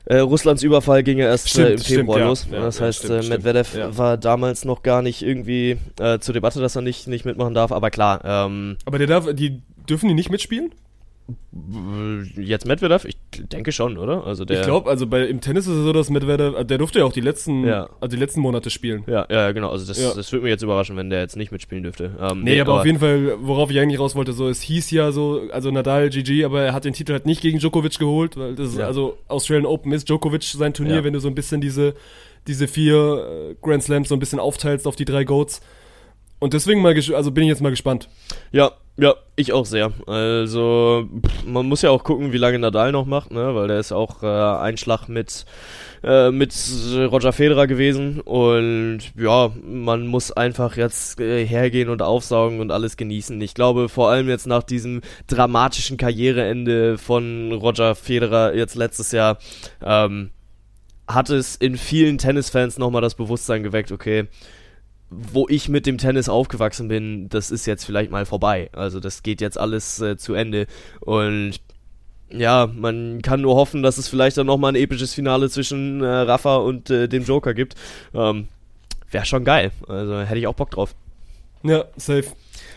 äh, 0.06 0.16
Russlands 0.18 0.62
Überfall 0.62 1.02
ging 1.02 1.18
ja 1.18 1.26
erst 1.26 1.50
Stimmt, 1.50 1.68
äh, 1.68 1.72
im 1.74 1.78
stimmt, 1.78 1.98
Februar 2.00 2.18
ja. 2.20 2.26
los. 2.28 2.48
Ja, 2.50 2.60
das 2.62 2.78
ja, 2.78 2.86
heißt, 2.86 3.04
stimmt, 3.04 3.24
äh. 3.24 3.28
Medvedev 3.28 3.78
war 3.96 4.16
damals 4.16 4.64
noch 4.64 4.82
gar 4.82 5.02
nicht 5.02 5.22
irgendwie 5.22 5.76
äh, 6.00 6.18
zur 6.18 6.32
Debatte, 6.32 6.60
dass 6.60 6.74
er 6.74 6.82
nicht, 6.82 7.06
nicht 7.08 7.24
mitmachen 7.26 7.52
darf. 7.54 7.70
Aber 7.72 7.90
klar, 7.90 8.20
ähm, 8.24 8.78
Aber 8.86 8.98
der 8.98 9.06
darf, 9.06 9.26
die 9.34 9.60
dürfen 9.88 10.08
die 10.08 10.14
nicht 10.14 10.30
mitspielen? 10.30 10.72
Jetzt 12.36 12.66
Medvedev, 12.66 13.04
ich 13.04 13.16
denke 13.52 13.72
schon, 13.72 13.98
oder? 13.98 14.26
Also 14.26 14.44
der, 14.44 14.60
ich 14.60 14.66
glaube, 14.66 14.88
also 14.90 15.06
bei 15.06 15.26
im 15.26 15.40
Tennis 15.40 15.66
ist 15.66 15.74
es 15.74 15.84
so, 15.84 15.92
dass 15.92 16.10
Medvedev, 16.10 16.64
der 16.66 16.78
durfte 16.78 17.00
ja 17.00 17.04
auch 17.04 17.12
die 17.12 17.20
letzten, 17.20 17.66
Ja. 17.66 17.88
also 18.00 18.16
die 18.16 18.20
letzten 18.20 18.40
Monate 18.40 18.70
spielen. 18.70 19.04
Ja, 19.06 19.26
ja, 19.30 19.52
genau. 19.52 19.70
Also 19.70 19.86
das, 19.86 20.00
Ja. 20.02 20.12
das 20.14 20.32
würde 20.32 20.44
mich 20.44 20.50
jetzt 20.50 20.62
überraschen, 20.62 20.96
wenn 20.96 21.10
der 21.10 21.20
jetzt 21.20 21.36
nicht 21.36 21.52
mitspielen 21.52 21.84
dürfte. 21.84 22.12
Ähm, 22.20 22.42
Nee, 22.42 22.60
aber, 22.60 22.74
auf 22.80 22.86
jeden 22.86 22.98
Fall, 22.98 23.36
worauf 23.40 23.70
ich 23.70 23.78
eigentlich 23.78 24.00
raus 24.00 24.14
wollte, 24.14 24.32
so, 24.32 24.48
es 24.48 24.60
hieß 24.62 24.90
ja 24.90 25.12
so, 25.12 25.42
also 25.52 25.70
Nadal, 25.70 26.10
GG, 26.10 26.44
aber 26.44 26.62
er 26.62 26.72
hat 26.72 26.84
den 26.84 26.92
Titel 26.94 27.12
halt 27.12 27.26
nicht 27.26 27.40
gegen 27.42 27.58
Djokovic 27.58 27.98
geholt, 27.98 28.36
weil 28.36 28.54
das 28.54 28.70
ist, 28.70 28.78
Ja. 28.78 28.86
also 28.86 29.18
Australian 29.28 29.66
Open 29.66 29.92
ist 29.92 30.08
Djokovic 30.08 30.42
sein 30.44 30.74
Turnier, 30.74 31.04
wenn 31.04 31.12
du 31.12 31.20
so 31.20 31.28
ein 31.28 31.34
bisschen 31.34 31.60
diese, 31.60 31.94
diese 32.46 32.66
vier 32.66 33.50
äh, 33.50 33.54
Grand 33.60 33.82
Slams 33.82 34.08
so 34.08 34.16
ein 34.16 34.20
bisschen 34.20 34.40
aufteilst 34.40 34.86
auf 34.86 34.96
die 34.96 35.04
drei 35.04 35.24
Goats. 35.24 35.60
Und 36.40 36.54
deswegen 36.54 36.82
mal, 36.82 36.92
also 36.96 37.30
bin 37.30 37.44
ich 37.44 37.50
jetzt 37.50 37.60
mal 37.62 37.70
gespannt. 37.70 38.08
Ja, 38.50 38.72
ja, 38.98 39.14
ich 39.36 39.52
auch 39.52 39.64
sehr. 39.64 39.92
Also, 40.06 41.08
man 41.46 41.66
muss 41.66 41.80
ja 41.80 41.90
auch 41.90 42.04
gucken, 42.04 42.32
wie 42.32 42.38
lange 42.38 42.58
Nadal 42.58 42.92
noch 42.92 43.06
macht, 43.06 43.30
ne? 43.30 43.54
Weil 43.54 43.68
der 43.68 43.80
ist 43.80 43.92
auch 43.92 44.22
äh, 44.22 44.26
ein 44.26 44.76
Schlag 44.76 45.08
mit, 45.08 45.46
äh, 46.04 46.30
mit 46.30 46.54
Roger 46.94 47.32
Federer 47.32 47.66
gewesen. 47.66 48.20
Und 48.20 49.00
ja, 49.16 49.50
man 49.64 50.06
muss 50.06 50.30
einfach 50.30 50.76
jetzt 50.76 51.20
äh, 51.20 51.46
hergehen 51.46 51.88
und 51.88 52.02
aufsaugen 52.02 52.60
und 52.60 52.70
alles 52.70 52.98
genießen. 52.98 53.40
Ich 53.40 53.54
glaube, 53.54 53.88
vor 53.88 54.10
allem 54.10 54.28
jetzt 54.28 54.46
nach 54.46 54.62
diesem 54.62 55.00
dramatischen 55.26 55.96
Karriereende 55.96 56.98
von 56.98 57.52
Roger 57.52 57.94
Federer 57.94 58.54
jetzt 58.54 58.74
letztes 58.74 59.10
Jahr, 59.12 59.38
ähm, 59.82 60.30
hat 61.08 61.30
es 61.30 61.56
in 61.56 61.76
vielen 61.76 62.18
Tennisfans 62.18 62.78
nochmal 62.78 63.02
das 63.02 63.14
Bewusstsein 63.14 63.62
geweckt, 63.62 63.90
okay, 63.90 64.28
wo 65.32 65.46
ich 65.48 65.68
mit 65.68 65.86
dem 65.86 65.98
Tennis 65.98 66.28
aufgewachsen 66.28 66.88
bin, 66.88 67.28
das 67.28 67.50
ist 67.50 67.66
jetzt 67.66 67.84
vielleicht 67.84 68.10
mal 68.10 68.26
vorbei. 68.26 68.70
Also 68.72 69.00
das 69.00 69.22
geht 69.22 69.40
jetzt 69.40 69.58
alles 69.58 70.00
äh, 70.00 70.16
zu 70.16 70.34
Ende. 70.34 70.66
Und 71.00 71.60
ja, 72.30 72.68
man 72.74 73.20
kann 73.22 73.42
nur 73.42 73.56
hoffen, 73.56 73.82
dass 73.82 73.98
es 73.98 74.08
vielleicht 74.08 74.38
dann 74.38 74.46
nochmal 74.46 74.72
ein 74.72 74.76
episches 74.76 75.12
Finale 75.12 75.50
zwischen 75.50 76.02
äh, 76.02 76.06
Rafa 76.06 76.56
und 76.56 76.90
äh, 76.90 77.08
dem 77.08 77.24
Joker 77.24 77.54
gibt. 77.54 77.74
Ähm, 78.14 78.48
Wäre 79.10 79.26
schon 79.26 79.44
geil. 79.44 79.70
Also 79.88 80.20
hätte 80.20 80.38
ich 80.38 80.46
auch 80.46 80.54
Bock 80.54 80.70
drauf. 80.70 80.94
Ja, 81.62 81.84
safe. 81.96 82.24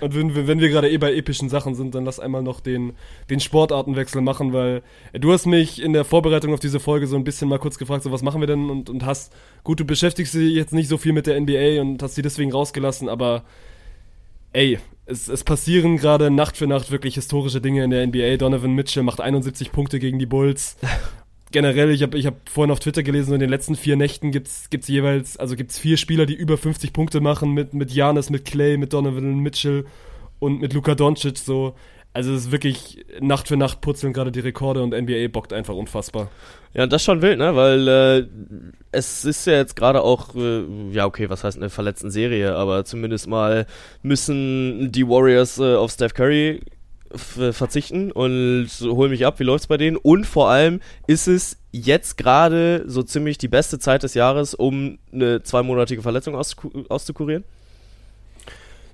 Und 0.01 0.15
wenn, 0.15 0.47
wenn 0.47 0.59
wir 0.59 0.69
gerade 0.69 0.89
eh 0.89 0.97
bei 0.97 1.13
epischen 1.13 1.49
Sachen 1.49 1.73
sind, 1.75 1.95
dann 1.95 2.05
lass 2.05 2.19
einmal 2.19 2.43
noch 2.43 2.59
den, 2.59 2.93
den 3.29 3.39
Sportartenwechsel 3.39 4.21
machen, 4.21 4.53
weil 4.53 4.83
äh, 5.13 5.19
du 5.19 5.31
hast 5.31 5.45
mich 5.45 5.81
in 5.81 5.93
der 5.93 6.05
Vorbereitung 6.05 6.53
auf 6.53 6.59
diese 6.59 6.79
Folge 6.79 7.07
so 7.07 7.15
ein 7.15 7.23
bisschen 7.23 7.49
mal 7.49 7.59
kurz 7.59 7.77
gefragt, 7.77 8.03
so 8.03 8.11
was 8.11 8.21
machen 8.21 8.41
wir 8.41 8.47
denn 8.47 8.69
und, 8.69 8.89
und 8.89 9.05
hast, 9.05 9.33
gut, 9.63 9.79
du 9.79 9.85
beschäftigst 9.85 10.33
dich 10.33 10.53
jetzt 10.53 10.73
nicht 10.73 10.87
so 10.87 10.97
viel 10.97 11.13
mit 11.13 11.27
der 11.27 11.39
NBA 11.39 11.81
und 11.81 12.03
hast 12.03 12.15
sie 12.15 12.21
deswegen 12.21 12.51
rausgelassen, 12.51 13.09
aber 13.09 13.43
ey, 14.53 14.79
es, 15.05 15.27
es 15.27 15.43
passieren 15.43 15.97
gerade 15.97 16.31
Nacht 16.31 16.57
für 16.57 16.67
Nacht 16.67 16.91
wirklich 16.91 17.15
historische 17.15 17.61
Dinge 17.61 17.83
in 17.83 17.91
der 17.91 18.05
NBA. 18.05 18.37
Donovan 18.37 18.73
Mitchell 18.73 19.03
macht 19.03 19.21
71 19.21 19.71
Punkte 19.71 19.99
gegen 19.99 20.19
die 20.19 20.25
Bulls. 20.25 20.77
Generell, 21.51 21.91
ich 21.91 22.01
habe 22.03 22.17
ich 22.17 22.25
hab 22.25 22.49
vorhin 22.49 22.71
auf 22.71 22.79
Twitter 22.79 23.03
gelesen, 23.03 23.33
in 23.33 23.39
den 23.39 23.49
letzten 23.49 23.75
vier 23.75 23.95
Nächten 23.95 24.31
gibt's 24.31 24.69
gibt's 24.69 24.87
jeweils, 24.87 25.37
also 25.37 25.55
gibt's 25.55 25.79
vier 25.79 25.97
Spieler, 25.97 26.25
die 26.25 26.33
über 26.33 26.57
50 26.57 26.93
Punkte 26.93 27.21
machen 27.21 27.51
mit 27.51 27.73
mit 27.73 27.91
Janis, 27.91 28.29
mit 28.29 28.45
Clay, 28.45 28.77
mit 28.77 28.93
Donovan 28.93 29.39
Mitchell 29.39 29.85
und 30.39 30.61
mit 30.61 30.73
Luka 30.73 30.95
Doncic 30.95 31.37
so. 31.37 31.75
Also 32.15 32.33
es 32.33 32.45
ist 32.45 32.51
wirklich 32.53 33.05
Nacht 33.19 33.49
für 33.49 33.57
Nacht 33.57 33.81
putzeln 33.81 34.13
gerade 34.13 34.31
die 34.31 34.39
Rekorde 34.39 34.81
und 34.81 34.93
NBA 34.93 35.27
bockt 35.27 35.51
einfach 35.51 35.73
unfassbar. 35.75 36.29
Ja, 36.73 36.87
das 36.87 37.01
ist 37.01 37.05
schon 37.05 37.21
wild, 37.21 37.37
ne? 37.39 37.57
Weil 37.57 37.87
äh, 37.89 38.25
es 38.93 39.25
ist 39.25 39.45
ja 39.47 39.53
jetzt 39.53 39.75
gerade 39.75 40.01
auch, 40.01 40.33
äh, 40.33 40.63
ja 40.91 41.05
okay, 41.07 41.29
was 41.29 41.43
heißt 41.43 41.57
eine 41.57 41.69
verletzten 41.69 42.11
Serie, 42.11 42.55
aber 42.55 42.85
zumindest 42.85 43.27
mal 43.27 43.65
müssen 44.01 44.93
die 44.93 45.05
Warriors 45.05 45.59
äh, 45.59 45.75
auf 45.75 45.91
Steph 45.91 46.13
Curry 46.13 46.61
verzichten 47.13 48.11
und 48.11 48.67
hol 48.81 49.09
mich 49.09 49.25
ab, 49.25 49.39
wie 49.39 49.43
läuft's 49.43 49.67
bei 49.67 49.77
denen? 49.77 49.97
Und 49.97 50.25
vor 50.25 50.49
allem 50.49 50.81
ist 51.07 51.27
es 51.27 51.57
jetzt 51.71 52.17
gerade 52.17 52.83
so 52.87 53.03
ziemlich 53.03 53.37
die 53.37 53.47
beste 53.47 53.79
Zeit 53.79 54.03
des 54.03 54.13
Jahres, 54.13 54.53
um 54.53 54.97
eine 55.11 55.43
zweimonatige 55.43 56.01
Verletzung 56.01 56.35
auszukurieren? 56.35 57.43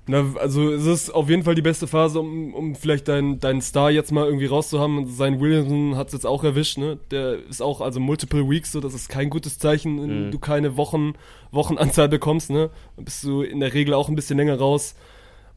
Na, 0.08 0.26
also 0.40 0.72
es 0.72 0.86
ist 0.86 1.12
auf 1.12 1.30
jeden 1.30 1.44
Fall 1.44 1.54
die 1.54 1.62
beste 1.62 1.86
Phase, 1.86 2.20
um, 2.20 2.54
um 2.56 2.76
vielleicht 2.76 3.08
deinen 3.08 3.40
dein 3.40 3.62
Star 3.62 3.92
jetzt 3.92 4.12
mal 4.12 4.26
irgendwie 4.26 4.48
rauszuhaben. 4.48 5.08
Sein 5.08 5.40
Williamson 5.40 5.96
hat 5.96 6.08
es 6.08 6.14
jetzt 6.14 6.26
auch 6.26 6.44
erwischt, 6.44 6.80
ne? 6.80 6.98
Der 7.12 7.38
ist 7.48 7.62
auch, 7.62 7.82
also 7.82 8.00
multiple 8.00 8.50
weeks, 8.50 8.72
so 8.72 8.80
das 8.80 8.96
ist 8.96 9.10
kein 9.10 9.30
gutes 9.30 9.60
Zeichen, 9.60 10.02
wenn 10.02 10.26
mhm. 10.28 10.32
du 10.32 10.40
keine 10.40 10.76
Wochen, 10.76 11.14
Wochenanzahl 11.52 12.10
bekommst, 12.10 12.50
ne? 12.50 12.72
Dann 12.96 13.06
bist 13.06 13.24
du 13.24 13.44
in 13.44 13.60
der 13.60 13.74
Regel 13.74 13.94
auch 13.94 14.10
ein 14.10 14.16
bisschen 14.16 14.38
länger 14.38 14.58
raus. 14.58 14.96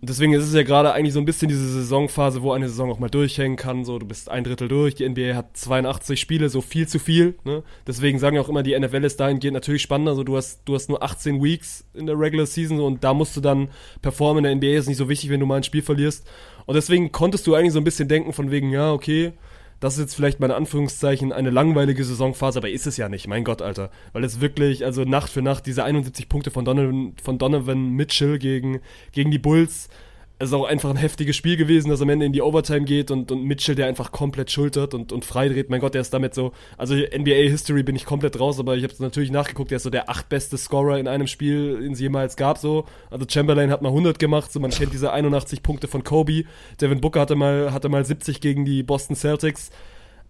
Deswegen 0.07 0.33
ist 0.33 0.45
es 0.45 0.55
ja 0.55 0.63
gerade 0.63 0.93
eigentlich 0.93 1.15
so 1.15 1.19
ein 1.19 1.25
bisschen 1.25 1.49
diese 1.49 1.67
Saisonphase, 1.67 2.43
wo 2.43 2.53
eine 2.53 2.69
Saison 2.69 2.91
auch 2.91 2.99
mal 2.99 3.09
durchhängen 3.09 3.57
kann. 3.57 3.85
So, 3.85 3.99
du 3.99 4.07
bist 4.07 4.29
ein 4.31 4.45
Drittel 4.45 4.69
durch, 4.69 4.95
die 4.95 5.09
NBA 5.09 5.35
hat 5.35 5.57
82 5.57 6.21
Spiele, 6.21 6.49
so 6.49 6.61
viel 6.61 6.87
zu 6.87 6.99
viel. 6.99 7.35
Ne? 7.45 7.63
Deswegen 7.87 8.19
sagen 8.19 8.39
auch 8.39 8.49
immer, 8.49 8.63
die 8.63 8.79
NFL 8.79 9.05
ist 9.05 9.21
dahingehend 9.21 9.55
natürlich 9.55 9.83
spannender. 9.83 10.15
So, 10.15 10.25
du 10.25 10.37
hast, 10.37 10.63
du 10.65 10.75
hast 10.75 10.89
nur 10.89 11.03
18 11.03 11.43
Weeks 11.43 11.85
in 11.95 12.07
der 12.07 12.19
Regular 12.19 12.47
Season 12.47 12.81
und 12.81 13.05
da 13.05 13.15
musst 13.15 13.37
du 13.37 13.41
dann 13.41 13.69
performen. 14.03 14.45
In 14.45 14.61
der 14.61 14.71
NBA 14.71 14.79
ist 14.79 14.89
nicht 14.89 14.99
so 14.99 15.09
wichtig, 15.09 15.31
wenn 15.31 15.41
du 15.41 15.47
mal 15.47 15.57
ein 15.57 15.63
Spiel 15.63 15.83
verlierst. 15.83 16.27
Und 16.67 16.75
deswegen 16.75 17.13
konntest 17.13 17.47
du 17.47 17.55
eigentlich 17.55 17.73
so 17.73 17.81
ein 17.81 17.85
bisschen 17.85 18.09
denken 18.09 18.33
von 18.33 18.51
wegen, 18.51 18.71
ja, 18.71 18.93
okay, 18.93 19.33
das 19.81 19.95
ist 19.95 20.01
jetzt 20.01 20.15
vielleicht 20.15 20.41
in 20.41 20.51
Anführungszeichen 20.51 21.33
eine 21.33 21.51
langweilige 21.51 22.05
Saisonphase, 22.05 22.59
aber 22.59 22.71
ist 22.71 22.87
es 22.87 22.97
ja 22.97 23.09
nicht, 23.09 23.29
mein 23.29 23.45
Gott, 23.45 23.63
Alter. 23.63 23.91
Weil 24.13 24.25
es 24.25 24.41
wirklich, 24.41 24.85
also 24.85 25.05
Nacht 25.05 25.31
für 25.31 25.43
Nacht, 25.43 25.67
diese 25.67 25.85
71 25.85 26.29
Punkte 26.29 26.51
von 26.51 26.65
Donovan, 26.65 27.15
von 27.23 27.39
Donovan 27.39 27.91
Mitchell 27.91 28.39
gegen, 28.39 28.81
gegen 29.13 29.31
die 29.31 29.39
Bulls, 29.39 29.89
es 30.39 30.49
ist 30.49 30.55
auch 30.55 30.65
einfach 30.65 30.91
ein 30.91 30.97
heftiges 30.97 31.37
Spiel 31.37 31.57
gewesen, 31.57 31.91
das 31.91 32.03
am 32.03 32.09
Ende 32.09 32.27
in 32.27 32.33
die 32.33 32.43
Overtime 32.43 32.85
geht 32.85 33.13
und, 33.13 33.31
und 33.31 33.45
Mitchell, 33.45 33.77
der 33.77 33.87
einfach 33.87 34.11
komplett 34.11 34.51
schultert 34.51 34.93
und, 34.93 35.13
und 35.13 35.25
freidreht. 35.25 35.71
Mein 35.71 35.81
Gott, 35.81 35.95
der 35.95 36.01
ist 36.01 36.13
damit 36.13 36.35
so, 36.35 36.53
also 36.77 36.95
NBA 36.95 37.49
History 37.49 37.85
bin 37.85 37.95
ich 37.95 38.05
komplett 38.05 38.41
raus, 38.41 38.59
aber 38.59 38.77
ich 38.77 38.83
habe 38.83 38.93
es 38.93 38.99
natürlich 38.99 39.31
nachgeguckt, 39.31 39.71
der 39.71 39.77
ist 39.77 39.85
so 39.85 39.91
der 39.91 40.11
achtbeste 40.11 40.59
Scorer 40.59 40.99
in 40.99 41.07
einem 41.07 41.29
Spiel, 41.29 41.81
den 41.81 41.93
es 41.93 42.01
jemals 42.01 42.37
gab, 42.37 42.59
so. 42.59 42.85
Also 43.11 43.27
Chamberlain 43.29 43.71
hat 43.71 43.83
mal 43.83 43.91
100 43.91 44.19
gemacht, 44.19 44.53
so 44.53 44.59
man 44.59 44.73
kennt 44.73 44.93
diese 44.93 45.13
81 45.13 45.63
Punkte 45.63 45.87
von 45.87 46.03
Kobe. 46.03 46.45
Devin 46.81 47.01
Booker 47.01 47.21
hatte 47.21 47.37
mal, 47.37 47.73
hatte 47.73 47.89
mal 47.89 48.05
70 48.05 48.41
gegen 48.41 48.65
die 48.65 48.83
Boston 48.83 49.15
Celtics. 49.15 49.71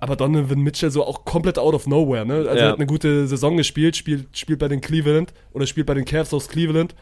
Aber 0.00 0.16
Donovan 0.16 0.60
Mitchell 0.60 0.90
so 0.90 1.04
auch 1.04 1.24
komplett 1.24 1.58
out 1.58 1.72
of 1.72 1.86
nowhere, 1.86 2.26
ne? 2.26 2.34
Also 2.34 2.48
ja. 2.50 2.56
er 2.56 2.68
hat 2.70 2.76
eine 2.76 2.86
gute 2.86 3.26
Saison 3.26 3.56
gespielt, 3.56 3.96
spielt, 3.96 4.36
spielt 4.36 4.58
bei 4.58 4.68
den 4.68 4.82
Cleveland 4.82 5.32
oder 5.52 5.66
spielt 5.66 5.86
bei 5.86 5.94
den 5.94 6.04
Cavs 6.04 6.34
aus 6.34 6.48
Cleveland 6.48 6.94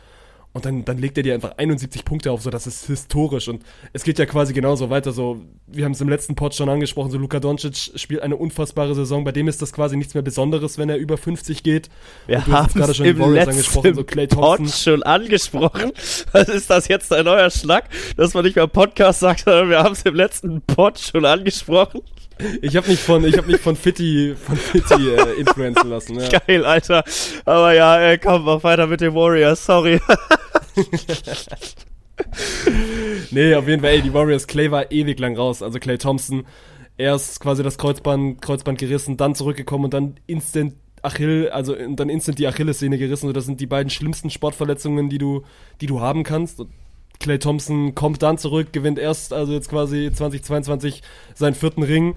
und 0.54 0.66
dann, 0.66 0.84
dann 0.84 0.98
legt 0.98 1.16
er 1.16 1.22
dir 1.22 1.34
einfach 1.34 1.56
71 1.56 2.04
Punkte 2.04 2.30
auf, 2.30 2.42
so 2.42 2.50
das 2.50 2.66
ist 2.66 2.86
historisch. 2.86 3.48
Und 3.48 3.62
es 3.94 4.04
geht 4.04 4.18
ja 4.18 4.26
quasi 4.26 4.52
genauso 4.52 4.90
weiter. 4.90 5.12
So, 5.12 5.40
wir 5.66 5.84
haben 5.84 5.92
es 5.92 6.00
im 6.00 6.08
letzten 6.08 6.34
Pod 6.34 6.54
schon 6.54 6.68
angesprochen, 6.68 7.10
so 7.10 7.16
Luka 7.16 7.40
Doncic 7.40 7.92
spielt 7.96 8.20
eine 8.20 8.36
unfassbare 8.36 8.94
Saison. 8.94 9.24
Bei 9.24 9.32
dem 9.32 9.48
ist 9.48 9.62
das 9.62 9.72
quasi 9.72 9.96
nichts 9.96 10.12
mehr 10.12 10.22
Besonderes, 10.22 10.76
wenn 10.76 10.90
er 10.90 10.98
über 10.98 11.16
50 11.16 11.62
geht. 11.62 11.88
Wir 12.26 12.46
haben 12.46 12.72
gerade 12.74 12.92
schon 12.92 13.06
im 13.06 13.18
Warriors 13.18 13.48
angesprochen, 13.48 13.94
so 13.94 14.04
Clay 14.04 14.28
Thompson. 14.28 14.66
Pod 14.66 14.74
schon 14.74 15.02
angesprochen. 15.02 15.92
Was 16.32 16.48
ist 16.48 16.68
das 16.68 16.88
jetzt 16.88 17.12
ein 17.12 17.24
neuer 17.24 17.50
Schlag, 17.50 17.88
dass 18.16 18.34
man 18.34 18.44
nicht 18.44 18.56
mehr 18.56 18.66
Podcast 18.66 19.20
sagt, 19.20 19.40
sondern 19.44 19.70
wir 19.70 19.78
haben 19.78 19.92
es 19.92 20.02
im 20.02 20.14
letzten 20.14 20.60
Pod 20.60 20.98
schon 20.98 21.24
angesprochen? 21.24 22.02
Ich 22.60 22.76
habe 22.76 22.88
mich 22.88 23.00
von, 23.00 23.24
ich 23.24 23.36
habe 23.36 23.50
mich 23.50 23.60
von 23.60 23.76
Fitty, 23.76 24.34
von 24.36 24.56
Fitty 24.56 25.10
äh, 25.10 25.40
influenzen 25.40 25.88
lassen. 25.88 26.18
Ja. 26.18 26.38
Geil, 26.46 26.64
Alter. 26.64 27.04
Aber 27.44 27.74
ja, 27.74 28.00
äh, 28.00 28.18
komm, 28.18 28.44
mach 28.44 28.62
weiter 28.64 28.86
mit 28.86 29.00
den 29.00 29.14
Warriors. 29.14 29.64
Sorry. 29.64 30.00
nee, 33.30 33.54
auf 33.54 33.68
jeden 33.68 33.82
Fall, 33.82 33.90
ey, 33.90 34.02
die 34.02 34.12
Warriors, 34.12 34.46
Clay 34.46 34.70
war 34.70 34.90
ewig 34.90 35.18
lang 35.18 35.36
raus. 35.36 35.62
Also 35.62 35.78
Clay 35.78 35.98
Thompson, 35.98 36.46
erst 36.96 37.40
quasi 37.40 37.62
das 37.62 37.78
Kreuzband, 37.78 38.42
Kreuzband 38.42 38.78
gerissen, 38.78 39.16
dann 39.16 39.34
zurückgekommen 39.34 39.84
und 39.84 39.94
dann 39.94 40.14
instant 40.26 40.74
Achill, 41.02 41.50
also 41.50 41.74
dann 41.74 42.08
instant 42.08 42.38
die 42.38 42.46
Achillessehne 42.46 42.96
gerissen. 42.96 43.26
So, 43.26 43.32
das 43.32 43.44
sind 43.44 43.60
die 43.60 43.66
beiden 43.66 43.90
schlimmsten 43.90 44.30
Sportverletzungen, 44.30 45.08
die 45.08 45.18
du, 45.18 45.42
die 45.80 45.86
du 45.86 46.00
haben 46.00 46.22
kannst. 46.22 46.60
Und 46.60 46.70
Clay 47.20 47.38
Thompson 47.38 47.94
kommt 47.94 48.22
dann 48.22 48.38
zurück, 48.38 48.72
gewinnt 48.72 48.98
erst, 48.98 49.32
also 49.32 49.52
jetzt 49.52 49.68
quasi 49.68 50.10
2022 50.12 51.02
seinen 51.34 51.54
vierten 51.54 51.82
Ring 51.82 52.16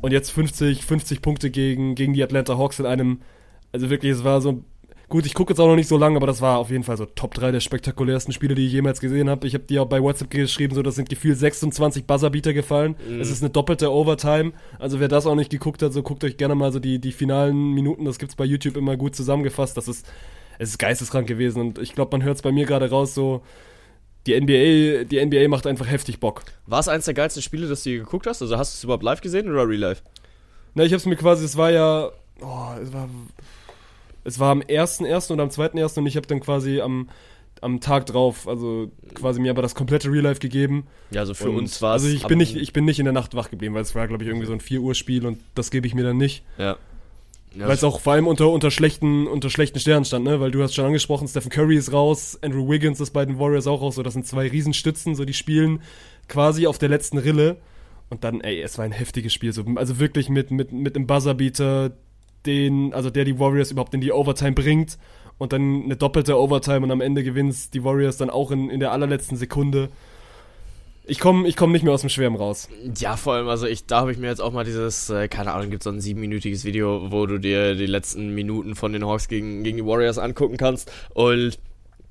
und 0.00 0.12
jetzt 0.12 0.30
50, 0.30 0.84
50 0.84 1.22
Punkte 1.22 1.50
gegen, 1.50 1.94
gegen 1.94 2.14
die 2.14 2.22
Atlanta 2.22 2.56
Hawks 2.56 2.78
in 2.78 2.86
einem, 2.86 3.20
also 3.72 3.90
wirklich, 3.90 4.12
es 4.12 4.24
war 4.24 4.40
so, 4.40 4.64
gut, 5.08 5.26
ich 5.26 5.34
gucke 5.34 5.52
jetzt 5.52 5.60
auch 5.60 5.68
noch 5.68 5.76
nicht 5.76 5.88
so 5.88 5.96
lange, 5.96 6.16
aber 6.16 6.26
das 6.26 6.40
war 6.40 6.58
auf 6.58 6.70
jeden 6.70 6.84
Fall 6.84 6.96
so 6.96 7.06
Top 7.06 7.34
3 7.34 7.52
der 7.52 7.60
spektakulärsten 7.60 8.32
Spiele, 8.32 8.54
die 8.54 8.66
ich 8.66 8.72
jemals 8.72 9.00
gesehen 9.00 9.30
habe. 9.30 9.46
Ich 9.46 9.54
habe 9.54 9.64
die 9.64 9.78
auch 9.78 9.86
bei 9.86 10.02
WhatsApp 10.02 10.30
geschrieben, 10.30 10.74
so, 10.74 10.82
das 10.82 10.96
sind 10.96 11.08
gefühlt 11.08 11.38
26 11.38 12.06
Buzzerbeater 12.06 12.52
gefallen. 12.52 12.96
Mhm. 13.08 13.20
Es 13.20 13.30
ist 13.30 13.42
eine 13.42 13.50
doppelte 13.50 13.92
Overtime. 13.92 14.52
Also 14.78 15.00
wer 15.00 15.08
das 15.08 15.26
auch 15.26 15.34
nicht 15.34 15.50
geguckt 15.50 15.82
hat, 15.82 15.92
so 15.92 16.02
guckt 16.02 16.24
euch 16.24 16.36
gerne 16.36 16.54
mal 16.54 16.72
so 16.72 16.80
die, 16.80 16.98
die 16.98 17.12
finalen 17.12 17.72
Minuten, 17.72 18.04
das 18.04 18.18
gibt's 18.18 18.36
bei 18.36 18.44
YouTube 18.44 18.76
immer 18.76 18.96
gut 18.96 19.14
zusammengefasst. 19.14 19.76
Das 19.76 19.88
ist, 19.88 20.06
es 20.58 20.70
ist 20.70 20.78
geisteskrank 20.78 21.26
gewesen 21.26 21.60
und 21.60 21.78
ich 21.78 21.94
glaube, 21.94 22.16
man 22.16 22.24
hört 22.24 22.36
es 22.36 22.42
bei 22.42 22.52
mir 22.52 22.66
gerade 22.66 22.90
raus, 22.90 23.14
so, 23.14 23.42
die 24.26 24.38
NBA, 24.38 25.04
die 25.04 25.24
NBA 25.24 25.48
macht 25.48 25.66
einfach 25.66 25.86
heftig 25.88 26.20
Bock. 26.20 26.42
War 26.66 26.80
es 26.80 26.88
eins 26.88 27.04
der 27.04 27.14
geilsten 27.14 27.42
Spiele, 27.42 27.68
das 27.68 27.82
du 27.82 27.90
je 27.90 27.98
geguckt 27.98 28.26
hast? 28.26 28.42
Also 28.42 28.58
hast 28.58 28.74
du 28.74 28.76
es 28.78 28.84
überhaupt 28.84 29.04
live 29.04 29.20
gesehen 29.20 29.48
oder 29.48 29.68
real 29.68 29.80
life? 29.80 30.02
Na, 30.74 30.84
ich 30.84 30.92
hab's 30.92 31.06
mir 31.06 31.16
quasi, 31.16 31.44
es 31.44 31.56
war 31.56 31.70
ja, 31.70 32.10
oh, 32.40 32.68
es 32.82 32.92
war, 32.92 33.08
es 34.24 34.38
war 34.38 34.50
am 34.50 34.60
1.1. 34.60 35.32
und 35.32 35.40
am 35.40 35.48
2.1. 35.48 35.98
und 35.98 36.06
ich 36.06 36.16
habe 36.16 36.26
dann 36.26 36.40
quasi 36.40 36.80
am, 36.80 37.08
am 37.60 37.80
Tag 37.80 38.06
drauf, 38.06 38.46
also 38.46 38.90
quasi 39.14 39.40
mir 39.40 39.50
aber 39.50 39.62
das 39.62 39.74
komplette 39.74 40.10
Real 40.10 40.24
Life 40.24 40.40
gegeben. 40.40 40.86
Ja, 41.10 41.20
also 41.20 41.34
für 41.34 41.48
und 41.50 41.56
uns 41.56 41.80
war 41.80 41.96
es. 41.96 42.02
Also 42.02 42.14
ich 42.14 42.26
bin 42.26 42.38
nicht, 42.38 42.56
ich 42.56 42.72
bin 42.72 42.84
nicht 42.84 42.98
in 42.98 43.04
der 43.04 43.14
Nacht 43.14 43.34
wach 43.34 43.50
geblieben, 43.50 43.74
weil 43.74 43.82
es 43.82 43.94
war, 43.94 44.06
glaube 44.08 44.24
ich, 44.24 44.28
irgendwie 44.28 44.46
so 44.46 44.52
ein 44.52 44.60
4 44.60 44.80
Uhr 44.80 44.94
Spiel 44.94 45.24
und 45.24 45.38
das 45.54 45.70
gebe 45.70 45.86
ich 45.86 45.94
mir 45.94 46.02
dann 46.02 46.16
nicht. 46.16 46.44
Ja. 46.58 46.76
Ja, 47.58 47.68
Weil 47.68 47.74
es 47.74 47.84
auch 47.84 48.00
vor 48.00 48.12
allem 48.12 48.26
unter, 48.26 48.50
unter, 48.50 48.70
schlechten, 48.70 49.26
unter 49.26 49.48
schlechten 49.48 49.78
Sternen 49.78 50.04
stand, 50.04 50.24
ne? 50.24 50.40
Weil 50.40 50.50
du 50.50 50.62
hast 50.62 50.74
schon 50.74 50.84
angesprochen, 50.84 51.26
Stephen 51.26 51.48
Curry 51.48 51.76
ist 51.76 51.92
raus, 51.92 52.38
Andrew 52.42 52.68
Wiggins 52.68 53.00
ist 53.00 53.12
bei 53.12 53.24
den 53.24 53.38
Warriors 53.38 53.66
auch 53.66 53.80
raus, 53.80 53.94
so 53.94 54.02
das 54.02 54.12
sind 54.12 54.26
zwei 54.26 54.46
Riesenstützen, 54.48 55.14
so 55.14 55.24
die 55.24 55.32
spielen 55.32 55.80
quasi 56.28 56.66
auf 56.66 56.76
der 56.76 56.90
letzten 56.90 57.16
Rille. 57.18 57.56
Und 58.10 58.24
dann, 58.24 58.40
ey, 58.40 58.60
es 58.60 58.76
war 58.78 58.84
ein 58.84 58.92
heftiges 58.92 59.32
Spiel. 59.32 59.52
So, 59.52 59.64
also 59.76 59.98
wirklich 59.98 60.28
mit, 60.28 60.50
mit, 60.50 60.70
mit 60.72 60.96
einem 60.96 61.06
Buzzerbeater, 61.06 61.92
den, 62.44 62.92
also 62.92 63.10
der 63.10 63.24
die 63.24 63.38
Warriors 63.38 63.70
überhaupt 63.70 63.94
in 63.94 64.00
die 64.00 64.12
Overtime 64.12 64.52
bringt. 64.52 64.98
Und 65.38 65.52
dann 65.52 65.84
eine 65.84 65.96
doppelte 65.96 66.38
Overtime 66.38 66.80
und 66.80 66.90
am 66.90 67.00
Ende 67.00 67.22
gewinnt 67.22 67.74
die 67.74 67.84
Warriors 67.84 68.16
dann 68.16 68.30
auch 68.30 68.50
in, 68.50 68.70
in 68.70 68.80
der 68.80 68.92
allerletzten 68.92 69.36
Sekunde. 69.36 69.90
Ich 71.08 71.20
komme 71.20 71.46
ich 71.46 71.56
komm 71.56 71.70
nicht 71.70 71.84
mehr 71.84 71.92
aus 71.92 72.00
dem 72.00 72.10
Schwärmen 72.10 72.36
raus. 72.36 72.68
Ja, 72.98 73.16
vor 73.16 73.34
allem, 73.34 73.48
also 73.48 73.66
ich, 73.66 73.86
da 73.86 74.00
habe 74.00 74.10
ich 74.10 74.18
mir 74.18 74.26
jetzt 74.26 74.40
auch 74.40 74.52
mal 74.52 74.64
dieses, 74.64 75.08
äh, 75.08 75.28
keine 75.28 75.52
Ahnung, 75.52 75.70
gibt 75.70 75.84
so 75.84 75.90
ein 75.90 76.00
siebenminütiges 76.00 76.64
Video, 76.64 77.12
wo 77.12 77.26
du 77.26 77.38
dir 77.38 77.76
die 77.76 77.86
letzten 77.86 78.34
Minuten 78.34 78.74
von 78.74 78.92
den 78.92 79.06
Hawks 79.06 79.28
gegen, 79.28 79.62
gegen 79.62 79.76
die 79.76 79.86
Warriors 79.86 80.18
angucken 80.18 80.56
kannst. 80.56 80.90
Und 81.14 81.58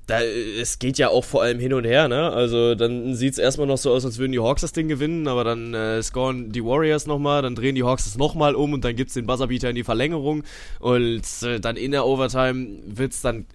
da, 0.07 0.21
es 0.21 0.79
geht 0.79 0.97
ja 0.97 1.09
auch 1.09 1.25
vor 1.25 1.41
allem 1.41 1.59
hin 1.59 1.73
und 1.73 1.83
her, 1.83 2.07
ne? 2.07 2.31
Also 2.31 2.75
dann 2.75 3.15
sieht 3.15 3.33
es 3.33 3.39
erstmal 3.39 3.67
noch 3.67 3.77
so 3.77 3.91
aus, 3.91 4.05
als 4.05 4.17
würden 4.17 4.31
die 4.31 4.39
Hawks 4.39 4.61
das 4.61 4.71
Ding 4.71 4.87
gewinnen, 4.87 5.27
aber 5.27 5.43
dann 5.43 5.73
äh, 5.73 6.01
scoren 6.01 6.51
die 6.51 6.63
Warriors 6.63 7.05
nochmal, 7.07 7.41
dann 7.41 7.55
drehen 7.55 7.75
die 7.75 7.83
Hawks 7.83 8.05
es 8.05 8.17
nochmal 8.17 8.55
um 8.55 8.73
und 8.73 8.85
dann 8.85 8.95
gibt 8.95 9.09
es 9.09 9.15
den 9.15 9.25
Buzzerbeater 9.25 9.69
in 9.69 9.75
die 9.75 9.83
Verlängerung 9.83 10.43
und 10.79 11.23
äh, 11.43 11.59
dann 11.59 11.75
in 11.75 11.91
der 11.91 12.05
Overtime 12.05 12.67
wird 12.85 13.13
es 13.13 13.21
dann 13.21 13.45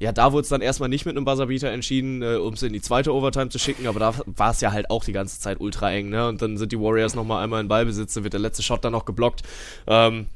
ja, 0.00 0.12
da 0.12 0.32
wurde 0.32 0.44
es 0.44 0.48
dann 0.48 0.62
erstmal 0.62 0.88
nicht 0.88 1.04
mit 1.04 1.14
einem 1.14 1.26
Buzzerbeater 1.26 1.70
entschieden, 1.70 2.22
äh, 2.22 2.36
um 2.36 2.54
es 2.54 2.62
in 2.62 2.72
die 2.72 2.80
zweite 2.80 3.14
Overtime 3.14 3.50
zu 3.50 3.58
schicken, 3.58 3.86
aber 3.86 4.00
da 4.00 4.14
war 4.24 4.50
es 4.50 4.62
ja 4.62 4.72
halt 4.72 4.88
auch 4.88 5.04
die 5.04 5.12
ganze 5.12 5.38
Zeit 5.38 5.60
ultra 5.60 5.92
eng, 5.92 6.08
ne? 6.08 6.26
Und 6.26 6.40
dann 6.40 6.56
sind 6.56 6.72
die 6.72 6.80
Warriors 6.80 7.14
nochmal 7.14 7.44
einmal 7.44 7.60
in 7.60 7.68
Ballbesitz, 7.68 8.14
dann 8.14 8.24
wird 8.24 8.32
der 8.32 8.40
letzte 8.40 8.62
Shot 8.62 8.82
dann 8.82 8.92
noch 8.92 9.04
geblockt. 9.04 9.42
Ähm, 9.86 10.28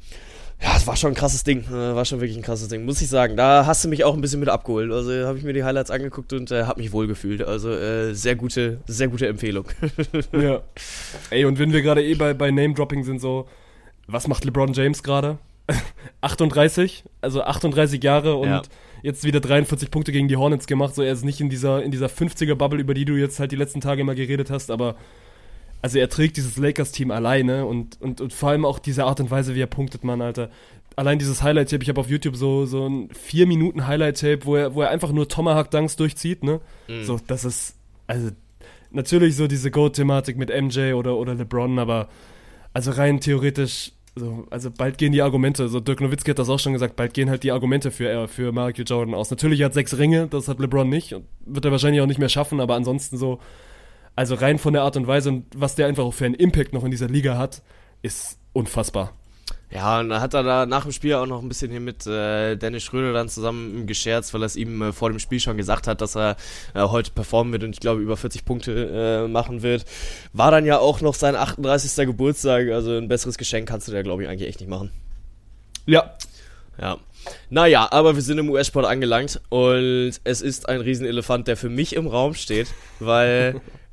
ja, 0.61 0.77
es 0.77 0.85
war 0.85 0.95
schon 0.95 1.13
ein 1.13 1.15
krasses 1.15 1.43
Ding. 1.43 1.63
Äh, 1.63 1.95
war 1.95 2.05
schon 2.05 2.21
wirklich 2.21 2.37
ein 2.37 2.43
krasses 2.43 2.67
Ding, 2.67 2.85
muss 2.85 3.01
ich 3.01 3.09
sagen. 3.09 3.35
Da 3.35 3.65
hast 3.65 3.83
du 3.83 3.89
mich 3.89 4.03
auch 4.03 4.13
ein 4.13 4.21
bisschen 4.21 4.39
mit 4.39 4.49
abgeholt. 4.49 4.91
Also 4.91 5.11
habe 5.25 5.39
ich 5.39 5.43
mir 5.43 5.53
die 5.53 5.63
Highlights 5.63 5.89
angeguckt 5.89 6.31
und 6.33 6.51
äh, 6.51 6.65
habe 6.65 6.79
mich 6.79 6.91
wohl 6.91 7.07
gefühlt. 7.07 7.41
Also 7.41 7.71
äh, 7.71 8.13
sehr 8.13 8.35
gute, 8.35 8.77
sehr 8.85 9.07
gute 9.07 9.27
Empfehlung. 9.27 9.65
ja. 10.31 10.61
Ey, 11.31 11.43
und 11.45 11.57
wenn 11.57 11.73
wir 11.73 11.81
gerade 11.81 12.05
eh 12.05 12.13
bei, 12.13 12.35
bei 12.35 12.51
Name-Dropping 12.51 13.03
sind, 13.03 13.19
so, 13.19 13.47
was 14.05 14.27
macht 14.27 14.45
LeBron 14.45 14.73
James 14.73 15.01
gerade? 15.01 15.39
38, 16.21 17.03
also 17.21 17.41
38 17.41 18.03
Jahre 18.03 18.35
und 18.35 18.49
ja 18.49 18.61
jetzt 19.05 19.23
wieder 19.23 19.39
43 19.39 19.91
Punkte 19.91 20.11
gegen 20.11 20.27
die 20.27 20.35
Hornets 20.35 20.67
gemacht. 20.67 20.95
So, 20.95 21.03
er 21.03 21.13
ist 21.13 21.23
nicht 21.23 21.39
in 21.39 21.49
dieser, 21.49 21.83
in 21.83 21.91
dieser 21.91 22.07
50er-Bubble, 22.07 22.79
über 22.79 22.93
die 22.93 23.05
du 23.05 23.13
jetzt 23.13 23.39
halt 23.39 23.51
die 23.51 23.55
letzten 23.55 23.79
Tage 23.79 24.01
immer 24.01 24.15
geredet 24.15 24.49
hast, 24.49 24.71
aber 24.71 24.95
also 25.81 25.99
er 25.99 26.09
trägt 26.09 26.37
dieses 26.37 26.57
Lakers-Team 26.57 27.11
alleine 27.11 27.65
und, 27.67 28.01
und, 28.01 28.19
und 28.19 28.33
vor 28.33 28.49
allem 28.49 28.65
auch 28.65 28.79
diese 28.79 29.05
Art 29.05 29.19
und 29.19 29.29
Weise, 29.29 29.53
wie 29.53 29.61
er 29.61 29.67
punktet, 29.67 30.03
Mann, 30.03 30.21
Alter. 30.21 30.49
Allein 30.95 31.19
dieses 31.19 31.43
Highlight-Tape, 31.43 31.83
ich 31.83 31.89
habe 31.89 32.01
auf 32.01 32.09
YouTube 32.09 32.35
so, 32.35 32.65
so 32.65 32.87
ein 32.87 33.09
4-Minuten-Highlight-Tape, 33.09 34.45
wo 34.45 34.55
er, 34.55 34.73
wo 34.73 34.81
er 34.81 34.89
einfach 34.89 35.11
nur 35.11 35.29
Tomahawk-Dunks 35.29 35.95
durchzieht, 35.95 36.43
ne? 36.43 36.59
Mhm. 36.87 37.03
So, 37.03 37.19
das 37.27 37.45
ist, 37.45 37.75
also, 38.07 38.31
natürlich 38.89 39.35
so 39.35 39.47
diese 39.47 39.69
Go-Thematik 39.69 40.37
mit 40.37 40.49
MJ 40.49 40.93
oder, 40.93 41.17
oder 41.17 41.35
LeBron, 41.35 41.77
aber 41.77 42.09
also 42.73 42.91
rein 42.91 43.19
theoretisch, 43.19 43.91
so, 44.15 44.47
also 44.49 44.71
bald 44.71 44.97
gehen 44.97 45.11
die 45.11 45.21
Argumente, 45.21 45.67
so 45.67 45.79
Dirk 45.79 45.99
Nowitzki 45.99 46.31
hat 46.31 46.39
das 46.39 46.49
auch 46.49 46.59
schon 46.59 46.73
gesagt, 46.73 46.95
bald 46.95 47.13
gehen 47.13 47.29
halt 47.29 47.43
die 47.43 47.51
Argumente 47.51 47.91
für, 47.91 48.09
äh, 48.09 48.27
für 48.27 48.53
Michael 48.53 48.85
Jordan 48.87 49.13
aus. 49.13 49.29
Natürlich 49.29 49.61
hat 49.61 49.73
sechs 49.73 49.97
Ringe, 49.97 50.27
das 50.27 50.47
hat 50.47 50.59
LeBron 50.59 50.87
nicht 50.87 51.13
und 51.13 51.25
wird 51.45 51.65
er 51.65 51.71
wahrscheinlich 51.71 52.01
auch 52.01 52.07
nicht 52.07 52.19
mehr 52.19 52.29
schaffen, 52.29 52.61
aber 52.61 52.75
ansonsten 52.75 53.17
so, 53.17 53.39
also 54.15 54.35
rein 54.35 54.57
von 54.57 54.73
der 54.73 54.83
Art 54.83 54.95
und 54.95 55.07
Weise 55.07 55.29
und 55.29 55.45
was 55.55 55.75
der 55.75 55.87
einfach 55.87 56.03
auch 56.03 56.13
für 56.13 56.25
einen 56.25 56.35
Impact 56.35 56.71
noch 56.71 56.85
in 56.85 56.91
dieser 56.91 57.09
Liga 57.09 57.37
hat, 57.37 57.61
ist 58.01 58.39
unfassbar. 58.53 59.13
Ja, 59.75 59.99
und 59.99 60.07
dann 60.07 60.21
hat 60.21 60.33
er 60.33 60.43
da 60.43 60.65
nach 60.65 60.83
dem 60.83 60.93
Spiel 60.93 61.15
auch 61.15 61.25
noch 61.25 61.41
ein 61.41 61.49
bisschen 61.49 61.69
hier 61.69 61.81
mit 61.81 62.07
äh, 62.07 62.55
Dennis 62.55 62.83
Schröder 62.83 63.11
dann 63.11 63.27
zusammen 63.27 63.85
gescherzt, 63.87 64.33
weil 64.33 64.41
er 64.41 64.45
es 64.45 64.55
ihm 64.55 64.81
äh, 64.81 64.93
vor 64.93 65.09
dem 65.09 65.19
Spiel 65.19 65.41
schon 65.41 65.57
gesagt 65.57 65.87
hat, 65.87 65.99
dass 65.99 66.15
er 66.15 66.37
äh, 66.73 66.79
heute 66.79 67.11
performen 67.11 67.51
wird 67.51 67.65
und 67.65 67.71
ich 67.71 67.81
glaube 67.81 68.01
über 68.01 68.15
40 68.15 68.45
Punkte 68.45 69.25
äh, 69.25 69.27
machen 69.27 69.63
wird. 69.63 69.83
War 70.31 70.49
dann 70.49 70.65
ja 70.65 70.79
auch 70.79 71.01
noch 71.01 71.13
sein 71.13 71.35
38. 71.35 72.05
Geburtstag, 72.05 72.69
also 72.69 72.91
ein 72.97 73.09
besseres 73.09 73.37
Geschenk 73.37 73.67
kannst 73.67 73.89
du 73.89 73.91
dir, 73.91 74.03
glaube 74.03 74.23
ich, 74.23 74.29
eigentlich 74.29 74.47
echt 74.47 74.61
nicht 74.61 74.69
machen. 74.69 74.91
Ja. 75.85 76.15
Ja. 76.79 76.97
Naja, 77.49 77.89
aber 77.91 78.15
wir 78.15 78.21
sind 78.21 78.37
im 78.37 78.49
US-Sport 78.49 78.85
angelangt 78.85 79.41
und 79.49 80.21
es 80.23 80.41
ist 80.41 80.69
ein 80.69 80.79
Riesenelefant, 80.79 81.49
der 81.49 81.57
für 81.57 81.69
mich 81.69 81.97
im 81.97 82.07
Raum 82.07 82.33
steht, 82.33 82.67
weil 82.99 83.59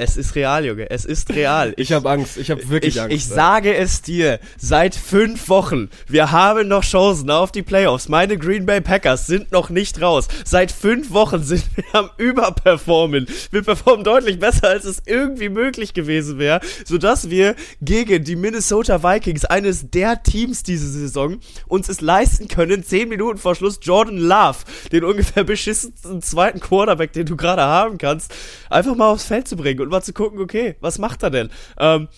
Es 0.00 0.16
ist 0.16 0.34
real, 0.34 0.64
Junge. 0.64 0.88
Es 0.88 1.04
ist 1.04 1.28
real. 1.30 1.74
Ich, 1.80 1.90
ich 1.90 1.92
habe 1.92 2.08
Angst. 2.10 2.36
Ich 2.38 2.50
habe 2.50 2.68
wirklich 2.70 2.96
ich, 2.96 3.00
Angst. 3.02 3.14
Ich 3.14 3.26
sage 3.26 3.74
es 3.74 4.00
dir. 4.00 4.40
Seit 4.58 4.94
fünf 4.94 5.48
Wochen. 5.48 5.90
Wir 6.08 6.30
haben 6.30 6.68
noch 6.68 6.82
Chancen 6.82 7.30
auf 7.30 7.52
die 7.52 7.62
Playoffs. 7.62 8.08
Meine 8.08 8.38
Green 8.38 8.64
Bay 8.66 8.80
Packers 8.80 9.26
sind 9.26 9.52
noch 9.52 9.68
nicht 9.68 10.00
raus. 10.00 10.26
Seit 10.44 10.72
fünf 10.72 11.10
Wochen 11.12 11.42
sind 11.42 11.64
wir 11.76 11.84
am 11.92 12.10
Überperformen. 12.16 13.26
Wir 13.50 13.62
performen 13.62 14.04
deutlich 14.04 14.38
besser, 14.38 14.68
als 14.68 14.84
es 14.84 15.02
irgendwie 15.04 15.50
möglich 15.50 15.92
gewesen 15.92 16.38
wäre, 16.38 16.60
sodass 16.84 17.28
wir 17.28 17.54
gegen 17.82 18.24
die 18.24 18.36
Minnesota 18.36 19.02
Vikings, 19.02 19.44
eines 19.44 19.90
der 19.90 20.22
Teams 20.22 20.62
diese 20.62 20.88
Saison, 20.88 21.38
uns 21.66 21.88
es 21.88 22.00
leisten 22.00 22.48
können, 22.48 22.84
zehn 22.84 23.08
Minuten 23.08 23.38
vor 23.38 23.54
Schluss 23.54 23.78
Jordan 23.82 24.16
Love, 24.16 24.58
den 24.92 25.04
ungefähr 25.04 25.44
beschissensten 25.44 26.22
zweiten 26.22 26.60
Quarterback, 26.60 27.12
den 27.12 27.26
du 27.26 27.36
gerade 27.36 27.62
haben 27.62 27.98
kannst, 27.98 28.34
einfach 28.70 28.96
mal 28.96 29.10
aufs 29.10 29.24
Feld 29.24 29.46
zu 29.46 29.56
bringen 29.56 29.80
und 29.80 29.89
mal 29.90 30.02
zu 30.02 30.12
gucken, 30.12 30.40
okay, 30.40 30.76
was 30.80 30.98
macht 30.98 31.22
er 31.22 31.30
denn? 31.30 31.50
Ähm, 31.78 32.08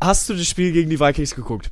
hast 0.00 0.28
du 0.28 0.34
das 0.34 0.46
Spiel 0.46 0.72
gegen 0.72 0.90
die 0.90 1.00
Vikings 1.00 1.34
geguckt? 1.34 1.70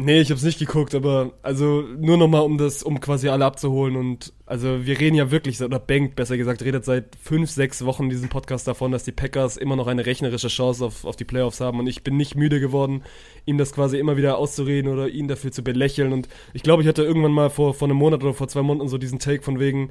Nee, 0.00 0.20
ich 0.20 0.30
hab's 0.30 0.44
nicht 0.44 0.60
geguckt, 0.60 0.94
aber 0.94 1.32
also 1.42 1.82
nur 1.82 2.16
nochmal, 2.16 2.42
um 2.42 2.56
das, 2.56 2.84
um 2.84 3.00
quasi 3.00 3.28
alle 3.30 3.44
abzuholen 3.44 3.96
und 3.96 4.32
also 4.46 4.86
wir 4.86 5.00
reden 5.00 5.16
ja 5.16 5.32
wirklich, 5.32 5.60
oder 5.60 5.80
Bank 5.80 6.14
besser 6.14 6.36
gesagt, 6.36 6.62
redet 6.62 6.84
seit 6.84 7.16
fünf, 7.20 7.50
sechs 7.50 7.84
Wochen 7.84 8.04
in 8.04 8.10
diesem 8.10 8.28
Podcast 8.28 8.68
davon, 8.68 8.92
dass 8.92 9.02
die 9.02 9.10
Packers 9.10 9.56
immer 9.56 9.74
noch 9.74 9.88
eine 9.88 10.06
rechnerische 10.06 10.46
Chance 10.46 10.84
auf, 10.84 11.04
auf 11.04 11.16
die 11.16 11.24
Playoffs 11.24 11.60
haben 11.60 11.80
und 11.80 11.88
ich 11.88 12.04
bin 12.04 12.16
nicht 12.16 12.36
müde 12.36 12.60
geworden, 12.60 13.02
ihm 13.44 13.58
das 13.58 13.72
quasi 13.72 13.98
immer 13.98 14.16
wieder 14.16 14.38
auszureden 14.38 14.92
oder 14.92 15.08
ihn 15.08 15.26
dafür 15.26 15.50
zu 15.50 15.64
belächeln 15.64 16.12
und 16.12 16.28
ich 16.52 16.62
glaube, 16.62 16.82
ich 16.82 16.88
hatte 16.88 17.02
irgendwann 17.02 17.32
mal 17.32 17.50
vor, 17.50 17.74
vor 17.74 17.88
einem 17.88 17.96
Monat 17.96 18.22
oder 18.22 18.34
vor 18.34 18.46
zwei 18.46 18.62
Monaten 18.62 18.88
so 18.88 18.98
diesen 18.98 19.18
Take 19.18 19.42
von 19.42 19.58
wegen, 19.58 19.90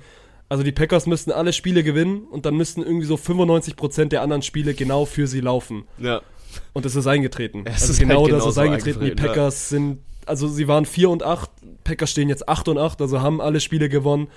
also 0.49 0.63
die 0.63 0.71
Packers 0.71 1.07
müssten 1.07 1.31
alle 1.31 1.53
Spiele 1.53 1.83
gewinnen 1.83 2.23
und 2.23 2.45
dann 2.45 2.55
müssten 2.55 2.81
irgendwie 2.81 3.05
so 3.05 3.15
95% 3.15 4.05
der 4.05 4.21
anderen 4.21 4.41
Spiele 4.41 4.73
genau 4.73 5.05
für 5.05 5.27
sie 5.27 5.41
laufen. 5.41 5.83
Ja. 5.97 6.21
Und 6.73 6.85
es 6.85 6.95
ist 6.95 7.07
eingetreten. 7.07 7.63
Es 7.65 7.81
also 7.81 7.93
ist 7.93 7.99
genau 7.99 8.23
halt 8.23 8.31
das 8.31 8.39
ist 8.39 8.55
genauso 8.55 8.61
eingetreten. 8.61 9.05
Die 9.05 9.11
Packers 9.11 9.69
sind, 9.69 9.99
also 10.25 10.47
sie 10.47 10.67
waren 10.67 10.85
4 10.85 11.09
und 11.09 11.23
8, 11.23 11.49
Packers 11.83 12.11
stehen 12.11 12.29
jetzt 12.29 12.47
8 12.47 12.69
und 12.69 12.77
8, 12.77 13.01
also 13.01 13.21
haben 13.21 13.41
alle 13.41 13.59
Spiele 13.59 13.89
gewonnen 13.89 14.27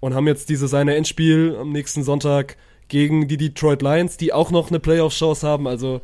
und 0.00 0.14
haben 0.14 0.26
jetzt 0.26 0.48
dieses 0.48 0.74
eine 0.74 0.96
Endspiel 0.96 1.56
am 1.60 1.70
nächsten 1.70 2.02
Sonntag 2.02 2.56
gegen 2.88 3.28
die 3.28 3.36
Detroit 3.36 3.82
Lions, 3.82 4.16
die 4.16 4.32
auch 4.32 4.50
noch 4.50 4.68
eine 4.68 4.80
Playoff-Chance 4.80 5.46
haben. 5.46 5.68
Also 5.68 6.00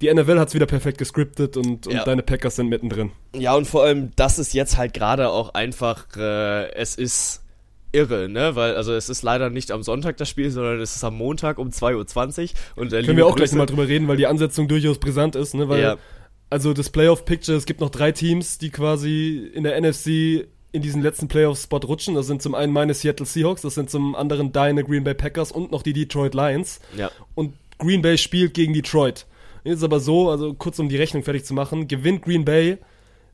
die 0.00 0.12
NFL 0.12 0.40
hat 0.40 0.48
es 0.48 0.54
wieder 0.54 0.66
perfekt 0.66 0.98
gescriptet 0.98 1.56
und, 1.56 1.86
und 1.86 1.92
Ja. 1.92 2.04
deine 2.04 2.22
Packers 2.22 2.56
sind 2.56 2.68
mittendrin. 2.68 3.12
Ja, 3.36 3.54
und 3.54 3.66
vor 3.66 3.84
allem, 3.84 4.10
das 4.16 4.38
ist 4.38 4.52
jetzt 4.54 4.76
halt 4.76 4.94
gerade 4.94 5.28
auch 5.28 5.54
einfach, 5.54 6.06
äh, 6.16 6.72
es 6.72 6.96
ist 6.96 7.41
irre, 7.92 8.28
ne? 8.28 8.56
Weil, 8.56 8.74
also 8.76 8.92
es 8.94 9.08
ist 9.08 9.22
leider 9.22 9.50
nicht 9.50 9.70
am 9.70 9.82
Sonntag 9.82 10.16
das 10.16 10.28
Spiel, 10.28 10.50
sondern 10.50 10.80
es 10.80 10.96
ist 10.96 11.04
am 11.04 11.16
Montag 11.16 11.58
um 11.58 11.68
2.20 11.70 12.42
Uhr. 12.42 12.82
Und, 12.82 12.92
äh, 12.92 13.02
Können 13.02 13.16
wir 13.16 13.26
auch 13.26 13.36
gleich 13.36 13.50
Grüße- 13.50 13.52
nochmal 13.52 13.66
drüber 13.66 13.88
reden, 13.88 14.08
weil 14.08 14.16
die 14.16 14.26
Ansetzung 14.26 14.68
durchaus 14.68 14.98
brisant 14.98 15.36
ist, 15.36 15.54
ne? 15.54 15.68
Weil, 15.68 15.82
Ja. 15.82 15.96
also 16.50 16.72
das 16.72 16.90
Playoff-Picture, 16.90 17.56
es 17.56 17.66
gibt 17.66 17.80
noch 17.80 17.90
drei 17.90 18.12
Teams, 18.12 18.58
die 18.58 18.70
quasi 18.70 19.50
in 19.54 19.64
der 19.64 19.76
NFC 19.76 20.46
in 20.74 20.80
diesen 20.80 21.02
letzten 21.02 21.28
Playoff-Spot 21.28 21.78
rutschen. 21.86 22.14
Das 22.14 22.26
sind 22.26 22.40
zum 22.40 22.54
einen 22.54 22.72
meine 22.72 22.94
Seattle 22.94 23.26
Seahawks, 23.26 23.60
das 23.62 23.74
sind 23.74 23.90
zum 23.90 24.14
anderen 24.14 24.52
deine 24.52 24.82
Green 24.84 25.04
Bay 25.04 25.12
Packers 25.14 25.52
und 25.52 25.70
noch 25.70 25.82
die 25.82 25.92
Detroit 25.92 26.32
Lions. 26.34 26.80
Ja. 26.96 27.10
Und 27.34 27.52
Green 27.78 28.00
Bay 28.00 28.16
spielt 28.16 28.54
gegen 28.54 28.72
Detroit. 28.72 29.26
Jetzt 29.64 29.78
ist 29.78 29.82
aber 29.84 30.00
so, 30.00 30.30
also 30.30 30.54
kurz 30.54 30.78
um 30.78 30.88
die 30.88 30.96
Rechnung 30.96 31.22
fertig 31.24 31.44
zu 31.44 31.52
machen, 31.52 31.88
gewinnt 31.88 32.22
Green 32.22 32.44
Bay, 32.46 32.78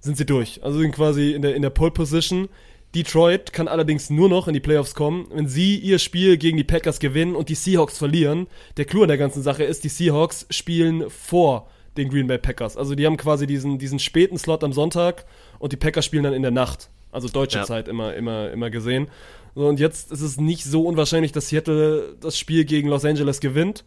sind 0.01 0.17
sie 0.17 0.27
durch. 0.27 0.63
Also 0.65 0.79
sind 0.81 0.93
quasi 0.93 1.33
in 1.33 1.43
der, 1.43 1.55
in 1.55 1.63
der 1.63 1.71
Pole 1.71 1.91
Position. 1.91 2.49
Detroit 2.95 3.53
kann 3.53 3.69
allerdings 3.69 4.09
nur 4.11 4.29
noch 4.29 4.49
in 4.49 4.55
die 4.55 4.61
Playoffs 4.61 4.95
kommen, 4.95 5.27
wenn 5.33 5.47
sie 5.47 5.77
ihr 5.77 5.99
Spiel 5.99 6.39
gegen 6.39 6.57
die 6.57 6.65
Packers 6.65 7.01
gewinnen 7.01 7.37
und 7.37 7.49
die 7.51 7.55
Seahawks 7.55 7.99
verlieren. 7.99 8.47
Der 8.77 8.87
Clou 8.87 9.03
an 9.03 9.09
der 9.09 9.19
ganzen 9.19 9.43
Sache 9.43 9.65
ist, 9.65 9.85
die 9.85 9.89
Seahawks 9.91 10.47
spielen 10.51 11.09
vor 11.11 11.69
den 11.97 12.09
Green 12.09 12.27
Bay 12.27 12.39
Packers. 12.39 12.77
Also 12.77 12.95
die 12.95 13.05
haben 13.05 13.17
quasi 13.17 13.47
diesen, 13.47 13.79
diesen 13.79 13.99
späten 13.99 14.39
Slot 14.39 14.65
am 14.65 14.73
Sonntag 14.73 15.27
und 15.59 15.73
die 15.73 15.77
Packers 15.77 16.05
spielen 16.07 16.23
dann 16.23 16.33
in 16.33 16.43
der 16.43 16.51
Nacht. 16.51 16.89
Also 17.13 17.29
deutsche 17.29 17.59
Ja. 17.59 17.65
Zeit 17.65 17.89
immer, 17.89 18.15
immer, 18.15 18.51
immer 18.51 18.71
gesehen. 18.71 19.09
So, 19.55 19.67
und 19.67 19.81
jetzt 19.81 20.13
ist 20.13 20.21
es 20.21 20.39
nicht 20.39 20.65
so 20.65 20.85
unwahrscheinlich, 20.85 21.33
dass 21.33 21.49
Seattle 21.49 22.17
das 22.21 22.39
Spiel 22.39 22.65
gegen 22.65 22.89
Los 22.89 23.05
Angeles 23.05 23.41
gewinnt. 23.41 23.85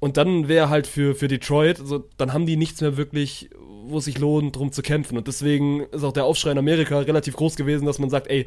Und 0.00 0.16
dann 0.16 0.48
wäre 0.48 0.68
halt 0.68 0.88
für, 0.88 1.14
für 1.14 1.28
Detroit, 1.28 1.78
also 1.78 2.08
dann 2.16 2.32
haben 2.32 2.46
die 2.46 2.56
nichts 2.56 2.80
mehr 2.80 2.96
wirklich, 2.96 3.50
wo 3.88 3.98
es 3.98 4.04
sich 4.04 4.18
lohnt, 4.18 4.56
drum 4.56 4.72
zu 4.72 4.82
kämpfen. 4.82 5.16
Und 5.16 5.26
deswegen 5.28 5.80
ist 5.80 6.04
auch 6.04 6.12
der 6.12 6.24
Aufschrei 6.24 6.52
in 6.52 6.58
Amerika 6.58 6.98
relativ 6.98 7.36
groß 7.36 7.56
gewesen, 7.56 7.86
dass 7.86 7.98
man 7.98 8.10
sagt, 8.10 8.28
ey, 8.28 8.46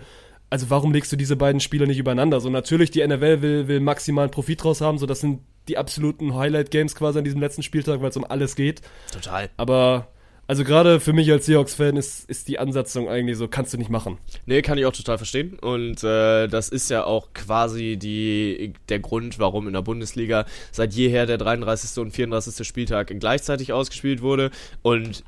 also 0.50 0.70
warum 0.70 0.94
legst 0.94 1.12
du 1.12 1.16
diese 1.16 1.36
beiden 1.36 1.60
Spieler 1.60 1.88
nicht 1.88 1.98
übereinander? 1.98 2.40
So 2.40 2.50
natürlich, 2.50 2.92
die 2.92 3.06
NFL 3.06 3.42
will, 3.42 3.68
will 3.68 3.80
maximalen 3.80 4.32
Profit 4.32 4.64
draus 4.64 4.82
haben, 4.82 4.98
so 4.98 5.06
das 5.06 5.20
sind 5.20 5.42
die 5.68 5.78
absoluten 5.78 6.36
Highlight-Games 6.36 6.96
quasi 6.96 7.18
an 7.18 7.24
diesem 7.24 7.42
letzten 7.42 7.64
Spieltag, 7.64 8.02
weil 8.02 8.10
es 8.10 8.18
um 8.18 8.24
alles 8.24 8.56
geht. 8.56 8.82
Total. 9.12 9.50
Aber 9.58 10.08
also 10.48 10.64
gerade 10.64 11.00
für 11.00 11.14
mich 11.14 11.32
als 11.32 11.46
Seahawks-Fan 11.48 11.98
ist, 11.98 12.30
ist 12.30 12.48
die 12.48 12.60
Ansatzung 12.60 13.10
eigentlich 13.10 13.38
so, 13.38 13.48
kannst 13.48 13.74
du 13.74 13.78
nicht 13.78 13.90
machen. 13.90 14.18
Nee, 14.46 14.62
kann 14.62 14.78
ich 14.78 14.86
auch 14.86 14.94
total 14.94 15.18
verstehen. 15.18 15.58
Und 15.60 16.04
äh, 16.04 16.48
das 16.48 16.70
ist 16.70 16.90
ja 16.90 17.04
auch 17.04 17.30
quasi 17.34 17.98
die, 17.98 18.74
der 18.90 19.00
Grund, 19.00 19.40
warum 19.40 19.68
in 19.68 19.74
der 19.74 19.82
Bundesliga 19.82 20.46
seit 20.72 20.94
jeher 20.94 21.26
der 21.26 21.38
33. 21.38 22.00
und 22.00 22.12
34. 22.12 22.66
Spieltag 22.68 23.12
gleichzeitig 23.20 23.74
ausgespielt 23.74 24.22
wurde. 24.22 24.52
Und 24.84 25.24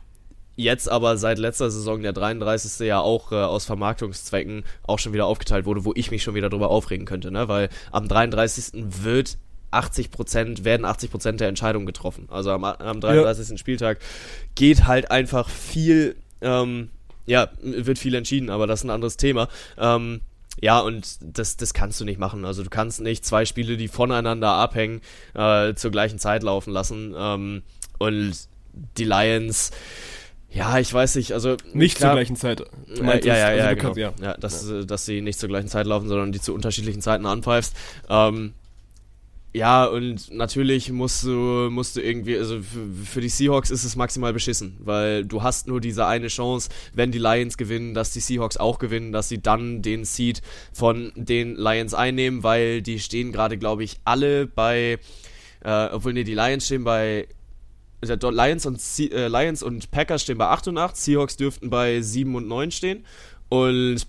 jetzt 0.55 0.89
aber 0.89 1.17
seit 1.17 1.39
letzter 1.39 1.71
Saison 1.71 2.01
der 2.01 2.13
33. 2.13 2.85
ja 2.85 2.99
auch 2.99 3.31
äh, 3.31 3.35
aus 3.35 3.65
Vermarktungszwecken 3.65 4.65
auch 4.83 4.99
schon 4.99 5.13
wieder 5.13 5.25
aufgeteilt 5.25 5.65
wurde, 5.65 5.85
wo 5.85 5.93
ich 5.95 6.11
mich 6.11 6.23
schon 6.23 6.35
wieder 6.35 6.49
drüber 6.49 6.69
aufregen 6.69 7.05
könnte, 7.05 7.31
ne? 7.31 7.47
Weil 7.47 7.69
am 7.91 8.07
33. 8.07 8.83
wird 9.03 9.37
80 9.71 10.11
Prozent, 10.11 10.63
werden 10.65 10.85
80 10.85 11.11
Prozent 11.11 11.39
der 11.41 11.47
Entscheidungen 11.49 11.85
getroffen. 11.85 12.27
Also 12.29 12.51
am, 12.51 12.63
am 12.63 13.01
33. 13.01 13.59
Spieltag 13.59 13.99
geht 14.55 14.85
halt 14.87 15.11
einfach 15.11 15.49
viel, 15.49 16.15
ähm, 16.41 16.89
ja, 17.25 17.49
wird 17.61 17.99
viel 17.99 18.15
entschieden, 18.15 18.49
aber 18.49 18.67
das 18.67 18.79
ist 18.79 18.83
ein 18.85 18.89
anderes 18.89 19.17
Thema. 19.17 19.49
Ähm, 19.77 20.21
ja, 20.61 20.79
und 20.79 21.17
das, 21.21 21.57
das 21.57 21.73
kannst 21.73 21.99
du 21.99 22.05
nicht 22.05 22.19
machen. 22.19 22.43
Also 22.45 22.63
du 22.63 22.69
kannst 22.69 23.01
nicht 23.01 23.25
zwei 23.25 23.45
Spiele, 23.45 23.77
die 23.77 23.87
voneinander 23.89 24.53
abhängen, 24.53 25.01
äh, 25.35 25.73
zur 25.75 25.91
gleichen 25.91 26.17
Zeit 26.17 26.41
laufen 26.43 26.71
lassen. 26.71 27.13
Ähm, 27.15 27.61
und 27.99 28.33
die 28.97 29.03
Lions, 29.05 29.71
ja, 30.49 30.79
ich 30.79 30.91
weiß 30.91 31.15
nicht, 31.15 31.33
also 31.33 31.57
Nicht 31.73 31.97
klar- 31.97 32.11
zur 32.11 32.15
gleichen 32.17 32.35
Zeit. 32.37 32.59
Du 32.59 33.03
ja, 33.03 33.15
ja, 33.17 33.35
ja, 33.37 33.45
also 33.47 33.57
ja, 33.59 33.73
genau. 33.73 33.93
kannst- 33.93 34.19
ja. 34.21 34.37
dass, 34.37 34.69
äh, 34.69 34.85
dass 34.85 35.05
sie 35.05 35.21
nicht 35.21 35.37
zur 35.37 35.49
gleichen 35.49 35.67
Zeit 35.67 35.85
laufen, 35.85 36.07
sondern 36.07 36.31
die 36.31 36.41
zu 36.41 36.53
unterschiedlichen 36.53 37.01
Zeiten 37.01 37.25
anpfeifst. 37.25 37.75
Ähm, 38.09 38.53
ja, 39.57 39.85
und 39.85 40.31
natürlich 40.31 40.91
musst 40.91 41.23
du, 41.23 41.69
musst 41.71 41.95
du 41.95 42.01
irgendwie, 42.01 42.37
also 42.37 42.59
für, 42.61 43.21
die 43.21 43.29
Seahawks 43.29 43.71
ist 43.71 43.83
es 43.83 43.95
maximal 43.95 44.31
beschissen, 44.31 44.77
weil 44.79 45.25
du 45.25 45.41
hast 45.41 45.67
nur 45.67 45.81
diese 45.81 46.05
eine 46.05 46.27
Chance, 46.27 46.69
wenn 46.93 47.11
die 47.11 47.17
Lions 47.17 47.57
gewinnen, 47.57 47.95
dass 47.95 48.11
die 48.11 48.19
Seahawks 48.19 48.57
auch 48.57 48.77
gewinnen, 48.77 49.11
dass 49.11 49.29
sie 49.29 49.41
dann 49.41 49.81
den 49.81 50.05
Seed 50.05 50.43
von 50.71 51.11
den 51.15 51.55
Lions 51.55 51.95
einnehmen, 51.95 52.43
weil 52.43 52.83
die 52.83 52.99
stehen 52.99 53.31
gerade, 53.31 53.57
glaube 53.57 53.83
ich, 53.83 53.97
alle 54.05 54.45
bei, 54.45 54.99
äh, 55.63 55.85
obwohl 55.91 56.13
nee, 56.13 56.23
die 56.23 56.35
Lions 56.35 56.67
stehen 56.67 56.83
bei 56.83 57.27
also 57.99 58.29
Lions 58.29 58.67
und, 58.67 58.79
äh, 59.11 59.27
Lions 59.27 59.63
und 59.63 59.89
Packers 59.89 60.21
stehen 60.21 60.37
bei 60.37 60.45
8 60.45 60.67
und 60.67 60.77
8, 60.77 60.95
Seahawks 60.95 61.35
dürften 61.35 61.71
bei 61.71 61.99
7 62.01 62.35
und 62.35 62.47
9 62.47 62.69
stehen. 62.69 63.05
Und 63.49 64.05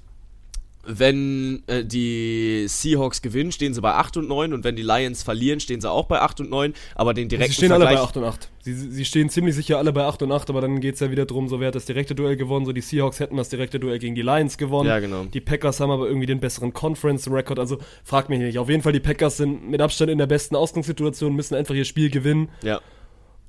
wenn 0.89 1.63
äh, 1.67 1.85
die 1.85 2.65
Seahawks 2.67 3.21
gewinnen, 3.21 3.53
stehen 3.53 3.75
sie 3.75 3.81
bei 3.83 3.93
8 3.93 4.17
und 4.17 4.29
9 4.29 4.55
und 4.55 4.65
wenn 4.65 4.75
die 4.75 4.83
Lions 4.83 5.23
verlieren, 5.23 5.61
stehen 5.61 5.83
sie 5.83 5.91
auch 5.91 6.07
bei 6.07 6.21
8 6.21 6.41
und 6.41 6.51
9, 6.51 6.73
aber 6.95 7.13
den 7.13 7.29
direkten 7.29 7.53
Sie 7.53 7.57
stehen 7.57 7.69
Vergleich, 7.69 7.89
alle 7.89 7.99
bei 7.99 8.03
8 8.03 8.17
und 8.17 8.25
8. 8.25 8.51
Sie, 8.61 8.75
sie 8.75 9.05
stehen 9.05 9.29
ziemlich 9.29 9.55
sicher 9.55 9.77
alle 9.77 9.93
bei 9.93 10.05
8 10.05 10.23
und 10.23 10.33
8, 10.33 10.49
aber 10.49 10.63
dann 10.63 10.81
geht 10.81 10.95
es 10.95 11.01
ja 11.01 11.11
wieder 11.11 11.27
drum, 11.27 11.49
so 11.49 11.61
wer 11.61 11.69
hat 11.69 11.75
das 11.75 11.85
direkte 11.85 12.15
Duell 12.15 12.37
gewonnen. 12.37 12.65
So 12.65 12.73
die 12.73 12.81
Seahawks 12.81 13.21
hätten 13.21 13.37
das 13.37 13.51
direkte 13.51 13.79
Duell 13.79 13.99
gegen 13.99 14.15
die 14.15 14.23
Lions 14.23 14.57
gewonnen. 14.57 14.89
Ja, 14.89 14.99
genau. 14.99 15.25
Die 15.25 15.41
Packers 15.41 15.79
haben 15.81 15.91
aber 15.91 16.07
irgendwie 16.07 16.27
den 16.27 16.41
besseren 16.41 16.73
Conference-Record. 16.73 17.59
Also 17.59 17.79
frag 18.03 18.31
mich 18.31 18.39
nicht. 18.39 18.59
Auf 18.59 18.71
jeden 18.71 18.83
Fall, 18.83 18.93
die 18.93 19.01
Packers 19.01 19.37
sind 19.37 19.69
mit 19.69 19.83
Abstand 19.83 20.11
in 20.11 20.19
der 20.19 20.27
besten 20.27 20.57
Ausgangssituation, 20.57 21.35
müssen 21.35 21.55
einfach 21.55 21.75
ihr 21.75 21.85
Spiel 21.85 22.11
gewinnen. 22.11 22.49
Ja, 22.63 22.81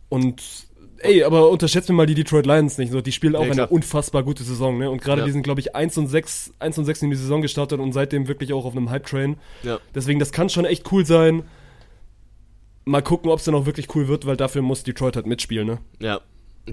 Und 0.10 0.69
ey, 1.02 1.24
aber 1.24 1.50
unterschätzen 1.50 1.90
wir 1.90 1.96
mal 1.96 2.06
die 2.06 2.16
Detroit 2.16 2.46
Lions 2.46 2.78
nicht. 2.78 2.92
So, 2.92 3.02
die 3.02 3.12
spielen 3.12 3.36
auch 3.36 3.46
Ja, 3.46 3.52
eine 3.52 3.68
unfassbar 3.68 4.24
gute 4.24 4.44
Saison, 4.44 4.78
ne? 4.78 4.90
Und 4.90 5.02
gerade 5.02 5.22
Ja. 5.22 5.26
die 5.26 5.32
sind, 5.32 5.44
glaube 5.44 5.60
ich, 5.62 5.76
1 5.76 5.98
und 5.98 6.08
6, 6.08 6.54
1 6.60 6.78
und 6.78 6.86
6 6.86 7.02
in 7.04 7.10
die 7.10 7.16
Saison 7.16 7.42
gestartet 7.42 7.80
und 7.80 7.92
seitdem 7.94 8.28
wirklich 8.28 8.54
auch 8.54 8.66
auf 8.66 8.76
einem 8.76 8.90
Hype-Train. 8.90 9.38
ja. 9.64 9.80
Deswegen, 9.96 10.20
das 10.20 10.32
kann 10.32 10.50
schon 10.50 10.66
echt 10.66 10.92
cool 10.92 11.06
sein. 11.06 11.44
Mal 12.86 13.02
gucken, 13.02 13.30
ob 13.30 13.40
es 13.40 13.46
dann 13.46 13.56
auch 13.56 13.66
wirklich 13.66 13.94
cool 13.96 14.08
wird, 14.08 14.26
weil 14.26 14.36
dafür 14.38 14.62
muss 14.62 14.84
Detroit 14.84 15.16
halt 15.16 15.28
mitspielen, 15.28 15.68
ne? 15.68 15.78
Ja. 16.00 16.22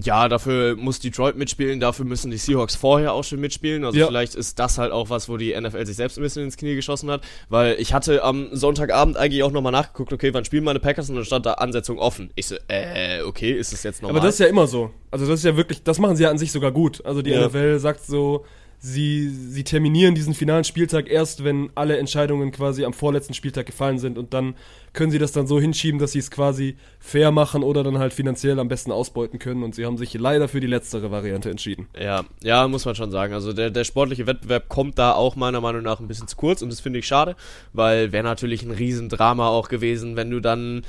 Ja, 0.03 0.27
dafür 0.29 0.75
muss 0.75 0.99
Detroit 0.99 1.35
mitspielen, 1.37 1.79
dafür 1.79 2.05
müssen 2.05 2.31
die 2.31 2.37
Seahawks 2.37 2.75
vorher 2.75 3.13
auch 3.13 3.23
schon 3.23 3.39
mitspielen. 3.39 3.83
Also 3.85 3.97
Ja. 3.97 4.07
vielleicht 4.07 4.35
ist 4.35 4.59
das 4.59 4.77
halt 4.77 4.91
auch 4.91 5.09
was, 5.09 5.29
wo 5.29 5.37
die 5.37 5.53
NFL 5.59 5.85
sich 5.85 5.95
selbst 5.95 6.17
ein 6.17 6.21
bisschen 6.21 6.43
ins 6.43 6.57
Knie 6.57 6.75
geschossen 6.75 7.09
hat. 7.11 7.21
Weil 7.49 7.75
ich 7.79 7.93
hatte 7.93 8.23
am 8.23 8.49
Sonntagabend 8.51 9.17
eigentlich 9.17 9.43
auch 9.43 9.51
nochmal 9.51 9.71
nachgeguckt, 9.71 10.13
okay, 10.13 10.33
wann 10.33 10.45
spielen 10.45 10.63
meine 10.63 10.79
Packers? 10.79 11.09
Und 11.09 11.15
dann 11.15 11.25
stand 11.25 11.45
da 11.45 11.53
Ansetzung 11.53 11.97
offen. 11.99 12.31
Ich 12.35 12.47
so, 12.47 12.55
äh, 12.67 13.21
okay, 13.23 13.51
ist 13.51 13.73
das 13.73 13.83
jetzt 13.83 14.01
normal? 14.01 14.17
Aber 14.17 14.25
das 14.27 14.35
ist 14.35 14.39
ja 14.39 14.47
immer 14.47 14.67
so. 14.67 14.91
Also 15.11 15.25
das 15.25 15.39
ist 15.39 15.45
ja 15.45 15.55
wirklich, 15.57 15.83
das 15.83 15.99
machen 15.99 16.15
sie 16.15 16.23
ja 16.23 16.29
an 16.29 16.37
sich 16.37 16.51
sogar 16.51 16.71
gut. 16.71 17.03
Also 17.05 17.21
die 17.21 17.31
Ja. 17.31 17.47
NFL 17.47 17.79
sagt 17.79 18.05
so, 18.05 18.45
sie, 18.79 19.29
sie 19.29 19.63
terminieren 19.63 20.15
diesen 20.15 20.33
finalen 20.33 20.63
Spieltag 20.63 21.09
erst, 21.09 21.43
wenn 21.43 21.69
alle 21.75 21.97
Entscheidungen 21.97 22.51
quasi 22.51 22.85
am 22.85 22.93
vorletzten 22.93 23.33
Spieltag 23.33 23.65
gefallen 23.65 23.97
sind 23.97 24.17
und 24.17 24.33
dann 24.33 24.55
können 24.93 25.11
sie 25.11 25.19
das 25.19 25.31
dann 25.31 25.47
so 25.47 25.59
hinschieben, 25.59 25.99
dass 25.99 26.11
sie 26.11 26.19
es 26.19 26.31
quasi 26.31 26.75
fair 26.99 27.31
machen 27.31 27.63
oder 27.63 27.83
dann 27.83 27.99
halt 27.99 28.13
finanziell 28.13 28.59
am 28.59 28.67
besten 28.67 28.91
ausbeuten 28.91 29.39
können 29.39 29.63
und 29.63 29.75
sie 29.75 29.85
haben 29.85 29.97
sich 29.97 30.13
leider 30.13 30.47
für 30.47 30.59
die 30.59 30.67
letztere 30.67 31.11
Variante 31.11 31.49
entschieden. 31.49 31.87
Ja, 31.99 32.23
ja, 32.41 32.67
muss 32.67 32.85
man 32.85 32.95
schon 32.95 33.11
sagen. 33.11 33.33
Also 33.33 33.53
der, 33.53 33.69
der 33.69 33.83
sportliche 33.83 34.27
Wettbewerb 34.27 34.69
kommt 34.69 34.97
da 34.97 35.13
auch 35.13 35.35
meiner 35.35 35.61
Meinung 35.61 35.83
nach 35.83 35.99
ein 35.99 36.07
bisschen 36.07 36.27
zu 36.27 36.35
kurz 36.35 36.61
und 36.61 36.69
das 36.69 36.79
finde 36.79 36.99
ich 36.99 37.07
schade, 37.07 37.35
weil 37.73 38.11
wäre 38.11 38.23
natürlich 38.23 38.63
ein 38.63 38.71
Riesendrama 38.71 39.47
auch 39.47 39.69
gewesen, 39.69 40.15
wenn 40.15 40.29
du 40.31 40.39
dann 40.39 40.83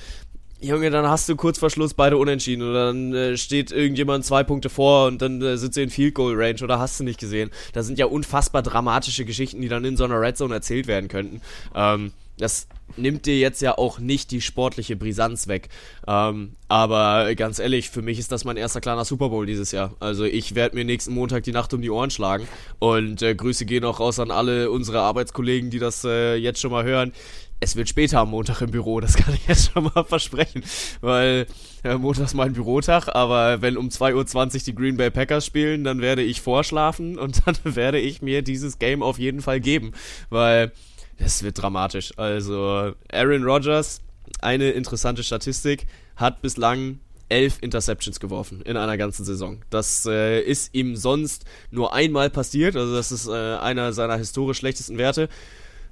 Junge, 0.60 0.90
dann 0.90 1.06
hast 1.06 1.28
du 1.28 1.36
kurz 1.36 1.58
vor 1.58 1.70
Schluss 1.70 1.94
beide 1.94 2.16
unentschieden 2.16 2.68
oder 2.68 2.86
dann 2.86 3.14
äh, 3.14 3.36
steht 3.36 3.70
irgendjemand 3.70 4.24
zwei 4.24 4.42
Punkte 4.42 4.68
vor 4.68 5.06
und 5.06 5.22
dann 5.22 5.40
äh, 5.40 5.56
sitzt 5.56 5.76
du 5.76 5.82
in 5.82 5.90
Field 5.90 6.14
Goal 6.14 6.34
Range 6.34 6.60
oder 6.62 6.80
hast 6.80 6.98
du 6.98 7.04
nicht 7.04 7.20
gesehen. 7.20 7.50
Das 7.72 7.86
sind 7.86 7.98
ja 7.98 8.06
unfassbar 8.06 8.62
dramatische 8.62 9.24
Geschichten, 9.24 9.60
die 9.60 9.68
dann 9.68 9.84
in 9.84 9.96
so 9.96 10.04
einer 10.04 10.20
Red 10.20 10.36
Zone 10.36 10.54
erzählt 10.54 10.88
werden 10.88 11.08
könnten. 11.08 11.42
Ähm, 11.76 12.12
das 12.38 12.68
nimmt 12.96 13.26
dir 13.26 13.38
jetzt 13.38 13.60
ja 13.62 13.76
auch 13.76 13.98
nicht 13.98 14.30
die 14.30 14.40
sportliche 14.40 14.96
Brisanz 14.96 15.48
weg. 15.48 15.68
Ähm, 16.06 16.54
aber 16.68 17.34
ganz 17.34 17.58
ehrlich, 17.58 17.90
für 17.90 18.02
mich 18.02 18.18
ist 18.18 18.32
das 18.32 18.44
mein 18.44 18.56
erster 18.56 18.80
kleiner 18.80 19.04
Super 19.04 19.28
Bowl 19.28 19.46
dieses 19.46 19.72
Jahr. 19.72 19.94
Also 20.00 20.24
ich 20.24 20.54
werde 20.54 20.76
mir 20.76 20.84
nächsten 20.84 21.12
Montag 21.12 21.44
die 21.44 21.52
Nacht 21.52 21.74
um 21.74 21.82
die 21.82 21.90
Ohren 21.90 22.10
schlagen. 22.10 22.48
Und 22.78 23.22
äh, 23.22 23.34
Grüße 23.34 23.66
gehen 23.66 23.84
auch 23.84 24.00
raus 24.00 24.18
an 24.18 24.30
alle 24.30 24.70
unsere 24.70 25.00
Arbeitskollegen, 25.00 25.70
die 25.70 25.78
das 25.78 26.04
äh, 26.04 26.36
jetzt 26.36 26.60
schon 26.60 26.70
mal 26.70 26.84
hören. 26.84 27.12
Es 27.60 27.74
wird 27.74 27.88
später 27.88 28.20
am 28.20 28.30
Montag 28.30 28.60
im 28.60 28.70
Büro, 28.70 29.00
das 29.00 29.16
kann 29.16 29.34
ich 29.34 29.48
jetzt 29.48 29.72
schon 29.72 29.84
mal 29.84 30.04
versprechen. 30.04 30.62
Weil 31.00 31.46
äh, 31.82 31.96
Montag 31.96 32.26
ist 32.26 32.34
mein 32.34 32.52
Bürotag, 32.52 33.08
aber 33.14 33.60
wenn 33.62 33.76
um 33.76 33.88
2.20 33.88 34.14
Uhr 34.54 34.60
die 34.66 34.74
Green 34.74 34.96
Bay 34.96 35.10
Packers 35.10 35.44
spielen, 35.44 35.82
dann 35.82 36.00
werde 36.00 36.22
ich 36.22 36.40
vorschlafen 36.40 37.18
und 37.18 37.42
dann 37.46 37.56
werde 37.64 37.98
ich 37.98 38.22
mir 38.22 38.42
dieses 38.42 38.78
Game 38.78 39.02
auf 39.02 39.18
jeden 39.18 39.40
Fall 39.40 39.60
geben. 39.60 39.92
Weil 40.30 40.72
es 41.18 41.42
wird 41.42 41.60
dramatisch. 41.60 42.12
Also 42.16 42.94
Aaron 43.12 43.42
Rodgers, 43.42 44.02
eine 44.40 44.70
interessante 44.70 45.24
Statistik, 45.24 45.86
hat 46.14 46.42
bislang 46.42 47.00
elf 47.28 47.58
Interceptions 47.60 48.20
geworfen 48.20 48.62
in 48.62 48.76
einer 48.76 48.96
ganzen 48.96 49.24
Saison. 49.24 49.62
Das 49.68 50.06
äh, 50.06 50.40
ist 50.40 50.74
ihm 50.74 50.96
sonst 50.96 51.44
nur 51.70 51.92
einmal 51.92 52.30
passiert. 52.30 52.76
Also 52.76 52.94
das 52.94 53.12
ist 53.12 53.28
äh, 53.28 53.56
einer 53.56 53.92
seiner 53.92 54.16
historisch 54.16 54.58
schlechtesten 54.58 54.96
Werte. 54.96 55.28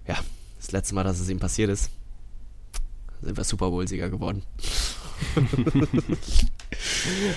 Ja, 0.07 0.17
das 0.57 0.73
letzte 0.73 0.95
Mal, 0.95 1.05
dass 1.05 1.21
es 1.21 1.29
ihm 1.29 1.39
passiert 1.39 1.71
ist, 1.71 1.91
sind 3.23 3.37
wir 3.37 3.45
Super 3.45 3.71
Bowl-Sieger 3.71 4.11
geworden. 4.11 4.43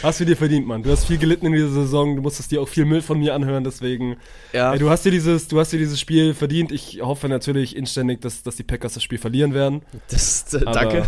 Hast 0.04 0.20
du 0.20 0.26
dir 0.26 0.36
verdient, 0.36 0.68
Mann. 0.68 0.84
Du 0.84 0.92
hast 0.92 1.06
viel 1.06 1.18
gelitten 1.18 1.46
in 1.46 1.54
dieser 1.54 1.70
Saison, 1.70 2.16
du 2.16 2.22
musstest 2.22 2.52
dir 2.52 2.62
auch 2.62 2.68
viel 2.68 2.86
Müll 2.86 3.02
von 3.02 3.20
mir 3.20 3.34
anhören, 3.34 3.64
deswegen. 3.64 4.18
Ja. 4.54 4.74
Ey, 4.74 4.80
du 4.80 4.90
hast 4.90 5.06
dir 5.06 5.12
dieses, 5.12 5.48
du 5.48 5.60
hast 5.60 5.72
dir 5.72 5.78
dieses 5.78 6.00
Spiel 6.00 6.34
verdient. 6.34 6.72
Ich 6.72 7.02
hoffe 7.02 7.30
natürlich 7.30 7.76
inständig, 7.76 8.22
dass, 8.22 8.44
dass 8.44 8.56
die 8.56 8.64
Packers 8.64 8.96
das 8.96 9.04
Spiel 9.04 9.18
verlieren 9.18 9.54
werden. 9.54 9.82
Das, 10.10 10.54
äh, 10.54 10.66
danke. 10.66 11.08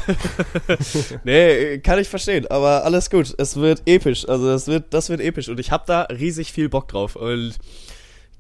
nee, 1.24 1.80
kann 1.80 2.00
ich 2.00 2.10
verstehen, 2.10 2.48
aber 2.48 2.86
alles 2.86 3.10
gut. 3.10 3.34
Es 3.38 3.56
wird 3.56 3.82
episch. 3.86 4.28
Also 4.28 4.48
das 4.48 4.68
wird, 4.68 4.94
das 4.94 5.10
wird 5.10 5.22
episch 5.22 5.50
und 5.50 5.60
ich 5.60 5.72
habe 5.72 5.84
da 5.88 6.04
riesig 6.04 6.52
viel 6.54 6.70
Bock 6.70 6.88
drauf. 6.88 7.16
Und 7.16 7.56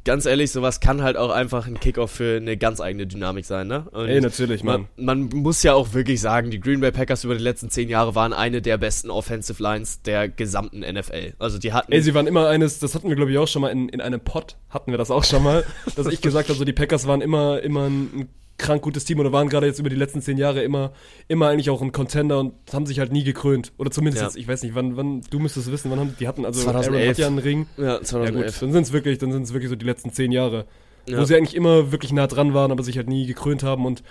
ganz 0.03 0.25
ehrlich, 0.25 0.51
sowas 0.51 0.79
kann 0.79 1.01
halt 1.01 1.17
auch 1.17 1.29
einfach 1.29 1.67
ein 1.67 1.79
Kickoff 1.79 2.11
für 2.11 2.37
eine 2.37 2.57
ganz 2.57 2.81
eigene 2.81 3.07
Dynamik 3.07 3.45
sein, 3.45 3.67
ne? 3.67 3.85
Und 3.91 4.07
Ey, 4.07 4.21
natürlich, 4.21 4.63
Mann. 4.63 4.87
man, 4.97 5.29
man 5.29 5.41
muss 5.41 5.63
ja 5.63 5.73
auch 5.73 5.93
wirklich 5.93 6.21
sagen, 6.21 6.51
die 6.51 6.59
Green 6.59 6.81
Bay 6.81 6.91
Packers 6.91 7.23
über 7.23 7.35
die 7.35 7.43
letzten 7.43 7.69
zehn 7.69 7.89
Jahre 7.89 8.15
waren 8.15 8.33
eine 8.33 8.61
der 8.61 8.77
besten 8.77 9.09
Offensive 9.09 9.61
Lines 9.61 10.01
der 10.01 10.29
gesamten 10.29 10.79
NFL. 10.79 11.33
Also 11.39 11.57
die 11.57 11.73
hatten 11.73 11.91
Ey, 11.91 12.01
sie 12.01 12.13
waren 12.13 12.27
immer 12.27 12.47
eines, 12.47 12.79
das 12.79 12.95
hatten 12.95 13.09
wir 13.09 13.15
glaube 13.15 13.31
ich 13.31 13.37
auch 13.37 13.47
schon 13.47 13.61
mal 13.61 13.69
in, 13.69 13.89
in 13.89 14.01
einem 14.01 14.19
Pod, 14.19 14.57
hatten 14.69 14.91
wir 14.91 14.97
das 14.97 15.11
auch 15.11 15.23
schon 15.23 15.43
mal, 15.43 15.63
dass 15.95 16.07
ich 16.07 16.21
gesagt 16.21 16.49
habe, 16.49 16.57
so 16.57 16.65
die 16.65 16.73
Packers 16.73 17.07
waren 17.07 17.21
immer, 17.21 17.61
immer 17.61 17.87
ein, 17.87 18.01
ein 18.13 18.29
krank 18.62 18.82
gutes 18.82 19.03
Team 19.03 19.20
oder 19.20 19.32
waren 19.34 19.49
gerade 19.49 19.68
jetzt 19.68 19.80
über 19.80 19.89
die 19.89 19.95
letzten 19.97 20.22
zehn 20.22 20.38
Jahre 20.38 20.64
immer, 20.64 20.93
immer 21.28 21.47
eigentlich 21.49 21.70
auch 21.70 21.82
ein 21.82 21.91
Contender 21.91 22.39
und 22.39 22.53
haben 22.72 22.86
sich 22.86 22.99
halt 22.99 23.12
nie 23.12 23.24
gekrönt. 23.24 23.74
Oder 23.78 23.91
zumindest 23.91 24.22
Ja. 24.22 24.28
jetzt, 24.28 24.38
ich 24.38 24.47
weiß 24.47 24.64
nicht, 24.64 24.76
wann, 24.76 24.95
wann, 24.95 25.22
du 25.30 25.39
müsstest 25.39 25.72
wissen, 25.72 25.91
wann 25.91 25.99
haben 25.99 26.16
die 26.20 26.28
hatten, 26.28 26.45
also 26.45 26.62
2011. 26.62 26.95
Aaron 27.01 27.09
hat 27.09 27.18
ja 27.18 27.28
einen 27.28 27.38
Ring. 27.39 27.68
ja, 27.78 27.84
Ja 27.84 27.97
gut, 27.97 28.07
2011. 28.07 28.59
dann 28.59 28.72
sind 28.72 28.84
es 28.84 28.93
wirklich, 28.93 29.18
dann 29.18 29.32
sind 29.32 29.43
es 29.43 29.53
wirklich 29.53 29.70
so 29.70 29.76
die 29.76 29.86
letzten 29.86 30.12
zehn 30.14 30.32
Jahre, 30.32 30.66
Ja. 31.07 31.20
wo 31.20 31.26
sie 31.26 31.36
eigentlich 31.36 31.55
immer 31.55 31.91
wirklich 31.91 32.14
nah 32.14 32.28
dran 32.28 32.53
waren, 32.53 32.72
aber 32.72 32.84
sich 32.84 32.97
halt 32.97 33.07
nie 33.09 33.26
gekrönt 33.26 33.64
haben 33.64 33.86
und 33.86 34.03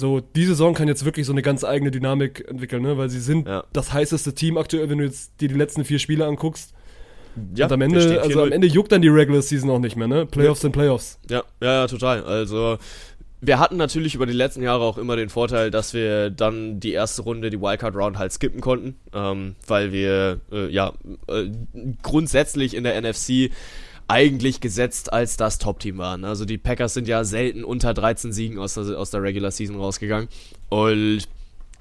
so, 0.00 0.20
die 0.20 0.44
Saison 0.44 0.74
kann 0.74 0.86
jetzt 0.86 1.04
wirklich 1.04 1.26
so 1.26 1.32
eine 1.32 1.42
ganz 1.42 1.64
eigene 1.64 1.90
Dynamik 1.90 2.44
entwickeln, 2.48 2.82
ne? 2.82 2.96
weil 2.98 3.10
sie 3.10 3.18
sind 3.20 3.48
Ja. 3.48 3.64
das 3.72 3.92
heißeste 3.92 4.32
Team 4.34 4.56
aktuell, 4.56 4.88
wenn 4.90 4.98
du 4.98 5.04
jetzt 5.04 5.40
dir 5.40 5.48
die 5.48 5.54
letzten 5.56 5.84
vier 5.84 5.98
Spiele 5.98 6.24
anguckst. 6.24 6.72
ja, 7.54 7.66
und 7.66 7.72
am 7.72 7.80
Ende, 7.82 8.20
also 8.20 8.38
4-0. 8.40 8.42
am 8.46 8.52
Ende 8.52 8.66
juckt 8.68 8.90
dann 8.92 9.02
die 9.02 9.08
Regular 9.08 9.42
Season 9.42 9.70
auch 9.70 9.78
nicht 9.78 9.94
mehr, 9.96 10.08
ne? 10.08 10.24
Playoffs 10.26 10.60
sind 10.62 10.72
Playoffs. 10.72 11.18
Ja, 11.30 11.42
ja, 11.60 11.72
ja, 11.82 11.86
total. 11.86 12.24
Also 12.24 12.78
wir 13.40 13.58
hatten 13.58 13.76
natürlich 13.76 14.14
über 14.14 14.26
die 14.26 14.32
letzten 14.32 14.62
Jahre 14.62 14.82
auch 14.82 14.98
immer 14.98 15.16
den 15.16 15.28
Vorteil, 15.28 15.70
dass 15.70 15.94
wir 15.94 16.30
dann 16.30 16.80
die 16.80 16.92
erste 16.92 17.22
Runde, 17.22 17.50
die 17.50 17.60
Wildcard 17.60 17.94
Round 17.94 18.18
halt 18.18 18.32
skippen 18.32 18.60
konnten, 18.60 18.96
ähm, 19.12 19.54
weil 19.66 19.92
wir 19.92 20.40
äh, 20.50 20.68
ja 20.68 20.92
äh, 21.28 21.44
grundsätzlich 22.02 22.74
in 22.74 22.84
der 22.84 23.00
NFC 23.00 23.50
eigentlich 24.08 24.60
gesetzt 24.60 25.12
als 25.12 25.36
das 25.36 25.58
Top-Team 25.58 25.98
waren. 25.98 26.24
Also 26.24 26.46
die 26.46 26.58
Packers 26.58 26.94
sind 26.94 27.06
ja 27.06 27.24
selten 27.24 27.62
unter 27.62 27.94
13 27.94 28.32
Siegen 28.32 28.58
aus 28.58 28.74
der, 28.74 28.98
aus 28.98 29.10
der 29.10 29.22
Regular 29.22 29.50
Season 29.50 29.76
rausgegangen 29.76 30.28
und 30.70 31.28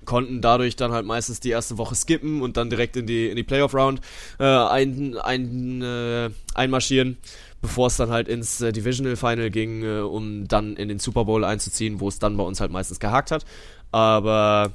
konnten 0.07 0.41
dadurch 0.41 0.75
dann 0.75 0.91
halt 0.91 1.05
meistens 1.05 1.39
die 1.39 1.49
erste 1.49 1.77
Woche 1.77 1.95
skippen 1.95 2.41
und 2.41 2.57
dann 2.57 2.69
direkt 2.69 2.97
in 2.97 3.05
die, 3.05 3.27
in 3.27 3.35
die 3.35 3.43
Playoff-Round 3.43 4.01
äh, 4.39 4.43
ein, 4.43 5.17
ein, 5.17 5.81
äh, 5.81 6.29
einmarschieren, 6.53 7.17
bevor 7.61 7.87
es 7.87 7.97
dann 7.97 8.09
halt 8.09 8.27
ins 8.27 8.61
äh, 8.61 8.71
Divisional 8.71 9.15
Final 9.15 9.49
ging, 9.49 9.83
äh, 9.83 9.99
um 9.99 10.47
dann 10.47 10.75
in 10.75 10.87
den 10.87 10.99
Super 10.99 11.25
Bowl 11.25 11.43
einzuziehen, 11.43 11.99
wo 11.99 12.07
es 12.07 12.19
dann 12.19 12.37
bei 12.37 12.43
uns 12.43 12.59
halt 12.59 12.71
meistens 12.71 12.99
gehakt 12.99 13.31
hat. 13.31 13.45
Aber 13.91 14.73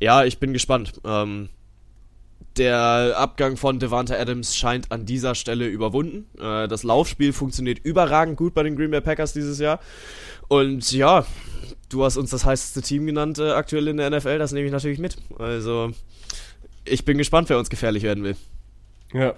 ja, 0.00 0.24
ich 0.24 0.38
bin 0.38 0.52
gespannt. 0.52 1.00
Ähm, 1.04 1.48
der 2.56 3.14
Abgang 3.16 3.56
von 3.56 3.78
Devante 3.78 4.18
Adams 4.18 4.56
scheint 4.56 4.92
an 4.92 5.06
dieser 5.06 5.34
Stelle 5.34 5.66
überwunden. 5.66 6.26
Äh, 6.38 6.68
das 6.68 6.82
Laufspiel 6.82 7.32
funktioniert 7.32 7.78
überragend 7.78 8.36
gut 8.36 8.54
bei 8.54 8.62
den 8.62 8.76
Green 8.76 8.90
Bay 8.90 9.00
Packers 9.00 9.32
dieses 9.32 9.58
Jahr. 9.58 9.80
Und 10.48 10.92
ja, 10.92 11.24
du 11.88 12.04
hast 12.04 12.16
uns 12.16 12.30
das 12.30 12.44
heißeste 12.44 12.82
Team 12.82 13.06
genannt 13.06 13.38
äh, 13.38 13.52
aktuell 13.52 13.88
in 13.88 13.96
der 13.96 14.10
NFL. 14.10 14.38
Das 14.38 14.52
nehme 14.52 14.66
ich 14.66 14.72
natürlich 14.72 14.98
mit. 14.98 15.16
Also, 15.38 15.92
ich 16.84 17.04
bin 17.04 17.16
gespannt, 17.16 17.48
wer 17.48 17.58
uns 17.58 17.70
gefährlich 17.70 18.02
werden 18.02 18.24
will. 18.24 18.36
Ja. 19.12 19.34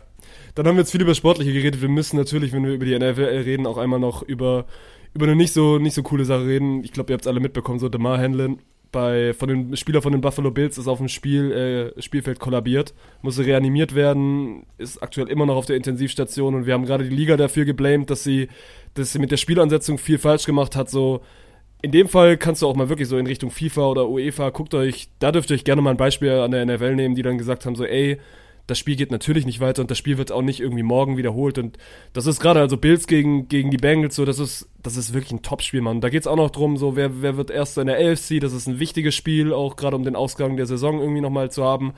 Dann 0.55 0.66
haben 0.66 0.76
wir 0.76 0.82
jetzt 0.82 0.92
viel 0.92 1.02
über 1.02 1.14
Sportliche 1.14 1.52
geredet. 1.52 1.80
Wir 1.82 1.88
müssen 1.88 2.16
natürlich, 2.16 2.52
wenn 2.52 2.64
wir 2.64 2.74
über 2.74 2.84
die 2.84 2.98
NFL 2.98 3.42
reden, 3.44 3.66
auch 3.66 3.78
einmal 3.78 3.98
noch 3.98 4.22
über, 4.22 4.66
über 5.12 5.26
eine 5.26 5.36
nicht 5.36 5.52
so, 5.52 5.78
nicht 5.78 5.94
so 5.94 6.02
coole 6.02 6.24
Sache 6.24 6.46
reden. 6.46 6.84
Ich 6.84 6.92
glaube, 6.92 7.12
ihr 7.12 7.14
habt 7.14 7.24
es 7.24 7.28
alle 7.28 7.40
mitbekommen, 7.40 7.78
so 7.78 7.88
DeMar 7.88 8.18
Hamlin 8.18 8.59
bei, 8.94 9.34
von 9.34 9.48
den 9.48 9.76
Spieler 9.76 10.00
von 10.00 10.12
den 10.12 10.20
Buffalo 10.20 10.52
Bills 10.52 10.78
ist 10.78 10.86
auf 10.86 10.98
dem 10.98 11.09
Spiel, 11.09 11.92
äh, 11.96 12.00
Spielfeld 12.00 12.38
kollabiert, 12.38 12.94
musste 13.22 13.44
reanimiert 13.44 13.96
werden, 13.96 14.66
ist 14.78 15.02
aktuell 15.02 15.28
immer 15.28 15.46
noch 15.46 15.57
auf 15.57 15.66
der 15.66 15.76
Intensivstation 15.76 16.55
und 16.55 16.66
wir 16.66 16.74
haben 16.74 16.86
gerade 16.86 17.02
die 17.02 17.14
Liga 17.14 17.36
dafür 17.36 17.64
geblamed, 17.64 18.09
dass 18.09 18.22
sie, 18.22 18.48
dass 18.94 19.12
sie 19.12 19.18
mit 19.18 19.32
der 19.32 19.36
Spielansetzung 19.36 19.98
viel 19.98 20.18
falsch 20.18 20.46
gemacht 20.46 20.76
hat, 20.76 20.90
so 20.90 21.22
in 21.82 21.90
dem 21.90 22.09
Fall 22.09 22.38
kannst 22.38 22.62
du 22.62 22.68
auch 22.68 22.76
mal 22.76 22.88
wirklich 22.88 23.09
so 23.09 23.18
in 23.18 23.26
Richtung 23.26 23.50
FIFA 23.50 23.88
oder 23.88 24.09
UEFA, 24.09 24.50
guckt 24.50 24.74
euch, 24.74 25.09
da 25.18 25.32
dürft 25.32 25.50
ihr 25.50 25.57
euch 25.57 25.64
gerne 25.64 25.82
mal 25.82 25.90
ein 25.90 25.96
Beispiel 25.96 26.30
an 26.30 26.52
der 26.52 26.64
NFL 26.64 26.94
nehmen, 26.94 27.16
die 27.16 27.22
dann 27.22 27.36
gesagt 27.36 27.66
haben, 27.66 27.74
so, 27.74 27.84
ey, 27.84 28.18
das 28.67 28.79
Spiel 28.79 28.97
geht 28.97 29.11
natürlich 29.11 29.45
nicht 29.45 29.61
weiter 29.61 29.83
und 29.83 29.91
das 29.91 29.99
Spiel 29.99 30.17
wird 30.17 30.33
auch 30.33 30.43
nicht 30.43 30.61
irgendwie 30.61 30.83
morgen 30.83 31.17
wiederholt. 31.17 31.59
Und 31.59 31.77
das 32.15 32.27
ist 32.27 32.41
gerade 32.41 32.61
also 32.61 32.77
Bills 32.77 33.07
gegen, 33.07 33.49
gegen 33.49 33.71
die 33.71 33.77
Bengals 33.77 34.15
so, 34.15 34.25
das 34.25 34.39
ist, 34.39 34.69
das 34.83 34.97
ist 34.97 35.12
wirklich 35.12 35.33
ein 35.33 35.43
Top-Spiel, 35.43 35.83
Mann. 35.83 36.01
Da 36.01 36.09
geht 36.09 36.23
es 36.23 36.27
auch 36.27 36.37
noch 36.37 36.51
drum, 36.51 36.77
so, 36.77 36.97
wer, 36.97 37.23
wer 37.23 37.37
wird 37.37 37.51
erst 37.51 37.77
in 37.77 37.87
der 37.87 37.97
AFC, 37.97 38.41
das 38.41 38.55
ist 38.55 38.67
ein 38.67 38.79
wichtiges 38.79 39.15
Spiel, 39.15 39.53
auch 39.53 39.77
gerade 39.77 39.97
um 39.97 40.05
den 40.05 40.17
Ausgang 40.17 40.57
der 40.57 40.67
Saison 40.67 41.01
irgendwie 41.01 41.21
nochmal 41.21 41.51
zu 41.51 41.62
haben. 41.62 41.93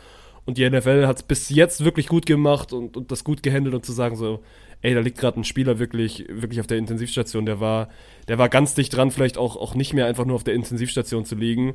Und 0.44 0.58
die 0.58 0.68
NFL 0.68 1.06
hat 1.06 1.16
es 1.16 1.22
bis 1.22 1.48
jetzt 1.50 1.84
wirklich 1.84 2.08
gut 2.08 2.26
gemacht 2.26 2.72
und, 2.72 2.96
und 2.96 3.10
das 3.10 3.24
gut 3.24 3.42
gehandelt 3.42 3.74
und 3.74 3.84
zu 3.84 3.92
sagen 3.92 4.16
so, 4.16 4.42
ey, 4.82 4.94
da 4.94 5.00
liegt 5.00 5.18
gerade 5.18 5.40
ein 5.40 5.44
Spieler 5.44 5.78
wirklich, 5.78 6.24
wirklich 6.28 6.60
auf 6.60 6.66
der 6.66 6.78
Intensivstation, 6.78 7.46
der 7.46 7.60
war, 7.60 7.88
der 8.28 8.38
war 8.38 8.48
ganz 8.48 8.74
dicht 8.74 8.94
dran, 8.94 9.10
vielleicht 9.10 9.38
auch, 9.38 9.56
auch 9.56 9.74
nicht 9.74 9.92
mehr 9.92 10.06
einfach 10.06 10.24
nur 10.24 10.36
auf 10.36 10.44
der 10.44 10.54
Intensivstation 10.54 11.24
zu 11.24 11.34
liegen. 11.34 11.74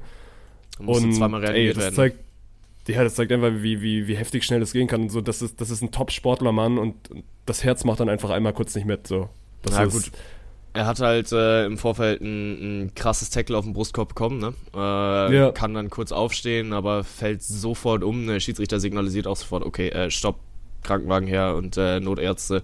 Und 0.80 1.14
zweimal 1.14 1.44
ey, 1.46 1.70
das 1.70 1.78
werden. 1.78 1.96
zeigt, 1.96 2.18
ja, 2.88 3.04
das 3.04 3.16
zeigt 3.16 3.32
einfach, 3.32 3.52
wie, 3.58 3.82
wie, 3.82 4.08
wie 4.08 4.16
heftig 4.16 4.44
schnell 4.44 4.60
das 4.60 4.74
gehen 4.74 4.88
kann. 4.88 5.02
Und 5.02 5.10
so, 5.10 5.22
das 5.22 5.42
ist, 5.42 5.62
das 5.62 5.70
ist 5.70 5.82
ein 5.82 5.92
Top-Sportler, 5.92 6.52
Mann, 6.52 6.78
und 6.78 6.96
das 7.46 7.64
Herz 7.64 7.84
macht 7.84 8.00
dann 8.00 8.10
einfach 8.10 8.30
einmal 8.30 8.54
kurz 8.54 8.76
nicht 8.76 8.86
mit. 8.86 9.08
So. 9.08 9.30
Das 9.62 9.76
ja, 9.76 9.84
ist, 9.84 9.94
gut. 9.94 10.12
Er 10.74 10.86
hat 10.86 11.02
halt 11.02 11.32
äh, 11.34 11.66
im 11.66 11.78
Vorfeld 11.78 12.22
ein, 12.22 12.84
ein, 12.84 12.96
krasses 12.96 13.30
Tackle 13.30 13.58
auf 13.58 13.66
den 13.66 13.74
Brustkorb 13.74 14.10
bekommen, 14.10 14.40
ne? 14.40 14.54
Äh, 14.74 15.36
ja. 15.36 15.52
Kann 15.52 15.74
dann 15.74 15.90
kurz 15.90 16.14
aufstehen, 16.14 16.72
aber 16.72 17.04
fällt 17.04 17.44
sofort 17.44 18.04
um. 18.04 18.26
Der 18.26 18.40
Schiedsrichter 18.40 18.80
signalisiert 18.80 19.28
auch 19.28 19.36
sofort, 19.36 19.66
okay, 19.66 19.90
äh, 19.90 20.10
stopp, 20.10 20.40
Krankenwagen 20.84 21.28
her 21.28 21.56
und 21.56 21.78
äh, 21.78 22.00
Notärzte 22.00 22.64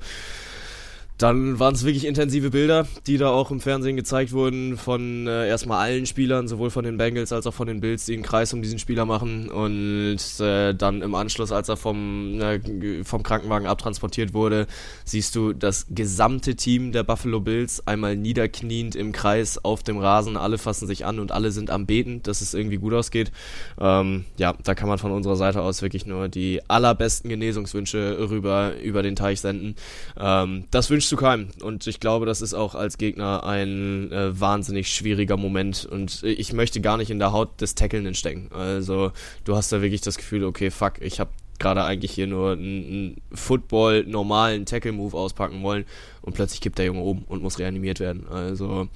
dann 1.17 1.57
waren 1.59 1.73
es 1.73 1.83
wirklich 1.83 2.05
intensive 2.05 2.51
Bilder, 2.51 2.87
die 3.07 3.17
da 3.17 3.29
auch 3.29 3.49
im 3.49 3.59
Fernsehen 3.59 3.95
gezeigt 3.95 4.33
wurden 4.33 4.77
von 4.77 5.25
äh, 5.25 5.47
erstmal 5.47 5.79
allen 5.79 6.05
Spielern, 6.05 6.47
sowohl 6.47 6.69
von 6.69 6.85
den 6.85 6.97
Bengals 6.97 7.33
als 7.33 7.47
auch 7.47 7.53
von 7.53 7.67
den 7.67 7.79
Bills, 7.79 8.05
die 8.05 8.13
einen 8.13 8.23
Kreis 8.23 8.53
um 8.53 8.61
diesen 8.61 8.77
Spieler 8.77 9.05
machen. 9.05 9.49
Und 9.49 10.19
äh, 10.39 10.75
dann 10.75 11.01
im 11.01 11.15
Anschluss, 11.15 11.51
als 11.51 11.69
er 11.69 11.77
vom, 11.77 12.39
äh, 12.39 13.03
vom 13.03 13.23
Krankenwagen 13.23 13.67
abtransportiert 13.67 14.35
wurde, 14.35 14.67
siehst 15.05 15.35
du 15.35 15.53
das 15.53 15.87
gesamte 15.89 16.55
Team 16.55 16.91
der 16.91 17.03
Buffalo 17.03 17.39
Bills 17.39 17.85
einmal 17.87 18.15
niederkniend 18.15 18.95
im 18.95 19.11
Kreis 19.11 19.63
auf 19.63 19.81
dem 19.81 19.97
Rasen. 19.97 20.37
Alle 20.37 20.59
fassen 20.59 20.85
sich 20.85 21.05
an 21.05 21.19
und 21.19 21.31
alle 21.31 21.49
sind 21.51 21.71
am 21.71 21.87
Beten, 21.87 22.21
dass 22.21 22.41
es 22.41 22.53
irgendwie 22.53 22.77
gut 22.77 22.93
ausgeht. 22.93 23.31
Ähm, 23.79 24.25
ja, 24.37 24.53
da 24.63 24.75
kann 24.75 24.87
man 24.87 24.99
von 24.99 25.11
unserer 25.11 25.35
Seite 25.35 25.63
aus 25.63 25.81
wirklich 25.81 26.05
nur 26.05 26.27
die 26.27 26.61
allerbesten 26.67 27.29
Genesungswünsche 27.29 28.29
rüber 28.29 28.73
über 28.83 29.01
den 29.01 29.15
Teich 29.15 29.41
senden. 29.41 29.75
Ähm, 30.19 30.65
das 30.69 30.91
wünscht 30.91 31.06
zu 31.07 31.15
keinem. 31.15 31.49
Und 31.61 31.87
ich 31.87 31.99
glaube, 31.99 32.25
das 32.25 32.41
ist 32.41 32.53
auch 32.53 32.75
als 32.75 32.97
Gegner 32.97 33.43
ein 33.43 34.11
äh, 34.11 34.39
wahnsinnig 34.39 34.93
schwieriger 34.93 35.37
Moment. 35.37 35.85
Und 35.85 36.23
ich 36.23 36.53
möchte 36.53 36.81
gar 36.81 36.97
nicht 36.97 37.09
in 37.09 37.19
der 37.19 37.31
Haut 37.31 37.61
des 37.61 37.75
Tackelnden 37.75 38.13
stecken. 38.13 38.49
Also 38.51 39.11
du 39.43 39.55
hast 39.55 39.71
da 39.71 39.81
wirklich 39.81 40.01
das 40.01 40.17
Gefühl, 40.17 40.43
okay, 40.43 40.71
fuck, 40.71 41.01
ich 41.01 41.19
habe 41.19 41.31
gerade 41.59 41.83
eigentlich 41.83 42.11
hier 42.11 42.27
nur 42.27 42.51
einen, 42.51 43.21
Football 43.31 44.03
normalen 44.05 44.65
Tackle 44.65 44.91
Move 44.91 45.17
auspacken 45.17 45.63
wollen 45.63 45.85
und 46.21 46.33
plötzlich 46.33 46.61
kippt 46.61 46.77
der 46.77 46.85
Junge 46.85 47.01
oben 47.01 47.23
und 47.27 47.41
muss 47.41 47.59
reanimiert 47.59 47.99
werden. 47.99 48.27
Also 48.27 48.87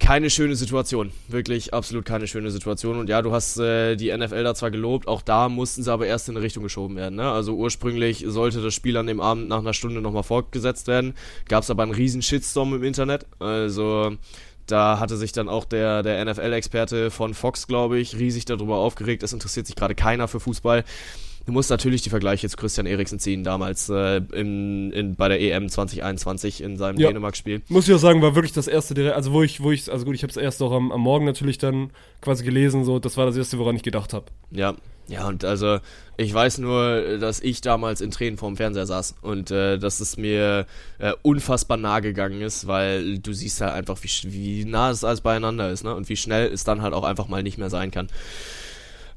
keine 0.00 0.30
schöne 0.30 0.56
Situation. 0.56 1.12
Wirklich 1.28 1.72
absolut 1.72 2.04
keine 2.04 2.26
schöne 2.26 2.50
Situation. 2.50 2.98
Und 2.98 3.08
ja, 3.08 3.22
du 3.22 3.32
hast 3.32 3.58
äh, 3.58 3.96
die 3.96 4.16
NFL 4.16 4.42
da 4.42 4.54
zwar 4.54 4.70
gelobt, 4.70 5.06
auch 5.06 5.22
da 5.22 5.48
mussten 5.48 5.82
sie 5.82 5.92
aber 5.92 6.06
erst 6.06 6.28
in 6.28 6.36
eine 6.36 6.44
Richtung 6.44 6.64
geschoben 6.64 6.96
werden. 6.96 7.14
Ne? 7.14 7.30
Also 7.30 7.54
ursprünglich 7.54 8.24
sollte 8.26 8.62
das 8.62 8.74
Spiel 8.74 8.96
an 8.96 9.06
dem 9.06 9.20
Abend 9.20 9.48
nach 9.48 9.58
einer 9.58 9.74
Stunde 9.74 10.00
nochmal 10.00 10.22
fortgesetzt 10.22 10.88
werden. 10.88 11.14
Gab 11.48 11.62
es 11.62 11.70
aber 11.70 11.84
einen 11.84 11.92
riesen 11.92 12.22
Shitstorm 12.22 12.74
im 12.74 12.82
Internet. 12.82 13.26
Also 13.38 14.16
da 14.66 14.98
hatte 14.98 15.16
sich 15.16 15.32
dann 15.32 15.48
auch 15.48 15.64
der, 15.64 16.02
der 16.02 16.24
NFL-Experte 16.24 17.10
von 17.10 17.34
Fox, 17.34 17.66
glaube 17.66 17.98
ich, 17.98 18.18
riesig 18.18 18.46
darüber 18.46 18.78
aufgeregt. 18.78 19.22
Es 19.22 19.32
interessiert 19.32 19.66
sich 19.66 19.76
gerade 19.76 19.94
keiner 19.94 20.28
für 20.28 20.40
Fußball. 20.40 20.84
Du 21.46 21.52
musst 21.52 21.70
natürlich 21.70 22.02
die 22.02 22.10
Vergleiche 22.10 22.48
zu 22.48 22.56
Christian 22.56 22.86
Eriksen 22.86 23.18
ziehen, 23.18 23.44
damals 23.44 23.88
äh, 23.88 24.20
in, 24.32 24.92
in, 24.92 25.16
bei 25.16 25.28
der 25.28 25.40
EM 25.40 25.68
2021 25.68 26.62
in 26.62 26.76
seinem 26.76 26.98
ja. 26.98 27.08
Dänemark-Spiel. 27.08 27.62
Muss 27.68 27.88
ich 27.88 27.94
auch 27.94 27.98
sagen, 27.98 28.22
war 28.22 28.34
wirklich 28.34 28.52
das 28.52 28.68
erste, 28.68 29.14
also 29.14 29.32
wo 29.32 29.42
ich, 29.42 29.62
wo 29.62 29.70
ich, 29.72 29.90
also 29.90 30.04
gut, 30.04 30.14
ich 30.14 30.22
habe 30.22 30.30
es 30.30 30.36
erst 30.36 30.62
auch 30.62 30.72
am, 30.72 30.92
am 30.92 31.00
Morgen 31.00 31.24
natürlich 31.24 31.58
dann 31.58 31.90
quasi 32.20 32.44
gelesen, 32.44 32.84
so, 32.84 32.98
das 32.98 33.16
war 33.16 33.26
das 33.26 33.36
erste, 33.36 33.58
woran 33.58 33.74
ich 33.74 33.82
gedacht 33.82 34.12
habe. 34.12 34.26
Ja, 34.50 34.74
ja, 35.10 35.26
und 35.26 35.44
also 35.44 35.80
ich 36.16 36.32
weiß 36.32 36.58
nur, 36.58 37.18
dass 37.18 37.40
ich 37.40 37.60
damals 37.62 38.00
in 38.00 38.12
Tränen 38.12 38.38
vorm 38.38 38.56
Fernseher 38.56 38.86
saß 38.86 39.16
und 39.22 39.50
äh, 39.50 39.76
dass 39.76 39.98
es 39.98 40.16
mir 40.16 40.66
äh, 40.98 41.14
unfassbar 41.22 41.78
nah 41.78 41.98
gegangen 41.98 42.42
ist, 42.42 42.68
weil 42.68 43.18
du 43.18 43.32
siehst 43.32 43.60
halt 43.60 43.72
einfach, 43.72 43.98
wie, 44.02 44.32
wie 44.32 44.64
nah 44.64 44.90
es 44.90 45.02
alles 45.02 45.20
beieinander 45.20 45.68
ist, 45.70 45.82
ne? 45.82 45.96
Und 45.96 46.08
wie 46.08 46.16
schnell 46.16 46.52
es 46.52 46.62
dann 46.62 46.80
halt 46.80 46.94
auch 46.94 47.02
einfach 47.02 47.26
mal 47.26 47.42
nicht 47.42 47.58
mehr 47.58 47.70
sein 47.70 47.90
kann. 47.90 48.06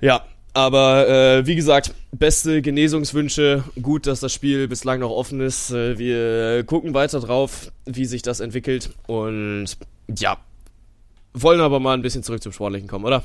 Ja, 0.02 0.26
aber 0.54 1.10
äh, 1.10 1.48
wie 1.48 1.56
gesagt, 1.56 1.94
beste 2.12 2.62
Genesungswünsche. 2.62 3.64
Gut, 3.82 4.06
dass 4.06 4.20
das 4.20 4.32
Spiel 4.34 4.68
bislang 4.68 5.00
noch 5.00 5.10
offen 5.10 5.42
ist. 5.42 5.72
Äh, 5.72 5.98
wir 5.98 6.64
gucken 6.64 6.94
weiter 6.94 7.20
drauf, 7.20 7.72
wie 7.86 8.06
sich 8.06 8.22
das 8.22 8.40
entwickelt. 8.40 8.92
Und 9.08 9.66
ja, 10.16 10.38
wollen 11.34 11.60
aber 11.60 11.80
mal 11.80 11.96
ein 11.96 12.04
bisschen 12.04 12.22
zurück 12.22 12.44
zum 12.44 12.52
Sportlichen 12.52 12.88
kommen, 12.88 13.06
oder? 13.06 13.24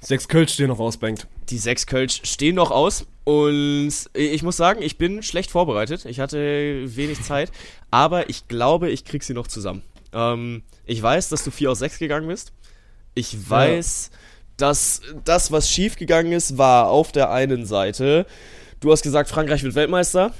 Sechs 0.00 0.26
Kölsch 0.28 0.54
stehen 0.54 0.68
noch 0.68 0.80
aus, 0.80 0.96
Bengt. 0.96 1.26
Die 1.50 1.58
sechs 1.58 1.86
Kölsch 1.86 2.22
stehen 2.24 2.56
noch 2.56 2.70
aus. 2.70 3.06
Und 3.24 3.92
ich 4.14 4.42
muss 4.42 4.56
sagen, 4.56 4.82
ich 4.82 4.98
bin 4.98 5.22
schlecht 5.22 5.50
vorbereitet. 5.50 6.06
Ich 6.06 6.18
hatte 6.18 6.96
wenig 6.96 7.22
Zeit. 7.22 7.52
Aber 7.90 8.28
ich 8.28 8.48
glaube, 8.48 8.90
ich 8.90 9.04
krieg 9.04 9.22
sie 9.22 9.34
noch 9.34 9.46
zusammen. 9.46 9.82
Ähm, 10.12 10.62
ich 10.86 11.00
weiß, 11.00 11.28
dass 11.28 11.44
du 11.44 11.52
vier 11.52 11.70
aus 11.70 11.78
sechs 11.78 11.98
gegangen 11.98 12.26
bist. 12.26 12.52
Ich 13.14 13.48
weiß. 13.48 14.10
Ja 14.12 14.18
dass 14.60 15.00
das, 15.24 15.52
was 15.52 15.70
schiefgegangen 15.70 16.32
ist, 16.32 16.58
war 16.58 16.88
auf 16.88 17.12
der 17.12 17.30
einen 17.30 17.66
Seite, 17.66 18.26
du 18.80 18.92
hast 18.92 19.02
gesagt, 19.02 19.28
Frankreich 19.30 19.62
wird 19.62 19.74
Weltmeister. 19.74 20.32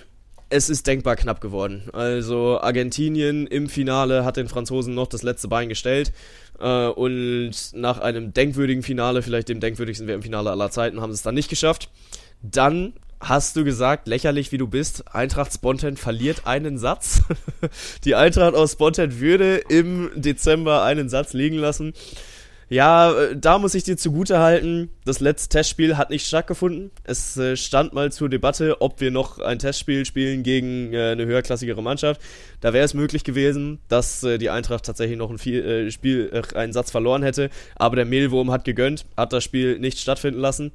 Es 0.52 0.68
ist 0.68 0.86
denkbar 0.86 1.14
knapp 1.14 1.40
geworden. 1.40 1.88
Also 1.92 2.60
Argentinien 2.60 3.46
im 3.46 3.68
Finale 3.68 4.24
hat 4.24 4.36
den 4.36 4.48
Franzosen 4.48 4.94
noch 4.94 5.06
das 5.06 5.22
letzte 5.22 5.46
Bein 5.46 5.68
gestellt. 5.68 6.12
Äh, 6.58 6.88
und 6.88 7.52
nach 7.72 8.00
einem 8.00 8.34
denkwürdigen 8.34 8.82
Finale, 8.82 9.22
vielleicht 9.22 9.48
dem 9.48 9.60
denkwürdigsten 9.60 10.08
WM-Finale 10.08 10.50
aller 10.50 10.70
Zeiten, 10.70 11.00
haben 11.00 11.12
sie 11.12 11.16
es 11.16 11.22
dann 11.22 11.36
nicht 11.36 11.50
geschafft. 11.50 11.88
Dann 12.42 12.94
hast 13.20 13.54
du 13.54 13.64
gesagt, 13.64 14.08
lächerlich 14.08 14.50
wie 14.50 14.58
du 14.58 14.66
bist, 14.66 15.14
Eintracht 15.14 15.52
Spontan 15.52 15.96
verliert 15.96 16.46
einen 16.46 16.78
Satz. 16.78 17.22
Die 18.04 18.14
Eintracht 18.14 18.54
aus 18.54 18.72
Spontan 18.72 19.20
würde 19.20 19.56
im 19.68 20.10
Dezember 20.16 20.82
einen 20.82 21.08
Satz 21.08 21.32
liegen 21.32 21.56
lassen. 21.56 21.92
Ja, 22.72 23.12
äh, 23.12 23.36
da 23.36 23.58
muss 23.58 23.74
ich 23.74 23.82
dir 23.82 23.96
zugute 23.96 24.38
halten, 24.38 24.90
das 25.04 25.18
letzte 25.18 25.48
Testspiel 25.48 25.96
hat 25.96 26.10
nicht 26.10 26.24
stattgefunden. 26.24 26.92
Es 27.02 27.36
äh, 27.36 27.56
stand 27.56 27.94
mal 27.94 28.12
zur 28.12 28.28
Debatte, 28.28 28.80
ob 28.80 29.00
wir 29.00 29.10
noch 29.10 29.40
ein 29.40 29.58
Testspiel 29.58 30.06
spielen 30.06 30.44
gegen 30.44 30.94
äh, 30.94 31.10
eine 31.10 31.26
höherklassigere 31.26 31.82
Mannschaft. 31.82 32.20
Da 32.60 32.72
wäre 32.72 32.84
es 32.84 32.94
möglich 32.94 33.24
gewesen, 33.24 33.80
dass 33.88 34.20
die 34.20 34.50
Eintracht 34.50 34.84
tatsächlich 34.84 35.18
noch 35.18 35.30
ein 35.30 35.38
Spiel, 35.38 36.42
einen 36.54 36.72
Satz 36.72 36.90
verloren 36.90 37.22
hätte. 37.22 37.48
Aber 37.74 37.96
der 37.96 38.04
Mehlwurm 38.04 38.50
hat 38.50 38.64
gegönnt, 38.64 39.06
hat 39.16 39.32
das 39.32 39.42
Spiel 39.42 39.78
nicht 39.78 39.98
stattfinden 39.98 40.40
lassen. 40.40 40.70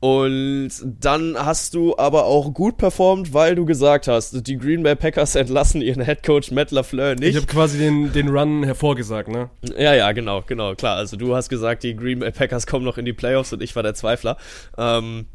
Und 0.00 0.70
dann 0.82 1.36
hast 1.38 1.74
du 1.74 1.96
aber 1.98 2.24
auch 2.24 2.54
gut 2.54 2.78
performt, 2.78 3.34
weil 3.34 3.54
du 3.54 3.66
gesagt 3.66 4.08
hast, 4.08 4.46
die 4.46 4.56
Green 4.56 4.82
Bay 4.82 4.96
Packers 4.96 5.34
entlassen 5.34 5.82
ihren 5.82 6.02
Head 6.02 6.22
Coach 6.22 6.50
Matt 6.50 6.70
LaFleur 6.70 7.16
nicht. 7.16 7.28
Ich 7.28 7.36
habe 7.36 7.46
quasi 7.46 7.78
den, 7.78 8.10
den 8.12 8.28
Run 8.28 8.64
hervorgesagt, 8.64 9.28
ne? 9.28 9.50
Ja, 9.76 9.94
ja, 9.94 10.10
genau, 10.12 10.42
genau, 10.46 10.74
klar. 10.74 10.96
Also 10.96 11.18
du 11.18 11.36
hast 11.36 11.50
gesagt, 11.50 11.82
die 11.82 11.94
Green 11.94 12.20
Bay 12.20 12.30
Packers 12.30 12.66
kommen 12.66 12.86
noch 12.86 12.96
in 12.96 13.04
die 13.04 13.12
Playoffs 13.12 13.52
und 13.52 13.62
ich 13.62 13.76
war 13.76 13.82
der 13.82 13.94
Zweifler. 13.94 14.38
Ähm, 14.78 15.26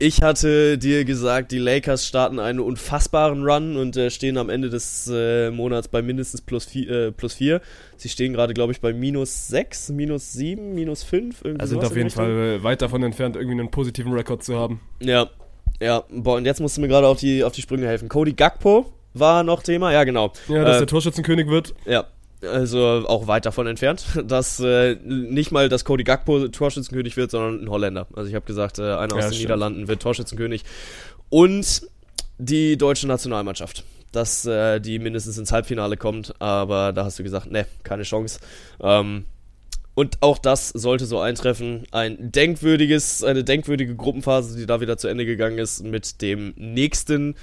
ich 0.00 0.22
hatte 0.22 0.78
dir 0.78 1.04
gesagt, 1.04 1.52
die 1.52 1.58
Lakers 1.58 2.06
starten 2.06 2.38
einen 2.38 2.58
unfassbaren 2.58 3.44
Run 3.44 3.76
und 3.76 3.98
äh, 3.98 4.10
stehen 4.10 4.38
am 4.38 4.48
Ende 4.48 4.70
des 4.70 5.10
äh, 5.12 5.50
Monats 5.50 5.88
bei 5.88 6.00
mindestens 6.00 6.40
plus 6.40 6.64
4. 6.64 6.90
Äh, 6.90 7.12
plus 7.12 7.34
vier. 7.34 7.60
Sie 7.98 8.08
stehen 8.08 8.32
gerade, 8.32 8.54
glaube 8.54 8.72
ich, 8.72 8.80
bei 8.80 8.94
minus 8.94 9.48
6, 9.48 9.90
minus 9.90 10.32
7, 10.32 10.74
minus 10.74 11.02
5. 11.02 11.44
Also 11.58 11.74
sind 11.74 11.84
auf 11.84 11.94
jeden 11.94 12.08
Fall 12.08 12.30
äh, 12.30 12.62
weit 12.62 12.80
davon 12.80 13.02
entfernt, 13.02 13.36
irgendwie 13.36 13.60
einen 13.60 13.70
positiven 13.70 14.12
Rekord 14.14 14.42
zu 14.42 14.56
haben. 14.56 14.80
Ja, 15.00 15.28
ja. 15.80 16.04
Boah, 16.10 16.36
und 16.36 16.46
jetzt 16.46 16.60
musst 16.60 16.78
du 16.78 16.80
mir 16.80 16.88
gerade 16.88 17.06
auf 17.06 17.18
die, 17.18 17.44
auf 17.44 17.52
die 17.52 17.60
Sprünge 17.60 17.86
helfen. 17.86 18.08
Cody 18.08 18.32
Gakpo 18.32 18.90
war 19.12 19.42
noch 19.42 19.62
Thema, 19.62 19.92
ja 19.92 20.04
genau. 20.04 20.32
Ja, 20.48 20.64
dass 20.64 20.76
äh, 20.76 20.80
der 20.80 20.86
Torschützenkönig 20.86 21.48
wird. 21.48 21.74
Ja, 21.84 22.06
also 22.42 23.04
auch 23.06 23.26
weit 23.26 23.46
davon 23.46 23.66
entfernt, 23.66 24.04
dass 24.26 24.60
äh, 24.60 24.96
nicht 25.04 25.50
mal 25.50 25.68
das 25.68 25.84
Cody 25.84 26.04
Gakpo 26.04 26.48
Torschützenkönig 26.48 27.16
wird, 27.16 27.30
sondern 27.30 27.64
ein 27.64 27.70
Holländer. 27.70 28.06
Also 28.14 28.28
ich 28.28 28.34
habe 28.34 28.46
gesagt, 28.46 28.78
äh, 28.78 28.82
einer 28.82 29.14
aus 29.14 29.20
ja, 29.20 29.20
den 29.20 29.22
stimmt. 29.28 29.40
Niederlanden 29.40 29.88
wird 29.88 30.02
Torschützenkönig. 30.02 30.64
Und 31.28 31.82
die 32.38 32.76
deutsche 32.76 33.06
Nationalmannschaft, 33.06 33.84
dass 34.12 34.46
äh, 34.46 34.80
die 34.80 34.98
mindestens 34.98 35.38
ins 35.38 35.52
Halbfinale 35.52 35.96
kommt, 35.96 36.34
aber 36.40 36.92
da 36.92 37.04
hast 37.04 37.18
du 37.18 37.22
gesagt, 37.22 37.50
ne, 37.50 37.66
keine 37.82 38.02
Chance. 38.02 38.40
Ähm, 38.82 39.26
und 39.94 40.22
auch 40.22 40.38
das 40.38 40.70
sollte 40.70 41.04
so 41.04 41.20
eintreffen. 41.20 41.84
Ein 41.90 42.32
denkwürdiges, 42.32 43.22
eine 43.22 43.44
denkwürdige 43.44 43.94
Gruppenphase, 43.96 44.56
die 44.56 44.66
da 44.66 44.80
wieder 44.80 44.96
zu 44.96 45.08
Ende 45.08 45.26
gegangen 45.26 45.58
ist 45.58 45.84
mit 45.84 46.22
dem 46.22 46.54
nächsten, 46.56 47.34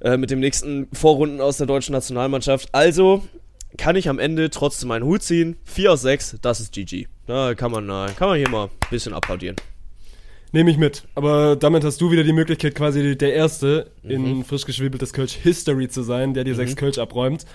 äh, 0.00 0.16
mit 0.16 0.30
dem 0.30 0.40
nächsten 0.40 0.88
Vorrunden 0.92 1.40
aus 1.40 1.58
der 1.58 1.66
deutschen 1.66 1.92
Nationalmannschaft. 1.92 2.70
Also 2.72 3.22
kann 3.80 3.96
ich 3.96 4.08
am 4.08 4.18
Ende 4.18 4.50
trotzdem 4.50 4.88
meinen 4.88 5.04
Hut 5.04 5.22
ziehen. 5.22 5.56
4 5.64 5.92
aus 5.92 6.02
6, 6.02 6.36
das 6.42 6.60
ist 6.60 6.72
GG. 6.72 7.06
Da 7.26 7.54
kann 7.54 7.72
man, 7.72 7.88
äh, 7.88 8.12
kann 8.16 8.28
man 8.28 8.36
hier 8.38 8.48
mal 8.48 8.64
ein 8.66 8.70
bisschen 8.90 9.14
applaudieren. 9.14 9.56
Nehme 10.52 10.70
ich 10.70 10.76
mit. 10.76 11.04
Aber 11.14 11.56
damit 11.56 11.84
hast 11.84 12.00
du 12.00 12.10
wieder 12.10 12.24
die 12.24 12.32
Möglichkeit, 12.32 12.74
quasi 12.74 13.16
der 13.16 13.32
Erste 13.34 13.90
Mhm. 14.02 14.10
in 14.10 14.44
frisch 14.44 14.66
geschwebeltes 14.66 15.12
Kölsch 15.12 15.32
History 15.34 15.88
zu 15.88 16.02
sein, 16.02 16.34
der 16.34 16.44
dir 16.44 16.54
sechs 16.54 16.76
Kölsch 16.76 16.98
abräumt. 16.98 17.46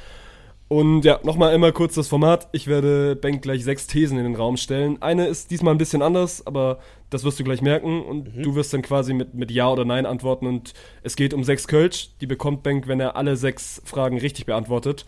Und 0.68 1.06
ja, 1.06 1.20
nochmal 1.24 1.54
einmal 1.54 1.74
kurz 1.74 1.94
das 1.94 2.08
Format. 2.08 2.48
Ich 2.54 2.66
werde 2.66 3.16
Bank 3.16 3.44
gleich 3.44 3.64
sechs 3.64 3.86
Thesen 3.86 4.18
in 4.18 4.24
den 4.24 4.36
Raum 4.36 4.58
stellen. 4.58 5.00
Eine 5.02 5.28
ist 5.28 5.52
diesmal 5.52 5.76
ein 5.76 5.78
bisschen 5.78 6.02
anders, 6.02 6.48
aber 6.48 6.80
das 7.12 7.24
wirst 7.24 7.40
du 7.40 7.44
gleich 7.44 7.62
merken. 7.62 8.02
Und 8.02 8.36
Mhm. 8.38 8.42
du 8.44 8.56
wirst 8.56 8.74
dann 8.74 8.82
quasi 8.82 9.14
mit, 9.14 9.36
mit 9.36 9.52
Ja 9.52 9.70
oder 9.70 9.86
Nein 9.86 10.08
antworten. 10.08 10.48
Und 10.48 10.74
es 11.04 11.16
geht 11.16 11.36
um 11.36 11.44
sechs 11.44 11.68
Kölsch. 11.68 12.10
Die 12.22 12.26
bekommt 12.26 12.64
Bank, 12.64 12.88
wenn 12.88 13.00
er 13.00 13.16
alle 13.16 13.36
sechs 13.36 13.82
Fragen 13.86 14.18
richtig 14.18 14.46
beantwortet. 14.48 15.06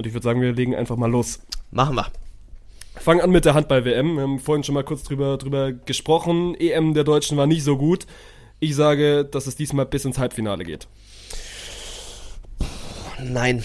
Und 0.00 0.06
ich 0.06 0.14
würde 0.14 0.24
sagen, 0.24 0.40
wir 0.40 0.54
legen 0.54 0.74
einfach 0.74 0.96
mal 0.96 1.10
los. 1.10 1.40
Machen 1.72 1.94
wir. 1.94 2.06
Fangen 2.94 3.20
an 3.20 3.30
mit 3.30 3.44
der 3.44 3.52
Handball-WM. 3.52 4.16
Wir 4.16 4.22
haben 4.22 4.38
vorhin 4.38 4.64
schon 4.64 4.74
mal 4.74 4.82
kurz 4.82 5.02
drüber, 5.02 5.36
drüber 5.36 5.72
gesprochen. 5.72 6.54
EM 6.58 6.94
der 6.94 7.04
Deutschen 7.04 7.36
war 7.36 7.46
nicht 7.46 7.62
so 7.62 7.76
gut. 7.76 8.06
Ich 8.60 8.74
sage, 8.74 9.26
dass 9.26 9.46
es 9.46 9.56
diesmal 9.56 9.84
bis 9.84 10.06
ins 10.06 10.16
Halbfinale 10.16 10.64
geht. 10.64 10.88
Nein. 13.22 13.62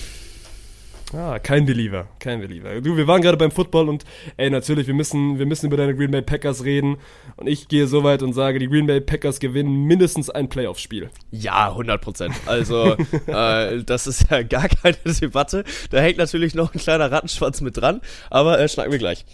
Ah, 1.16 1.40
kein 1.40 1.66
Believer, 1.66 2.08
kein 2.20 2.42
Believer. 2.42 2.82
Du, 2.82 2.98
wir 2.98 3.08
waren 3.08 3.22
gerade 3.22 3.38
beim 3.38 3.50
Football 3.50 3.88
und 3.88 4.04
ey, 4.36 4.50
natürlich, 4.50 4.86
wir 4.86 4.94
müssen, 4.94 5.40
wir 5.40 5.46
müssen 5.46 5.68
über 5.68 5.78
deine 5.78 5.96
Green 5.96 6.12
Bay 6.12 6.22
Packers 6.22 6.66
reden. 6.66 6.98
Und 7.38 7.48
ich 7.48 7.70
gehe 7.70 7.88
so 7.88 8.04
weit 8.04 8.22
und 8.22 8.34
sage, 8.34 8.60
die 8.60 8.68
Green 8.68 8.86
Bay 8.86 9.00
Packers 9.00 9.40
gewinnen 9.40 9.86
mindestens 9.86 10.30
ein 10.30 10.50
Playoff-Spiel. 10.50 11.10
Ja, 11.32 11.70
100 11.70 12.02
Prozent. 12.02 12.36
Also, 12.48 12.98
äh, 13.28 13.82
das 13.86 14.08
ist 14.08 14.30
ja 14.30 14.44
gar 14.44 14.68
keine 14.68 14.98
Debatte. 15.06 15.64
Da 15.90 16.00
hängt 16.00 16.18
natürlich 16.18 16.54
noch 16.54 16.74
ein 16.74 16.80
kleiner 16.82 17.10
Rattenschwanz 17.10 17.62
mit 17.62 17.78
dran, 17.78 18.02
aber 18.30 18.60
äh, 18.60 18.68
schnacken 18.68 18.92
wir 18.92 19.00
gleich. 19.00 19.26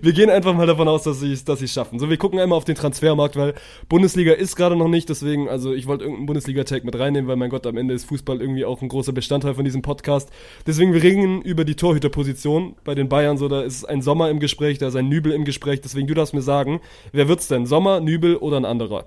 Wir 0.00 0.14
gehen 0.14 0.30
einfach 0.30 0.54
mal 0.54 0.66
davon 0.66 0.88
aus, 0.88 1.02
dass 1.02 1.20
sie 1.20 1.32
es 1.32 1.44
dass 1.44 1.58
sie's 1.58 1.74
schaffen. 1.74 1.98
So, 1.98 2.08
wir 2.08 2.16
gucken 2.16 2.38
einmal 2.38 2.56
auf 2.56 2.64
den 2.64 2.74
Transfermarkt, 2.74 3.36
weil 3.36 3.52
Bundesliga 3.90 4.32
ist 4.32 4.56
gerade 4.56 4.76
noch 4.76 4.88
nicht, 4.88 5.10
deswegen, 5.10 5.50
also 5.50 5.74
ich 5.74 5.86
wollte 5.86 6.04
irgendeinen 6.04 6.26
Bundesliga-Tag 6.26 6.84
mit 6.84 6.98
reinnehmen, 6.98 7.28
weil 7.28 7.36
mein 7.36 7.50
Gott, 7.50 7.66
am 7.66 7.76
Ende 7.76 7.92
ist 7.92 8.06
Fußball 8.06 8.40
irgendwie 8.40 8.64
auch 8.64 8.80
ein 8.80 8.88
großer 8.88 9.12
Bestandteil 9.12 9.54
von 9.54 9.66
diesem 9.66 9.82
Podcast. 9.82 10.30
Deswegen, 10.66 10.94
wir 10.94 11.02
reden 11.02 11.17
über 11.42 11.64
die 11.64 11.74
Torhüterposition 11.74 12.76
bei 12.84 12.94
den 12.94 13.08
Bayern, 13.08 13.38
so, 13.38 13.48
da 13.48 13.62
ist 13.62 13.84
ein 13.84 14.02
Sommer 14.02 14.30
im 14.30 14.40
Gespräch, 14.40 14.78
da 14.78 14.88
ist 14.88 14.96
ein 14.96 15.08
Nübel 15.08 15.32
im 15.32 15.44
Gespräch, 15.44 15.80
deswegen, 15.80 16.06
du 16.06 16.14
darfst 16.14 16.34
mir 16.34 16.42
sagen, 16.42 16.80
wer 17.12 17.28
wird's 17.28 17.48
denn? 17.48 17.66
Sommer, 17.66 18.00
Nübel 18.00 18.36
oder 18.36 18.56
ein 18.56 18.64
anderer? 18.64 19.06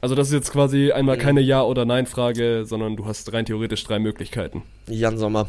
Also 0.00 0.14
das 0.14 0.28
ist 0.28 0.34
jetzt 0.34 0.52
quasi 0.52 0.92
einmal 0.92 1.18
keine 1.18 1.40
Ja- 1.40 1.64
oder 1.64 1.84
Nein-Frage, 1.84 2.64
sondern 2.64 2.96
du 2.96 3.06
hast 3.06 3.32
rein 3.32 3.44
theoretisch 3.44 3.82
drei 3.84 3.98
Möglichkeiten. 3.98 4.62
Jan 4.86 5.18
Sommer. 5.18 5.48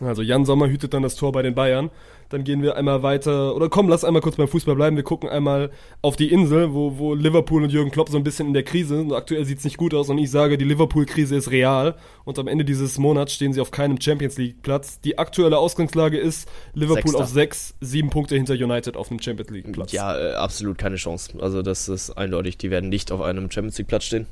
Also 0.00 0.22
Jan 0.22 0.44
Sommer 0.44 0.68
hütet 0.68 0.94
dann 0.94 1.02
das 1.02 1.16
Tor 1.16 1.32
bei 1.32 1.42
den 1.42 1.54
Bayern. 1.54 1.90
Dann 2.30 2.44
gehen 2.44 2.62
wir 2.62 2.76
einmal 2.76 3.02
weiter, 3.02 3.56
oder 3.56 3.68
komm, 3.68 3.88
lass 3.88 4.04
einmal 4.04 4.22
kurz 4.22 4.36
beim 4.36 4.46
Fußball 4.46 4.76
bleiben. 4.76 4.94
Wir 4.94 5.02
gucken 5.02 5.28
einmal 5.28 5.70
auf 6.00 6.14
die 6.14 6.30
Insel, 6.30 6.72
wo, 6.72 6.96
wo 6.96 7.14
Liverpool 7.14 7.64
und 7.64 7.72
Jürgen 7.72 7.90
Klopp 7.90 8.08
so 8.08 8.16
ein 8.16 8.22
bisschen 8.22 8.46
in 8.46 8.54
der 8.54 8.62
Krise 8.62 8.98
sind. 8.98 9.12
Aktuell 9.12 9.44
sieht's 9.44 9.64
nicht 9.64 9.76
gut 9.76 9.94
aus 9.94 10.08
und 10.08 10.18
ich 10.18 10.30
sage, 10.30 10.56
die 10.56 10.64
Liverpool-Krise 10.64 11.34
ist 11.34 11.50
real. 11.50 11.96
Und 12.24 12.38
am 12.38 12.46
Ende 12.46 12.64
dieses 12.64 12.98
Monats 12.98 13.34
stehen 13.34 13.52
sie 13.52 13.60
auf 13.60 13.72
keinem 13.72 14.00
Champions 14.00 14.38
League-Platz. 14.38 15.00
Die 15.00 15.18
aktuelle 15.18 15.58
Ausgangslage 15.58 16.18
ist 16.18 16.48
Liverpool 16.72 17.02
Sechster. 17.02 17.18
auf 17.24 17.28
sechs, 17.28 17.74
sieben 17.80 18.10
Punkte 18.10 18.36
hinter 18.36 18.54
United 18.54 18.96
auf 18.96 19.10
einem 19.10 19.20
Champions 19.20 19.50
League-Platz. 19.50 19.90
Ja, 19.90 20.16
äh, 20.16 20.34
absolut 20.34 20.78
keine 20.78 20.96
Chance. 20.96 21.32
Also, 21.40 21.62
das 21.62 21.88
ist 21.88 22.10
eindeutig. 22.10 22.58
Die 22.58 22.70
werden 22.70 22.90
nicht 22.90 23.10
auf 23.10 23.22
einem 23.22 23.50
Champions 23.50 23.76
League 23.78 23.88
Platz 23.88 24.04
stehen. 24.04 24.26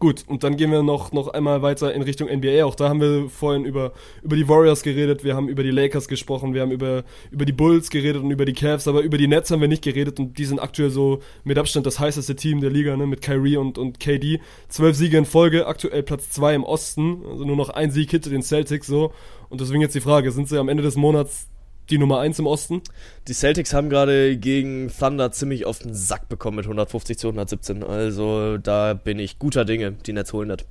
Gut, 0.00 0.24
und 0.26 0.42
dann 0.42 0.56
gehen 0.56 0.72
wir 0.72 0.82
noch, 0.82 1.12
noch 1.12 1.28
einmal 1.28 1.62
weiter 1.62 1.94
in 1.94 2.02
Richtung 2.02 2.28
NBA. 2.28 2.64
Auch 2.64 2.74
da 2.74 2.88
haben 2.88 3.00
wir 3.00 3.28
vorhin 3.28 3.64
über, 3.64 3.92
über 4.22 4.34
die 4.34 4.48
Warriors 4.48 4.82
geredet, 4.82 5.22
wir 5.22 5.36
haben 5.36 5.48
über 5.48 5.62
die 5.62 5.70
Lakers 5.70 6.08
gesprochen, 6.08 6.52
wir 6.52 6.62
haben 6.62 6.72
über, 6.72 7.04
über 7.30 7.44
die 7.44 7.52
Bulls 7.52 7.90
geredet 7.90 8.22
und 8.22 8.30
über 8.30 8.44
die 8.44 8.54
Cavs, 8.54 8.88
aber 8.88 9.02
über 9.02 9.18
die 9.18 9.28
Nets 9.28 9.50
haben 9.50 9.60
wir 9.60 9.68
nicht 9.68 9.84
geredet 9.84 10.18
und 10.18 10.36
die 10.36 10.44
sind 10.44 10.58
aktuell 10.58 10.90
so 10.90 11.20
mit 11.44 11.58
Abstand 11.58 11.86
das 11.86 12.00
heißeste 12.00 12.34
Team 12.34 12.60
der 12.60 12.70
Liga, 12.70 12.96
ne, 12.96 13.06
mit 13.06 13.22
Kyrie 13.22 13.56
und, 13.56 13.78
und 13.78 14.00
KD. 14.00 14.40
Zwölf 14.68 14.96
Siege 14.96 15.16
in 15.16 15.26
Folge, 15.26 15.66
aktuell 15.66 16.02
Platz 16.02 16.28
zwei 16.30 16.54
im 16.54 16.64
Osten, 16.64 17.22
also 17.30 17.44
nur 17.44 17.56
noch 17.56 17.70
ein 17.70 17.92
Sieg 17.92 18.10
hinter 18.10 18.30
den 18.30 18.42
Celtics 18.42 18.88
so. 18.88 19.12
Und 19.48 19.60
deswegen 19.60 19.80
jetzt 19.80 19.94
die 19.94 20.00
Frage, 20.00 20.32
sind 20.32 20.48
sie 20.48 20.58
am 20.58 20.68
Ende 20.68 20.82
des 20.82 20.96
Monats 20.96 21.48
die 21.90 21.98
Nummer 21.98 22.20
eins 22.20 22.38
im 22.38 22.46
Osten? 22.46 22.82
Die 23.28 23.34
Celtics 23.34 23.74
haben 23.74 23.90
gerade 23.90 24.36
gegen 24.36 24.90
Thunder 24.96 25.32
ziemlich 25.32 25.66
auf 25.66 25.78
den 25.78 25.94
Sack 25.94 26.28
bekommen 26.28 26.56
mit 26.56 26.66
150 26.66 27.18
zu 27.18 27.28
117. 27.28 27.82
Also, 27.82 28.58
da 28.58 28.94
bin 28.94 29.18
ich 29.18 29.38
guter 29.38 29.64
Dinge. 29.64 29.92
Die 30.06 30.12
Nets 30.12 30.32
holen 30.32 30.48
das. 30.48 30.64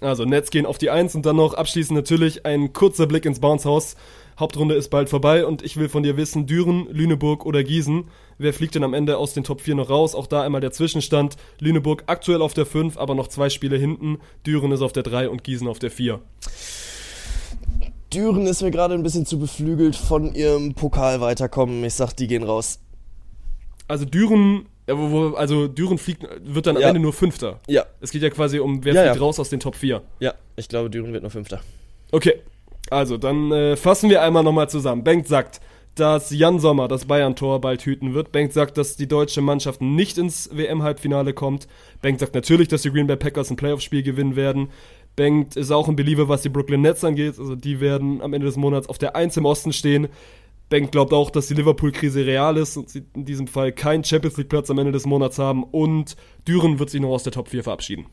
Also 0.00 0.24
Nets 0.24 0.50
gehen 0.50 0.66
auf 0.66 0.78
die 0.78 0.90
Eins 0.90 1.14
und 1.14 1.26
dann 1.26 1.36
noch 1.36 1.54
abschließend 1.54 1.96
natürlich 1.96 2.46
ein 2.46 2.72
kurzer 2.72 3.06
Blick 3.06 3.24
ins 3.24 3.40
Bounce-Haus. 3.40 3.96
Hauptrunde 4.38 4.74
ist 4.74 4.88
bald 4.88 5.08
vorbei 5.10 5.44
und 5.44 5.62
ich 5.62 5.76
will 5.76 5.88
von 5.88 6.02
dir 6.02 6.16
wissen, 6.16 6.46
Düren, 6.46 6.88
Lüneburg 6.90 7.44
oder 7.44 7.62
Gießen. 7.62 8.04
Wer 8.38 8.54
fliegt 8.54 8.74
denn 8.74 8.82
am 8.82 8.94
Ende 8.94 9.18
aus 9.18 9.34
den 9.34 9.44
Top 9.44 9.60
4 9.60 9.74
noch 9.74 9.90
raus? 9.90 10.14
Auch 10.14 10.26
da 10.26 10.42
einmal 10.42 10.60
der 10.60 10.72
Zwischenstand. 10.72 11.36
Lüneburg 11.60 12.04
aktuell 12.06 12.40
auf 12.42 12.54
der 12.54 12.66
5, 12.66 12.96
aber 12.96 13.14
noch 13.14 13.28
zwei 13.28 13.50
Spiele 13.50 13.76
hinten. 13.76 14.18
Düren 14.46 14.72
ist 14.72 14.80
auf 14.80 14.92
der 14.92 15.02
3 15.02 15.28
und 15.28 15.44
Gießen 15.44 15.68
auf 15.68 15.78
der 15.78 15.90
4. 15.90 16.20
Düren 18.12 18.46
ist 18.46 18.62
mir 18.62 18.70
gerade 18.70 18.94
ein 18.94 19.02
bisschen 19.02 19.26
zu 19.26 19.38
beflügelt 19.38 19.96
von 19.96 20.34
ihrem 20.34 20.74
Pokal 20.74 21.20
weiterkommen. 21.20 21.82
Ich 21.84 21.94
sag, 21.94 22.12
die 22.14 22.26
gehen 22.26 22.42
raus. 22.42 22.78
Also 23.88 24.04
Düren, 24.04 24.66
also 24.86 25.68
Düren 25.68 25.98
fliegt, 25.98 26.26
wird 26.44 26.66
dann 26.66 26.76
am 26.76 26.82
Ja. 26.82 26.88
Ende 26.88 27.00
nur 27.00 27.12
Fünfter. 27.12 27.60
Ja, 27.68 27.84
Es 28.00 28.10
geht 28.10 28.22
ja 28.22 28.30
quasi 28.30 28.58
um, 28.58 28.84
wer 28.84 28.94
Ja, 28.94 29.02
fliegt 29.02 29.16
ja. 29.16 29.22
raus 29.22 29.38
aus 29.40 29.48
den 29.50 29.60
Top 29.60 29.74
4. 29.76 30.02
ja, 30.20 30.34
ich 30.56 30.68
glaube, 30.68 30.90
Düren 30.90 31.12
wird 31.12 31.22
noch 31.22 31.32
Fünfter. 31.32 31.60
Okay, 32.10 32.34
also 32.90 33.16
dann 33.16 33.50
äh, 33.52 33.76
fassen 33.76 34.10
wir 34.10 34.22
einmal 34.22 34.42
nochmal 34.42 34.68
zusammen. 34.68 35.02
Bengt 35.04 35.26
sagt, 35.26 35.60
dass 35.94 36.30
Jan 36.30 36.58
Sommer 36.58 36.88
das 36.88 37.04
Bayern-Tor 37.04 37.60
bald 37.60 37.82
hüten 37.84 38.14
wird. 38.14 38.32
Bengt 38.32 38.52
sagt, 38.54 38.78
dass 38.78 38.96
die 38.96 39.06
deutsche 39.08 39.42
Mannschaft 39.42 39.82
nicht 39.82 40.16
ins 40.16 40.48
WM-Halbfinale 40.52 41.34
kommt. 41.34 41.68
Bengt 42.00 42.18
sagt 42.20 42.34
natürlich, 42.34 42.68
dass 42.68 42.80
die 42.82 42.90
Green 42.90 43.06
Bay 43.06 43.16
Packers 43.16 43.50
ein 43.50 43.56
Playoff-Spiel 43.56 44.02
gewinnen 44.02 44.34
werden. 44.34 44.70
Bengt 45.16 45.56
ist 45.56 45.70
auch 45.70 45.88
ein 45.88 45.96
Believer, 45.96 46.28
was 46.28 46.42
die 46.42 46.48
Brooklyn 46.48 46.80
Nets 46.80 47.04
angeht. 47.04 47.38
Also 47.38 47.54
die 47.54 47.80
werden 47.80 48.22
am 48.22 48.32
Ende 48.32 48.46
des 48.46 48.56
Monats 48.56 48.88
auf 48.88 48.98
der 48.98 49.14
1 49.14 49.36
im 49.36 49.44
Osten 49.44 49.72
stehen. 49.72 50.08
Bengt 50.70 50.92
glaubt 50.92 51.12
auch, 51.12 51.30
dass 51.30 51.48
die 51.48 51.54
Liverpool-Krise 51.54 52.24
real 52.24 52.56
ist 52.56 52.78
und 52.78 52.88
sie 52.88 53.04
in 53.14 53.26
diesem 53.26 53.46
Fall 53.46 53.72
keinen 53.72 54.04
Champions 54.04 54.38
League-Platz 54.38 54.70
am 54.70 54.78
Ende 54.78 54.92
des 54.92 55.04
Monats 55.04 55.38
haben. 55.38 55.64
Und 55.64 56.16
Düren 56.48 56.78
wird 56.78 56.88
sich 56.88 57.00
noch 57.00 57.10
aus 57.10 57.24
der 57.24 57.32
Top 57.32 57.48
4 57.48 57.62
verabschieden. 57.62 58.06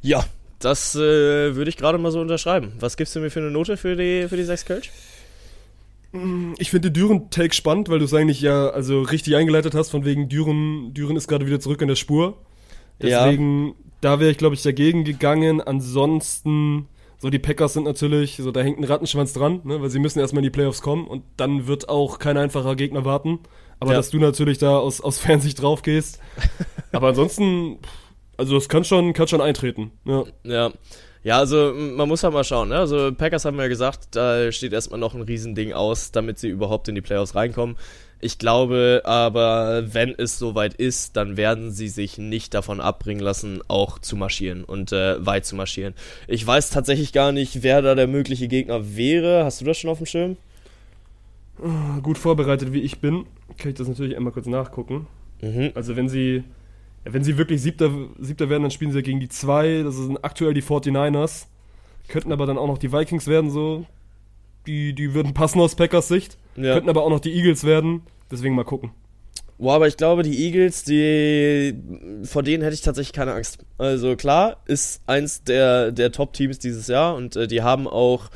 Ja, 0.00 0.24
das 0.60 0.94
äh, 0.94 1.56
würde 1.56 1.68
ich 1.68 1.76
gerade 1.76 1.98
mal 1.98 2.12
so 2.12 2.20
unterschreiben. 2.20 2.72
Was 2.78 2.96
gibst 2.96 3.16
du 3.16 3.20
mir 3.20 3.30
für 3.30 3.40
eine 3.40 3.50
Note 3.50 3.76
für 3.76 3.96
die, 3.96 4.28
für 4.28 4.36
die 4.36 4.44
6 4.44 4.64
Kölsch? 4.64 4.92
Ich 6.58 6.70
finde 6.70 6.90
Düren-Take 6.90 7.54
spannend, 7.54 7.88
weil 7.88 7.98
du 7.98 8.06
es 8.06 8.14
eigentlich 8.14 8.40
ja 8.40 8.70
also 8.70 9.02
richtig 9.02 9.36
eingeleitet 9.36 9.74
hast, 9.74 9.90
von 9.90 10.04
wegen 10.04 10.28
Düren, 10.28 10.94
Düren 10.94 11.16
ist 11.16 11.28
gerade 11.28 11.46
wieder 11.46 11.60
zurück 11.60 11.82
in 11.82 11.88
der 11.88 11.96
Spur. 11.96 12.38
Ja. 13.00 13.30
Da 14.00 14.20
wäre 14.20 14.30
ich, 14.30 14.38
glaube 14.38 14.54
ich, 14.54 14.62
dagegen 14.62 15.04
gegangen. 15.04 15.60
Ansonsten, 15.60 16.88
so 17.18 17.30
die 17.30 17.38
Packers 17.38 17.72
sind 17.72 17.84
natürlich, 17.84 18.36
so 18.36 18.50
da 18.52 18.60
hängt 18.60 18.78
ein 18.78 18.84
Rattenschwanz 18.84 19.32
dran, 19.32 19.60
ne, 19.64 19.80
weil 19.82 19.90
sie 19.90 19.98
müssen 19.98 20.20
erstmal 20.20 20.40
in 20.40 20.44
die 20.44 20.50
Playoffs 20.50 20.82
kommen 20.82 21.06
und 21.06 21.22
dann 21.36 21.66
wird 21.66 21.88
auch 21.88 22.18
kein 22.18 22.36
einfacher 22.36 22.76
Gegner 22.76 23.04
warten. 23.04 23.40
Aber 23.80 23.92
Ja. 23.92 23.96
dass 23.98 24.10
du 24.10 24.18
natürlich 24.18 24.58
da 24.58 24.78
aus, 24.78 25.00
aus 25.00 25.18
Fansicht 25.18 25.60
drauf 25.62 25.82
gehst. 25.82 26.20
Aber 26.92 27.08
ansonsten, 27.08 27.78
also 28.36 28.54
das 28.54 28.68
kann 28.68 28.84
schon, 28.84 29.12
kann 29.12 29.28
schon 29.28 29.40
eintreten. 29.40 29.92
Ja. 30.04 30.24
Ja. 30.44 30.72
Ja, 31.24 31.38
also 31.38 31.74
man 31.74 32.08
muss 32.08 32.22
halt 32.22 32.32
mal 32.32 32.44
schauen. 32.44 32.68
Ne? 32.68 32.76
Also 32.78 33.12
Packers 33.12 33.44
haben 33.44 33.58
ja 33.58 33.66
gesagt, 33.66 34.14
da 34.16 34.50
steht 34.52 34.72
erstmal 34.72 35.00
noch 35.00 35.14
ein 35.14 35.22
Riesending 35.22 35.72
aus, 35.72 36.12
damit 36.12 36.38
sie 36.38 36.48
überhaupt 36.48 36.88
in 36.88 36.94
die 36.94 37.00
Playoffs 37.00 37.34
reinkommen. 37.34 37.76
Ich 38.20 38.38
glaube 38.38 39.02
aber, 39.04 39.94
wenn 39.94 40.12
es 40.16 40.38
soweit 40.38 40.74
ist, 40.74 41.16
dann 41.16 41.36
werden 41.36 41.70
sie 41.70 41.88
sich 41.88 42.18
nicht 42.18 42.52
davon 42.52 42.80
abbringen 42.80 43.22
lassen, 43.22 43.60
auch 43.68 44.00
zu 44.00 44.16
marschieren 44.16 44.64
und 44.64 44.92
äh, 44.92 45.24
weit 45.24 45.46
zu 45.46 45.54
marschieren. 45.54 45.94
Ich 46.26 46.44
weiß 46.44 46.70
tatsächlich 46.70 47.12
gar 47.12 47.30
nicht, 47.30 47.62
wer 47.62 47.80
da 47.80 47.94
der 47.94 48.08
mögliche 48.08 48.48
Gegner 48.48 48.96
wäre. 48.96 49.44
Hast 49.44 49.60
du 49.60 49.64
das 49.64 49.78
schon 49.78 49.90
auf 49.90 49.98
dem 49.98 50.06
Schirm? 50.06 50.36
Gut 52.02 52.18
vorbereitet 52.18 52.72
wie 52.72 52.80
ich 52.80 53.00
bin, 53.00 53.26
kann 53.56 53.70
ich 53.70 53.76
das 53.76 53.88
natürlich 53.88 54.16
einmal 54.16 54.32
kurz 54.32 54.46
nachgucken. 54.46 55.06
Mhm. 55.40 55.72
Also 55.74 55.96
wenn 55.96 56.08
sie, 56.08 56.44
ja, 57.04 57.12
wenn 57.12 57.24
sie 57.24 57.36
wirklich 57.36 57.60
Siebter, 57.60 57.90
Siebter 58.18 58.48
werden, 58.48 58.62
dann 58.62 58.70
spielen 58.70 58.92
sie 58.92 59.02
gegen 59.02 59.20
die 59.20 59.28
zwei. 59.28 59.82
Das 59.82 59.96
sind 59.96 60.24
aktuell 60.24 60.54
die 60.54 60.62
49ers. 60.62 61.46
Könnten 62.08 62.32
aber 62.32 62.46
dann 62.46 62.58
auch 62.58 62.66
noch 62.66 62.78
die 62.78 62.92
Vikings 62.92 63.26
werden, 63.26 63.50
so. 63.50 63.86
Die, 64.66 64.94
die 64.94 65.14
würden 65.14 65.34
passen 65.34 65.60
aus 65.60 65.74
Packers 65.74 66.08
Sicht. 66.08 66.36
Ja. 66.56 66.74
Könnten 66.74 66.90
aber 66.90 67.02
auch 67.02 67.10
noch 67.10 67.20
die 67.20 67.34
Eagles 67.34 67.64
werden. 67.64 68.02
Deswegen 68.30 68.54
mal 68.54 68.64
gucken. 68.64 68.90
Boah, 69.58 69.74
aber 69.74 69.88
ich 69.88 69.96
glaube, 69.96 70.22
die 70.22 70.44
Eagles, 70.44 70.84
die 70.84 71.74
vor 72.22 72.44
denen 72.44 72.62
hätte 72.62 72.74
ich 72.74 72.82
tatsächlich 72.82 73.12
keine 73.12 73.32
Angst. 73.32 73.58
Also 73.76 74.14
klar, 74.14 74.58
ist 74.66 75.02
eins 75.06 75.42
der, 75.42 75.90
der 75.90 76.12
Top-Teams 76.12 76.60
dieses 76.60 76.86
Jahr 76.86 77.16
und 77.16 77.34
äh, 77.36 77.46
die 77.48 77.62
haben 77.62 77.88
auch. 77.88 78.30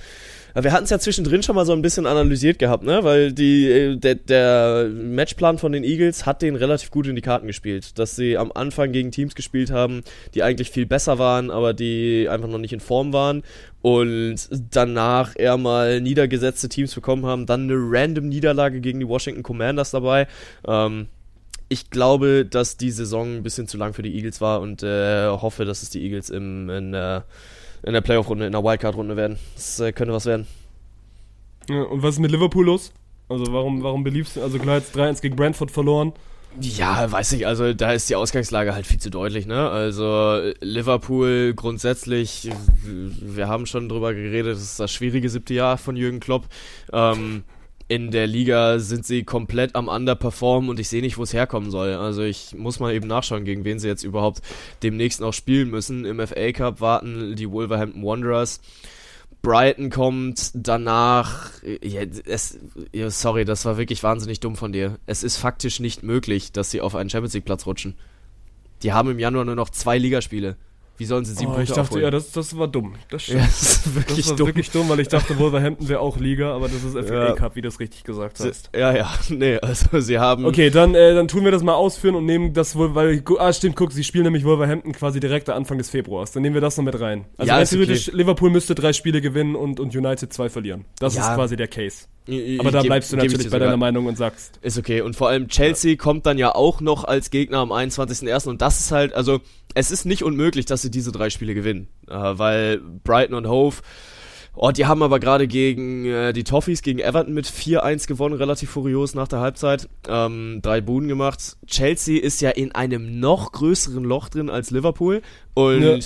Wir 0.54 0.72
hatten 0.72 0.84
es 0.84 0.90
ja 0.90 0.98
zwischendrin 0.98 1.42
schon 1.42 1.56
mal 1.56 1.64
so 1.64 1.72
ein 1.72 1.82
bisschen 1.82 2.06
analysiert 2.06 2.58
gehabt, 2.58 2.84
ne? 2.84 3.04
Weil 3.04 3.32
die, 3.32 3.70
äh, 3.70 3.96
der, 3.96 4.16
der 4.16 4.88
Matchplan 4.88 5.58
von 5.58 5.72
den 5.72 5.84
Eagles 5.84 6.26
hat 6.26 6.42
denen 6.42 6.56
relativ 6.56 6.90
gut 6.90 7.06
in 7.06 7.16
die 7.16 7.22
Karten 7.22 7.46
gespielt. 7.46 7.98
Dass 7.98 8.16
sie 8.16 8.36
am 8.36 8.52
Anfang 8.52 8.92
gegen 8.92 9.10
Teams 9.10 9.34
gespielt 9.34 9.70
haben, 9.70 10.02
die 10.34 10.42
eigentlich 10.42 10.70
viel 10.70 10.86
besser 10.86 11.18
waren, 11.18 11.50
aber 11.50 11.72
die 11.72 12.28
einfach 12.28 12.48
noch 12.48 12.58
nicht 12.58 12.72
in 12.72 12.80
Form 12.80 13.12
waren. 13.12 13.42
Und 13.80 14.48
danach 14.70 15.34
eher 15.36 15.56
mal 15.56 16.00
niedergesetzte 16.00 16.68
Teams 16.68 16.94
bekommen 16.94 17.26
haben. 17.26 17.46
Dann 17.46 17.62
eine 17.62 17.74
random 17.76 18.28
Niederlage 18.28 18.80
gegen 18.80 19.00
die 19.00 19.08
Washington 19.08 19.42
Commanders 19.42 19.90
dabei. 19.90 20.26
Ähm, 20.66 21.08
ich 21.72 21.88
glaube, 21.88 22.44
dass 22.44 22.76
die 22.76 22.90
Saison 22.90 23.36
ein 23.36 23.42
bisschen 23.42 23.66
zu 23.66 23.78
lang 23.78 23.94
für 23.94 24.02
die 24.02 24.14
Eagles 24.14 24.42
war 24.42 24.60
und 24.60 24.82
äh, 24.82 25.26
hoffe, 25.28 25.64
dass 25.64 25.82
es 25.82 25.88
die 25.88 26.02
Eagles 26.02 26.28
im, 26.28 26.68
in, 26.68 26.92
äh, 26.92 27.22
in 27.82 27.92
der 27.92 28.00
Playoff-Runde, 28.00 28.46
in 28.46 28.52
der 28.52 28.62
Wildcard-Runde 28.62 29.16
werden. 29.16 29.38
Das 29.54 29.80
äh, 29.80 29.92
könnte 29.92 30.12
was 30.12 30.26
werden. 30.26 30.46
Ja, 31.68 31.82
und 31.82 32.02
was 32.02 32.14
ist 32.14 32.20
mit 32.20 32.30
Liverpool 32.30 32.66
los? 32.66 32.92
Also 33.28 33.52
warum, 33.52 33.82
warum 33.82 34.04
beliebst 34.04 34.36
du, 34.36 34.42
also 34.42 34.58
klar 34.58 34.78
jetzt 34.78 34.96
3-1 34.96 35.22
gegen 35.22 35.36
Brentford 35.36 35.70
verloren. 35.70 36.12
Ja, 36.60 37.10
weiß 37.10 37.32
ich, 37.32 37.46
also 37.46 37.72
da 37.72 37.92
ist 37.92 38.10
die 38.10 38.16
Ausgangslage 38.16 38.74
halt 38.74 38.86
viel 38.86 39.00
zu 39.00 39.08
deutlich, 39.10 39.46
ne? 39.46 39.70
Also 39.70 40.52
Liverpool 40.60 41.54
grundsätzlich, 41.54 42.50
wir 42.84 43.48
haben 43.48 43.64
schon 43.64 43.88
drüber 43.88 44.12
geredet, 44.12 44.56
das 44.56 44.62
ist 44.62 44.78
das 44.78 44.92
schwierige 44.92 45.30
siebte 45.30 45.54
Jahr 45.54 45.78
von 45.78 45.96
Jürgen 45.96 46.20
Klopp. 46.20 46.44
Ähm, 46.92 47.44
in 47.92 48.10
der 48.10 48.26
Liga 48.26 48.78
sind 48.78 49.04
sie 49.04 49.22
komplett 49.22 49.76
am 49.76 49.88
Underperformen 49.88 50.70
und 50.70 50.80
ich 50.80 50.88
sehe 50.88 51.02
nicht, 51.02 51.18
wo 51.18 51.24
es 51.24 51.34
herkommen 51.34 51.70
soll. 51.70 51.92
Also 51.92 52.22
ich 52.22 52.54
muss 52.56 52.80
mal 52.80 52.94
eben 52.94 53.06
nachschauen, 53.06 53.44
gegen 53.44 53.66
wen 53.66 53.78
sie 53.78 53.86
jetzt 53.86 54.02
überhaupt 54.02 54.40
demnächst 54.82 55.20
noch 55.20 55.34
spielen 55.34 55.68
müssen. 55.68 56.06
Im 56.06 56.26
FA 56.26 56.52
Cup 56.52 56.80
warten 56.80 57.36
die 57.36 57.50
Wolverhampton 57.50 58.02
Wanderers. 58.02 58.62
Brighton 59.42 59.90
kommt 59.90 60.52
danach. 60.54 61.50
Ja, 61.82 62.00
es, 62.24 62.58
ja, 62.92 63.10
sorry, 63.10 63.44
das 63.44 63.66
war 63.66 63.76
wirklich 63.76 64.02
wahnsinnig 64.02 64.40
dumm 64.40 64.56
von 64.56 64.72
dir. 64.72 64.98
Es 65.04 65.22
ist 65.22 65.36
faktisch 65.36 65.78
nicht 65.78 66.02
möglich, 66.02 66.50
dass 66.50 66.70
sie 66.70 66.80
auf 66.80 66.94
einen 66.94 67.10
Champions 67.10 67.34
League 67.34 67.44
Platz 67.44 67.66
rutschen. 67.66 67.94
Die 68.82 68.94
haben 68.94 69.10
im 69.10 69.18
Januar 69.18 69.44
nur 69.44 69.54
noch 69.54 69.68
zwei 69.68 69.98
Ligaspiele. 69.98 70.56
Wie 70.98 71.04
sollen 71.06 71.24
sie 71.24 71.32
sieben 71.32 71.50
Oh, 71.52 71.54
Punkte 71.54 71.62
ich 71.64 71.68
dachte, 71.70 71.80
aufholen? 71.82 72.04
ja, 72.04 72.10
das, 72.10 72.30
das 72.32 72.56
war 72.56 72.68
dumm. 72.68 72.94
Das. 73.10 73.26
Ja, 73.26 73.38
das 73.38 73.62
ist 73.62 73.94
wirklich 73.94 74.16
das 74.18 74.28
war 74.30 74.36
dumm. 74.36 74.46
wirklich 74.48 74.70
dumm, 74.70 74.88
weil 74.88 75.00
ich 75.00 75.08
dachte, 75.08 75.38
Wolverhampton 75.38 75.88
wäre 75.88 76.00
auch 76.00 76.18
Liga, 76.18 76.54
aber 76.54 76.68
das 76.68 76.84
ist 76.84 76.92
FA 77.08 77.28
Ja. 77.28 77.32
Cup, 77.32 77.56
wie 77.56 77.62
du 77.62 77.68
es 77.68 77.80
richtig 77.80 78.04
gesagt 78.04 78.38
hast. 78.40 78.70
Ja, 78.76 78.94
ja, 78.94 79.10
nee, 79.30 79.56
also 79.58 80.00
sie 80.00 80.18
haben. 80.18 80.44
Okay, 80.44 80.70
dann, 80.70 80.94
äh, 80.94 81.14
dann 81.14 81.28
tun 81.28 81.44
wir 81.44 81.50
das 81.50 81.62
mal 81.62 81.74
ausführen 81.74 82.14
und 82.14 82.26
nehmen 82.26 82.52
das 82.52 82.76
wohl, 82.76 82.94
weil, 82.94 83.22
ah, 83.38 83.52
stimmt, 83.52 83.74
guck, 83.76 83.92
sie 83.92 84.04
spielen 84.04 84.24
nämlich 84.24 84.44
Wolverhampton 84.44 84.92
quasi 84.92 85.18
direkt 85.18 85.48
Anfang 85.50 85.78
des 85.78 85.90
Februars. 85.90 86.32
Dann 86.32 86.42
nehmen 86.42 86.54
wir 86.54 86.60
das 86.60 86.76
noch 86.76 86.84
mit 86.84 87.00
rein. 87.00 87.24
Also 87.36 87.50
Ja, 87.52 87.64
theoretisch, 87.64 88.08
Liverpool 88.12 88.50
müsste 88.50 88.74
drei 88.74 88.92
Spiele 88.92 89.20
gewinnen 89.20 89.56
und, 89.56 89.80
und 89.80 89.96
United 89.96 90.32
zwei 90.32 90.48
verlieren. 90.50 90.84
Das 90.98 91.14
Ja. 91.16 91.30
ist 91.30 91.34
quasi 91.36 91.56
der 91.56 91.68
Case. 91.68 92.04
Ich- 92.26 92.60
Aber 92.60 92.70
da 92.70 92.82
bleibst 92.82 93.12
du 93.12 93.16
geb 93.16 93.24
natürlich 93.32 93.50
bei 93.50 93.58
deiner 93.58 93.76
Meinung 93.76 94.06
und 94.06 94.16
sagst. 94.16 94.58
Ist 94.62 94.78
okay. 94.78 95.00
Und 95.00 95.16
vor 95.16 95.28
allem 95.28 95.48
Chelsea 95.48 95.96
kommt 95.96 96.24
dann 96.24 96.38
ja 96.38 96.54
auch 96.54 96.80
noch 96.80 97.02
als 97.02 97.30
Gegner 97.30 97.58
am 97.58 97.72
21.01. 97.72 98.46
Und 98.48 98.62
das 98.62 98.78
ist 98.78 98.92
halt, 98.92 99.12
also 99.12 99.40
es 99.74 99.90
ist 99.90 100.04
nicht 100.04 100.22
unmöglich, 100.22 100.66
dass 100.66 100.82
sie 100.82 100.90
diese 100.90 101.12
drei 101.12 101.30
Spiele 101.30 101.54
gewinnen. 101.54 101.88
Äh, 102.08 102.14
weil 102.14 102.80
Brighton 103.04 103.34
und 103.34 103.48
Hove, 103.48 103.76
oh, 104.54 104.70
die 104.70 104.86
haben 104.86 105.02
aber 105.02 105.18
gerade 105.20 105.46
gegen 105.46 106.04
äh, 106.06 106.32
die 106.32 106.44
Toffees, 106.44 106.82
gegen 106.82 106.98
Everton 106.98 107.34
mit 107.34 107.46
4-1 107.46 108.06
gewonnen, 108.06 108.34
relativ 108.34 108.70
furios 108.70 109.14
nach 109.14 109.28
der 109.28 109.40
Halbzeit. 109.40 109.88
Ähm, 110.08 110.60
drei 110.62 110.80
Buden 110.80 111.08
gemacht. 111.08 111.56
Chelsea 111.66 112.20
ist 112.20 112.40
ja 112.40 112.50
in 112.50 112.72
einem 112.72 113.20
noch 113.20 113.52
größeren 113.52 114.04
Loch 114.04 114.28
drin 114.28 114.50
als 114.50 114.70
Liverpool. 114.70 115.22
Und 115.54 115.82
Ja. 115.82 115.98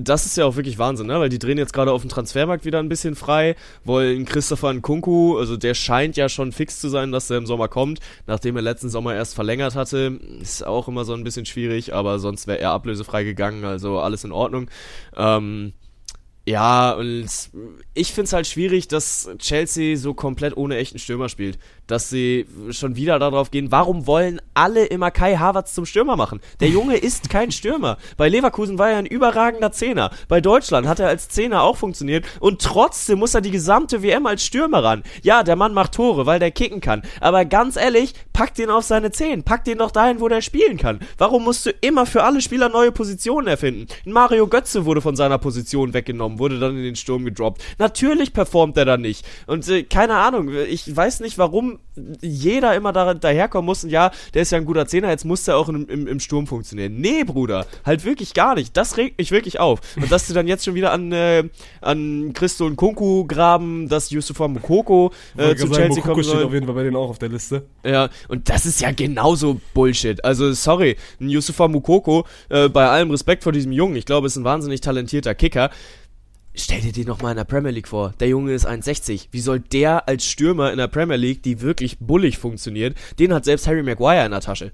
Das 0.00 0.26
ist 0.26 0.36
ja 0.36 0.44
auch 0.44 0.56
wirklich 0.56 0.78
Wahnsinn, 0.78 1.06
ne? 1.06 1.20
Weil 1.20 1.28
die 1.28 1.38
drehen 1.38 1.58
jetzt 1.58 1.72
gerade 1.72 1.92
auf 1.92 2.02
dem 2.02 2.10
Transfermarkt 2.10 2.64
wieder 2.64 2.78
ein 2.78 2.88
bisschen 2.88 3.14
frei, 3.14 3.56
wollen 3.84 4.24
Christopher 4.24 4.72
Nkunku, 4.72 5.38
also 5.38 5.56
der 5.56 5.74
scheint 5.74 6.16
ja 6.16 6.28
schon 6.28 6.52
fix 6.52 6.80
zu 6.80 6.88
sein, 6.88 7.12
dass 7.12 7.30
er 7.30 7.38
im 7.38 7.46
Sommer 7.46 7.68
kommt, 7.68 8.00
nachdem 8.26 8.56
er 8.56 8.62
letzten 8.62 8.88
Sommer 8.88 9.14
erst 9.14 9.34
verlängert 9.34 9.74
hatte. 9.74 10.18
Ist 10.40 10.66
auch 10.66 10.88
immer 10.88 11.04
so 11.04 11.14
ein 11.14 11.24
bisschen 11.24 11.46
schwierig, 11.46 11.94
aber 11.94 12.18
sonst 12.18 12.46
wäre 12.46 12.60
er 12.60 12.70
ablösefrei 12.70 13.24
gegangen, 13.24 13.64
also 13.64 13.98
alles 13.98 14.24
in 14.24 14.32
Ordnung. 14.32 14.70
Ähm, 15.16 15.72
ja, 16.48 16.92
und 16.92 17.28
ich 17.92 18.12
find's 18.14 18.32
halt 18.32 18.46
schwierig, 18.46 18.88
dass 18.88 19.28
Chelsea 19.38 19.98
so 19.98 20.14
komplett 20.14 20.56
ohne 20.56 20.78
echten 20.78 20.98
Stürmer 20.98 21.28
spielt. 21.28 21.58
Dass 21.86 22.08
sie 22.08 22.46
schon 22.70 22.96
wieder 22.96 23.18
darauf 23.18 23.50
gehen, 23.50 23.70
warum 23.70 24.06
wollen 24.06 24.40
alle 24.54 24.86
immer 24.86 25.10
Kai 25.10 25.36
Havertz 25.36 25.74
zum 25.74 25.84
Stürmer 25.84 26.16
machen? 26.16 26.40
Der 26.60 26.68
Junge 26.68 26.96
ist 27.08 27.28
kein 27.28 27.52
Stürmer. 27.52 27.98
Bei 28.16 28.30
Leverkusen 28.30 28.78
war 28.78 28.90
er 28.90 28.96
ein 28.96 29.04
überragender 29.04 29.72
Zehner. 29.72 30.10
Bei 30.28 30.40
Deutschland 30.40 30.86
hat 30.86 31.00
er 31.00 31.08
als 31.08 31.28
Zehner 31.28 31.62
auch 31.62 31.76
funktioniert. 31.76 32.24
Und 32.40 32.62
trotzdem 32.62 33.18
muss 33.18 33.34
er 33.34 33.42
die 33.42 33.50
gesamte 33.50 34.02
WM 34.02 34.24
als 34.24 34.42
Stürmer 34.42 34.82
ran. 34.82 35.02
Ja, 35.22 35.42
der 35.42 35.56
Mann 35.56 35.74
macht 35.74 35.92
Tore, 35.92 36.24
weil 36.24 36.38
der 36.38 36.50
kicken 36.50 36.80
kann. 36.80 37.02
Aber 37.20 37.44
ganz 37.44 37.76
ehrlich, 37.76 38.14
pack 38.32 38.54
den 38.54 38.70
auf 38.70 38.84
seine 38.84 39.10
Zehen. 39.10 39.42
Pack 39.42 39.64
den 39.64 39.78
doch 39.78 39.90
dahin, 39.90 40.22
wo 40.22 40.28
der 40.28 40.40
spielen 40.40 40.78
kann. 40.78 41.00
Warum 41.18 41.44
musst 41.44 41.66
du 41.66 41.72
immer 41.82 42.06
für 42.06 42.24
alle 42.24 42.40
Spieler 42.40 42.70
neue 42.70 42.92
Positionen 42.92 43.48
erfinden? 43.48 43.86
Mario 44.06 44.46
Götze 44.46 44.86
wurde 44.86 45.02
von 45.02 45.14
seiner 45.14 45.36
Position 45.36 45.92
weggenommen, 45.92 46.37
wurde 46.38 46.58
dann 46.58 46.76
in 46.76 46.82
den 46.82 46.96
Sturm 46.96 47.24
gedroppt. 47.24 47.62
Natürlich 47.78 48.32
performt 48.32 48.76
er 48.76 48.84
da 48.84 48.96
nicht. 48.96 49.26
Und 49.46 49.68
äh, 49.68 49.82
keine 49.82 50.16
Ahnung, 50.16 50.50
ich 50.68 50.94
weiß 50.94 51.20
nicht, 51.20 51.38
warum 51.38 51.78
jeder 52.20 52.74
immer 52.74 52.92
da, 52.92 53.14
daherkommen 53.14 53.66
muss 53.66 53.84
und 53.84 53.90
ja, 53.90 54.10
der 54.34 54.42
ist 54.42 54.52
ja 54.52 54.58
ein 54.58 54.64
guter 54.64 54.86
Zehner, 54.86 55.10
jetzt 55.10 55.24
muss 55.24 55.44
der 55.44 55.56
auch 55.56 55.68
im, 55.68 55.86
im, 55.88 56.06
im 56.06 56.20
Sturm 56.20 56.46
funktionieren. 56.46 57.00
Nee, 57.00 57.24
Bruder, 57.24 57.66
halt 57.84 58.04
wirklich 58.04 58.34
gar 58.34 58.54
nicht. 58.54 58.76
Das 58.76 58.96
regt 58.96 59.18
mich 59.18 59.30
wirklich 59.30 59.60
auf. 59.60 59.80
Und 59.96 60.10
dass 60.10 60.26
sie 60.26 60.34
dann 60.34 60.46
jetzt 60.46 60.64
schon 60.64 60.74
wieder 60.74 60.92
an, 60.92 61.12
äh, 61.12 61.44
an 61.80 62.32
Christo 62.34 62.66
und 62.66 62.76
Kunku 62.76 63.26
graben, 63.26 63.88
dass 63.88 64.10
Yusufa 64.10 64.48
Mukoko 64.48 65.12
äh, 65.36 65.54
zu 65.54 65.66
sagen, 65.66 65.72
Chelsea 65.72 65.88
Mokoko 65.88 66.08
kommen 66.08 66.24
steht 66.24 66.34
soll. 66.34 66.44
auf 66.44 66.52
jeden 66.52 66.66
Fall 66.66 66.74
bei 66.74 66.82
denen 66.84 66.96
auch 66.96 67.10
auf 67.10 67.18
der 67.18 67.28
Liste. 67.28 67.66
Ja, 67.84 68.08
und 68.28 68.48
das 68.48 68.66
ist 68.66 68.80
ja 68.80 68.92
genauso 68.92 69.60
Bullshit. 69.74 70.24
Also, 70.24 70.52
sorry, 70.52 70.96
ein 71.20 71.28
Yusufa 71.28 71.68
Mukoko, 71.68 72.26
äh, 72.48 72.68
bei 72.68 72.88
allem 72.88 73.10
Respekt 73.10 73.42
vor 73.42 73.52
diesem 73.52 73.72
Jungen, 73.72 73.96
ich 73.96 74.06
glaube, 74.06 74.26
ist 74.26 74.36
ein 74.36 74.44
wahnsinnig 74.44 74.80
talentierter 74.80 75.34
Kicker. 75.34 75.70
Stell 76.60 76.80
dir 76.80 76.92
den 76.92 77.06
noch 77.06 77.22
mal 77.22 77.30
in 77.30 77.36
der 77.36 77.44
Premier 77.44 77.70
League 77.70 77.86
vor. 77.86 78.14
Der 78.18 78.28
Junge 78.28 78.52
ist 78.52 78.66
1,60. 78.66 79.28
Wie 79.30 79.40
soll 79.40 79.60
der 79.60 80.08
als 80.08 80.24
Stürmer 80.24 80.72
in 80.72 80.78
der 80.78 80.88
Premier 80.88 81.16
League, 81.16 81.42
die 81.42 81.60
wirklich 81.60 81.98
bullig 82.00 82.38
funktioniert, 82.38 82.96
den 83.18 83.32
hat 83.32 83.44
selbst 83.44 83.68
Harry 83.68 83.82
Maguire 83.84 84.24
in 84.24 84.32
der 84.32 84.40
Tasche. 84.40 84.72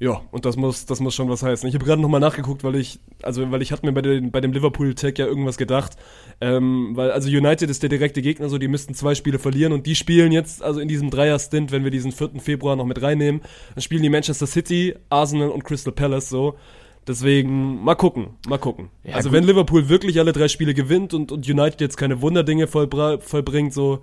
Ja, 0.00 0.20
und 0.30 0.44
das 0.44 0.56
muss, 0.56 0.86
das 0.86 1.00
muss 1.00 1.14
schon 1.14 1.28
was 1.28 1.42
heißen. 1.42 1.68
Ich 1.68 1.74
habe 1.74 1.84
gerade 1.84 2.00
nochmal 2.00 2.20
nachgeguckt, 2.20 2.62
weil 2.62 2.76
ich, 2.76 3.00
also 3.22 3.50
weil 3.50 3.62
ich 3.62 3.72
hatte 3.72 3.84
mir 3.84 3.92
bei, 3.92 4.02
den, 4.02 4.30
bei 4.30 4.40
dem 4.40 4.52
Liverpool-Tag 4.52 5.18
ja 5.18 5.26
irgendwas 5.26 5.56
gedacht. 5.56 5.96
Ähm, 6.40 6.90
weil, 6.94 7.10
also 7.10 7.28
United 7.28 7.68
ist 7.68 7.82
der 7.82 7.88
direkte 7.88 8.22
Gegner, 8.22 8.48
so 8.48 8.58
die 8.58 8.68
müssten 8.68 8.94
zwei 8.94 9.16
Spiele 9.16 9.40
verlieren 9.40 9.72
und 9.72 9.86
die 9.86 9.96
spielen 9.96 10.30
jetzt, 10.30 10.62
also 10.62 10.78
in 10.78 10.86
diesem 10.86 11.10
Dreier-Stint, 11.10 11.72
wenn 11.72 11.82
wir 11.82 11.90
diesen 11.90 12.12
4. 12.12 12.40
Februar 12.40 12.76
noch 12.76 12.84
mit 12.84 13.02
reinnehmen, 13.02 13.40
dann 13.74 13.82
spielen 13.82 14.02
die 14.02 14.10
Manchester 14.10 14.46
City, 14.46 14.94
Arsenal 15.08 15.48
und 15.48 15.64
Crystal 15.64 15.92
Palace 15.92 16.28
so. 16.28 16.56
Deswegen, 17.08 17.82
mal 17.82 17.94
gucken, 17.94 18.28
mal 18.46 18.58
gucken. 18.58 18.90
Ja, 19.02 19.14
also 19.16 19.30
gut. 19.30 19.36
wenn 19.38 19.44
Liverpool 19.44 19.88
wirklich 19.88 20.18
alle 20.20 20.32
drei 20.32 20.46
Spiele 20.48 20.74
gewinnt 20.74 21.14
und, 21.14 21.32
und 21.32 21.48
United 21.48 21.80
jetzt 21.80 21.96
keine 21.96 22.20
Wunderdinge 22.20 22.66
vollbra- 22.66 23.18
vollbringt, 23.20 23.72
so, 23.72 24.02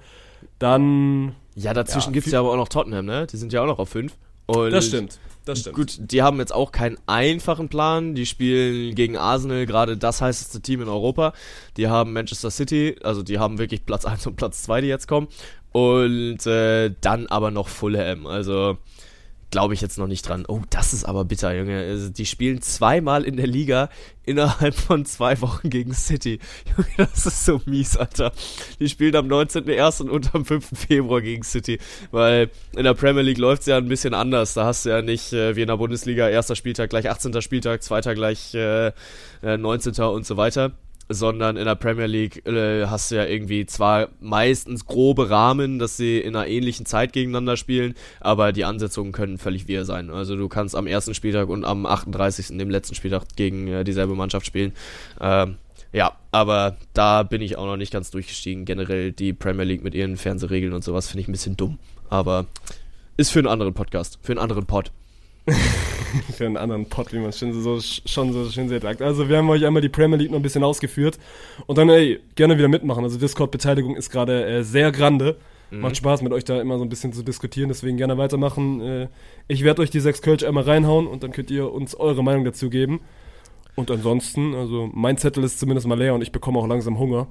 dann. 0.59 1.35
Ja, 1.55 1.73
dazwischen 1.73 2.09
Ja, 2.09 2.13
gibt's 2.13 2.25
viel- 2.25 2.33
ja 2.33 2.39
aber 2.39 2.51
auch 2.51 2.57
noch 2.57 2.67
Tottenham, 2.67 3.05
ne? 3.05 3.27
Die 3.27 3.37
sind 3.37 3.53
ja 3.53 3.61
auch 3.61 3.67
noch 3.67 3.79
auf 3.79 3.89
5. 3.89 4.13
Und 4.47 4.71
Das 4.71 4.87
stimmt. 4.87 5.19
Das 5.45 5.59
stimmt. 5.59 5.75
Gut, 5.75 5.97
die 5.99 6.21
haben 6.23 6.39
jetzt 6.39 6.53
auch 6.53 6.71
keinen 6.71 6.97
einfachen 7.05 7.69
Plan. 7.69 8.15
Die 8.15 8.25
spielen 8.25 8.93
gegen 8.95 9.15
Arsenal, 9.15 9.65
gerade 9.67 9.95
das 9.95 10.21
heißeste 10.21 10.61
Team 10.61 10.81
in 10.81 10.89
Europa. 10.89 11.33
Die 11.77 11.87
haben 11.87 12.13
Manchester 12.13 12.49
City, 12.51 12.95
also 13.03 13.21
die 13.23 13.37
haben 13.39 13.57
wirklich 13.59 13.85
Platz 13.85 14.05
1 14.05 14.25
und 14.27 14.35
Platz 14.35 14.63
2, 14.63 14.81
die 14.81 14.87
jetzt 14.87 15.07
kommen. 15.07 15.27
Und 15.71 16.45
äh, 16.47 16.91
dann 17.01 17.27
aber 17.27 17.51
noch 17.51 17.67
Fulham. 17.67 18.25
Also 18.27 18.77
glaube 19.55 19.73
ich 19.73 19.79
jetzt 19.79 19.97
noch 19.97 20.07
nicht 20.07 20.27
dran. 20.27 20.43
Oh, 20.49 20.63
das 20.69 20.91
ist 20.91 21.05
aber 21.05 21.23
bitter, 21.23 21.55
Junge. 21.55 21.79
Also, 21.79 22.09
die 22.09 22.25
spielen 22.25 22.61
zweimal 22.61 23.23
in 23.23 23.37
der 23.37 23.47
Liga 23.47 23.87
innerhalb 24.25 24.75
von 24.75 25.05
zwei 25.05 25.39
Wochen 25.39 25.69
gegen 25.69 25.93
City. 25.93 26.39
Junge, 26.77 26.89
das 26.97 27.25
ist 27.25 27.45
so 27.45 27.61
mies, 27.65 27.95
Alter. 27.95 28.33
Die 28.81 28.89
spielen 28.89 29.15
am 29.15 29.27
19.01. 29.27 30.09
und 30.09 30.35
am 30.35 30.43
5. 30.43 30.77
Februar 30.77 31.21
gegen 31.21 31.43
City. 31.43 31.79
Weil 32.11 32.49
in 32.75 32.83
der 32.83 32.95
Premier 32.95 33.21
League 33.21 33.37
läuft's 33.37 33.65
ja 33.65 33.77
ein 33.77 33.87
bisschen 33.87 34.13
anders. 34.13 34.55
Da 34.55 34.65
hast 34.65 34.83
du 34.83 34.89
ja 34.89 35.01
nicht 35.01 35.31
äh, 35.31 35.55
wie 35.55 35.61
in 35.61 35.67
der 35.67 35.77
Bundesliga 35.77 36.27
erster 36.27 36.57
Spieltag 36.57 36.89
gleich 36.89 37.09
18. 37.09 37.41
Spieltag, 37.41 37.81
zweiter 37.81 38.13
gleich 38.13 38.53
äh, 38.55 38.87
äh, 39.41 39.55
19. 39.57 40.03
und 40.03 40.25
so 40.25 40.35
weiter 40.35 40.73
sondern 41.09 41.57
in 41.57 41.65
der 41.65 41.75
Premier 41.75 42.07
League 42.07 42.45
äh, 42.47 42.87
hast 42.87 43.11
du 43.11 43.15
ja 43.15 43.25
irgendwie 43.25 43.65
zwar 43.65 44.09
meistens 44.19 44.85
grobe 44.85 45.29
Rahmen, 45.29 45.79
dass 45.79 45.97
sie 45.97 46.19
in 46.19 46.35
einer 46.35 46.47
ähnlichen 46.47 46.85
Zeit 46.85 47.13
gegeneinander 47.13 47.57
spielen, 47.57 47.93
aber 48.19 48.51
die 48.51 48.65
Ansetzungen 48.65 49.11
können 49.11 49.37
völlig 49.37 49.67
wir 49.67 49.85
sein. 49.85 50.09
Also 50.09 50.35
du 50.35 50.47
kannst 50.47 50.75
am 50.75 50.87
ersten 50.87 51.13
Spieltag 51.13 51.49
und 51.49 51.65
am 51.65 51.85
38. 51.85 52.57
dem 52.57 52.69
letzten 52.69 52.95
Spieltag 52.95 53.23
gegen 53.35 53.67
äh, 53.67 53.83
dieselbe 53.83 54.15
Mannschaft 54.15 54.45
spielen. 54.45 54.73
Ähm, 55.21 55.57
ja, 55.93 56.13
aber 56.31 56.75
da 56.93 57.23
bin 57.23 57.41
ich 57.41 57.57
auch 57.57 57.65
noch 57.65 57.77
nicht 57.77 57.93
ganz 57.93 58.11
durchgestiegen. 58.11 58.65
Generell 58.65 59.11
die 59.11 59.31
Premier 59.31 59.63
League 59.63 59.83
mit 59.83 59.93
ihren 59.93 60.17
Fernsehregeln 60.17 60.73
und 60.73 60.83
sowas 60.83 61.07
finde 61.07 61.21
ich 61.21 61.27
ein 61.27 61.31
bisschen 61.31 61.55
dumm. 61.55 61.79
Aber 62.09 62.47
ist 63.15 63.31
für 63.31 63.39
einen 63.39 63.47
anderen 63.47 63.73
Podcast, 63.73 64.19
für 64.21 64.33
einen 64.33 64.39
anderen 64.39 64.65
Pod. 64.65 64.91
für 66.35 66.45
einen 66.45 66.57
anderen 66.57 66.87
Pod, 66.87 67.13
wie 67.13 67.19
man 67.19 67.29
es 67.29 67.39
schon 67.39 67.53
so, 67.53 67.79
schon 67.79 68.33
so 68.33 68.49
schön 68.49 68.69
sagt. 68.69 69.01
Also 69.01 69.29
wir 69.29 69.37
haben 69.37 69.49
euch 69.49 69.65
einmal 69.65 69.81
die 69.81 69.89
Premier 69.89 70.17
League 70.17 70.31
noch 70.31 70.39
ein 70.39 70.43
bisschen 70.43 70.63
ausgeführt 70.63 71.19
und 71.67 71.77
dann, 71.77 71.89
ey, 71.89 72.19
gerne 72.35 72.57
wieder 72.57 72.67
mitmachen. 72.67 73.03
Also 73.03 73.17
Discord-Beteiligung 73.17 73.95
ist 73.95 74.09
gerade 74.09 74.45
äh, 74.45 74.63
sehr 74.63 74.91
grande. 74.91 75.37
Macht 75.71 75.97
Spaß 75.97 76.21
mit 76.21 76.31
euch 76.31 76.43
da 76.43 76.61
immer 76.61 76.77
so 76.77 76.85
ein 76.85 76.89
bisschen 76.89 77.11
zu 77.11 77.23
diskutieren, 77.23 77.69
deswegen 77.69 77.97
gerne 77.97 78.17
weitermachen. 78.17 78.81
Äh, 78.81 79.07
ich 79.47 79.63
werde 79.63 79.81
euch 79.81 79.89
die 79.89 79.99
sechs 79.99 80.21
Kölsch 80.21 80.43
einmal 80.43 80.63
reinhauen 80.63 81.07
und 81.07 81.23
dann 81.23 81.31
könnt 81.31 81.51
ihr 81.51 81.71
uns 81.71 81.95
eure 81.95 82.23
Meinung 82.23 82.45
dazu 82.45 82.69
geben. 82.69 83.01
Und 83.75 83.91
ansonsten, 83.91 84.55
also 84.55 84.89
mein 84.93 85.17
Zettel 85.17 85.43
ist 85.43 85.59
zumindest 85.59 85.87
mal 85.87 85.97
leer 85.97 86.13
und 86.13 86.21
ich 86.21 86.31
bekomme 86.31 86.59
auch 86.59 86.67
langsam 86.67 86.97
Hunger. 86.97 87.27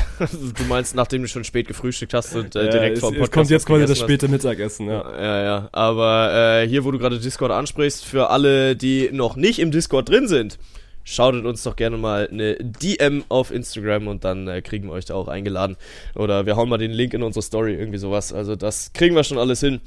du 0.18 0.64
meinst, 0.64 0.94
nachdem 0.94 1.22
du 1.22 1.28
schon 1.28 1.44
spät 1.44 1.68
gefrühstückt 1.68 2.14
hast 2.14 2.34
und 2.34 2.56
äh, 2.56 2.70
direkt 2.70 2.96
es, 2.96 3.00
vor 3.00 3.12
dem 3.12 3.20
Podcast 3.20 3.26
es 3.26 3.32
kommt 3.32 3.50
jetzt 3.50 3.66
quasi 3.66 3.86
das 3.86 3.98
späte 3.98 4.28
Mittagessen, 4.28 4.88
ja. 4.88 5.20
Ja, 5.20 5.42
ja. 5.42 5.68
Aber 5.72 6.62
äh, 6.62 6.68
hier, 6.68 6.84
wo 6.84 6.90
du 6.90 6.98
gerade 6.98 7.18
Discord 7.18 7.52
ansprichst, 7.52 8.04
für 8.04 8.30
alle, 8.30 8.76
die 8.76 9.10
noch 9.12 9.36
nicht 9.36 9.58
im 9.58 9.70
Discord 9.70 10.08
drin 10.08 10.28
sind, 10.28 10.58
schautet 11.04 11.44
uns 11.44 11.62
doch 11.62 11.76
gerne 11.76 11.96
mal 11.96 12.28
eine 12.30 12.56
DM 12.56 13.24
auf 13.28 13.50
Instagram 13.50 14.08
und 14.08 14.24
dann 14.24 14.48
äh, 14.48 14.62
kriegen 14.62 14.88
wir 14.88 14.92
euch 14.92 15.06
da 15.06 15.14
auch 15.14 15.28
eingeladen. 15.28 15.76
Oder 16.14 16.46
wir 16.46 16.56
hauen 16.56 16.68
mal 16.68 16.78
den 16.78 16.92
Link 16.92 17.14
in 17.14 17.22
unsere 17.22 17.42
Story, 17.42 17.74
irgendwie 17.74 17.98
sowas. 17.98 18.32
Also 18.32 18.56
das 18.56 18.92
kriegen 18.92 19.14
wir 19.14 19.24
schon 19.24 19.38
alles 19.38 19.60
hin. 19.60 19.80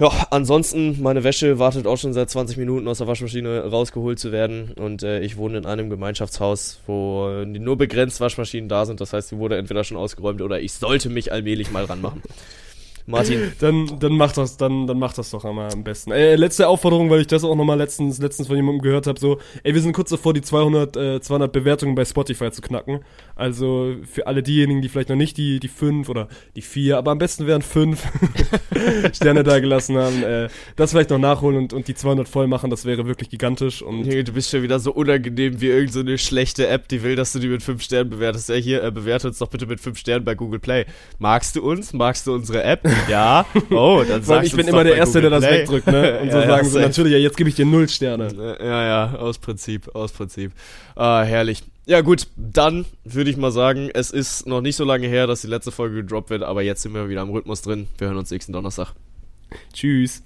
Ja, 0.00 0.10
ansonsten, 0.30 1.02
meine 1.02 1.24
Wäsche 1.24 1.58
wartet 1.58 1.86
auch 1.86 1.98
schon 1.98 2.14
seit 2.14 2.30
20 2.30 2.56
Minuten 2.56 2.88
aus 2.88 2.98
der 2.98 3.06
Waschmaschine 3.06 3.66
rausgeholt 3.66 4.18
zu 4.18 4.32
werden. 4.32 4.72
Und 4.72 5.02
äh, 5.02 5.20
ich 5.20 5.36
wohne 5.36 5.58
in 5.58 5.66
einem 5.66 5.90
Gemeinschaftshaus, 5.90 6.80
wo 6.86 7.44
nur 7.44 7.76
begrenzt 7.76 8.18
Waschmaschinen 8.18 8.70
da 8.70 8.86
sind. 8.86 9.02
Das 9.02 9.12
heißt, 9.12 9.30
die 9.30 9.36
wurde 9.36 9.58
entweder 9.58 9.84
schon 9.84 9.98
ausgeräumt 9.98 10.40
oder 10.40 10.58
ich 10.58 10.72
sollte 10.72 11.10
mich 11.10 11.32
allmählich 11.32 11.70
mal 11.70 11.84
ranmachen. 11.84 12.22
Martin. 13.10 13.52
Dann, 13.60 13.98
dann 13.98 14.12
mach 14.12 14.32
das, 14.32 14.56
dann, 14.56 14.86
dann 14.86 14.98
mach 14.98 15.12
das 15.12 15.30
doch 15.30 15.44
einmal 15.44 15.72
am 15.72 15.84
besten. 15.84 16.12
Äh, 16.12 16.36
letzte 16.36 16.68
Aufforderung, 16.68 17.10
weil 17.10 17.20
ich 17.20 17.26
das 17.26 17.44
auch 17.44 17.54
nochmal 17.54 17.76
letztens, 17.76 18.18
letztens 18.18 18.48
von 18.48 18.56
jemandem 18.56 18.82
gehört 18.82 19.06
habe, 19.06 19.18
so, 19.18 19.38
ey, 19.62 19.74
wir 19.74 19.82
sind 19.82 19.92
kurz 19.92 20.10
davor, 20.10 20.32
die 20.32 20.40
200, 20.40 20.96
äh, 20.96 21.20
200 21.20 21.52
Bewertungen 21.52 21.94
bei 21.94 22.04
Spotify 22.04 22.50
zu 22.50 22.62
knacken. 22.62 23.00
Also 23.34 23.96
für 24.10 24.26
alle 24.26 24.42
diejenigen, 24.42 24.82
die 24.82 24.88
vielleicht 24.88 25.08
noch 25.08 25.16
nicht 25.16 25.36
die, 25.36 25.60
die 25.60 25.68
fünf 25.68 26.08
oder 26.08 26.28
die 26.56 26.62
vier, 26.62 26.98
aber 26.98 27.10
am 27.10 27.18
besten 27.18 27.46
wären 27.46 27.62
fünf 27.62 28.06
Sterne 29.12 29.42
da 29.44 29.58
gelassen 29.60 29.96
haben, 29.96 30.22
äh, 30.22 30.48
das 30.76 30.92
vielleicht 30.92 31.10
noch 31.10 31.18
nachholen 31.18 31.58
und, 31.58 31.72
und 31.72 31.88
die 31.88 31.94
200 31.94 32.28
voll 32.28 32.46
machen, 32.46 32.70
das 32.70 32.84
wäre 32.84 33.06
wirklich 33.06 33.30
gigantisch. 33.30 33.82
Und 33.82 34.04
Junge, 34.04 34.24
du 34.24 34.32
bist 34.32 34.50
schon 34.50 34.62
wieder 34.62 34.78
so 34.78 34.92
unangenehm 34.92 35.60
wie 35.60 35.68
irgendeine 35.68 36.18
so 36.18 36.24
schlechte 36.24 36.66
App, 36.68 36.88
die 36.88 37.02
will, 37.02 37.16
dass 37.16 37.32
du 37.32 37.38
die 37.38 37.48
mit 37.48 37.62
5 37.62 37.82
Sternen 37.82 38.10
bewertest. 38.10 38.48
Ja, 38.48 38.54
hier, 38.56 38.82
äh, 38.82 38.90
bewerte 38.90 39.28
uns 39.28 39.38
doch 39.38 39.48
bitte 39.48 39.66
mit 39.66 39.80
5 39.80 39.98
Sternen 39.98 40.24
bei 40.24 40.34
Google 40.34 40.60
Play. 40.60 40.86
Magst 41.18 41.56
du 41.56 41.62
uns? 41.62 41.92
Magst 41.92 42.26
du 42.26 42.34
unsere 42.34 42.62
App? 42.62 42.86
Ja. 43.08 43.46
Oh, 43.70 44.02
dann 44.06 44.22
sagst 44.22 44.48
ich 44.48 44.56
bin 44.56 44.68
immer 44.68 44.84
der 44.84 44.96
Erste, 44.96 45.20
Google 45.20 45.30
der 45.30 45.40
das 45.40 45.48
Play. 45.48 45.58
wegdrückt, 45.60 45.86
ne? 45.86 46.18
Und 46.20 46.26
Ja, 46.28 46.32
so 46.32 46.38
ja, 46.40 46.46
sagen 46.46 46.64
sie 46.66 46.70
safe. 46.72 46.84
natürlich, 46.86 47.12
ja, 47.12 47.18
jetzt 47.18 47.36
gebe 47.36 47.48
ich 47.48 47.56
dir 47.56 47.66
null 47.66 47.88
Sterne. 47.88 48.56
Ja, 48.60 48.84
ja, 48.86 49.14
aus 49.18 49.38
Prinzip, 49.38 49.94
aus 49.94 50.12
Prinzip. 50.12 50.52
Ah, 50.96 51.22
herrlich. 51.22 51.62
Ja 51.86 52.02
gut, 52.02 52.28
dann 52.36 52.84
würde 53.04 53.30
ich 53.30 53.36
mal 53.36 53.50
sagen, 53.50 53.90
es 53.92 54.10
ist 54.12 54.46
noch 54.46 54.60
nicht 54.60 54.76
so 54.76 54.84
lange 54.84 55.08
her, 55.08 55.26
dass 55.26 55.40
die 55.40 55.48
letzte 55.48 55.72
Folge 55.72 55.96
gedroppt 55.96 56.30
wird, 56.30 56.42
aber 56.42 56.62
jetzt 56.62 56.82
sind 56.82 56.94
wir 56.94 57.08
wieder 57.08 57.22
am 57.22 57.30
Rhythmus 57.30 57.62
drin. 57.62 57.88
Wir 57.98 58.08
hören 58.08 58.18
uns 58.18 58.30
nächsten 58.30 58.52
Donnerstag. 58.52 58.92
Tschüss. 59.72 60.22